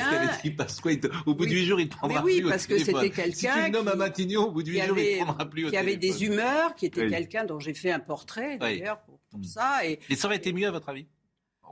Au 1.27 1.35
bout 1.35 1.45
de 1.45 1.51
huit 1.51 1.65
jours, 1.65 1.79
il 1.79 1.85
ne 1.85 1.89
prendra 1.89 2.23
oui, 2.23 2.41
plus. 2.41 2.49
parce 2.49 2.65
que 2.65 2.79
c'était 2.79 3.11
quelqu'un. 3.11 3.65
Si 3.65 3.71
tu 3.71 3.71
le 3.71 3.87
à 3.87 3.95
Matignon, 3.95 4.47
au 4.47 4.51
bout 4.51 4.63
de 4.63 4.71
huit 4.71 4.81
jours, 4.81 4.97
il 4.97 5.19
ne 5.19 5.23
prendra 5.23 5.47
plus. 5.47 5.67
Au 5.67 5.69
qui 5.69 5.77
avait 5.77 5.95
des 5.95 6.25
humeurs, 6.25 6.73
qui 6.73 6.87
était 6.87 7.07
quelqu'un 7.07 7.45
dont 7.45 7.59
j'ai 7.59 7.75
fait 7.75 7.91
un 7.91 7.99
portrait 7.99 8.57
d'ailleurs 8.57 8.99
pour, 9.01 9.19
mm. 9.39 9.43
ça. 9.43 9.85
Et... 9.85 9.99
et 10.09 10.15
ça 10.15 10.27
aurait 10.27 10.37
été 10.37 10.53
mieux 10.53 10.67
à 10.67 10.71
votre 10.71 10.89
avis? 10.89 11.05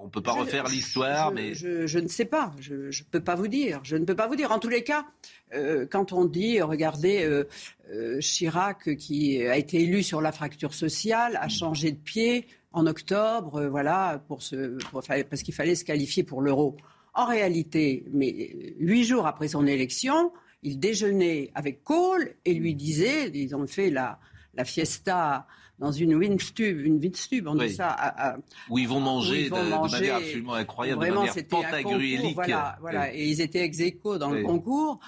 On 0.01 0.05
ne 0.05 0.09
peut 0.09 0.21
pas 0.21 0.31
refaire 0.31 0.67
l'histoire, 0.67 1.31
mais... 1.31 1.53
Je, 1.53 1.99
ne 1.99 2.07
sais 2.07 2.25
pas, 2.25 2.53
je 2.59 2.73
ne 2.73 3.03
peux 3.11 3.19
pas 3.19 3.35
vous 3.35 3.47
dire. 3.47 3.81
Je 3.83 3.97
ne 3.97 4.05
peux 4.05 4.15
pas 4.15 4.27
vous 4.27 4.35
dire. 4.35 4.51
En 4.51 4.59
tous 4.59 4.69
les 4.69 4.83
cas, 4.83 5.05
euh, 5.53 5.85
quand 5.89 6.13
on 6.13 6.25
dit, 6.25 6.61
regardez, 6.61 7.23
euh, 7.25 7.47
euh, 7.91 8.19
Chirac, 8.19 8.95
qui 8.95 9.45
a 9.45 9.57
été 9.57 9.81
élu 9.81 10.01
sur 10.01 10.21
la 10.21 10.31
fracture 10.31 10.73
sociale, 10.73 11.37
a 11.41 11.49
changé 11.49 11.91
de 11.91 11.97
pied 11.97 12.47
en 12.71 12.87
octobre, 12.87 13.65
voilà, 13.65 14.23
pour 14.27 14.41
ce, 14.41 14.77
parce 14.91 15.43
qu'il 15.43 15.53
fallait 15.53 15.75
se 15.75 15.83
qualifier 15.83 16.23
pour 16.23 16.41
l'euro. 16.41 16.77
En 17.13 17.25
réalité, 17.25 18.05
mais 18.13 18.75
huit 18.77 19.03
jours 19.03 19.27
après 19.27 19.49
son 19.49 19.65
élection, 19.65 20.31
il 20.61 20.79
déjeunait 20.79 21.51
avec 21.55 21.83
Kohl 21.83 22.35
et 22.45 22.53
lui 22.53 22.75
disait, 22.75 23.31
ils 23.33 23.55
ont 23.55 23.65
fait 23.65 23.89
la, 23.89 24.19
la 24.53 24.65
fiesta 24.65 25.47
dans 25.79 25.91
une 25.93 26.15
windstube, 26.15 26.85
une 26.85 27.01
windstube, 27.01 27.47
on 27.47 27.55
dit 27.55 27.73
ça. 27.73 28.37
où 28.69 28.77
ils 28.77 28.87
vont 28.87 28.99
manger, 28.99 29.49
de, 29.49 29.89
manière 29.89 30.15
absolument 30.17 30.53
incroyable, 30.53 30.99
vraiment, 30.99 31.23
de 31.23 31.27
manière 31.27 31.47
pantagruélique. 31.47 32.35
Voilà, 32.35 32.77
voilà. 32.81 33.15
Et 33.15 33.27
ils 33.27 33.41
étaient 33.41 33.63
ex 33.63 33.79
aequo 33.79 34.17
dans 34.17 34.29
le 34.29 34.43
concours. 34.43 34.99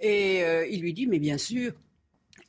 Et 0.00 0.42
euh, 0.44 0.66
il 0.70 0.82
lui 0.82 0.92
dit, 0.92 1.06
mais 1.06 1.18
bien 1.18 1.38
sûr, 1.38 1.72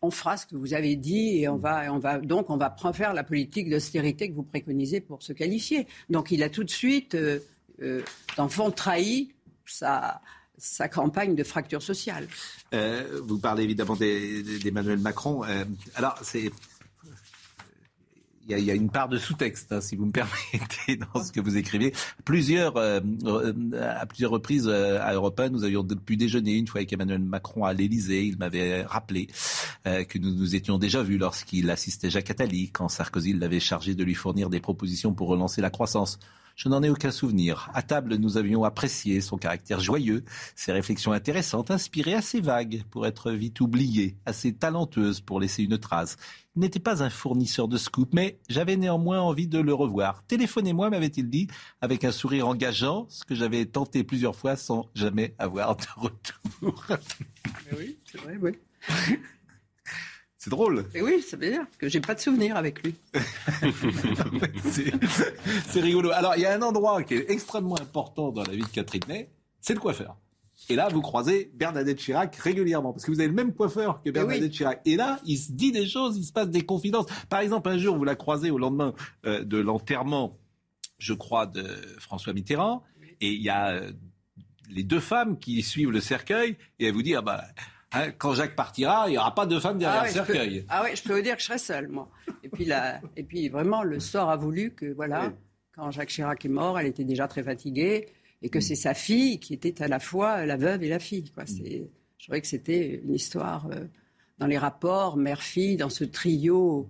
on 0.02 0.12
fera 0.12 0.38
ce 0.38 0.46
que 0.46 0.56
vous 0.56 0.74
avez 0.74 0.96
dit 0.96 1.40
et 1.40 1.48
on 1.48 1.58
va, 1.58 1.92
on 1.92 1.98
va 1.98 2.20
donc 2.20 2.50
on 2.50 2.58
va 2.58 2.76
faire 2.94 3.14
la 3.14 3.24
politique 3.24 3.70
d'austérité 3.70 4.30
que 4.30 4.36
vous 4.36 4.44
préconisez 4.44 5.02
pour 5.02 5.24
se 5.24 5.34
qualifier. 5.34 5.88
Donc 6.10 6.32
il 6.32 6.44
a 6.44 6.50
tout 6.50 6.64
de 6.64 6.70
suite, 6.70 7.16
euh, 7.16 7.40
euh, 7.82 8.04
dans 8.38 8.48
fond, 8.48 8.70
trahi 8.70 9.32
sa, 9.66 10.22
sa 10.58 10.88
campagne 10.88 11.34
de 11.34 11.44
fracture 11.44 11.82
sociale. 11.82 12.28
vous 13.24 13.40
parlez 13.40 13.64
évidemment 13.64 13.96
d'Emmanuel 13.96 15.00
Macron. 15.00 15.42
alors, 15.96 16.20
c'est 16.22 16.52
il 18.48 18.60
y, 18.60 18.72
a, 18.72 18.76
une 18.76 18.90
part 18.90 19.10
de 19.10 19.18
sous-texte, 19.18 19.72
hein, 19.72 19.82
si 19.82 19.96
vous 19.96 20.06
me 20.06 20.12
permettez, 20.14 20.98
dans 21.14 21.24
ce 21.24 21.32
que 21.32 21.40
vous 21.40 21.58
écrivez. 21.58 21.94
Plusieurs, 22.24 22.78
euh, 22.78 23.00
euh, 23.26 23.54
à 23.82 24.06
plusieurs 24.06 24.32
reprises 24.32 24.68
euh, 24.68 25.00
à 25.02 25.14
Europe 25.14 25.40
1, 25.40 25.50
nous 25.50 25.64
avions 25.64 25.84
pu 25.84 26.16
déjeuner 26.16 26.54
une 26.54 26.68
fois 26.68 26.80
avec 26.80 26.94
Emmanuel 26.94 27.20
Macron 27.20 27.66
à 27.66 27.74
l'Élysée. 27.74 28.24
Il 28.26 28.38
m'avait 28.38 28.84
rappelé 28.84 29.28
que 29.86 30.18
nous 30.18 30.34
nous 30.34 30.56
étions 30.56 30.78
déjà 30.80 31.04
vus 31.04 31.18
lorsqu'il 31.18 31.70
assistait 31.70 32.10
Jacques 32.10 32.32
Attali, 32.32 32.72
quand 32.72 32.90
Sarkozy 32.90 33.34
l'avait 33.34 33.60
chargé 33.60 33.94
de 33.94 34.04
lui 34.04 34.16
fournir 34.16 34.50
des 34.50 34.60
propositions 34.60 35.14
pour 35.14 35.28
relancer 35.28 35.62
la 35.62 35.70
croissance. 35.70 36.20
Je 36.56 36.70
n'en 36.70 36.82
ai 36.82 36.90
aucun 36.90 37.12
souvenir. 37.12 37.70
À 37.74 37.82
table, 37.82 38.16
nous 38.16 38.38
avions 38.38 38.64
apprécié 38.64 39.20
son 39.20 39.38
caractère 39.38 39.82
joyeux, 39.82 40.24
ses 40.56 40.72
réflexions 40.72 41.12
intéressantes, 41.12 41.70
inspirées, 41.70 42.14
assez 42.14 42.40
vagues 42.40 42.84
pour 42.92 43.06
être 43.06 43.32
vite 43.32 43.60
oubliées, 43.60 44.16
assez 44.26 44.54
talentueuses 44.54 45.20
pour 45.20 45.42
laisser 45.42 45.64
une 45.64 45.78
trace. 45.78 46.16
Il 46.56 46.62
n'était 46.62 46.80
pas 46.80 47.04
un 47.04 47.10
fournisseur 47.10 47.68
de 47.68 47.78
scoop, 47.78 48.14
mais 48.14 48.40
j'avais 48.48 48.78
néanmoins 48.78 49.20
envie 49.20 49.48
de 49.50 49.60
le 49.60 49.74
revoir. 49.74 50.24
Téléphonez-moi, 50.28 50.90
m'avait-il 50.90 51.30
dit, 51.30 51.48
avec 51.82 52.06
un 52.06 52.14
sourire 52.14 52.48
engageant, 52.48 53.06
ce 53.10 53.26
que 53.26 53.36
j'avais 53.36 53.66
tenté 53.66 54.06
plusieurs 54.06 54.38
fois 54.38 54.56
sans 54.56 54.88
jamais 54.96 55.36
avoir 55.38 55.76
de 55.76 55.84
retour. 55.98 56.86
oui, 57.78 58.00
c'est 58.06 58.22
vrai, 58.22 58.38
oui. 58.42 58.52
C'est 60.46 60.52
drôle. 60.52 60.86
Et 60.94 61.02
oui, 61.02 61.24
ça 61.24 61.38
veut 61.38 61.50
dire 61.50 61.66
que 61.80 61.90
j'ai 61.90 62.02
pas 62.02 62.14
de 62.14 62.20
souvenir 62.20 62.56
avec 62.56 62.84
lui. 62.84 62.94
c'est 65.70 65.82
rigolo. 65.82 66.12
Alors, 66.12 66.36
il 66.36 66.44
y 66.44 66.46
a 66.46 66.54
un 66.54 66.62
endroit 66.62 67.02
qui 67.02 67.16
est 67.16 67.32
extrêmement 67.32 67.82
important 67.82 68.32
dans 68.32 68.44
la 68.44 68.52
vie 68.52 68.62
de 68.62 68.68
Catherine 68.68 69.02
May, 69.08 69.32
c'est 69.60 69.74
le 69.74 69.80
coiffeur. 69.80 70.16
Et 70.70 70.76
là, 70.76 70.88
vous 70.90 71.02
croisez 71.02 71.50
Bernadette 71.56 71.98
Chirac 71.98 72.36
régulièrement, 72.36 72.94
parce 72.94 73.06
que 73.06 73.12
vous 73.12 73.22
avez 73.22 73.30
le 73.30 73.34
même 73.34 73.56
coiffeur 73.56 74.04
que 74.04 74.12
Bernadette 74.12 74.52
Chirac. 74.52 74.82
Et 74.86 74.98
là, 74.98 75.20
il 75.26 75.38
se 75.38 75.52
dit 75.52 75.72
des 75.72 75.88
choses, 75.88 76.16
il 76.16 76.26
se 76.26 76.32
passe 76.32 76.52
des 76.52 76.64
confidences. 76.64 77.08
Par 77.28 77.40
exemple, 77.40 77.68
un 77.70 77.80
jour, 77.80 77.98
vous 77.98 78.04
la 78.04 78.16
croisez 78.16 78.52
au 78.52 78.60
lendemain 78.60 78.94
euh, 79.26 79.44
de 79.44 79.58
l'enterrement, 79.58 80.38
je 81.00 81.16
crois, 81.16 81.48
de 81.48 81.66
François 81.98 82.34
Mitterrand, 82.34 82.84
et 83.20 83.34
il 83.34 83.42
y 83.42 83.50
a 83.50 83.70
euh, 83.70 83.92
les 84.70 84.84
deux 84.84 85.00
femmes 85.00 85.40
qui 85.40 85.64
suivent 85.64 85.90
le 85.90 86.02
cercueil, 86.02 86.56
et 86.78 86.86
elle 86.86 86.94
vous 86.94 87.02
dit, 87.02 87.16
ah 87.16 87.24
bah, 87.24 87.46
hein, 87.94 88.12
quand 88.18 88.34
Jacques 88.34 88.56
partira, 88.56 89.06
il 89.08 89.12
n'y 89.12 89.18
aura 89.18 89.34
pas 89.34 89.46
de 89.46 89.60
femmes 89.60 89.78
derrière 89.78 90.02
ah 90.02 90.08
le 90.08 90.12
cercueil. 90.12 90.66
ah 90.70 90.84
oui, 90.84 90.96
je 90.96 91.04
peux 91.04 91.16
vous 91.16 91.22
dire 91.22 91.36
que 91.36 91.42
je 91.42 91.48
serai 91.48 91.58
seule, 91.58 91.88
moi. 91.88 92.10
Et 92.44 92.50
puis, 92.50 92.66
là, 92.66 93.02
et 93.16 93.24
puis 93.24 93.50
vraiment, 93.50 93.84
le 93.84 94.00
sort 94.00 94.30
a 94.30 94.38
voulu 94.38 94.72
que, 94.72 94.94
voilà, 94.94 95.34
quand 95.76 95.92
Jacques 95.92 96.10
Chirac 96.10 96.44
est 96.46 96.50
mort, 96.50 96.80
elle 96.80 96.88
était 96.88 97.04
déjà 97.04 97.28
très 97.28 97.44
fatiguée 97.44 98.08
et 98.42 98.50
que 98.50 98.60
c'est 98.60 98.76
sa 98.76 98.94
fille 98.94 99.40
qui 99.40 99.54
était 99.54 99.82
à 99.82 99.88
la 99.88 100.00
fois 100.00 100.46
la 100.46 100.58
veuve 100.58 100.84
et 100.84 100.90
la 100.90 101.00
fille. 101.00 101.32
Quoi. 101.32 101.46
C'est, 101.46 101.90
je 102.18 102.26
trouvais 102.26 102.42
que 102.42 102.48
c'était 102.48 103.02
une 103.04 103.14
histoire 103.14 103.68
euh, 103.72 103.86
dans 104.38 104.48
les 104.48 104.58
rapports 104.58 105.18
mère-fille, 105.18 105.78
dans 105.78 105.90
ce 105.90 106.04
trio 106.04 106.88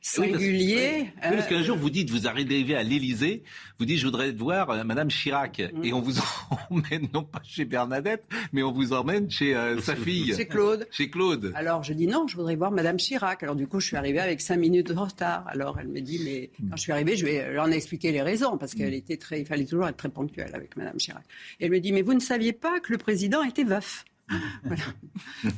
singulier. 0.00 1.12
Oui, 1.14 1.30
parce, 1.30 1.46
qu'un 1.46 1.62
jour, 1.62 1.76
vous 1.76 1.90
dites, 1.90 2.10
vous 2.10 2.26
arrivez 2.26 2.74
à 2.74 2.82
l'Élysée, 2.82 3.42
vous 3.78 3.84
dites, 3.84 3.98
je 3.98 4.04
voudrais 4.04 4.32
voir 4.32 4.70
euh, 4.70 4.84
Madame 4.84 5.08
Chirac. 5.08 5.60
Mm. 5.60 5.84
Et 5.84 5.92
on 5.92 6.00
vous 6.00 6.14
emmène, 6.70 7.08
non 7.12 7.22
pas 7.22 7.40
chez 7.44 7.64
Bernadette, 7.64 8.24
mais 8.52 8.62
on 8.62 8.72
vous 8.72 8.92
emmène 8.92 9.30
chez 9.30 9.54
euh, 9.54 9.80
sa 9.80 9.96
fille. 9.96 10.34
Chez 10.34 10.46
Claude. 10.46 10.86
Chez 10.90 11.10
Claude. 11.10 11.52
Alors, 11.54 11.82
je 11.82 11.92
dis 11.92 12.06
non, 12.06 12.26
je 12.26 12.36
voudrais 12.36 12.56
voir 12.56 12.70
Madame 12.70 12.96
Chirac. 12.96 13.42
Alors, 13.42 13.56
du 13.56 13.66
coup, 13.66 13.80
je 13.80 13.86
suis 13.86 13.96
arrivée 13.96 14.20
avec 14.20 14.40
cinq 14.40 14.56
minutes 14.56 14.88
de 14.88 14.94
retard. 14.94 15.44
Alors, 15.48 15.78
elle 15.78 15.88
me 15.88 16.00
dit, 16.00 16.20
mais 16.24 16.50
quand 16.68 16.76
je 16.76 16.82
suis 16.82 16.92
arrivée, 16.92 17.16
je 17.16 17.24
vais 17.24 17.52
leur 17.52 17.64
en 17.64 17.70
expliquer 17.70 18.12
les 18.12 18.22
raisons, 18.22 18.56
parce 18.58 18.74
qu'elle 18.74 18.92
mm. 18.92 18.94
était 18.94 19.16
très, 19.16 19.40
il 19.40 19.46
fallait 19.46 19.66
toujours 19.66 19.88
être 19.88 19.96
très 19.96 20.08
ponctuelle 20.08 20.50
avec 20.54 20.76
Madame 20.76 20.96
Chirac. 20.96 21.24
Et 21.60 21.66
elle 21.66 21.70
me 21.70 21.80
dit, 21.80 21.92
mais 21.92 22.02
vous 22.02 22.14
ne 22.14 22.20
saviez 22.20 22.52
pas 22.52 22.80
que 22.80 22.92
le 22.92 22.98
président 22.98 23.42
était 23.42 23.64
veuf. 23.64 24.04
voilà. 24.64 24.82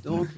Donc, 0.02 0.28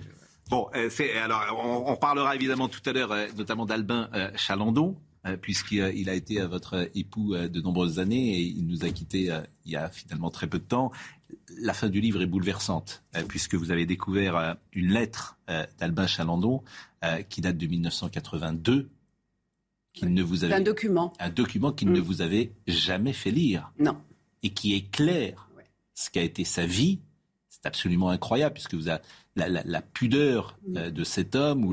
Bon, 0.50 0.68
euh, 0.74 0.90
alors 1.22 1.86
on, 1.86 1.96
parlera 1.96 2.34
évidemment 2.34 2.68
tout 2.68 2.82
à 2.84 2.92
l'heure, 2.92 3.12
euh, 3.12 3.26
notamment 3.36 3.64
d'Albin 3.64 4.10
euh, 4.14 4.30
Chalandon, 4.36 4.96
puisqu'il 5.40 6.10
a 6.10 6.12
été 6.12 6.38
votre 6.42 6.90
époux 6.94 7.34
de 7.34 7.60
nombreuses 7.62 7.98
années 7.98 8.34
et 8.34 8.42
il 8.42 8.66
nous 8.66 8.84
a 8.84 8.90
quittés 8.90 9.30
il 9.64 9.72
y 9.72 9.74
a 9.74 9.88
finalement 9.88 10.28
très 10.28 10.46
peu 10.46 10.58
de 10.58 10.64
temps. 10.64 10.92
La 11.62 11.72
fin 11.72 11.88
du 11.88 12.02
livre 12.02 12.20
est 12.20 12.26
bouleversante, 12.26 13.02
puisque 13.26 13.54
vous 13.54 13.70
avez 13.70 13.86
découvert 13.86 14.58
une 14.74 14.92
lettre 14.92 15.38
d'Albin 15.78 16.06
Chalandon 16.06 16.62
qui 17.30 17.40
date 17.40 17.56
de 17.56 17.66
1982. 17.66 18.90
Qu'il 19.94 20.12
ne 20.12 20.22
vous 20.22 20.44
avait, 20.44 20.52
un 20.52 20.60
document. 20.60 21.14
Un 21.18 21.30
document 21.30 21.72
qu'il 21.72 21.90
ne 21.90 22.00
mm. 22.00 22.04
vous 22.04 22.20
avait 22.20 22.52
jamais 22.66 23.14
fait 23.14 23.30
lire. 23.30 23.72
Non. 23.78 23.96
Et 24.42 24.50
qui 24.50 24.74
éclaire 24.74 25.48
ce 25.94 26.10
qu'a 26.10 26.22
été 26.22 26.44
sa 26.44 26.66
vie. 26.66 26.98
C'est 27.64 27.68
absolument 27.68 28.10
incroyable, 28.10 28.52
puisque 28.52 28.74
vous 28.74 28.88
avez 28.88 29.00
la, 29.36 29.80
pudeur 29.80 30.58
euh, 30.76 30.90
de 30.90 31.02
cet 31.02 31.34
homme 31.34 31.64
ou 31.64 31.72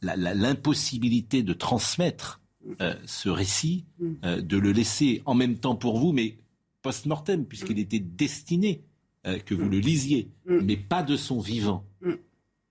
l'impossibilité 0.00 1.42
de 1.42 1.52
transmettre 1.52 2.40
euh, 2.80 2.94
ce 3.06 3.28
récit, 3.28 3.84
euh, 4.22 4.40
de 4.40 4.56
le 4.56 4.70
laisser 4.70 5.20
en 5.26 5.34
même 5.34 5.58
temps 5.58 5.74
pour 5.74 5.98
vous, 5.98 6.12
mais 6.12 6.38
post-mortem, 6.82 7.44
puisqu'il 7.44 7.80
était 7.80 7.98
destiné 7.98 8.84
que 9.46 9.54
vous 9.54 9.68
le 9.68 9.80
lisiez, 9.80 10.30
mais 10.46 10.76
pas 10.76 11.02
de 11.02 11.16
son 11.16 11.40
vivant. 11.40 11.84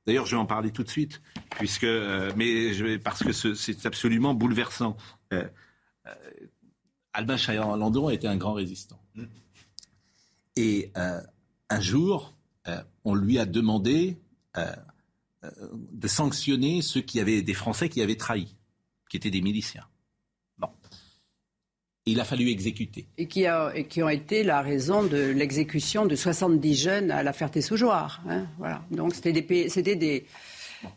D'ailleurs, 0.07 0.25
je 0.25 0.37
vais 0.37 0.41
en 0.41 0.45
parler 0.45 0.71
tout 0.71 0.83
de 0.83 0.89
suite, 0.89 1.21
puisque, 1.49 1.83
mais 2.37 2.73
je, 2.73 2.95
parce 2.97 3.21
que 3.21 3.33
c'est 3.33 3.85
absolument 3.85 4.33
bouleversant. 4.33 4.95
Albin 7.11 7.35
Chalandon 7.35 8.09
était 8.09 8.27
un 8.27 8.37
grand 8.37 8.53
résistant. 8.53 9.01
Et 10.55 10.91
un 10.95 11.79
jour, 11.81 12.33
on 13.03 13.15
lui 13.15 13.39
a 13.39 13.45
demandé 13.45 14.17
euh, 14.57 14.65
euh, 15.43 15.49
de 15.91 16.07
sanctionner 16.07 16.83
ceux 16.83 17.01
qui 17.01 17.19
avaient 17.19 17.41
des 17.41 17.55
Français 17.55 17.89
qui 17.89 17.99
avaient 18.01 18.15
trahi, 18.15 18.55
qui 19.09 19.17
étaient 19.17 19.31
des 19.31 19.41
miliciens. 19.41 19.87
Bon. 20.59 20.67
il 22.05 22.19
a 22.19 22.25
fallu 22.25 22.49
exécuter. 22.49 23.07
Et 23.17 23.27
qui, 23.27 23.47
ont 24.03 24.09
été 24.09 24.43
la 24.43 24.61
raison 24.61 25.03
de 25.03 25.17
l'exécution 25.17 26.05
de 26.05 26.15
70 26.15 26.75
jeunes 26.75 27.09
à 27.09 27.23
la 27.23 27.33
Ferté-Saugeoire. 27.33 28.21
Hein, 28.29 28.45
voilà. 28.59 28.83
Donc 28.91 29.15
c'était 29.15 29.33
des, 29.33 29.69
c'était 29.69 29.95
des, 29.95 30.27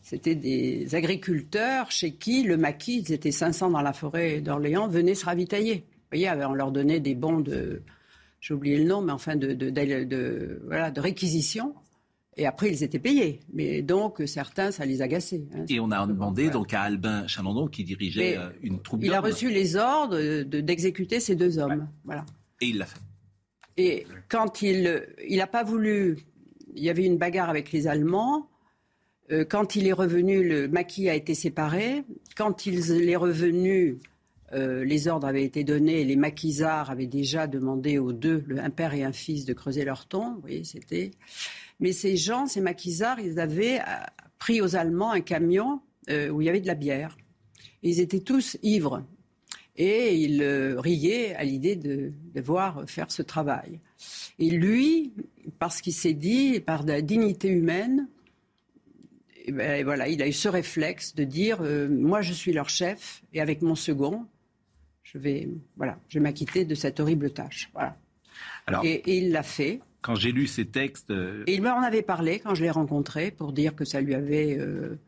c'était 0.03 0.35
des 0.35 0.95
agriculteurs 0.95 1.91
chez 1.91 2.13
qui 2.13 2.43
le 2.43 2.59
maquis, 2.59 2.99
ils 2.99 3.13
étaient 3.15 3.33
500 3.33 3.71
dans 3.71 3.81
la 3.81 3.95
forêt 3.95 4.43
d'Orléans, 4.43 4.89
venait 4.89 5.15
se 5.15 5.25
ravitailler. 5.25 5.87
Vous 6.13 6.19
voyez, 6.19 6.31
on 6.31 6.53
leur 6.53 6.71
donnait 6.71 7.01
des 7.01 7.15
bons 7.15 7.41
de, 7.41 7.83
j'ai 8.45 8.53
oublié 8.53 8.77
le 8.77 8.85
nom, 8.85 9.01
mais 9.01 9.13
enfin 9.13 9.37
de, 9.37 9.55
de, 9.55 9.71
de, 9.71 10.61
voilà, 10.67 10.91
de 10.91 11.01
réquisition. 11.01 11.75
Et 12.37 12.45
après, 12.45 12.69
ils 12.69 12.83
étaient 12.83 12.99
payés. 12.99 13.41
Mais 13.55 13.81
donc, 13.81 14.21
certains, 14.27 14.71
ça 14.71 14.85
les 14.85 15.01
agaçait. 15.01 15.47
Hein, 15.55 15.65
et 15.67 15.81
on 15.81 15.91
a 15.91 16.07
demandé 16.07 16.51
donc 16.51 16.75
à 16.75 16.83
Albin 16.83 17.27
Chalandon, 17.27 17.69
qui 17.69 17.85
dirigeait 17.85 18.37
euh, 18.37 18.51
une 18.61 18.83
troupe 18.83 19.03
Il 19.03 19.15
a 19.15 19.23
reçu 19.23 19.51
les 19.51 19.77
ordres 19.77 20.43
d'exécuter 20.43 21.21
ces 21.21 21.37
deux 21.37 21.59
hommes. 21.59 21.89
Voilà. 22.05 22.27
Et 22.61 22.67
il 22.67 22.79
l'a 22.79 22.85
fait. 22.85 23.01
Et 23.79 24.07
quand 24.29 24.61
il 24.61 25.03
n'a 25.31 25.47
pas 25.47 25.65
voulu, 25.65 26.19
il 26.75 26.85
y 26.85 26.91
avait 26.91 27.07
une 27.07 27.17
bagarre 27.17 27.49
avec 27.49 27.73
les 27.73 27.87
Allemands. 27.87 28.51
Euh, 29.33 29.47
quand 29.49 29.75
il 29.75 29.87
est 29.87 29.95
revenu, 29.95 30.47
le 30.47 30.69
maquis 30.69 31.09
a 31.09 31.15
été 31.15 31.35
séparé. 31.35 32.05
Quand 32.37 32.67
il 32.67 33.09
est 33.09 33.17
revenu, 33.17 34.01
euh, 34.55 34.85
les 34.85 35.09
ordres 35.09 35.27
avaient 35.27 35.45
été 35.45 35.65
donnés. 35.65 36.05
Les 36.05 36.17
maquisards 36.17 36.91
avaient 36.91 37.07
déjà 37.07 37.47
demandé 37.47 37.99
aux 37.99 38.13
deux, 38.13 38.45
un 38.59 38.71
père 38.71 38.95
et 38.95 39.03
un 39.03 39.13
fils, 39.13 39.45
de 39.45 39.53
creuser 39.53 39.85
leur 39.85 40.07
tombe. 40.07 40.47
C'était. 40.63 41.11
Mais 41.81 41.93
ces 41.93 42.17
gens, 42.17 42.47
ces 42.47 42.61
maquisards, 42.61 43.21
ils 43.21 43.41
avaient 43.41 43.81
euh, 43.81 43.85
pris 44.39 44.61
aux 44.61 44.77
Allemands 44.77 45.13
un 45.13 45.21
camion 45.21 45.81
où 46.31 46.43
il 46.43 46.45
y 46.45 46.51
avait 46.51 46.61
de 46.61 46.67
la 46.67 46.75
bière. 46.75 47.17
ils 47.83 47.99
étaient 47.99 48.21
tous 48.21 48.59
ivres. 48.63 49.03
Et 49.77 50.15
ils 50.15 50.45
riaient 50.77 51.35
à 51.35 51.45
l'idée 51.45 51.77
de 51.77 52.13
devoir 52.35 52.85
faire 52.87 53.11
ce 53.11 53.23
travail. 53.23 53.81
Et 54.39 54.51
lui, 54.51 55.15
parce 55.59 55.81
qu'il 55.81 55.95
s'est 55.95 56.13
dit, 56.13 56.61
par 56.61 56.85
la 56.85 57.01
dignité 57.01 57.49
humaine, 57.49 58.07
ben, 59.49 59.85
voilà, 59.85 60.09
il 60.09 60.23
a 60.23 60.27
eu 60.27 60.33
ce 60.33 60.49
réflexe 60.49 61.15
de 61.15 61.25
dire 61.25 61.59
euh, 61.61 61.87
moi 61.89 62.23
je 62.23 62.33
suis 62.33 62.53
leur 62.53 62.71
chef 62.71 63.23
et 63.35 63.41
avec 63.41 63.61
mon 63.61 63.75
second, 63.75 64.27
je 65.05 65.19
vais 65.19 65.49
voilà, 65.77 65.99
je 66.09 66.19
vais 66.19 66.23
m'acquitter 66.23 66.65
de 66.65 66.75
cette 66.75 66.99
horrible 66.99 67.31
tâche. 67.31 67.71
Voilà. 67.73 67.97
Alors, 68.67 68.85
et, 68.85 69.03
il 69.07 69.31
l'a 69.31 69.45
fait. 69.45 69.81
Quand 70.01 70.17
j'ai 70.17 70.33
lu 70.33 70.47
ces 70.47 70.67
textes, 70.67 71.11
euh, 71.11 71.45
et 71.47 71.55
il 71.55 71.63
m'en 71.63 71.81
avait 71.81 72.03
parlé 72.03 72.41
quand 72.41 72.55
je 72.55 72.63
l'ai 72.63 72.71
rencontré 72.71 73.31
pour 73.31 73.53
dire 73.53 73.75
que 73.77 73.85
ça 73.85 74.01
lui 74.01 74.15
avait 74.15 74.59
euh, 74.59 74.99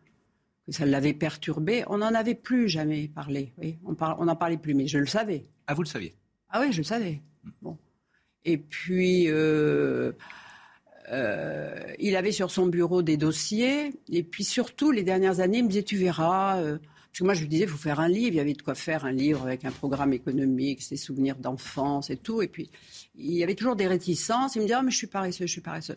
que 0.67 0.73
ça 0.73 0.87
l'avait 0.87 1.13
perturbé. 1.13 1.85
On 1.89 1.99
n'en 1.99 2.15
avait 2.15 2.35
plus 2.35 2.69
jamais 2.69 3.09
parlé. 3.09 3.53
Oui, 3.59 3.79
on 3.85 4.25
n'en 4.25 4.37
parlait 4.37 4.57
plus, 4.57 4.75
mais 4.75 4.87
je 4.87 4.99
le 4.99 5.07
savais. 5.07 5.47
Ah, 5.67 5.75
vous 5.75 5.83
le 5.83 5.89
saviez? 5.89 6.15
Ah 6.51 6.61
oui, 6.61 6.73
je 6.73 6.79
le 6.79 6.85
savais. 6.85 7.21
Bon. 7.63 7.77
Et 8.45 8.59
puis. 8.59 9.27
Euh, 9.29 10.13
il 12.01 12.17
avait 12.17 12.33
sur 12.33 12.51
son 12.51 12.67
bureau 12.67 13.01
des 13.01 13.17
dossiers. 13.17 13.93
Et 14.11 14.25
puis 14.25 14.43
surtout, 14.43 14.91
les 14.91 15.05
dernières 15.05 15.39
années, 15.39 15.59
il 15.59 15.65
me 15.65 15.69
disait, 15.69 15.85
tu 15.85 15.97
verras. 15.97 16.61
Euh, 17.17 17.19
parce 17.19 17.19
que 17.19 17.25
moi, 17.25 17.35
je 17.35 17.41
lui 17.41 17.49
disais, 17.49 17.65
il 17.65 17.69
faut 17.69 17.77
faire 17.77 18.01
un 18.01 18.09
livre. 18.09 18.33
Il 18.33 18.37
y 18.37 18.41
avait 18.41 18.53
de 18.53 18.63
quoi 18.63 18.75
faire 18.75 19.05
un 19.05 19.13
livre 19.13 19.43
avec 19.43 19.65
un 19.65 19.71
programme 19.71 20.13
économique, 20.13 20.83
ses 20.83 20.97
souvenirs 20.97 21.37
d'enfance 21.37 22.11
et 22.11 22.17
tout. 22.17 22.43
Et 22.43 22.49
puis, 22.49 22.71
il 23.17 23.33
y 23.33 23.43
avait 23.43 23.55
toujours 23.55 23.77
des 23.77 23.87
réticences. 23.87 24.57
Il 24.57 24.61
me 24.61 24.65
disait, 24.65 24.77
oh, 24.79 24.83
mais 24.85 24.91
je 24.91 24.97
suis 24.97 25.07
paresseux, 25.07 25.47
je 25.47 25.53
suis 25.53 25.61
paresseux. 25.61 25.97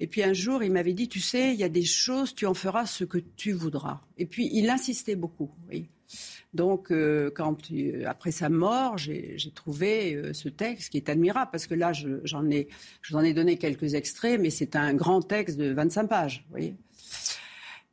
Et 0.00 0.06
puis 0.06 0.22
un 0.22 0.32
jour, 0.32 0.62
il 0.62 0.70
m'avait 0.70 0.92
dit, 0.92 1.08
tu 1.08 1.20
sais, 1.20 1.52
il 1.52 1.58
y 1.58 1.64
a 1.64 1.68
des 1.68 1.84
choses, 1.84 2.32
tu 2.32 2.46
en 2.46 2.54
feras 2.54 2.86
ce 2.86 3.02
que 3.04 3.18
tu 3.18 3.52
voudras. 3.52 4.00
Et 4.16 4.26
puis, 4.26 4.48
il 4.52 4.70
insistait 4.70 5.16
beaucoup. 5.16 5.50
Donc, 6.54 6.90
euh, 6.90 7.30
quand, 7.34 7.56
après 8.06 8.30
sa 8.30 8.48
mort, 8.48 8.96
j'ai 8.96 9.36
trouvé 9.54 10.14
euh, 10.14 10.32
ce 10.32 10.48
texte 10.48 10.90
qui 10.90 10.98
est 10.98 11.08
admirable, 11.08 11.50
parce 11.50 11.66
que 11.66 11.74
là, 11.74 11.92
j'en 11.92 12.48
ai, 12.48 12.68
je 13.02 13.12
vous 13.12 13.20
en 13.20 13.24
ai 13.24 13.34
donné 13.34 13.58
quelques 13.58 13.94
extraits, 13.94 14.40
mais 14.40 14.50
c'est 14.50 14.76
un 14.76 14.94
grand 14.94 15.20
texte 15.20 15.58
de 15.58 15.72
25 15.72 16.06
pages. 16.06 16.46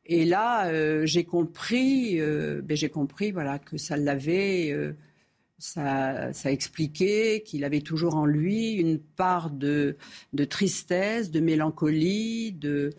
Et 0.06 0.26
là, 0.26 0.68
euh, 0.68 1.06
j'ai 1.06 1.24
compris, 1.24 2.20
ben, 2.20 2.78
j'ai 2.78 2.90
compris, 2.90 3.32
voilà, 3.32 3.60
que 3.60 3.78
ça 3.78 3.98
l'avait, 3.98 4.76
ça, 5.58 6.32
ça 6.34 6.52
expliquait 6.52 7.44
qu'il 7.46 7.64
avait 7.64 7.82
toujours 7.82 8.16
en 8.16 8.26
lui 8.26 8.74
une 8.74 9.00
part 9.00 9.50
de, 9.50 9.98
tristesse, 10.50 11.32
de 11.32 11.40
mélancolie, 11.40 12.52
de, 12.52 12.92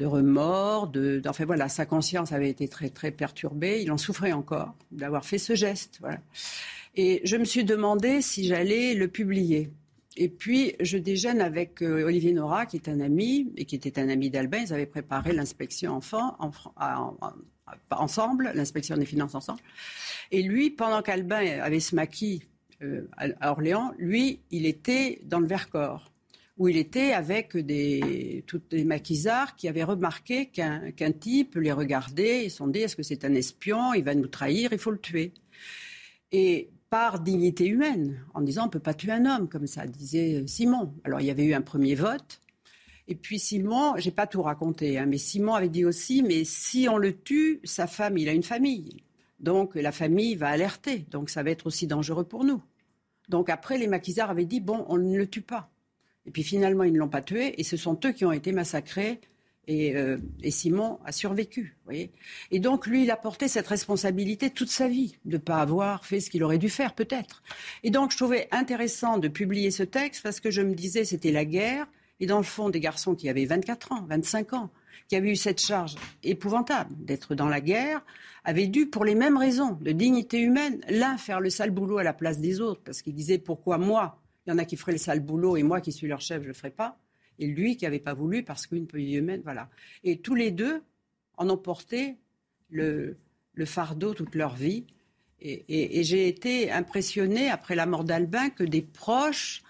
remords, 0.00 0.92
enfin 1.26 1.44
voilà, 1.46 1.68
sa 1.68 1.86
conscience 1.86 2.32
avait 2.32 2.50
été 2.50 2.68
très 2.68 2.90
très 2.90 3.10
perturbée. 3.10 3.80
Il 3.82 3.90
en 3.90 3.96
souffrait 3.96 4.32
encore 4.32 4.74
d'avoir 4.92 5.24
fait 5.24 5.38
ce 5.38 5.54
geste. 5.54 6.00
Et 6.94 7.20
je 7.24 7.36
me 7.36 7.44
suis 7.44 7.64
demandé 7.64 8.20
si 8.20 8.46
j'allais 8.46 8.94
le 8.94 9.08
publier. 9.08 9.70
Et 10.20 10.28
puis, 10.28 10.74
je 10.80 10.98
déjeune 10.98 11.40
avec 11.40 11.80
euh, 11.80 12.04
Olivier 12.04 12.32
Nora, 12.32 12.66
qui 12.66 12.76
est 12.76 12.88
un 12.88 12.98
ami, 12.98 13.52
et 13.56 13.64
qui 13.66 13.76
était 13.76 14.00
un 14.00 14.08
ami 14.08 14.30
d'Albin. 14.30 14.58
Ils 14.58 14.74
avaient 14.74 14.84
préparé 14.84 15.32
l'inspection 15.32 15.92
enfant 15.92 16.36
ensemble, 17.92 18.50
l'inspection 18.52 18.96
des 18.96 19.06
finances 19.06 19.36
ensemble. 19.36 19.60
Et 20.32 20.42
lui, 20.42 20.70
pendant 20.70 21.02
qu'Albin 21.02 21.60
avait 21.60 21.78
ce 21.78 21.94
maquis 21.94 22.42
euh, 22.82 23.08
à 23.16 23.52
Orléans, 23.52 23.92
lui, 23.96 24.40
il 24.50 24.66
était 24.66 25.20
dans 25.24 25.38
le 25.38 25.46
Vercors 25.46 26.10
où 26.56 26.66
il 26.66 26.76
était 26.76 27.12
avec 27.12 27.56
des, 27.56 28.42
toutes 28.48 28.74
maquisards 28.74 29.54
qui 29.54 29.68
avaient 29.68 29.84
remarqué 29.84 30.46
qu'un 30.46 31.12
type 31.12 31.54
les 31.54 31.70
regardait 31.70 32.46
et 32.46 32.48
se 32.48 32.56
sont 32.56 32.66
dit 32.66 32.80
est-ce 32.80 32.96
que 32.96 33.04
c'est 33.04 33.24
un 33.24 33.32
espion 33.34 33.94
Il 33.94 34.02
va 34.02 34.16
nous 34.16 34.26
trahir, 34.26 34.72
il 34.72 34.78
faut 34.80 34.90
le 34.90 34.98
tuer. 34.98 35.32
Et 36.32 36.70
par 36.90 37.20
dignité 37.20 37.66
humaine, 37.66 38.24
en 38.34 38.40
disant 38.40 38.62
on 38.62 38.66
ne 38.66 38.70
peut 38.70 38.78
pas 38.78 38.94
tuer 38.94 39.12
un 39.12 39.26
homme 39.26 39.48
comme 39.48 39.66
ça, 39.66 39.86
disait 39.86 40.44
Simon. 40.46 40.94
Alors 41.04 41.20
il 41.20 41.26
y 41.26 41.30
avait 41.30 41.44
eu 41.44 41.54
un 41.54 41.62
premier 41.62 41.94
vote. 41.94 42.40
Et 43.06 43.14
puis 43.14 43.38
Simon, 43.38 43.94
j'ai 43.96 44.10
pas 44.10 44.26
tout 44.26 44.42
raconté, 44.42 44.98
hein, 44.98 45.06
mais 45.06 45.18
Simon 45.18 45.54
avait 45.54 45.68
dit 45.70 45.84
aussi, 45.84 46.22
mais 46.22 46.44
si 46.44 46.88
on 46.90 46.98
le 46.98 47.18
tue, 47.18 47.60
sa 47.64 47.86
femme, 47.86 48.18
il 48.18 48.28
a 48.28 48.32
une 48.32 48.42
famille. 48.42 49.02
Donc 49.40 49.74
la 49.74 49.92
famille 49.92 50.34
va 50.34 50.48
alerter. 50.48 51.06
Donc 51.10 51.30
ça 51.30 51.42
va 51.42 51.50
être 51.50 51.66
aussi 51.66 51.86
dangereux 51.86 52.24
pour 52.24 52.44
nous. 52.44 52.62
Donc 53.28 53.50
après, 53.50 53.78
les 53.78 53.86
maquisards 53.86 54.30
avaient 54.30 54.44
dit, 54.44 54.60
bon, 54.60 54.84
on 54.88 54.98
ne 54.98 55.16
le 55.16 55.26
tue 55.26 55.42
pas. 55.42 55.70
Et 56.26 56.30
puis 56.30 56.42
finalement, 56.42 56.84
ils 56.84 56.92
ne 56.92 56.98
l'ont 56.98 57.08
pas 57.08 57.22
tué 57.22 57.58
et 57.58 57.64
ce 57.64 57.76
sont 57.76 57.98
eux 58.04 58.12
qui 58.12 58.24
ont 58.24 58.32
été 58.32 58.52
massacrés. 58.52 59.20
Et, 59.68 59.94
euh, 59.94 60.16
Simon 60.48 60.98
a 61.04 61.12
survécu. 61.12 61.76
Voyez 61.84 62.10
et 62.50 62.58
donc, 62.58 62.86
lui, 62.86 63.04
il 63.04 63.10
a 63.10 63.16
porté 63.16 63.46
cette 63.48 63.66
responsabilité 63.66 64.50
toute 64.50 64.70
sa 64.70 64.88
vie 64.88 65.16
de 65.26 65.32
ne 65.32 65.38
pas 65.38 65.58
avoir 65.58 66.06
fait 66.06 66.20
ce 66.20 66.30
qu'il 66.30 66.42
aurait 66.42 66.58
dû 66.58 66.70
faire, 66.70 66.94
peut-être. 66.94 67.42
Et 67.84 67.90
donc, 67.90 68.10
je 68.10 68.16
trouvais 68.16 68.48
intéressant 68.50 69.18
de 69.18 69.28
publier 69.28 69.70
ce 69.70 69.82
texte 69.82 70.22
parce 70.22 70.40
que 70.40 70.50
je 70.50 70.62
me 70.62 70.74
disais, 70.74 71.04
c'était 71.04 71.32
la 71.32 71.44
guerre. 71.44 71.86
Et 72.18 72.26
dans 72.26 72.38
le 72.38 72.44
fond, 72.44 72.70
des 72.70 72.80
garçons 72.80 73.14
qui 73.14 73.28
avaient 73.28 73.44
24 73.44 73.92
ans, 73.92 74.06
25 74.08 74.54
ans, 74.54 74.70
qui 75.06 75.16
avaient 75.16 75.30
eu 75.30 75.36
cette 75.36 75.60
charge 75.60 75.94
épouvantable 76.24 76.94
d'être 76.96 77.34
dans 77.34 77.48
la 77.48 77.60
guerre, 77.60 78.04
avaient 78.44 78.66
dû, 78.66 78.86
pour 78.86 79.04
les 79.04 79.14
mêmes 79.14 79.36
raisons 79.36 79.78
de 79.80 79.92
dignité 79.92 80.40
humaine, 80.40 80.80
l'un 80.88 81.18
faire 81.18 81.40
le 81.40 81.50
sale 81.50 81.70
boulot 81.70 81.98
à 81.98 82.02
la 82.02 82.14
place 82.14 82.40
des 82.40 82.60
autres, 82.60 82.80
parce 82.82 83.02
qu'il 83.02 83.14
disait 83.14 83.38
pourquoi 83.38 83.78
moi 83.78 84.20
il 84.46 84.50
y 84.50 84.52
en 84.54 84.58
a 84.58 84.64
qui 84.64 84.76
feraient 84.76 84.92
le 84.92 84.98
sale 84.98 85.20
boulot 85.20 85.58
et 85.58 85.62
moi 85.62 85.82
qui 85.82 85.92
suis 85.92 86.08
leur 86.08 86.22
chef, 86.22 86.38
je 86.38 86.44
ne 86.44 86.48
le 86.48 86.54
ferai 86.54 86.70
pas. 86.70 86.98
Et 87.38 87.46
lui 87.46 87.76
qui 87.76 87.84
n'avait 87.84 87.98
pas 87.98 88.14
voulu 88.14 88.42
parce 88.42 88.66
qu'une 88.66 88.86
petite 88.86 89.14
humaine, 89.14 89.40
voilà. 89.44 89.68
Et 90.04 90.18
tous 90.18 90.34
les 90.34 90.50
deux 90.50 90.82
en 91.36 91.48
ont 91.50 91.56
porté 91.56 92.16
le, 92.70 93.16
fardeau 93.64 94.14
toute 94.14 94.34
leur 94.34 94.54
vie. 94.54 94.84
Et, 95.40 96.02
j'ai 96.02 96.26
été 96.26 96.72
impressionnée 96.72 97.48
après 97.48 97.76
la 97.76 97.86
mort 97.86 98.04
d'Albin 98.04 98.50
que 98.50 98.64
des 98.64 98.82
proches 98.82 99.62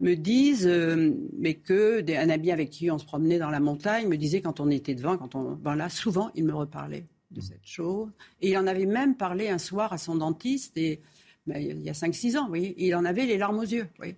me 0.00 0.14
disent, 0.14 0.66
euh, 0.66 1.14
mais 1.38 1.54
que 1.54 2.04
un 2.10 2.28
ami 2.28 2.50
avec 2.50 2.70
qui 2.70 2.90
on 2.90 2.98
se 2.98 3.04
promenait 3.04 3.38
dans 3.38 3.50
la 3.50 3.60
montagne 3.60 4.08
me 4.08 4.16
disait 4.16 4.42
quand 4.42 4.60
on 4.60 4.68
était 4.68 4.94
devant, 4.94 5.16
quand 5.16 5.34
on, 5.34 5.52
ben 5.52 5.74
là, 5.74 5.88
souvent 5.88 6.30
il 6.34 6.44
me 6.44 6.54
reparlait 6.54 7.06
de 7.30 7.40
cette 7.40 7.64
chose. 7.64 8.10
Et 8.42 8.50
il 8.50 8.58
en 8.58 8.66
avait 8.66 8.84
même 8.84 9.16
parlé 9.16 9.48
un 9.48 9.58
soir 9.58 9.92
à 9.92 9.98
son 9.98 10.16
dentiste 10.16 10.76
et 10.76 11.00
bah, 11.46 11.58
il 11.58 11.80
y 11.80 11.88
a 11.88 11.92
5-6 11.92 12.36
ans, 12.36 12.48
oui. 12.50 12.74
il 12.76 12.94
en 12.94 13.04
avait 13.04 13.24
les 13.24 13.38
larmes 13.38 13.58
aux 13.58 13.62
yeux. 13.62 13.88
Oui. 14.00 14.14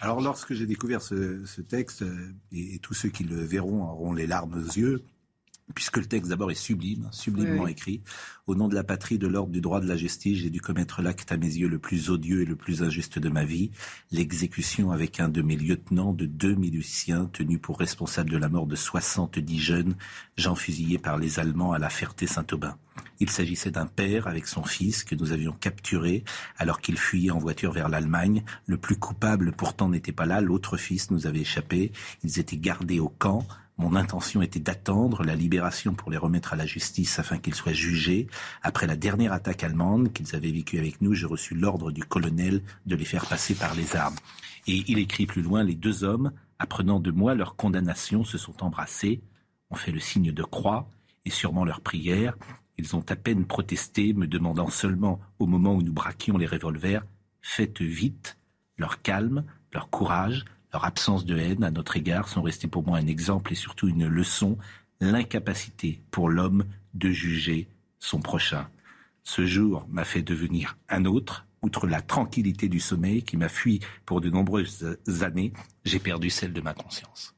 Alors 0.00 0.20
lorsque 0.20 0.52
j'ai 0.52 0.66
découvert 0.66 1.00
ce, 1.00 1.60
texte, 1.62 2.02
euh, 2.02 2.34
et, 2.52 2.78
tous 2.80 2.94
ceux 2.94 3.08
qui 3.08 3.24
le 3.24 3.42
verront 3.42 3.84
auront 3.84 4.12
les 4.12 4.26
larmes 4.26 4.54
aux 4.54 4.72
yeux, 4.72 5.02
puisque 5.74 5.96
le 5.96 6.06
texte 6.06 6.30
d'abord 6.30 6.50
est 6.50 6.54
sublime, 6.54 7.08
sublimement 7.10 7.66
écrit. 7.66 8.02
Au 8.46 8.54
nom 8.54 8.68
de 8.68 8.74
la 8.74 8.84
patrie, 8.84 9.18
de 9.18 9.26
l'ordre 9.26 9.52
du 9.52 9.60
droit 9.60 9.80
de 9.80 9.88
la 9.88 9.96
justice, 9.96 10.38
j'ai 10.38 10.50
dû 10.50 10.60
commettre 10.60 11.02
l'acte 11.02 11.32
à 11.32 11.36
mes 11.36 11.46
yeux 11.46 11.68
le 11.68 11.78
plus 11.78 12.10
odieux 12.10 12.42
et 12.42 12.44
le 12.44 12.56
plus 12.56 12.82
injuste 12.82 13.18
de 13.18 13.28
ma 13.28 13.44
vie, 13.44 13.70
l'exécution 14.12 14.92
avec 14.92 15.18
un 15.18 15.28
de 15.28 15.42
mes 15.42 15.56
lieutenants 15.56 16.12
de 16.12 16.26
deux 16.26 16.54
miliciens 16.54 17.28
tenus 17.32 17.60
pour 17.60 17.78
responsables 17.78 18.30
de 18.30 18.36
la 18.36 18.48
mort 18.48 18.66
de 18.66 18.76
70 18.76 19.58
jeunes, 19.58 19.96
gens 20.36 20.54
fusillés 20.54 20.98
par 20.98 21.18
les 21.18 21.40
Allemands 21.40 21.72
à 21.72 21.78
la 21.78 21.90
Ferté-Saint-Aubin. 21.90 22.76
Il 23.18 23.30
s'agissait 23.30 23.70
d'un 23.70 23.86
père 23.86 24.26
avec 24.26 24.46
son 24.46 24.64
fils 24.64 25.04
que 25.04 25.14
nous 25.14 25.32
avions 25.32 25.52
capturé 25.52 26.24
alors 26.56 26.80
qu'il 26.80 26.98
fuyait 26.98 27.30
en 27.30 27.38
voiture 27.38 27.72
vers 27.72 27.88
l'Allemagne. 27.88 28.44
Le 28.66 28.76
plus 28.76 28.96
coupable 28.96 29.52
pourtant 29.52 29.88
n'était 29.88 30.12
pas 30.12 30.26
là, 30.26 30.40
l'autre 30.40 30.76
fils 30.76 31.10
nous 31.10 31.26
avait 31.26 31.40
échappé. 31.40 31.92
Ils 32.22 32.38
étaient 32.38 32.56
gardés 32.56 33.00
au 33.00 33.08
camp 33.08 33.46
Mon 33.78 33.94
intention 33.94 34.40
était 34.40 34.60
d'attendre 34.60 35.22
la 35.22 35.34
libération 35.34 35.92
pour 35.92 36.10
les 36.10 36.16
remettre 36.16 36.54
à 36.54 36.56
la 36.56 36.64
justice 36.64 37.18
afin 37.18 37.38
qu'ils 37.38 37.54
soient 37.54 37.74
jugés. 37.74 38.26
Après 38.62 38.86
la 38.86 38.96
dernière 38.96 39.34
attaque 39.34 39.64
allemande 39.64 40.14
qu'ils 40.14 40.34
avaient 40.34 40.50
vécue 40.50 40.78
avec 40.78 41.02
nous, 41.02 41.12
j'ai 41.12 41.26
reçu 41.26 41.54
l'ordre 41.54 41.90
du 41.92 42.02
colonel 42.02 42.62
de 42.86 42.96
les 42.96 43.04
faire 43.04 43.26
passer 43.26 43.54
par 43.54 43.74
les 43.74 43.94
armes. 43.94 44.16
Et 44.66 44.82
il 44.88 44.98
écrit 44.98 45.26
plus 45.26 45.42
loin, 45.42 45.62
les 45.62 45.74
deux 45.74 46.04
hommes, 46.04 46.32
apprenant 46.58 47.00
de 47.00 47.10
moi 47.10 47.34
leur 47.34 47.54
condamnation, 47.54 48.24
se 48.24 48.38
sont 48.38 48.64
embrassés, 48.64 49.20
ont 49.70 49.76
fait 49.76 49.92
le 49.92 50.00
signe 50.00 50.32
de 50.32 50.42
croix 50.42 50.88
et 51.26 51.30
sûrement 51.30 51.66
leur 51.66 51.82
prière. 51.82 52.34
Ils 52.78 52.96
ont 52.96 53.04
à 53.10 53.16
peine 53.16 53.44
protesté, 53.44 54.14
me 54.14 54.26
demandant 54.26 54.70
seulement, 54.70 55.20
au 55.38 55.46
moment 55.46 55.74
où 55.74 55.82
nous 55.82 55.92
braquions 55.92 56.38
les 56.38 56.46
revolvers, 56.46 57.04
faites 57.42 57.82
vite. 57.82 58.38
Leur 58.78 59.02
calme, 59.02 59.44
leur 59.72 59.90
courage, 59.90 60.44
leur 60.76 60.84
absence 60.84 61.24
de 61.24 61.38
haine 61.38 61.64
à 61.64 61.70
notre 61.70 61.96
égard 61.96 62.28
sont 62.28 62.42
restés 62.42 62.68
pour 62.68 62.86
moi 62.86 62.98
un 62.98 63.06
exemple 63.06 63.50
et 63.50 63.54
surtout 63.54 63.88
une 63.88 64.06
leçon, 64.06 64.58
l'incapacité 65.00 66.02
pour 66.10 66.28
l'homme 66.28 66.66
de 66.92 67.08
juger 67.08 67.66
son 67.98 68.20
prochain. 68.20 68.68
Ce 69.22 69.46
jour 69.46 69.86
m'a 69.88 70.04
fait 70.04 70.20
devenir 70.20 70.76
un 70.90 71.06
autre. 71.06 71.46
Outre 71.62 71.86
la 71.86 72.02
tranquillité 72.02 72.68
du 72.68 72.78
sommeil 72.78 73.22
qui 73.22 73.38
m'a 73.38 73.48
fui 73.48 73.80
pour 74.04 74.20
de 74.20 74.28
nombreuses 74.28 74.98
années, 75.22 75.54
j'ai 75.86 75.98
perdu 75.98 76.28
celle 76.28 76.52
de 76.52 76.60
ma 76.60 76.74
conscience. 76.74 77.34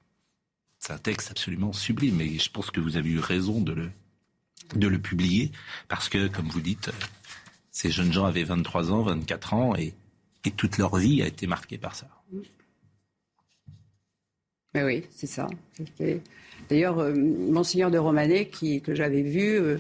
C'est 0.81 0.93
un 0.93 0.99
texte 0.99 1.31
absolument 1.31 1.73
sublime 1.73 2.21
et 2.21 2.41
je 2.41 2.51
pense 2.51 2.73
que 2.73 2.81
vous 2.81 2.97
avez 2.97 3.11
eu 3.11 3.21
raison 3.21 3.61
de 3.61 3.73
le, 3.73 3.91
de 4.75 4.89
le 4.89 4.99
publier 4.99 5.53
parce 5.87 6.09
que, 6.09 6.27
comme 6.27 6.49
vous 6.49 6.61
dites, 6.61 6.91
ces 7.71 7.93
jeunes 7.93 8.13
gens 8.13 8.25
avaient 8.25 8.43
23 8.43 8.91
ans, 8.91 9.03
24 9.03 9.55
ans 9.55 9.77
et, 9.77 9.95
et 10.45 10.51
toute 10.51 10.77
leur 10.77 10.97
vie 10.97 11.23
a 11.23 11.29
été 11.29 11.47
marquée 11.47 11.79
par 11.79 11.95
ça. 11.95 12.18
Oui, 14.85 15.05
c'est 15.11 15.27
ça. 15.27 15.49
D'ailleurs, 16.69 16.99
euh, 16.99 17.15
Monseigneur 17.15 17.91
de 17.91 17.99
Romanet, 17.99 18.47
que 18.47 18.95
j'avais 18.95 19.23
vu, 19.23 19.55
euh, 19.55 19.79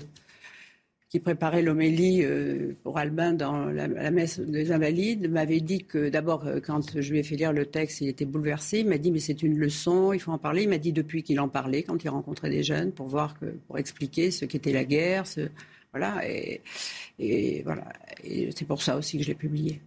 qui 1.11 1.20
préparait 1.20 1.62
l'homélie 1.62 2.22
euh, 2.22 2.72
pour 2.82 2.99
Albin 2.99 3.32
dans 3.32 3.66
la, 3.66 4.11
messe 4.11 4.40
des 4.40 4.72
Invalides, 4.72 5.30
m'avait 5.30 5.61
dit 5.61 5.84
que 5.84 6.09
d'abord, 6.09 6.44
quand 6.64 6.99
je 7.01 7.11
lui 7.11 7.18
ai 7.18 7.22
fait 7.22 7.36
lire 7.36 7.53
le 7.53 7.66
texte, 7.66 8.01
il 8.01 8.09
était 8.09 8.24
bouleversé. 8.24 8.80
Il 8.80 8.88
m'a 8.88 8.99
dit, 8.99 9.11
mais 9.11 9.18
c'est 9.18 9.42
une 9.42 9.59
leçon, 9.59 10.12
il 10.12 10.20
faut 10.20 10.32
en 10.32 10.38
parler. 10.38 10.62
Il 10.62 10.68
m'a 10.68 10.78
dit 10.78 10.92
depuis 10.92 11.22
qu'il 11.22 11.40
en 11.40 11.49
parlait, 11.49 11.82
quand 11.82 12.03
il 12.03 12.09
rencontrait 12.09 12.51
des 12.51 12.62
jeunes, 12.62 12.92
pour 12.92 13.09
voir, 13.09 13.38
que, 13.38 13.46
pour 13.66 13.78
expliquer 13.78 14.30
ce 14.30 14.44
qu'était 14.44 14.72
la 14.72 14.84
guerre. 14.84 15.24
Voilà, 15.92 16.20
et 16.28 17.62
voilà. 17.64 17.84
Et 18.22 18.51
c'est 18.55 18.66
pour 18.66 18.82
ça 18.82 18.96
aussi 18.96 19.16
que 19.16 19.24
je 19.24 19.28
l'ai 19.28 19.34
publié. 19.34 19.80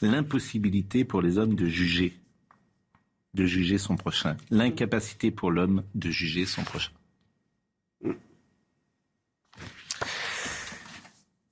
L'impossibilité 0.00 1.04
pour 1.04 1.20
les 1.20 1.38
hommes 1.38 1.56
de 1.56 1.66
juger 1.66 2.14
de 3.34 3.46
juger 3.46 3.78
son 3.78 3.96
prochain. 3.96 4.36
L'incapacité 4.50 5.30
pour 5.30 5.50
l'homme 5.50 5.84
de 5.94 6.10
juger 6.10 6.46
son 6.46 6.62
prochain. 6.64 6.92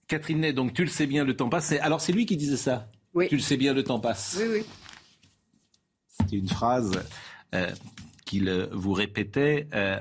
Catherine 0.09 0.41
Ney, 0.41 0.53
donc 0.53 0.73
tu 0.73 0.83
le 0.83 0.89
sais 0.89 1.07
bien, 1.07 1.25
le 1.25 1.37
temps 1.37 1.49
passe. 1.49 1.73
Alors 1.73 2.01
c'est 2.01 2.13
lui 2.13 2.27
qui 2.27 2.37
disait 2.37 2.57
ça. 2.57 2.91
Oui. 3.15 3.29
Tu 3.29 3.37
le 3.37 3.43
sais 3.43 3.57
bien, 3.57 3.73
le 3.73 3.83
temps 3.83 3.99
passe. 3.99 4.37
Oui, 4.41 4.47
oui. 4.59 4.65
C'était 6.09 6.37
une 6.37 6.49
phrase 6.49 6.93
euh, 7.55 7.71
qu'il 8.25 8.49
euh, 8.49 8.69
vous 8.73 8.93
répétait. 8.93 9.69
Euh, 9.75 10.01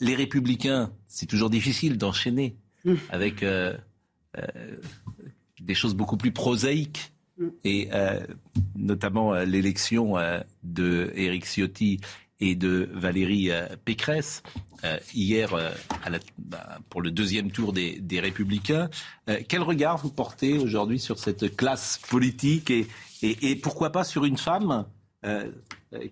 les 0.00 0.14
républicains, 0.14 0.92
c'est 1.06 1.26
toujours 1.26 1.50
difficile 1.50 1.98
d'enchaîner 1.98 2.56
mmh. 2.84 2.94
avec 3.10 3.44
des 5.60 5.74
choses 5.74 5.94
beaucoup 5.94 6.16
plus 6.16 6.30
prosaïques 6.30 7.12
et 7.64 7.88
euh, 7.92 8.20
notamment 8.76 9.34
euh, 9.34 9.44
l'élection 9.44 10.18
euh, 10.18 10.40
de 10.62 11.12
Éric 11.14 11.44
Ciotti 11.46 12.00
et 12.40 12.54
de 12.54 12.88
Valérie 12.92 13.50
Pécresse 13.84 14.44
hier 15.12 15.56
bah, 16.38 16.78
pour 16.88 17.02
le 17.02 17.10
deuxième 17.10 17.50
tour 17.50 17.72
des, 17.72 18.20
Républicains. 18.20 18.88
quel 19.48 19.62
regard 19.62 19.98
vous 19.98 20.12
portez 20.12 20.56
aujourd'hui 20.56 21.00
sur 21.00 21.18
cette 21.18 21.56
classe 21.56 21.98
politique 22.08 22.70
et, 22.70 22.86
et, 23.22 23.56
pourquoi 23.56 23.90
pas 23.90 24.04
sur 24.04 24.24
une 24.24 24.38
femme 24.38 24.86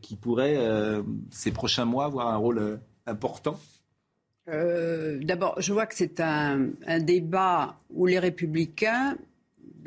qui 0.03 0.17
pourrait 0.17 0.59
ces 1.31 1.53
prochains 1.53 1.85
mois 1.85 2.07
avoir 2.07 2.27
un 2.27 2.37
rôle 2.39 2.81
important? 3.07 3.61
D'abord, 4.49 5.61
je 5.61 5.73
vois 5.73 5.87
que 5.87 5.95
c'est 5.95 6.19
un, 6.19 6.71
débat 6.99 7.79
où 7.91 8.07
les 8.07 8.19
républicains 8.19 9.17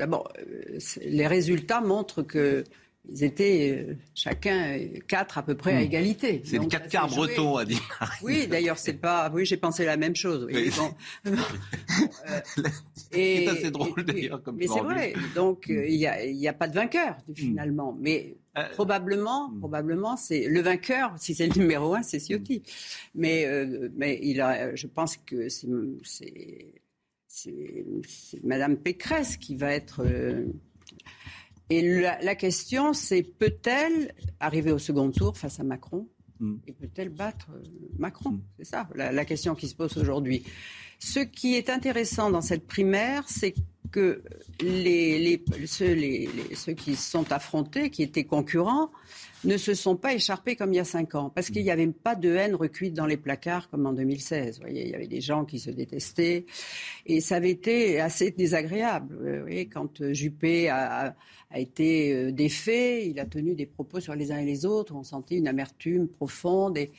D'abord, 0.00 0.32
euh, 0.38 0.78
les 1.04 1.26
résultats 1.26 1.82
montrent 1.82 2.22
que 2.22 2.64
ils 3.06 3.22
étaient 3.22 3.86
euh, 3.86 3.96
chacun 4.14 4.78
quatre 5.06 5.36
à 5.36 5.42
peu 5.42 5.54
près 5.54 5.76
à 5.76 5.80
hmm. 5.80 5.84
égalité. 5.84 6.42
C'est 6.42 6.58
quatre 6.68 6.88
quarts 6.88 7.08
breton, 7.08 7.56
à 7.56 7.66
dire. 7.66 7.80
Oui, 8.22 8.46
d'ailleurs, 8.46 8.78
c'est 8.78 8.94
pas. 8.94 9.30
Oui, 9.34 9.44
j'ai 9.44 9.58
pensé 9.58 9.84
la 9.84 9.98
même 9.98 10.16
chose. 10.16 10.46
Oui. 10.50 10.70
Bon, 10.74 11.34
c'est 13.12 13.46
assez 13.46 13.70
drôle 13.70 14.04
d'ailleurs 14.04 14.42
comme 14.42 14.56
Mais 14.56 14.68
c'est 14.68 14.80
vrai. 14.80 15.12
Donc 15.34 15.68
euh, 15.68 15.86
il 15.86 15.98
n'y 15.98 16.06
a, 16.48 16.50
a, 16.50 16.54
pas 16.54 16.68
de 16.68 16.74
vainqueur 16.74 17.18
hmm. 17.28 17.34
finalement. 17.34 17.94
Mais 18.00 18.36
probablement, 18.72 19.50
hmm. 19.50 19.58
probablement, 19.58 20.16
c'est 20.16 20.46
le 20.48 20.62
vainqueur. 20.62 21.12
Si 21.18 21.34
c'est 21.34 21.46
le 21.46 21.60
numéro 21.60 21.94
un, 21.94 22.02
c'est 22.02 22.20
Ciotti. 22.20 22.62
Mais 23.14 23.46
mais 23.96 24.18
il 24.22 24.40
a. 24.40 24.74
Je 24.74 24.86
pense 24.86 25.18
que 25.18 25.50
c'est 25.50 26.79
c'est 27.30 28.42
Madame 28.42 28.76
Pécresse 28.76 29.36
qui 29.36 29.54
va 29.54 29.72
être. 29.72 30.02
Euh, 30.04 30.46
et 31.70 32.00
la, 32.00 32.34
question, 32.34 32.92
c'est 32.92 33.22
peut-elle 33.22 34.12
arriver 34.40 34.72
au 34.72 34.78
second 34.78 35.12
tour 35.12 35.38
face 35.38 35.60
à 35.60 35.62
Macron 35.62 36.08
mm. 36.40 36.56
et 36.66 36.72
peut-elle 36.72 37.10
battre 37.10 37.50
euh, 37.54 37.62
Macron 37.98 38.32
mm. 38.32 38.42
C'est 38.58 38.64
ça 38.64 38.88
la, 38.96 39.24
question 39.24 39.54
qui 39.54 39.68
se 39.68 39.76
pose 39.76 39.96
aujourd'hui. 39.96 40.42
Ce 40.98 41.20
qui 41.20 41.54
est 41.54 41.70
intéressant 41.70 42.30
dans 42.30 42.42
cette 42.42 42.66
primaire, 42.66 43.28
c'est 43.28 43.54
que 43.92 44.24
les, 44.60 45.42
ceux, 45.66 45.96
ceux, 46.54 46.72
qui 46.72 46.96
se 46.96 47.10
sont 47.10 47.30
affrontés, 47.30 47.90
qui 47.90 48.02
étaient 48.02 48.24
concurrents, 48.24 48.90
ne 49.44 49.56
se 49.56 49.74
sont 49.74 49.96
pas 49.96 50.14
écharpés 50.14 50.56
comme 50.56 50.72
il 50.72 50.76
y 50.76 50.80
a 50.80 50.84
cinq 50.84 51.14
ans, 51.14 51.30
parce 51.34 51.50
qu'il 51.50 51.62
n'y 51.62 51.70
avait 51.70 51.86
pas 51.86 52.14
de 52.14 52.34
haine 52.34 52.54
recuite 52.54 52.94
dans 52.94 53.06
les 53.06 53.16
placards 53.16 53.68
comme 53.70 53.86
en 53.86 53.92
2016. 53.92 54.56
Vous 54.56 54.62
voyez, 54.62 54.84
il 54.84 54.90
y 54.90 54.94
avait 54.94 55.06
des 55.06 55.20
gens 55.20 55.44
qui 55.44 55.58
se 55.58 55.70
détestaient, 55.70 56.46
et 57.06 57.20
ça 57.20 57.36
avait 57.36 57.50
été 57.50 58.00
assez 58.00 58.30
désagréable. 58.30 59.16
Vous 59.18 59.40
voyez, 59.42 59.66
quand 59.66 60.00
euh, 60.00 60.12
Juppé 60.12 60.68
a, 60.68 61.14
a 61.50 61.58
été 61.58 62.14
euh, 62.14 62.32
défait, 62.32 63.08
il 63.08 63.18
a 63.18 63.26
tenu 63.26 63.54
des 63.54 63.66
propos 63.66 64.00
sur 64.00 64.14
les 64.14 64.30
uns 64.30 64.38
et 64.38 64.44
les 64.44 64.64
autres, 64.64 64.94
on 64.94 65.02
sentait 65.02 65.36
une 65.36 65.48
amertume 65.48 66.08
profonde, 66.08 66.78
et, 66.78 66.90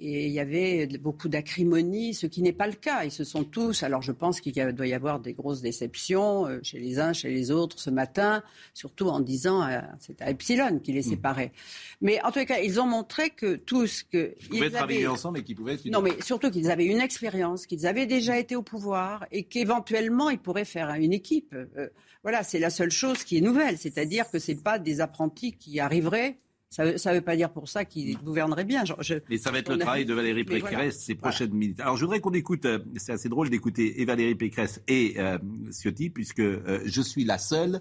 et 0.00 0.26
il 0.26 0.32
y 0.32 0.40
avait 0.40 0.86
beaucoup 0.98 1.28
d'acrimonie, 1.28 2.14
ce 2.14 2.26
qui 2.26 2.42
n'est 2.42 2.52
pas 2.52 2.66
le 2.66 2.72
cas. 2.72 3.04
Ils 3.04 3.10
se 3.10 3.24
sont 3.24 3.44
tous. 3.44 3.82
Alors 3.82 4.02
je 4.02 4.12
pense 4.12 4.40
qu'il 4.40 4.52
doit 4.74 4.86
y 4.86 4.94
avoir 4.94 5.20
des 5.20 5.34
grosses 5.34 5.60
déceptions 5.60 6.46
euh, 6.46 6.60
chez 6.62 6.78
les 6.78 6.98
uns, 6.98 7.12
chez 7.12 7.30
les 7.30 7.50
autres 7.50 7.78
ce 7.78 7.90
matin, 7.90 8.42
surtout 8.74 9.08
en 9.08 9.20
disant 9.20 9.66
c'est 9.98 10.20
à 10.22 10.30
Epsilon 10.30 10.78
qui 10.78 10.92
les 10.92 11.00
hmm. 11.00 11.10
séparait. 11.10 11.52
Mais 12.00 12.22
en 12.22 12.32
tout 12.32 12.44
cas, 12.44 12.58
ils 12.60 12.80
ont 12.80 12.86
montré 12.86 13.30
que 13.30 13.56
tous 13.56 14.02
que 14.02 14.34
ils 14.40 14.48
pouvaient 14.48 14.70
travailler 14.70 15.06
ensemble 15.06 15.38
et 15.38 15.44
qu'ils 15.44 15.56
pouvaient. 15.56 15.74
Être 15.74 15.86
Non, 15.86 16.02
mais 16.02 16.20
surtout 16.20 16.50
qu'ils 16.50 16.70
avaient 16.70 16.86
une 16.86 17.00
expérience, 17.00 17.66
qu'ils 17.66 17.86
avaient 17.86 18.06
déjà 18.06 18.38
été 18.38 18.56
au 18.56 18.62
pouvoir 18.62 19.26
et 19.30 19.44
qu'éventuellement 19.44 20.30
ils 20.30 20.38
pourraient 20.38 20.64
faire 20.64 20.90
une 20.90 21.12
équipe. 21.12 21.54
Euh, 21.54 21.88
voilà, 22.22 22.42
c'est 22.42 22.58
la 22.58 22.70
seule 22.70 22.90
chose 22.90 23.24
qui 23.24 23.38
est 23.38 23.40
nouvelle, 23.40 23.78
c'est-à-dire 23.78 24.30
que 24.30 24.38
c'est 24.38 24.62
pas 24.62 24.78
des 24.78 25.00
apprentis 25.00 25.52
qui 25.52 25.80
arriveraient 25.80 26.38
ça 26.70 26.84
ne 26.84 27.14
veut, 27.14 27.20
pas 27.20 27.34
dire 27.34 27.50
pour 27.50 27.68
ça 27.68 27.84
qu'il 27.84 28.16
gouvernerait 28.18 28.64
bien. 28.64 28.84
Mais 29.28 29.38
ça 29.38 29.50
va 29.50 29.58
être 29.58 29.72
le 29.72 29.78
travail 29.78 30.04
de 30.04 30.14
Valérie 30.14 30.44
Pécresse 30.44 31.00
ces 31.00 31.16
prochaines 31.16 31.52
minutes. 31.52 31.80
Alors 31.80 31.96
je 31.96 32.04
voudrais 32.04 32.20
qu'on 32.20 32.32
écoute, 32.32 32.64
euh, 32.64 32.78
c'est 32.96 33.12
assez 33.12 33.28
drôle 33.28 33.50
d'écouter 33.50 34.00
et 34.00 34.04
Valérie 34.04 34.36
Pécresse 34.36 34.80
et 34.86 35.14
euh, 35.18 35.36
Ciotti, 35.72 36.10
puisque 36.10 36.38
euh, 36.38 36.80
je 36.84 37.02
suis 37.02 37.24
la 37.24 37.38
seule, 37.38 37.80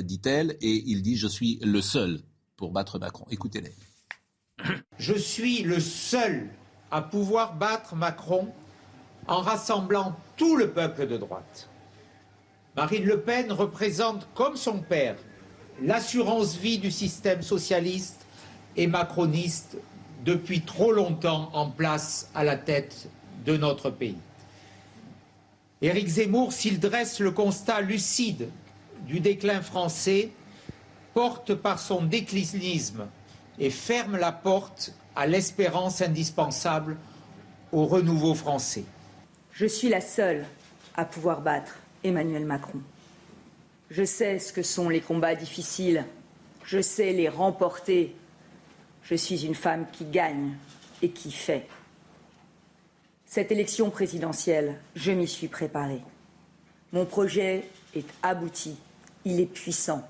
dit-elle, 0.00 0.56
et 0.60 0.82
il 0.86 1.00
dit 1.02 1.16
je 1.16 1.26
suis 1.26 1.58
le 1.62 1.80
seul 1.80 2.20
pour 2.56 2.70
battre 2.72 2.98
Macron. 2.98 3.24
Écoutez-les. 3.30 3.72
Je 4.98 5.14
suis 5.14 5.62
le 5.62 5.80
seul 5.80 6.48
à 6.90 7.02
pouvoir 7.02 7.56
battre 7.56 7.96
Macron 7.96 8.52
en 9.26 9.40
rassemblant 9.40 10.16
tout 10.36 10.56
le 10.56 10.70
peuple 10.70 11.06
de 11.06 11.16
droite. 11.16 11.70
Marine 12.76 13.04
Le 13.04 13.20
Pen 13.20 13.50
représente, 13.52 14.28
comme 14.34 14.56
son 14.56 14.80
père, 14.80 15.16
l'assurance 15.82 16.56
vie 16.56 16.78
du 16.78 16.90
système 16.90 17.42
socialiste 17.42 18.19
et 18.76 18.86
macroniste 18.86 19.76
depuis 20.24 20.62
trop 20.62 20.92
longtemps 20.92 21.50
en 21.52 21.70
place 21.70 22.30
à 22.34 22.44
la 22.44 22.56
tête 22.56 23.08
de 23.44 23.56
notre 23.56 23.90
pays. 23.90 24.18
Éric 25.82 26.08
Zemmour, 26.08 26.52
s'il 26.52 26.78
dresse 26.78 27.20
le 27.20 27.30
constat 27.30 27.80
lucide 27.80 28.48
du 29.06 29.20
déclin 29.20 29.62
français, 29.62 30.30
porte 31.14 31.54
par 31.54 31.78
son 31.78 32.02
déclinisme 32.02 33.06
et 33.58 33.70
ferme 33.70 34.16
la 34.16 34.32
porte 34.32 34.92
à 35.16 35.26
l'espérance 35.26 36.02
indispensable 36.02 36.96
au 37.72 37.86
renouveau 37.86 38.34
français. 38.34 38.84
Je 39.52 39.66
suis 39.66 39.88
la 39.88 40.00
seule 40.00 40.46
à 40.96 41.04
pouvoir 41.04 41.40
battre 41.40 41.76
Emmanuel 42.04 42.44
Macron. 42.44 42.80
Je 43.90 44.04
sais 44.04 44.38
ce 44.38 44.52
que 44.52 44.62
sont 44.62 44.88
les 44.88 45.00
combats 45.00 45.34
difficiles. 45.34 46.04
Je 46.64 46.80
sais 46.80 47.12
les 47.12 47.28
remporter. 47.28 48.14
Je 49.02 49.14
suis 49.14 49.44
une 49.44 49.54
femme 49.54 49.86
qui 49.92 50.04
gagne. 50.04 50.52
et 51.02 51.10
qui 51.10 51.30
fait. 51.32 51.66
Cette 53.26 53.52
élection 53.52 53.90
présidentielle, 53.90 54.78
je 54.94 55.12
m'y 55.12 55.28
suis 55.28 55.48
préparée. 55.48 56.02
Mon 56.92 57.06
projet 57.06 57.68
est 57.94 58.06
abouti, 58.22 58.76
il 59.24 59.40
est 59.40 59.46
puissant. 59.46 60.06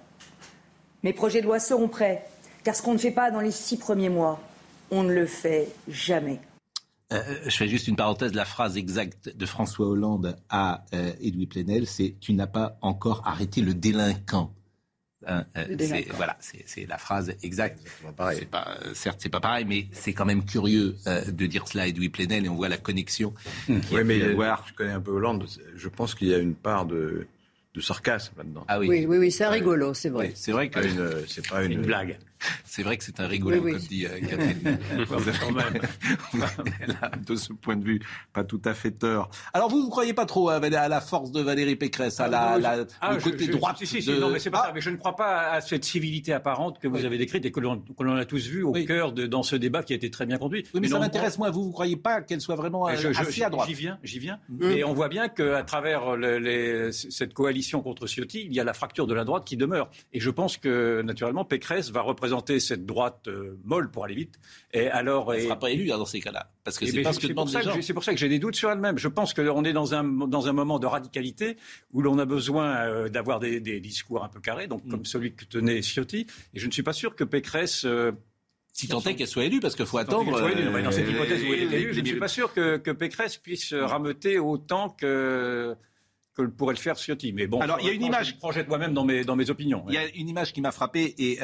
Mes 1.03 1.12
projets 1.12 1.41
de 1.41 1.47
loi 1.47 1.61
seront 1.61 1.89
prêts, 1.89 2.27
car 2.65 2.75
ce 2.75 2.83
qu'on 2.83 2.95
ne 2.95 2.99
fait 2.99 3.11
pas 3.11 3.31
dans 3.31 3.41
les 3.41 3.51
six 3.51 3.77
premiers 3.77 4.09
mois, 4.09 4.41
on 4.91 5.03
ne 5.03 5.12
le 5.12 5.27
fait 5.27 5.69
jamais. 5.89 6.41
Euh, 7.12 7.23
je 7.45 7.57
fais 7.57 7.69
juste 7.69 7.89
une 7.89 7.97
parenthèse. 7.97 8.35
La 8.35 8.45
phrase 8.45 8.77
exacte 8.77 9.37
de 9.37 9.47
François 9.47 9.87
Hollande 9.87 10.37
à 10.49 10.85
euh, 10.95 11.12
Edoui 11.21 11.47
Plenel, 11.47 11.87
c'est 11.87 12.15
Tu 12.21 12.33
n'as 12.33 12.47
pas 12.47 12.79
encore 12.81 13.23
arrêté 13.27 13.61
le 13.61 13.75
délinquant. 13.75 14.53
Hein, 15.27 15.45
euh, 15.57 15.77
c'est, 15.79 16.07
voilà, 16.13 16.39
c'est, 16.41 16.87
la 16.87 16.97
phrase 16.97 17.35
exacte. 17.43 17.79
C'est 18.33 18.51
pas, 18.51 18.75
certes, 18.95 19.19
c'est 19.23 19.29
pas 19.29 19.41
pareil, 19.41 19.67
mais 19.69 19.87
c'est 19.93 20.13
quand 20.13 20.25
même 20.25 20.45
curieux 20.45 20.97
de 21.07 21.47
dire 21.47 21.69
cela 21.69 21.85
à 21.85 21.87
Edoui 21.89 22.09
Plenel 22.09 22.47
et 22.47 22.49
on 22.49 22.55
voit 22.55 22.69
la 22.69 22.79
connexion. 22.79 23.35
Oui, 23.69 24.05
mais 24.05 24.21
je 24.21 24.75
connais 24.75 24.93
un 24.93 25.01
peu 25.01 25.11
Hollande. 25.11 25.47
Je 25.77 25.89
pense 25.89 26.15
qu'il 26.15 26.29
y 26.29 26.35
a 26.35 26.39
une 26.39 26.55
part 26.55 26.87
de, 26.87 27.27
de 27.75 27.81
sarcasme 27.81 28.33
là-dedans. 28.39 28.65
Ah 28.69 28.79
oui, 28.79 28.89
oui, 28.89 29.07
oui, 29.07 29.19
oui 29.19 29.33
c'est 29.33 29.47
rigolo, 29.47 29.95
c'est 29.95 30.09
vrai. 30.09 30.33
c'est 30.35 30.53
vrai 30.53 30.69
que 30.71 31.25
c'est 31.27 31.47
pas 31.49 31.65
une 31.65 31.83
blague. 31.83 32.19
C'est 32.65 32.83
vrai 32.83 32.97
que 32.97 33.05
c'est 33.05 33.21
un 33.21 33.27
rigolo, 33.27 33.61
comme 33.61 33.77
dit 33.77 34.07
euh, 34.07 34.19
Catherine. 34.21 34.79
de 37.27 37.37
ce 37.37 37.53
point 37.53 37.77
de 37.77 37.85
vue, 37.85 38.01
pas 38.33 38.45
tout 38.45 38.61
à 38.65 38.75
fait 38.75 38.93
tort. 38.93 39.31
Alors 39.53 39.69
vous, 39.69 39.83
vous 39.83 39.91
croyez 39.91 40.15
pas 40.15 40.27
trop 40.27 40.49
à, 40.49 40.61
la 40.61 41.01
force 41.01 41.33
de 41.33 41.41
Valérie 41.41 41.77
Pécresse, 41.77 42.21
à 42.21 42.29
la, 42.29 42.59
la 42.59 42.85
ah, 43.01 43.15
le 43.15 43.21
côté 43.21 43.49
droit 43.49 43.73
de... 43.73 44.21
Non, 44.21 44.31
mais 44.31 44.39
c'est 44.39 44.51
pas 44.51 44.65
ça. 44.65 44.73
Mais 44.75 44.81
je 44.81 44.91
ne 44.91 44.97
crois 44.97 45.17
pas 45.17 45.51
à 45.51 45.61
cette 45.61 45.85
civilité 45.85 46.33
apparente 46.33 46.79
que 46.79 46.89
vous 46.89 47.05
avez 47.05 47.19
décrite 47.19 47.45
et 47.45 47.53
que 47.53 47.61
l'on 47.61 48.17
a 48.17 48.25
tous 48.25 48.47
vu 48.47 48.62
au 48.62 48.73
cœur 48.73 49.12
de 49.12 49.27
dans 49.27 49.43
ce 49.43 49.57
débat 49.57 49.83
qui 49.83 49.93
a 49.93 49.97
été 49.97 50.11
très 50.11 50.27
bien 50.27 50.39
conduit. 50.39 50.65
Oui, 50.75 50.81
mais, 50.81 50.89
ça 50.89 50.99
m'intéresse 50.99 51.39
moi. 51.39 51.51
Vous, 51.51 51.65
vous 51.65 51.73
croyez 51.73 51.97
pas 51.97 52.23
qu'elle 52.23 52.41
soit 52.41 52.57
vraiment 52.57 52.89
euh, 52.89 52.93
assez 52.93 53.43
à 53.43 53.51
droite 53.51 53.69
J'y 53.69 53.75
viens, 53.75 53.99
j'y 54.03 54.19
viens. 54.19 54.39
Mm. 54.49 54.71
Et 54.71 54.85
on 54.85 54.95
voit 54.95 55.09
bien 55.09 55.29
qu'à 55.29 55.62
travers 55.62 56.17
les, 56.17 56.93
cette 56.93 57.35
coalition 57.35 57.83
contre 57.83 58.07
Ciotti, 58.07 58.47
il 58.47 58.55
y 58.55 58.61
a 58.61 58.65
la 58.65 58.75
fracture 58.75 59.07
de 59.07 59.15
la 59.15 59.25
droite 59.25 59.45
qui 59.45 59.57
demeure. 59.57 59.91
Et 60.12 60.21
je 60.21 60.31
pense 60.31 60.57
que 60.57 61.03
naturellement, 61.03 61.45
Pécresse 61.45 61.91
va 61.91 62.01
représenter 62.01 62.30
cette 62.59 62.86
droite 62.86 63.28
euh, 63.28 63.59
molle 63.65 63.90
pour 63.90 64.05
aller 64.05 64.15
vite. 64.15 64.39
Et 64.73 64.89
alors, 64.89 65.32
elle 65.32 65.40
ne 65.40 65.44
sera 65.47 65.59
pas 65.59 65.70
élue 65.70 65.93
hein, 65.93 65.98
dans 65.98 66.07
ces 66.07 66.20
cas-là. 66.20 66.51
Parce 66.65 66.78
que 66.78 66.86
c'est 66.86 67.02
ce 67.02 67.19
que 67.19 67.82
C'est 67.82 67.94
pour 67.94 68.05
ça 68.05 68.12
que 68.12 68.19
j'ai 68.19 68.28
des 68.28 68.39
doutes 68.39 68.57
sur 68.57 68.70
elle-même. 68.70 68.98
Je 68.98 69.09
pense 69.09 69.35
qu'on 69.35 69.65
est 69.65 69.73
dans 69.73 69.94
un, 69.94 70.05
dans 70.05 70.48
un 70.48 70.52
moment 70.52 70.78
de 70.78 70.86
radicalité 70.86 71.57
où 71.93 72.02
l'on 72.02 72.19
a 72.19 72.24
besoin 72.24 72.77
euh, 72.86 73.09
d'avoir 73.09 73.40
des, 73.40 73.61
discours 73.81 74.24
un 74.24 74.28
peu 74.28 74.40
carrés, 74.40 74.66
donc 74.66 74.86
comme 74.89 75.01
mm. 75.01 75.07
celui 75.07 75.35
que 75.35 75.44
tenait 75.44 75.82
Ciotti. 75.82 76.27
Et 76.55 76.61
je 76.61 76.66
ne 76.66 76.73
suis 76.73 76.82
pas 76.82 76.93
sûr 76.93 77.15
que 77.15 77.24
Pécresse. 77.24 77.85
Euh, 77.85 78.12
si 78.73 78.86
tant 78.86 79.01
est 79.01 79.16
qu'elle 79.16 79.27
soit 79.27 79.44
élue, 79.44 79.59
parce 79.59 79.74
qu'il 79.74 79.85
faut 79.85 79.98
attendre. 79.98 80.31
dans 80.31 80.93
cette 80.93 81.09
hypothèse 81.09 81.43
où 81.43 81.52
elle 81.52 81.74
est 81.74 81.81
élue, 81.81 81.94
je 81.94 82.01
ne 82.01 82.07
suis 82.07 82.19
pas 82.19 82.28
sûr 82.28 82.52
que, 82.52 82.77
que 82.77 82.93
Pécresse 82.93 83.36
puisse 83.36 83.74
rameuter 83.74 84.39
autant 84.39 84.90
que 84.90 85.77
que 86.35 86.43
pourrait 86.43 86.74
le 86.74 86.81
faire 86.81 86.97
Ciotti. 86.97 87.32
Mais 87.32 87.47
bon, 87.47 87.61
alors 87.61 87.78
il 87.81 87.86
y 87.86 87.90
a 87.90 87.93
une 87.93 88.02
image. 88.02 88.31
Je 88.31 88.36
projette 88.36 88.69
moi-même 88.69 88.94
dans 88.94 89.05
mes, 89.05 89.24
dans 89.24 89.36
mes 89.36 89.51
opinions. 89.51 89.85
Il 89.89 89.94
y 89.94 89.98
a 89.98 90.09
une 90.15 90.28
image 90.28 90.52
qui 90.52 90.61
m'a 90.61 90.73
frappé 90.73 91.15
et 91.19 91.39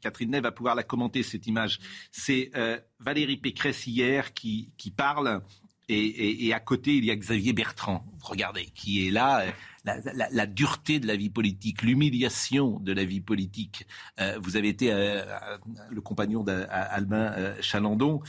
Catherine 0.00 0.30
Ney 0.30 0.40
va 0.40 0.52
pouvoir 0.52 0.74
la 0.74 0.82
commenter, 0.82 1.22
cette 1.22 1.46
image. 1.46 1.80
C'est 2.10 2.50
euh, 2.54 2.78
Valérie 3.00 3.36
Pécresse 3.36 3.86
hier 3.86 4.34
qui, 4.34 4.70
qui 4.76 4.90
parle. 4.90 5.42
Et, 5.88 6.52
à 6.52 6.58
côté, 6.58 6.96
il 6.96 7.04
y 7.04 7.12
a 7.12 7.16
Xavier 7.16 7.52
Bertrand, 7.52 8.04
regardez, 8.20 8.64
qui 8.74 9.06
est 9.06 9.12
là, 9.12 9.42
euh, 9.86 9.92
la, 10.32 10.46
dureté 10.46 10.98
de 10.98 11.06
la 11.06 11.14
vie 11.14 11.30
politique, 11.30 11.82
l'humiliation 11.82 12.80
de 12.80 12.92
la 12.92 13.04
vie 13.04 13.20
politique. 13.20 13.86
Euh, 14.18 14.36
vous 14.42 14.56
avez 14.56 14.68
été 14.68 14.90
le 14.90 16.00
compagnon 16.00 16.42
d'Albin 16.42 17.54
Chalandon. 17.60 18.20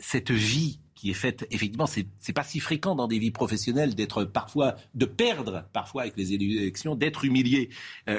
cette 0.00 0.32
vie 0.32 0.80
qui 0.96 1.10
est 1.10 1.14
faite, 1.14 1.46
effectivement, 1.52 1.86
c'est 1.86 2.32
pas 2.32 2.42
si 2.42 2.58
fréquent 2.58 2.96
dans 2.96 3.06
des 3.06 3.20
vies 3.20 3.30
professionnelles 3.30 3.94
d'être 3.94 4.24
parfois, 4.24 4.74
de 4.96 5.04
perdre 5.04 5.68
parfois 5.72 6.02
avec 6.02 6.16
les 6.16 6.32
élections, 6.32 6.96
d'être 6.96 7.24
humilié, 7.24 7.70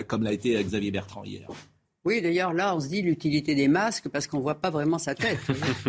comme 0.07 0.23
l'a 0.23 0.31
été 0.31 0.63
Xavier 0.63 0.91
Bertrand 0.91 1.25
hier. 1.25 1.49
Oui, 2.05 2.21
d'ailleurs, 2.21 2.51
là, 2.53 2.75
on 2.75 2.81
se 2.81 2.89
dit 2.89 3.01
l'utilité 3.01 3.55
des 3.55 3.69
masques 3.69 4.09
parce 4.09 4.27
qu'on 4.27 4.37
ne 4.37 4.41
voit 4.41 4.59
pas 4.59 4.69
vraiment 4.69 4.97
sa 4.97 5.15
tête. 5.15 5.39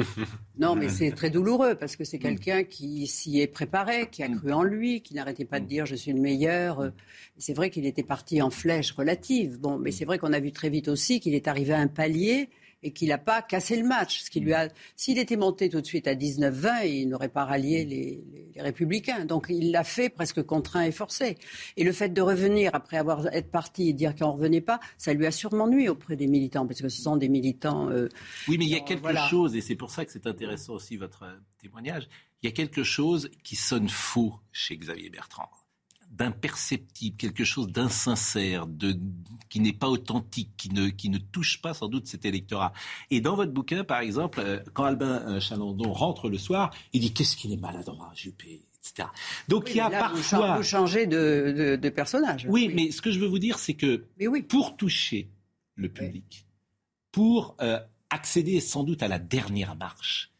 non, 0.59 0.77
mais 0.77 0.89
c'est 0.89 1.11
très 1.11 1.29
douloureux 1.29 1.75
parce 1.75 1.97
que 1.97 2.05
c'est 2.05 2.21
quelqu'un 2.21 2.63
qui 2.63 3.09
s'y 3.09 3.41
est 3.41 3.49
préparé, 3.49 4.09
qui 4.11 4.23
a 4.23 4.29
cru 4.29 4.53
en 4.53 4.63
lui, 4.63 5.01
qui 5.01 5.15
n'arrêtait 5.15 5.45
pas 5.45 5.59
de 5.59 5.67
dire 5.67 5.87
je 5.87 5.97
suis 5.97 6.13
le 6.13 6.21
meilleur. 6.21 6.93
C'est 7.37 7.55
vrai 7.55 7.69
qu'il 7.69 7.85
était 7.85 8.05
parti 8.05 8.41
en 8.43 8.51
flèche 8.51 8.93
relative. 8.93 9.59
Bon, 9.59 9.77
mais 9.77 9.91
c'est 9.91 10.05
vrai 10.05 10.19
qu'on 10.19 10.33
a 10.33 10.39
vu 10.39 10.53
très 10.53 10.71
vite 10.71 10.87
aussi 10.87 11.19
qu'il 11.19 11.35
est 11.35 11.49
arrivé 11.49 11.75
à 11.75 11.79
un 11.79 11.89
palier 11.89 12.49
et 12.85 12.93
qu'il 12.93 13.09
n'a 13.09 13.19
pas 13.19 13.43
cassé 13.43 13.77
le 13.77 13.87
match. 13.89 14.21
Ce 14.21 14.31
qui 14.31 14.41
lui 14.41 14.53
a, 14.53 14.69
s'il 14.95 15.19
était 15.19 15.37
monté 15.37 15.71
tout 15.71 15.81
de 15.81 15.87
suite 15.87 16.07
à 16.07 16.15
19-20, 16.15 16.87
il 16.87 17.09
n'aurait 17.09 17.31
pas 17.31 17.45
rallié 17.45 17.85
les, 17.85 18.63
Républicains. 18.63 19.25
Donc 19.25 19.47
il 19.49 19.73
l'a 19.73 19.83
fait 19.83 20.09
presque 20.09 20.43
contraint 20.45 20.85
et 20.85 20.93
forcé. 20.93 21.39
Et 21.77 21.83
le 21.83 21.91
fait 21.93 22.11
de 22.11 22.23
revenir 22.23 22.71
après 22.73 22.99
avoir 22.99 23.27
été 23.27 23.43
parti 23.43 23.89
et 23.89 23.93
dire 23.93 24.15
qu'on 24.15 24.29
ne 24.29 24.33
revenait 24.33 24.61
pas, 24.61 24.79
ça 24.97 25.13
lui 25.13 25.27
a 25.27 25.33
sûrement 25.33 25.67
nuit 25.67 25.89
auprès 25.89 26.15
des 26.15 26.29
militants, 26.29 26.65
parce 26.65 26.81
que 26.81 26.89
ce 26.89 27.03
sont 27.03 27.17
des 27.17 27.29
militants. 27.29 27.91
Euh, 27.91 28.09
oui, 28.47 28.57
mais 28.59 28.67
il 28.67 28.71
y 28.71 28.77
a 28.77 28.81
quelque 28.81 29.17
chose, 29.29 29.57
et 29.57 29.61
c'est 29.61 29.75
pour 29.75 29.91
ça 29.91 30.05
que 30.05 30.13
c'est 30.13 30.29
intéressant 30.29 30.75
aussi 30.75 30.97
votre 30.97 31.25
témoignage. 31.61 32.09
Il 32.43 32.47
y 32.47 32.49
a 32.49 32.53
quelque 32.53 32.85
chose 32.85 33.31
qui 33.43 33.57
sonne 33.57 33.89
faux 33.89 34.35
chez 34.53 34.77
Xavier 34.77 35.11
Bertrand 35.11 35.49
d'imperceptible, 36.17 37.17
quelque 37.17 37.45
chose 37.45 37.69
d'insincère, 37.69 38.67
de, 38.67 38.97
qui 39.49 39.61
n'est 39.61 39.73
pas 39.73 39.89
authentique, 39.89 40.51
qui 40.57 40.71
ne, 40.71 40.89
qui 40.89 41.11
ne 41.11 41.19
touche 41.19 41.61
pas 41.61 41.75
sans 41.75 41.89
doute 41.89 42.07
cet 42.07 42.25
électorat. 42.25 42.73
Et 43.11 43.21
dans 43.21 43.37
votre 43.37 43.53
bouquin, 43.53 43.85
par 43.85 44.01
exemple, 44.01 44.41
euh, 44.41 44.61
quand 44.73 44.85
Albin 44.85 45.23
euh, 45.29 45.41
Chalandon 45.41 45.93
rentre 45.93 46.29
le 46.29 46.39
soir, 46.39 46.73
il 46.93 47.01
dit 47.01 47.13
qu'est-ce 47.13 47.37
qu'il 47.37 47.53
est 47.53 47.61
maladroit, 47.61 48.11
Juppé 48.15 48.63
etc. 48.85 49.09
Donc 49.49 49.71
il 49.71 49.77
y 49.77 49.81
a 49.81 49.91
parfois... 49.91 50.57
Vous 50.57 50.63
changez 50.63 51.07
de, 51.07 51.79
de, 51.81 51.89
personnage. 51.89 52.47
Oui, 52.49 52.71
mais 52.75 52.91
ce 52.91 53.01
que 53.01 53.11
je 53.11 53.19
veux 53.19 53.27
vous 53.27 53.39
dire, 53.39 53.59
c'est 53.59 53.75
que 53.75 54.05
pour 54.49 54.77
toucher 54.77 55.31
le 55.75 55.89
public, 55.89 56.47
pour 57.11 57.57
euh, 57.63 57.79
accéder 58.11 58.61
sans 58.61 58.85
doute 58.85 59.03
à 59.03 59.09
la 59.09 59.19
dernière 59.19 59.75
marche, 59.77 60.33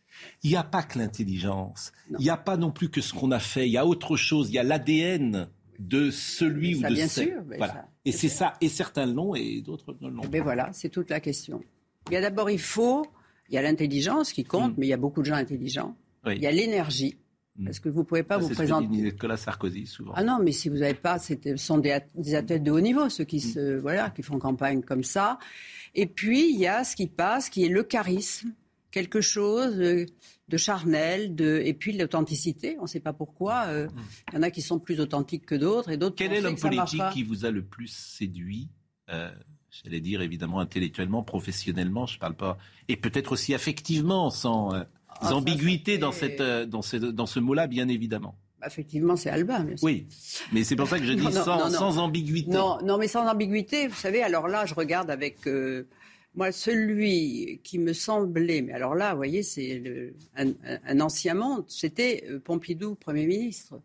il 0.43 0.51
n'y 0.51 0.57
a 0.57 0.63
pas 0.63 0.83
que 0.83 0.99
l'intelligence, 0.99 1.93
il 2.11 2.23
n'y 2.23 2.31
a 2.31 2.37
pas 2.37 2.57
non 2.57 2.71
plus 2.71 2.91
que 2.91 3.01
ce 3.01 3.15
qu'on 3.15 3.31
a 3.31 3.41
fait, 3.41 3.67
il 3.67 3.73
y 3.73 3.79
a 3.79 3.87
autre 3.87 4.17
chose, 4.17 4.51
il 4.51 4.55
y 4.55 4.59
a 4.59 4.63
l'ADN 4.63 5.49
de 5.79 6.11
celui 6.11 6.77
ou 6.77 6.83
de 6.83 6.89
bien 6.89 7.09
celle. 7.09 7.29
Sûr, 7.29 7.43
voilà. 7.57 7.89
et 8.05 8.13
c'est 8.13 8.29
ça, 8.29 8.55
et 8.61 8.69
certains 8.69 9.07
l'ont 9.07 9.35
et 9.35 9.61
d'autres 9.61 9.97
ne 10.01 10.09
l'ont 10.09 10.23
pas. 10.23 10.29
Mais 10.33 10.41
voilà, 10.41 10.71
c'est 10.73 10.89
toute 10.89 11.11
la 11.11 11.21
question. 11.21 11.61
Il 12.11 12.15
y 12.15 12.17
a 12.17 12.21
d'abord, 12.21 12.51
il 12.51 12.61
faut, 12.61 13.07
il 13.49 13.55
y 13.55 13.59
a 13.59 13.63
l'intelligence 13.63 14.33
qui 14.33 14.45
compte, 14.45 14.73
mm. 14.73 14.75
mais 14.79 14.87
il 14.87 14.91
y 14.91 14.95
a 14.95 14.99
beaucoup 14.99 15.21
de 15.21 15.27
gens 15.27 15.35
intelligents. 15.35 15.97
Il 16.27 16.41
y 16.41 16.47
a 16.47 16.53
l'énergie. 16.53 17.19
Mm. 17.57 17.65
Parce 17.67 17.81
que 17.81 17.89
vous 17.89 18.01
ne 18.01 18.05
pouvez 18.05 18.23
pas 18.23 18.39
vous 18.39 18.49
présenter. 18.49 18.89
C'est 18.91 19.03
Nicolas 19.03 19.37
Sarkozy 19.37 19.87
souvent. 19.87 20.13
Ah 20.17 20.25
non, 20.25 20.39
mais 20.43 20.53
si 20.53 20.69
vous 20.69 20.79
n'avez 20.79 20.95
pas, 20.95 21.19
ce 21.19 21.35
sont 21.57 21.79
des, 21.79 21.93
athlètes 22.35 22.63
de 22.63 22.71
haut 22.71 22.81
niveau, 22.81 23.09
ceux 23.09 23.25
qui 23.25 23.37
mm. 23.37 23.41
se, 23.41 23.77
voilà, 23.79 24.11
qui 24.11 24.23
font 24.23 24.39
campagne 24.39 24.83
comme 24.83 25.05
ça. 25.05 25.39
Et 25.95 26.07
puis 26.07 26.53
il 26.53 26.59
y 26.59 26.67
a 26.67 26.85
ce 26.85 26.97
qui 26.97 27.07
passe, 27.07 27.49
qui 27.49 27.65
est 27.65 27.69
le 27.69 27.83
charisme, 27.85 28.53
quelque 28.91 29.21
chose 29.21 29.79
euh, 29.79 30.07
de 30.49 30.57
charnel, 30.57 31.35
de... 31.35 31.63
et 31.65 31.75
puis 31.75 31.97
l'authenticité. 31.97 32.77
On 32.79 32.83
ne 32.83 32.89
sait 32.89 33.01
pas 33.01 33.13
pourquoi. 33.13 33.65
Euh, 33.69 33.89
il 34.33 34.37
y 34.37 34.39
en 34.39 34.43
a 34.43 34.51
qui 34.51 34.63
sont 34.63 34.79
plus 34.79 35.01
authentiques 35.01 35.47
que 35.47 35.55
d'autres, 35.55 35.91
et 35.91 35.97
d'autres. 35.97 36.17
Quel 36.17 36.33
est 36.33 36.41
l'homme 36.41 36.57
politique 36.57 37.03
qui 37.13 37.23
vous 37.23 37.45
a 37.45 37.51
le 37.51 37.63
plus 37.63 37.89
séduit 37.89 38.69
euh, 39.11 39.31
J'allais 39.71 40.01
dire 40.01 40.23
évidemment 40.23 40.61
intellectuellement, 40.61 41.23
professionnellement, 41.23 42.07
je 42.07 42.17
ne 42.17 42.21
parle 42.21 42.37
pas, 42.37 42.59
et 42.89 42.97
peut-être 42.97 43.33
aussi 43.33 43.55
affectivement, 43.55 44.31
sans, 44.31 44.73
euh, 44.73 44.85
ah, 45.09 45.35
ambiguïté 45.35 45.99
dans, 45.99 46.13
cette, 46.13 46.41
dans 46.41 46.83
ce, 46.83 46.97
dans 46.97 47.27
ce 47.27 47.41
mot-là, 47.41 47.67
bien 47.67 47.89
évidemment. 47.89 48.37
Effectivement, 48.65 49.17
c'est 49.17 49.31
Albin. 49.31 49.67
Oui, 49.83 50.07
mais 50.53 50.65
c'est 50.65 50.77
pour 50.77 50.89
ça 50.89 50.99
que 50.99 51.05
je 51.05 51.13
dis 51.15 51.33
sans, 51.33 51.71
sans, 51.71 51.99
ambiguïté. 51.99 52.51
Non, 52.51 52.79
non, 52.83 52.99
mais 52.99 53.09
sans 53.09 53.27
ambiguïté, 53.27 53.89
vous 53.89 53.97
savez, 53.97 54.23
alors 54.23 54.47
là, 54.49 54.65
je 54.65 54.75
regarde 54.75 55.11
avec 55.11 55.47
moi, 56.35 56.51
celui 56.51 57.61
qui 57.63 57.79
me 57.79 57.93
semblait, 57.93 58.63
mais 58.63 58.73
alors 58.73 58.95
là, 58.95 59.13
vous 59.13 59.19
voyez, 59.19 59.43
c'est 59.43 60.13
un, 60.37 61.01
ancien 61.01 61.35
monde, 61.35 61.65
c'était 61.69 62.25
euh, 62.29 62.41
Pompidou, 62.41 62.97
Premier 62.97 63.27
ministre. 63.27 63.81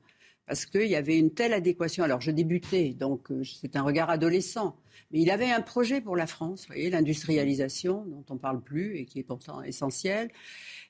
Parce 0.47 0.65
qu'il 0.65 0.87
y 0.87 0.95
avait 0.95 1.19
une 1.19 1.31
telle 1.31 1.53
adéquation. 1.53 2.03
Alors, 2.03 2.21
je 2.21 2.31
débutais, 2.31 2.95
donc 2.97 3.29
euh, 3.29 3.43
c'est 3.43 3.75
un 3.75 3.83
regard 3.83 4.09
adolescent. 4.09 4.75
Mais 5.11 5.19
il 5.21 5.29
avait 5.29 5.51
un 5.51 5.61
projet 5.61 6.01
pour 6.01 6.15
la 6.15 6.25
France, 6.25 6.61
vous 6.61 6.73
voyez, 6.73 6.89
l'industrialisation, 6.89 8.03
dont 8.05 8.25
on 8.29 8.33
ne 8.33 8.39
parle 8.39 8.61
plus 8.61 8.97
et 8.97 9.05
qui 9.05 9.19
est 9.19 9.23
pourtant 9.23 9.61
essentielle. 9.61 10.29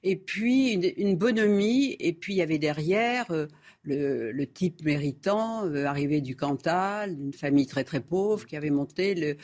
Et 0.04 0.16
puis, 0.16 0.72
une, 0.72 1.16
bonhomie. 1.18 1.98
Et 2.00 2.14
puis, 2.14 2.36
il 2.36 2.38
y 2.38 2.42
avait 2.42 2.58
derrière 2.58 3.26
euh, 3.32 3.48
le, 3.84 4.46
type 4.46 4.82
méritant, 4.84 5.70
arrivé 5.74 6.22
du 6.22 6.38
Cantal, 6.38 7.18
d'une 7.18 7.34
famille 7.34 7.68
très, 7.68 7.84
très 7.84 8.00
pauvre, 8.00 8.46
qui 8.46 8.56
avait 8.56 8.70
monté 8.70 9.14
le 9.14 9.36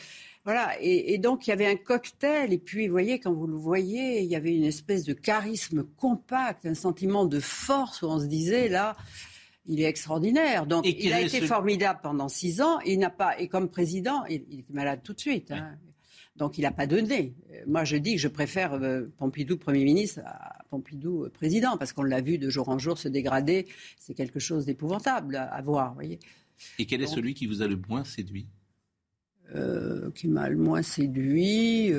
voilà, 0.46 0.76
et, 0.80 1.18
donc 1.18 1.48
il 1.48 1.50
y 1.50 1.54
avait 1.54 1.66
un 1.66 1.76
cocktail, 1.76 2.54
et 2.54 2.60
puis 2.60 2.86
vous 2.88 2.92
voyez, 2.92 3.20
quand 3.20 3.34
vous 3.34 3.48
le 3.48 3.58
voyez, 3.58 4.22
il 4.22 4.30
y 4.30 4.36
avait 4.36 4.56
une 4.56 4.64
espèce 4.64 5.04
de 5.04 5.14
charisme 5.14 5.84
compact, 5.98 6.68
un 6.68 6.76
sentiment 6.76 7.26
de 7.26 7.40
force 7.40 8.04
où 8.04 8.06
on 8.06 8.20
se 8.20 8.28
disait, 8.28 8.70
là, 8.70 8.96
il 9.66 9.82
est 9.82 9.86
extraordinaire. 9.86 10.68
Donc 10.68 10.86
il 10.88 11.12
a 11.14 11.22
été 11.22 11.42
formidable 11.42 12.00
pendant 12.04 12.30
six 12.30 12.62
ans, 12.62 12.80
il 12.82 13.00
n'a 13.00 13.10
pas, 13.10 13.40
et 13.40 13.48
comme 13.48 13.70
président, 13.70 14.24
il, 14.30 14.46
il 14.52 14.60
était 14.60 14.74
malade 14.74 15.02
tout 15.04 15.14
de 15.14 15.20
suite. 15.20 15.50
Hein. 15.52 15.78
Donc 16.36 16.58
il 16.58 16.62
n'a 16.62 16.72
pas 16.72 16.86
donné. 16.86 17.34
Euh, 17.52 17.64
moi, 17.66 17.84
je 17.84 17.96
dis 17.96 18.16
que 18.16 18.22
je 18.22 18.28
préfère 18.28 18.74
euh, 18.74 19.06
Pompidou 19.18 19.58
Premier 19.58 19.84
ministre 19.84 20.22
à 20.26 20.64
Pompidou 20.70 21.28
Président, 21.34 21.78
parce 21.78 21.94
qu'on 21.94 22.04
l'a 22.04 22.22
vu 22.22 22.38
de 22.38 22.50
jour 22.50 22.70
en 22.70 22.78
jour 22.78 22.98
se 22.98 23.08
dégrader. 23.08 23.68
C'est 23.98 24.14
quelque 24.14 24.40
chose 24.40 24.66
d'épouvantable 24.66 25.38
à, 25.38 25.62
voir. 25.62 25.94
Voyez. 25.94 26.20
Et 26.78 26.86
quel 26.86 27.02
est 27.02 27.08
celui 27.08 27.34
qui 27.34 27.48
vous 27.48 27.62
a 27.62 27.68
le 27.68 27.80
moins 27.90 28.04
séduit? 28.04 28.48
Qui 30.16 30.28
m'a 30.28 30.50
le 30.50 30.58
moins 30.58 30.82
séduit 30.82 31.94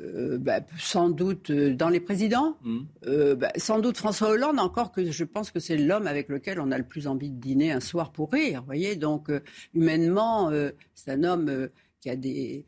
euh, 0.00 0.38
bah, 0.38 0.60
sans 0.78 1.08
doute 1.10 1.50
euh, 1.50 1.74
dans 1.74 1.88
les 1.88 1.98
présidents, 1.98 2.56
mmh. 2.62 2.78
euh, 3.06 3.34
bah, 3.34 3.50
sans 3.56 3.80
doute 3.80 3.96
François 3.96 4.28
Hollande, 4.28 4.60
encore 4.60 4.92
que 4.92 5.10
je 5.10 5.24
pense 5.24 5.50
que 5.50 5.58
c'est 5.58 5.76
l'homme 5.76 6.06
avec 6.06 6.28
lequel 6.28 6.60
on 6.60 6.70
a 6.70 6.78
le 6.78 6.84
plus 6.84 7.08
envie 7.08 7.30
de 7.30 7.40
dîner 7.40 7.72
un 7.72 7.80
soir 7.80 8.12
pour 8.12 8.30
rire. 8.30 8.62
Voyez, 8.64 8.94
donc 8.94 9.28
humainement, 9.74 10.52
c'est 10.94 11.10
un 11.10 11.24
homme 11.24 11.68
qui 12.00 12.10
a 12.10 12.16
des 12.16 12.64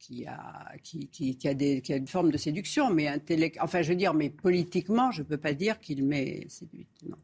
qui 0.00 0.26
a, 0.26 0.72
qui, 0.82 1.08
qui, 1.08 1.36
a 1.46 1.54
des, 1.54 1.82
qui 1.82 1.92
a 1.92 1.96
une 1.96 2.08
forme 2.08 2.32
de 2.32 2.38
séduction, 2.38 2.90
mais 2.90 3.06
intellect... 3.06 3.58
enfin, 3.60 3.82
je 3.82 3.90
veux 3.90 3.96
dire, 3.96 4.14
mais 4.14 4.30
politiquement, 4.30 5.12
je 5.12 5.20
ne 5.20 5.26
peux 5.26 5.36
pas 5.36 5.52
dire 5.52 5.78
qu'il 5.78 6.04
m'est 6.04 6.48
séduite. 6.48 6.88
Non. 7.06 7.16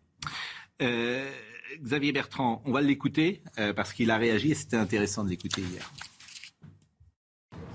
Xavier 1.83 2.13
Bertrand, 2.13 2.63
on 2.65 2.73
va 2.73 2.81
l'écouter 2.81 3.43
parce 3.75 3.93
qu'il 3.93 4.11
a 4.11 4.17
réagi 4.17 4.53
et 4.53 4.55
c'était 4.55 4.77
intéressant 4.77 5.25
de 5.25 5.31
l'écouter 5.31 5.63
hier. 5.63 5.91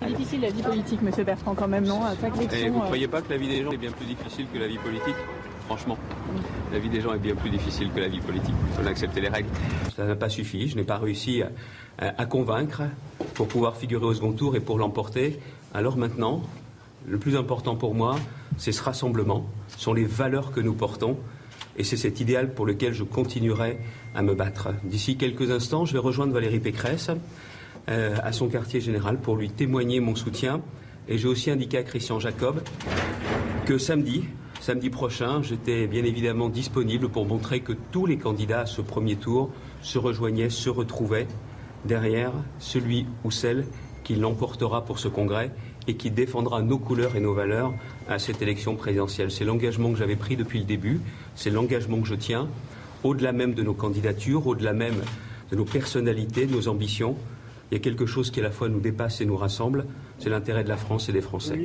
C'est 0.01 0.07
difficile 0.07 0.41
la 0.41 0.49
vie 0.49 0.63
politique, 0.63 1.01
Monsieur 1.03 1.23
Bertrand, 1.23 1.53
quand 1.53 1.67
même, 1.67 1.85
non? 1.85 2.01
Et 2.11 2.15
vous 2.69 2.77
ne 2.77 2.81
euh, 2.81 2.85
croyez 2.85 3.07
pas 3.07 3.21
que 3.21 3.29
la 3.29 3.37
vie 3.37 3.47
des 3.47 3.63
gens 3.63 3.71
est 3.71 3.77
bien 3.77 3.91
plus 3.91 4.07
difficile 4.07 4.47
que 4.51 4.57
la 4.57 4.67
vie 4.67 4.79
politique? 4.79 5.15
Franchement, 5.67 5.97
la 6.73 6.79
vie 6.79 6.89
des 6.89 7.01
gens 7.01 7.13
est 7.13 7.19
bien 7.19 7.35
plus 7.35 7.51
difficile 7.51 7.91
que 7.93 7.99
la 7.99 8.07
vie 8.07 8.19
politique. 8.19 8.55
Il 8.67 8.83
faut 8.83 8.89
accepter 8.89 9.21
les 9.21 9.29
règles. 9.29 9.49
Ça 9.95 10.05
n'a 10.05 10.15
pas 10.15 10.29
suffi. 10.29 10.67
Je 10.67 10.75
n'ai 10.75 10.83
pas 10.83 10.97
réussi 10.97 11.43
à, 11.99 12.25
convaincre 12.25 12.81
pour 13.35 13.47
pouvoir 13.47 13.77
figurer 13.77 14.05
au 14.05 14.13
second 14.13 14.33
tour 14.33 14.55
et 14.55 14.59
pour 14.59 14.79
l'emporter. 14.79 15.39
Alors 15.71 15.97
maintenant, 15.97 16.41
le 17.07 17.19
plus 17.19 17.35
important 17.35 17.75
pour 17.75 17.93
moi, 17.93 18.15
c'est 18.57 18.71
ce 18.71 18.81
rassemblement, 18.81 19.45
ce 19.67 19.79
sont 19.79 19.93
les 19.93 20.05
valeurs 20.05 20.51
que 20.51 20.61
nous 20.61 20.73
portons. 20.73 21.15
Et 21.81 21.83
c'est 21.83 21.97
cet 21.97 22.19
idéal 22.19 22.53
pour 22.53 22.67
lequel 22.67 22.93
je 22.93 23.03
continuerai 23.03 23.79
à 24.13 24.21
me 24.21 24.35
battre. 24.35 24.69
D'ici 24.83 25.17
quelques 25.17 25.49
instants, 25.49 25.83
je 25.83 25.93
vais 25.93 25.99
rejoindre 25.99 26.31
Valérie 26.31 26.59
Pécresse. 26.59 27.09
Euh, 27.89 28.15
à 28.23 28.31
son 28.31 28.47
quartier 28.47 28.79
général 28.79 29.19
pour 29.19 29.35
lui 29.35 29.49
témoigner 29.49 29.99
mon 29.99 30.13
soutien. 30.13 30.61
Et 31.07 31.17
j'ai 31.17 31.27
aussi 31.27 31.49
indiqué 31.49 31.79
à 31.79 31.83
Christian 31.83 32.19
Jacob 32.19 32.61
que 33.65 33.79
samedi, 33.79 34.25
samedi 34.59 34.91
prochain, 34.91 35.41
j'étais 35.41 35.87
bien 35.87 36.03
évidemment 36.03 36.49
disponible 36.49 37.09
pour 37.09 37.25
montrer 37.25 37.61
que 37.61 37.73
tous 37.91 38.05
les 38.05 38.17
candidats 38.19 38.61
à 38.61 38.65
ce 38.67 38.81
premier 38.81 39.15
tour 39.15 39.49
se 39.81 39.97
rejoignaient, 39.97 40.51
se 40.51 40.69
retrouvaient 40.69 41.27
derrière 41.85 42.33
celui 42.59 43.07
ou 43.23 43.31
celle 43.31 43.65
qui 44.03 44.13
l'emportera 44.13 44.85
pour 44.85 44.99
ce 44.99 45.07
congrès 45.07 45.49
et 45.87 45.95
qui 45.95 46.11
défendra 46.11 46.61
nos 46.61 46.77
couleurs 46.77 47.15
et 47.15 47.19
nos 47.19 47.33
valeurs 47.33 47.73
à 48.07 48.19
cette 48.19 48.41
élection 48.41 48.75
présidentielle. 48.75 49.31
C'est 49.31 49.45
l'engagement 49.45 49.91
que 49.91 49.97
j'avais 49.97 50.15
pris 50.15 50.35
depuis 50.35 50.59
le 50.59 50.65
début, 50.65 50.99
c'est 51.35 51.49
l'engagement 51.49 51.99
que 52.01 52.07
je 52.07 52.15
tiens, 52.15 52.47
au-delà 53.03 53.31
même 53.31 53.53
de 53.53 53.63
nos 53.63 53.73
candidatures, 53.73 54.45
au-delà 54.47 54.73
même 54.73 55.01
de 55.51 55.55
nos 55.55 55.65
personnalités, 55.65 56.45
de 56.45 56.53
nos 56.53 56.67
ambitions 56.67 57.15
il 57.71 57.75
y 57.75 57.77
a 57.77 57.79
quelque 57.79 58.05
chose 58.05 58.31
qui 58.31 58.41
à 58.41 58.43
la 58.43 58.51
fois 58.51 58.67
nous 58.67 58.81
dépasse 58.81 59.21
et 59.21 59.25
nous 59.25 59.37
rassemble, 59.37 59.85
c'est 60.19 60.29
l'intérêt 60.29 60.65
de 60.65 60.69
la 60.69 60.75
France 60.75 61.07
et 61.07 61.13
des 61.13 61.21
Français. 61.21 61.57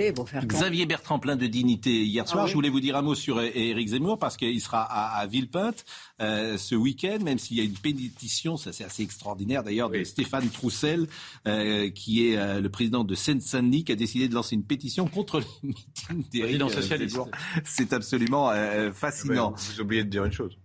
Xavier 0.44 0.86
Bertrand, 0.86 1.18
plein 1.18 1.34
de 1.34 1.46
dignité. 1.46 2.04
Hier 2.04 2.28
soir, 2.28 2.44
ah 2.44 2.46
je 2.46 2.54
voulais 2.54 2.68
vous 2.68 2.78
dire 2.78 2.96
un 2.96 3.02
mot 3.02 3.16
sur 3.16 3.40
Éric 3.40 3.88
Zemmour, 3.88 4.16
parce 4.16 4.36
qu'il 4.36 4.60
sera 4.60 4.82
à, 4.82 5.26
Villepinte 5.26 5.84
euh, 6.20 6.56
ce 6.58 6.76
week-end, 6.76 7.18
même 7.24 7.38
s'il 7.38 7.56
y 7.56 7.60
a 7.60 7.64
une 7.64 7.74
pétition, 7.74 8.56
ça 8.56 8.72
c'est 8.72 8.84
assez 8.84 9.02
extraordinaire 9.02 9.64
d'ailleurs, 9.64 9.90
de 9.90 10.04
Stéphane 10.04 10.48
Troussel, 10.48 11.08
euh, 11.48 11.90
qui 11.90 12.28
est 12.28 12.38
euh, 12.38 12.60
le 12.60 12.68
président 12.68 13.02
de 13.02 13.14
Seine-Saint-Denis, 13.16 13.82
qui 13.82 13.90
a 13.90 13.96
décidé 13.96 14.28
de 14.28 14.34
lancer 14.34 14.54
une 14.54 14.64
pétition 14.64 15.08
contre 15.08 15.40
les 15.40 15.46
meetings 15.68 16.24
d'Éric 16.30 17.08
Zemmour. 17.08 17.28
C'est 17.64 17.92
absolument 17.92 18.52
fascinant. 18.92 19.54
vous 19.56 19.80
oubliez 19.80 20.04
de 20.04 20.10
dire 20.10 20.24
une 20.24 20.32
chose. 20.32 20.56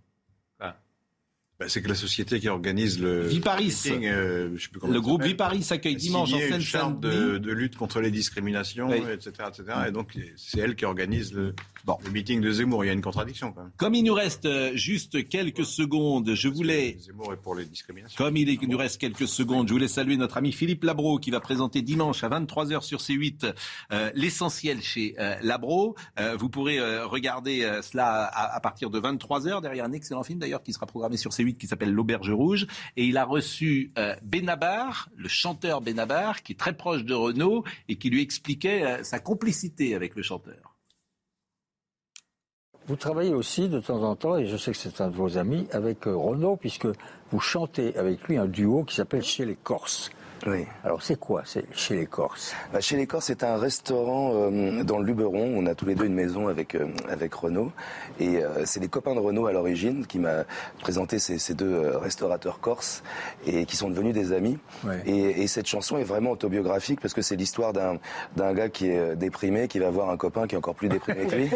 Bah, 1.62 1.68
c'est 1.68 1.80
que 1.80 1.88
la 1.88 1.94
société 1.94 2.40
qui 2.40 2.48
organise 2.48 3.00
le 3.00 3.24
Viparis, 3.26 3.84
euh, 3.88 4.56
le 4.88 5.00
groupe 5.00 5.22
Viparis 5.22 5.64
accueille 5.70 5.94
dimanche 5.94 6.32
en 6.32 6.60
seine 6.60 6.98
de, 7.00 7.38
de, 7.38 7.52
lutte 7.52 7.76
contre 7.76 8.00
les 8.00 8.10
discriminations, 8.10 8.92
etc., 8.92 9.30
etc. 9.48 9.78
Et 9.86 9.92
donc 9.92 10.18
c'est 10.36 10.58
elle 10.58 10.74
qui 10.74 10.84
organise 10.84 11.32
le, 11.32 11.54
bon. 11.84 11.98
le 12.04 12.10
meeting 12.10 12.40
de 12.40 12.50
Zemmour. 12.50 12.84
Il 12.84 12.88
y 12.88 12.90
a 12.90 12.92
une 12.92 13.02
contradiction 13.02 13.52
quand 13.52 13.62
même. 13.62 13.72
Comme 13.76 13.94
il 13.94 14.02
nous 14.02 14.14
reste 14.14 14.46
euh, 14.46 14.72
juste 14.74 15.28
quelques 15.28 15.64
secondes, 15.64 16.34
je 16.34 16.48
voulais 16.48 16.96
Zemmour 16.98 17.32
est 17.32 17.36
pour 17.36 17.54
les 17.54 17.64
discriminations. 17.64 18.16
Comme 18.16 18.36
il 18.36 18.58
nous 18.68 18.78
reste 18.78 19.00
quelques 19.00 19.28
secondes, 19.28 19.68
je 19.68 19.72
voulais 19.72 19.88
saluer 19.88 20.16
notre 20.16 20.36
ami 20.36 20.52
Philippe 20.52 20.84
Labro 20.84 21.18
qui 21.18 21.30
va 21.30 21.40
présenter 21.40 21.82
dimanche 21.82 22.24
à 22.24 22.28
23h 22.28 22.82
sur 22.82 22.98
C8 22.98 23.54
euh, 23.92 24.10
l'essentiel 24.14 24.82
chez 24.82 25.14
euh, 25.18 25.36
Labro. 25.42 25.96
vous 26.38 26.48
pourrez 26.48 26.80
regarder 27.02 27.80
cela 27.82 28.24
à, 28.24 28.56
à, 28.56 28.60
partir 28.60 28.90
de 28.90 29.00
23h 29.00 29.60
derrière 29.60 29.84
un 29.84 29.92
excellent 29.92 30.22
film 30.22 30.38
d'ailleurs 30.38 30.62
qui 30.62 30.72
sera 30.72 30.86
programmé 30.86 31.16
sur 31.16 31.30
C8 31.30 31.56
qui 31.56 31.66
s'appelle 31.66 31.92
L'Auberge 31.92 32.30
Rouge. 32.30 32.66
Et 32.96 33.04
il 33.04 33.16
a 33.16 33.24
reçu 33.24 33.92
euh, 33.98 34.16
Benabar, 34.22 35.08
le 35.16 35.28
chanteur 35.28 35.80
Benabar, 35.80 36.42
qui 36.42 36.52
est 36.52 36.56
très 36.56 36.76
proche 36.76 37.04
de 37.04 37.14
Renault 37.14 37.64
et 37.88 37.96
qui 37.96 38.10
lui 38.10 38.22
expliquait 38.22 38.84
euh, 38.84 39.04
sa 39.04 39.18
complicité 39.18 39.94
avec 39.94 40.14
le 40.14 40.22
chanteur. 40.22 40.71
Vous 42.88 42.96
travaillez 42.96 43.32
aussi 43.32 43.68
de 43.68 43.78
temps 43.78 44.02
en 44.02 44.16
temps, 44.16 44.36
et 44.36 44.46
je 44.46 44.56
sais 44.56 44.72
que 44.72 44.76
c'est 44.76 45.00
un 45.00 45.08
de 45.08 45.14
vos 45.14 45.38
amis, 45.38 45.68
avec 45.70 46.08
euh, 46.08 46.16
Renault, 46.16 46.56
puisque 46.56 46.88
vous 47.30 47.38
chantez 47.38 47.96
avec 47.96 48.22
lui 48.24 48.36
un 48.36 48.46
duo 48.46 48.82
qui 48.82 48.96
s'appelle 48.96 49.22
Chez 49.22 49.44
les 49.44 49.54
Corses. 49.54 50.10
Oui. 50.46 50.66
Alors 50.84 51.02
c'est 51.02 51.18
quoi 51.18 51.44
chez 51.44 51.94
les 51.94 52.06
Corses 52.06 52.52
bah, 52.72 52.80
Chez 52.80 52.96
les 52.96 53.06
Corses, 53.06 53.26
c'est 53.26 53.44
un 53.44 53.56
restaurant 53.56 54.32
euh, 54.34 54.82
dans 54.82 54.98
le 54.98 55.04
Luberon. 55.04 55.52
On 55.56 55.66
a 55.66 55.74
tous 55.74 55.86
les 55.86 55.94
deux 55.94 56.06
une 56.06 56.14
maison 56.14 56.48
avec 56.48 56.74
euh, 56.74 56.88
avec 57.08 57.32
Renault 57.34 57.70
et 58.18 58.42
euh, 58.42 58.64
c'est 58.64 58.80
des 58.80 58.88
copains 58.88 59.14
de 59.14 59.20
Renault 59.20 59.46
à 59.46 59.52
l'origine 59.52 60.04
qui 60.04 60.18
m'a 60.18 60.44
présenté 60.80 61.20
ces, 61.20 61.38
ces 61.38 61.54
deux 61.54 61.96
restaurateurs 61.96 62.58
corses 62.58 63.04
et 63.46 63.66
qui 63.66 63.76
sont 63.76 63.88
devenus 63.88 64.14
des 64.14 64.32
amis. 64.32 64.58
Et, 65.06 65.42
et, 65.42 65.46
cette 65.46 65.66
chanson 65.66 65.98
est 65.98 66.04
vraiment 66.04 66.32
autobiographique 66.32 67.00
parce 67.00 67.14
que 67.14 67.22
c'est 67.22 67.36
l'histoire 67.36 67.72
d'un 67.72 67.98
d'un 68.36 68.52
gars 68.52 68.68
qui 68.68 68.88
est 68.88 69.14
déprimé, 69.14 69.68
qui 69.68 69.78
va 69.78 69.90
voir 69.90 70.10
un 70.10 70.16
copain 70.16 70.48
qui 70.48 70.56
est 70.56 70.58
encore 70.58 70.74
plus 70.74 70.88
déprimé 70.88 71.26
que 71.26 71.36
lui. 71.36 71.50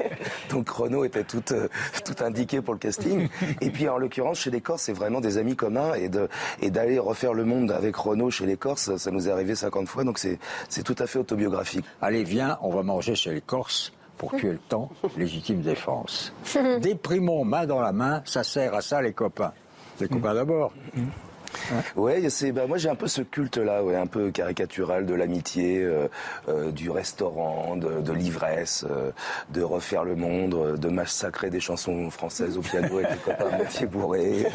Donc 0.50 0.68
Renault 0.68 1.04
était 1.04 1.24
tout 1.24 1.42
tout 1.42 2.24
indiqué 2.24 2.60
pour 2.60 2.74
le 2.74 2.80
casting. 2.80 3.28
Et 3.60 3.70
puis 3.70 3.88
en 3.88 3.98
l'occurrence, 3.98 4.40
chez 4.40 4.50
les 4.50 4.60
Corses, 4.60 4.82
c'est 4.82 4.92
vraiment 4.92 5.20
des 5.20 5.38
amis 5.38 5.54
communs 5.54 5.94
et 5.94 6.08
de 6.08 6.28
et 6.60 6.70
d'aller 6.70 6.98
refaire 6.98 7.34
le 7.34 7.44
monde 7.44 7.70
avec 7.70 7.94
Renault 7.94 8.31
chez 8.32 8.46
les 8.46 8.56
Corses, 8.56 8.96
ça 8.96 9.10
nous 9.10 9.28
est 9.28 9.30
arrivé 9.30 9.54
50 9.54 9.86
fois, 9.86 10.04
donc 10.04 10.18
c'est 10.18 10.38
tout 10.82 10.96
à 10.98 11.06
fait 11.06 11.18
autobiographique. 11.18 11.84
Allez, 12.00 12.24
viens, 12.24 12.58
on 12.62 12.70
va 12.70 12.82
manger 12.82 13.14
chez 13.14 13.32
les 13.32 13.40
Corses 13.40 13.92
pour 14.18 14.32
tuer 14.32 14.52
le 14.52 14.58
temps, 14.58 14.90
légitime 15.16 15.60
défense. 15.60 16.32
Déprimons 16.80 17.44
main 17.44 17.66
dans 17.66 17.80
la 17.80 17.92
main, 17.92 18.22
ça 18.24 18.42
sert 18.42 18.74
à 18.74 18.80
ça 18.80 19.00
les 19.00 19.12
copains. 19.12 19.52
Les 20.00 20.08
copains 20.08 20.34
d'abord. 20.34 20.72
Ouais, 21.96 22.28
c'est 22.28 22.52
bah 22.52 22.66
moi 22.66 22.78
j'ai 22.78 22.88
un 22.88 22.94
peu 22.94 23.08
ce 23.08 23.22
culte 23.22 23.58
là, 23.58 23.82
ouais, 23.82 23.96
un 23.96 24.06
peu 24.06 24.30
caricatural 24.30 25.06
de 25.06 25.14
l'amitié, 25.14 25.82
euh, 25.82 26.08
euh, 26.48 26.70
du 26.70 26.90
restaurant, 26.90 27.76
de, 27.76 28.12
l'ivresse, 28.12 28.84
euh, 28.88 29.10
de 29.50 29.62
refaire 29.62 30.04
le 30.04 30.16
monde, 30.16 30.78
de 30.78 30.88
massacrer 30.88 31.50
des 31.50 31.60
chansons 31.60 32.10
françaises 32.10 32.56
au 32.56 32.60
piano 32.60 32.98
avec 32.98 33.12
des 33.12 33.18
copains 33.24 33.56
moitié 33.56 33.86
bourrés. 33.86 34.46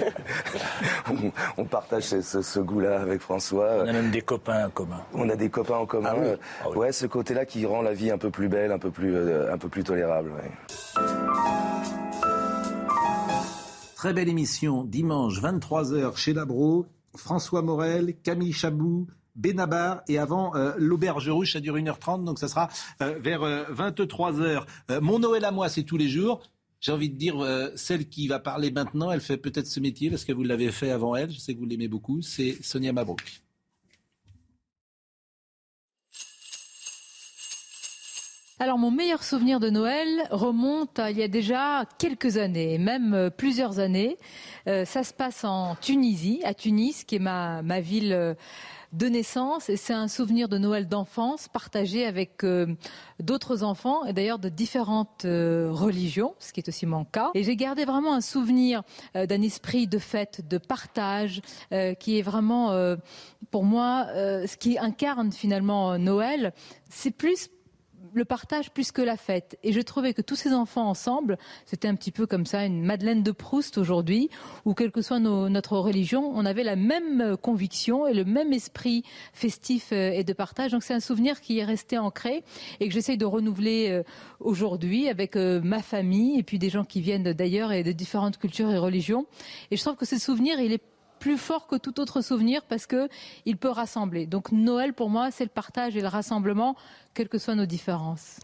on, 1.58 1.66
partage 1.66 2.04
ce, 2.04 2.60
goût-là 2.60 3.02
avec 3.02 3.22
François. 3.22 3.84
On 3.84 3.88
a 3.88 3.94
même 3.94 4.12
des 4.12 4.22
copains 4.22 4.66
en 4.66 4.70
commun. 4.70 5.02
On 5.14 5.30
a 5.30 5.36
des 5.36 5.50
copains 5.50 5.78
en 5.78 5.86
commun. 5.86 6.14
Ah 6.16 6.38
ah 6.66 6.70
ouais, 6.72 6.92
ce 6.92 7.06
côté-là 7.06 7.46
qui 7.46 7.66
rend 7.66 7.82
la 7.82 7.94
vie 7.94 8.12
un 8.12 8.18
peu 8.18 8.30
plus 8.30 8.50
belle, 8.50 8.72
un 8.72 8.80
peu 8.80 8.92
plus, 8.92 9.16
un 9.52 9.58
peu 9.58 9.70
plus 9.70 9.84
tolérable. 9.84 10.32
Très 13.98 14.14
belle 14.14 14.30
émission, 14.30 14.84
dimanche 14.84 15.42
23h 15.42 16.18
chez 16.18 16.32
Labro. 16.32 16.86
François 17.16 17.64
Morel, 17.64 18.14
Camille 18.22 18.54
Chabou, 18.54 19.08
Benabar 19.36 20.04
et 20.08 20.20
avant 20.20 20.56
euh, 20.56 20.74
l'auberge 20.78 21.28
rouge, 21.30 21.54
ça 21.54 21.62
dure 21.62 21.78
1h30, 21.78 22.24
donc 22.24 22.38
ça 22.38 22.48
sera 22.48 22.70
euh, 23.02 23.18
vers 23.20 23.42
23h. 23.42 24.66
Euh, 24.92 25.02
mon 25.02 25.18
Noël 25.18 25.44
à 25.46 25.50
moi, 25.50 25.68
c'est 25.68 25.82
tous 25.82 25.98
les 25.98 26.10
jours. 26.10 26.44
J'ai 26.80 26.92
envie 26.92 27.10
de 27.10 27.16
dire, 27.16 27.44
celle 27.76 28.08
qui 28.08 28.28
va 28.28 28.38
parler 28.38 28.70
maintenant, 28.70 29.12
elle 29.12 29.20
fait 29.20 29.38
peut-être 29.38 29.66
ce 29.66 29.80
métier 29.80 30.12
parce 30.12 30.26
que 30.26 30.32
vous 30.32 30.44
l'avez 30.44 30.72
fait 30.72 30.92
avant 30.92 31.16
elle, 31.16 31.32
je 31.32 31.40
sais 31.40 31.56
que 31.56 31.60
vous 31.60 31.66
l'aimez 31.66 31.88
beaucoup, 31.88 32.22
c'est 32.22 32.56
Sonia 32.62 32.94
Mabrouk. 32.94 33.47
Alors 38.60 38.80
mon 38.80 38.90
meilleur 38.90 39.22
souvenir 39.22 39.60
de 39.60 39.70
Noël 39.70 40.08
remonte 40.32 40.98
à 40.98 41.12
il 41.12 41.18
y 41.20 41.22
a 41.22 41.28
déjà 41.28 41.86
quelques 42.00 42.38
années, 42.38 42.80
même 42.80 43.14
euh, 43.14 43.30
plusieurs 43.30 43.78
années. 43.78 44.18
Euh, 44.68 44.84
ça 44.84 45.04
se 45.04 45.14
passe 45.14 45.44
en 45.44 45.76
Tunisie, 45.76 46.42
à 46.44 46.56
Tunis, 46.56 47.04
qui 47.04 47.18
est 47.18 47.20
ma, 47.20 47.62
ma 47.62 47.82
ville 47.82 48.14
euh, 48.14 48.34
de 48.94 49.06
naissance. 49.10 49.70
Et 49.70 49.78
c'est 49.78 49.94
un 49.94 50.08
souvenir 50.08 50.50
de 50.50 50.58
Noël 50.58 50.88
d'enfance 50.88 51.48
partagé 51.48 52.04
avec 52.04 52.44
d'autres 53.20 53.62
enfants, 53.62 54.06
et 54.06 54.14
d'ailleurs 54.14 54.40
de 54.40 54.48
différentes 54.48 55.24
religions, 55.24 56.34
ce 56.40 56.54
qui 56.54 56.62
est 56.62 56.70
aussi 56.70 56.86
mon 56.86 57.04
cas. 57.04 57.30
Et 57.36 57.44
j'ai 57.44 57.58
gardé 57.58 57.84
vraiment 57.84 58.14
un 58.14 58.22
souvenir 58.22 58.84
d'un 59.14 59.42
esprit 59.42 59.88
de 59.88 60.00
fête, 60.00 60.48
de 60.48 60.58
partage, 60.58 61.42
qui 62.00 62.18
est 62.18 62.22
vraiment, 62.22 62.96
pour 63.52 63.66
moi, 63.66 64.08
ce 64.14 64.56
qui 64.56 64.80
incarne 64.80 65.34
finalement 65.34 66.00
Noël. 66.00 66.54
C'est 66.90 67.12
plus 67.12 67.50
le 68.18 68.26
partage 68.26 68.72
plus 68.72 68.92
que 68.92 69.02
la 69.02 69.18
fête. 69.18 69.58
Et 69.64 69.72
je 69.72 69.82
trouvais 69.82 70.14
que 70.14 70.22
tous 70.22 70.36
ces 70.36 70.54
enfants 70.54 70.88
ensemble, 70.90 71.38
c'était 71.66 71.88
un 71.88 71.96
petit 71.96 72.12
peu 72.12 72.26
comme 72.26 72.46
ça, 72.46 72.66
une 72.66 72.84
Madeleine 72.84 73.24
de 73.24 73.32
Proust 73.32 73.78
aujourd'hui, 73.78 74.30
où 74.66 74.74
quelle 74.74 74.92
que 74.92 75.02
soit 75.02 75.20
notre 75.20 75.78
religion, 75.78 76.32
on 76.34 76.46
avait 76.46 76.64
la 76.64 76.76
même 76.76 77.38
conviction 77.38 78.08
et 78.08 78.14
le 78.14 78.26
même 78.26 78.54
esprit 78.54 79.04
festif 79.34 79.90
euh, 79.92 80.12
et 80.12 80.24
de 80.24 80.34
partage. 80.34 80.72
Donc 80.72 80.84
c'est 80.84 80.94
un 80.94 81.00
souvenir 81.00 81.42
qui 81.42 81.60
est 81.60 81.66
resté 81.66 81.98
ancré 81.98 82.44
et 82.80 82.88
que 82.88 82.94
j'essaye 82.94 83.18
de 83.18 83.26
renouveler 83.26 83.90
euh, 83.90 84.04
aujourd'hui 84.40 85.10
avec 85.10 85.36
euh, 85.36 85.62
ma 85.62 85.82
famille 85.82 86.40
et 86.40 86.44
puis 86.44 86.60
des 86.60 86.70
gens 86.70 86.84
qui 86.84 87.02
viennent 87.02 87.34
d'ailleurs 87.34 87.72
et 87.72 87.84
de 87.84 87.92
différentes 87.92 88.38
cultures 88.38 88.72
et 88.72 88.78
religions. 88.78 89.26
Et 89.72 89.78
je 89.78 89.82
trouve 89.82 89.96
que 89.96 90.06
ce 90.06 90.18
souvenir, 90.18 90.60
il 90.60 90.74
est 90.74 90.82
plus 91.20 91.38
fort 91.38 91.68
que 91.68 91.76
tout 91.76 92.00
autre 92.00 92.22
souvenir 92.22 92.64
parce 92.64 92.86
que 92.86 93.10
il 93.46 93.58
peut 93.58 93.70
rassembler. 93.70 94.26
Donc 94.26 94.52
Noël 94.52 94.94
pour 94.94 95.10
moi, 95.10 95.32
c'est 95.32 95.44
le 95.44 95.50
partage 95.50 95.96
et 95.96 96.02
le 96.02 96.08
rassemblement, 96.08 96.76
quelles 97.14 97.30
que 97.30 97.38
soient 97.38 97.56
nos 97.56 97.66
différences. 97.66 98.40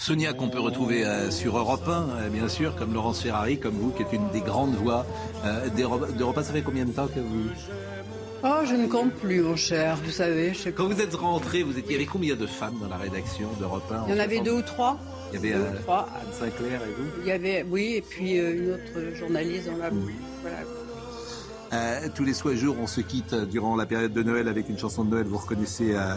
Sonia 0.00 0.32
qu'on 0.32 0.48
peut 0.48 0.60
retrouver 0.60 1.04
euh, 1.04 1.30
sur 1.30 1.58
Europe 1.58 1.86
1, 1.86 1.90
euh, 1.90 2.28
bien 2.30 2.48
sûr, 2.48 2.74
comme 2.74 2.94
Laurence 2.94 3.20
Ferrari, 3.20 3.60
comme 3.60 3.74
vous, 3.74 3.90
qui 3.90 4.02
est 4.02 4.12
une 4.14 4.30
des 4.30 4.40
grandes 4.40 4.74
voix 4.74 5.04
euh, 5.44 5.68
d'Europe 5.68 6.38
1. 6.38 6.42
Ça 6.42 6.54
fait 6.54 6.62
combien 6.62 6.86
de 6.86 6.92
temps 6.92 7.06
que 7.06 7.20
vous... 7.20 7.50
Oh, 8.42 8.60
je 8.64 8.74
ne 8.74 8.86
compte 8.86 9.12
plus, 9.12 9.42
mon 9.42 9.56
cher, 9.56 9.96
vous 10.02 10.10
savez. 10.10 10.52
Quand 10.74 10.86
vous 10.86 11.00
êtes 11.00 11.14
rentré, 11.14 11.62
vous 11.62 11.78
étiez, 11.78 11.90
il 11.90 11.92
y 11.92 11.96
avait 11.96 12.06
combien 12.06 12.36
de 12.36 12.46
femmes 12.46 12.78
dans 12.80 12.88
la 12.88 12.96
rédaction 12.96 13.48
d'Europe 13.58 13.90
1 13.90 14.04
Il 14.08 14.14
y 14.14 14.18
en, 14.18 14.22
avait 14.22 14.40
deux 14.40 14.52
ou 14.52 14.62
trois. 14.62 14.98
Il 15.32 15.36
y 15.36 15.38
avait 15.38 15.54
euh, 15.54 15.70
Anne 15.88 16.32
Sinclair 16.32 16.80
et 16.82 16.92
vous 16.98 17.08
Il 17.20 17.28
y 17.28 17.32
avait, 17.32 17.64
oui, 17.68 17.94
et 17.96 18.02
puis 18.02 18.38
euh, 18.38 18.56
une 18.56 18.72
autre 18.72 19.16
journaliste 19.16 19.66
dans 19.66 19.76
la. 19.76 19.90
Mmh. 19.90 20.10
Voilà. 20.42 20.56
Euh, 21.72 22.08
tous 22.14 22.24
les 22.24 22.34
soirs 22.34 22.56
jours, 22.56 22.76
on 22.80 22.86
se 22.86 23.00
quitte 23.00 23.34
durant 23.34 23.76
la 23.76 23.86
période 23.86 24.12
de 24.12 24.22
Noël 24.22 24.48
avec 24.48 24.68
une 24.68 24.78
chanson 24.78 25.04
de 25.04 25.10
Noël. 25.10 25.26
Vous 25.26 25.38
reconnaissez 25.38 25.94
euh, 25.94 26.14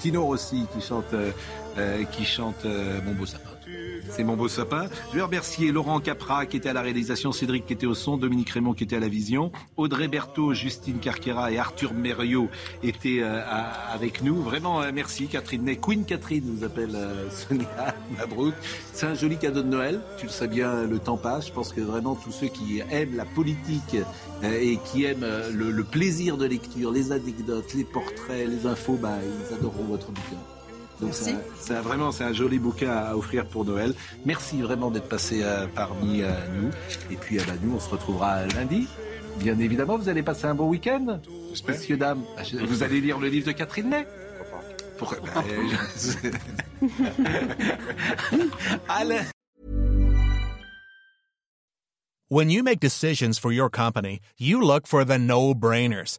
Tino 0.00 0.24
Rossi 0.24 0.66
qui 0.74 0.86
chante, 0.86 1.14
euh, 1.14 2.04
qui 2.12 2.24
chante 2.24 2.64
Mon 3.04 3.14
beau 3.14 3.24
sapin. 3.24 3.53
C'est 4.16 4.22
mon 4.22 4.36
beau 4.36 4.46
sapin. 4.46 4.86
Je 5.10 5.16
vais 5.16 5.22
remercier 5.22 5.72
Laurent 5.72 5.98
Capra 5.98 6.46
qui 6.46 6.56
était 6.56 6.68
à 6.68 6.72
la 6.72 6.82
réalisation, 6.82 7.32
Cédric 7.32 7.66
qui 7.66 7.72
était 7.72 7.86
au 7.86 7.94
son, 7.94 8.16
Dominique 8.16 8.50
Raymond 8.50 8.72
qui 8.72 8.84
était 8.84 8.94
à 8.94 9.00
la 9.00 9.08
vision, 9.08 9.50
Audrey 9.76 10.06
Berthaud, 10.06 10.54
Justine 10.54 11.00
Carquera 11.00 11.50
et 11.50 11.58
Arthur 11.58 11.94
Mériot 11.94 12.48
étaient 12.84 13.22
euh, 13.22 13.42
avec 13.92 14.22
nous. 14.22 14.40
Vraiment, 14.40 14.82
euh, 14.82 14.92
merci 14.94 15.26
Catherine. 15.26 15.68
Queen 15.80 16.04
Catherine 16.04 16.44
nous 16.46 16.62
appelle 16.62 16.94
euh, 16.94 17.28
Sonia 17.28 17.92
Mabrouk. 18.16 18.54
C'est 18.92 19.06
un 19.06 19.14
joli 19.14 19.36
cadeau 19.36 19.62
de 19.62 19.68
Noël. 19.68 20.00
Tu 20.16 20.26
le 20.26 20.30
sais 20.30 20.46
bien, 20.46 20.84
le 20.84 21.00
temps 21.00 21.16
passe. 21.16 21.48
Je 21.48 21.52
pense 21.52 21.72
que 21.72 21.80
vraiment 21.80 22.14
tous 22.14 22.30
ceux 22.30 22.46
qui 22.46 22.82
aiment 22.92 23.16
la 23.16 23.24
politique 23.24 23.96
et 24.44 24.78
qui 24.84 25.06
aiment 25.06 25.26
le, 25.52 25.82
plaisir 25.82 26.36
de 26.36 26.46
lecture, 26.46 26.92
les 26.92 27.10
anecdotes, 27.10 27.74
les 27.74 27.84
portraits, 27.84 28.46
les 28.48 28.64
infos, 28.64 28.96
bah, 28.96 29.18
ils 29.24 29.54
adoreront 29.56 29.86
votre 29.86 30.12
bouquin. 30.12 30.53
Donc 31.00 31.14
c'est 31.14 31.74
vraiment 31.74 32.12
c'est 32.12 32.24
un 32.24 32.32
joli 32.32 32.58
bouquin 32.58 32.90
à 32.90 33.16
offrir 33.16 33.46
pour 33.46 33.64
Noël. 33.64 33.94
Merci 34.24 34.62
vraiment 34.62 34.90
d'être 34.90 35.08
passé 35.08 35.40
euh, 35.42 35.66
parmi 35.74 36.22
euh, 36.22 36.30
nous. 36.54 36.70
Et 37.10 37.16
puis 37.16 37.38
euh, 37.38 37.42
bah, 37.46 37.54
nous 37.62 37.74
on 37.74 37.80
se 37.80 37.90
retrouvera 37.90 38.46
lundi. 38.46 38.86
Bien 39.38 39.58
évidemment, 39.58 39.98
vous 39.98 40.08
allez 40.08 40.22
passer 40.22 40.44
un 40.46 40.54
bon 40.54 40.68
week-end, 40.68 41.18
messieurs 41.66 41.96
dames. 41.96 42.22
Ah, 42.38 42.42
vous 42.66 42.84
allez 42.84 43.00
lire 43.00 43.18
le 43.18 43.26
livre 43.28 43.48
de 43.48 43.52
Catherine 43.52 43.90
Ney. 43.90 44.06
Pour... 44.96 45.12
Bah, 45.34 45.42
allez. 48.88 49.20
When 52.30 52.50
you 52.50 52.62
make 52.62 52.80
decisions 52.80 53.38
for 53.38 53.52
your 53.52 53.68
company, 53.68 54.20
you 54.38 54.60
look 54.60 54.86
for 54.86 55.04
the 55.04 55.18
no-brainers. 55.18 56.18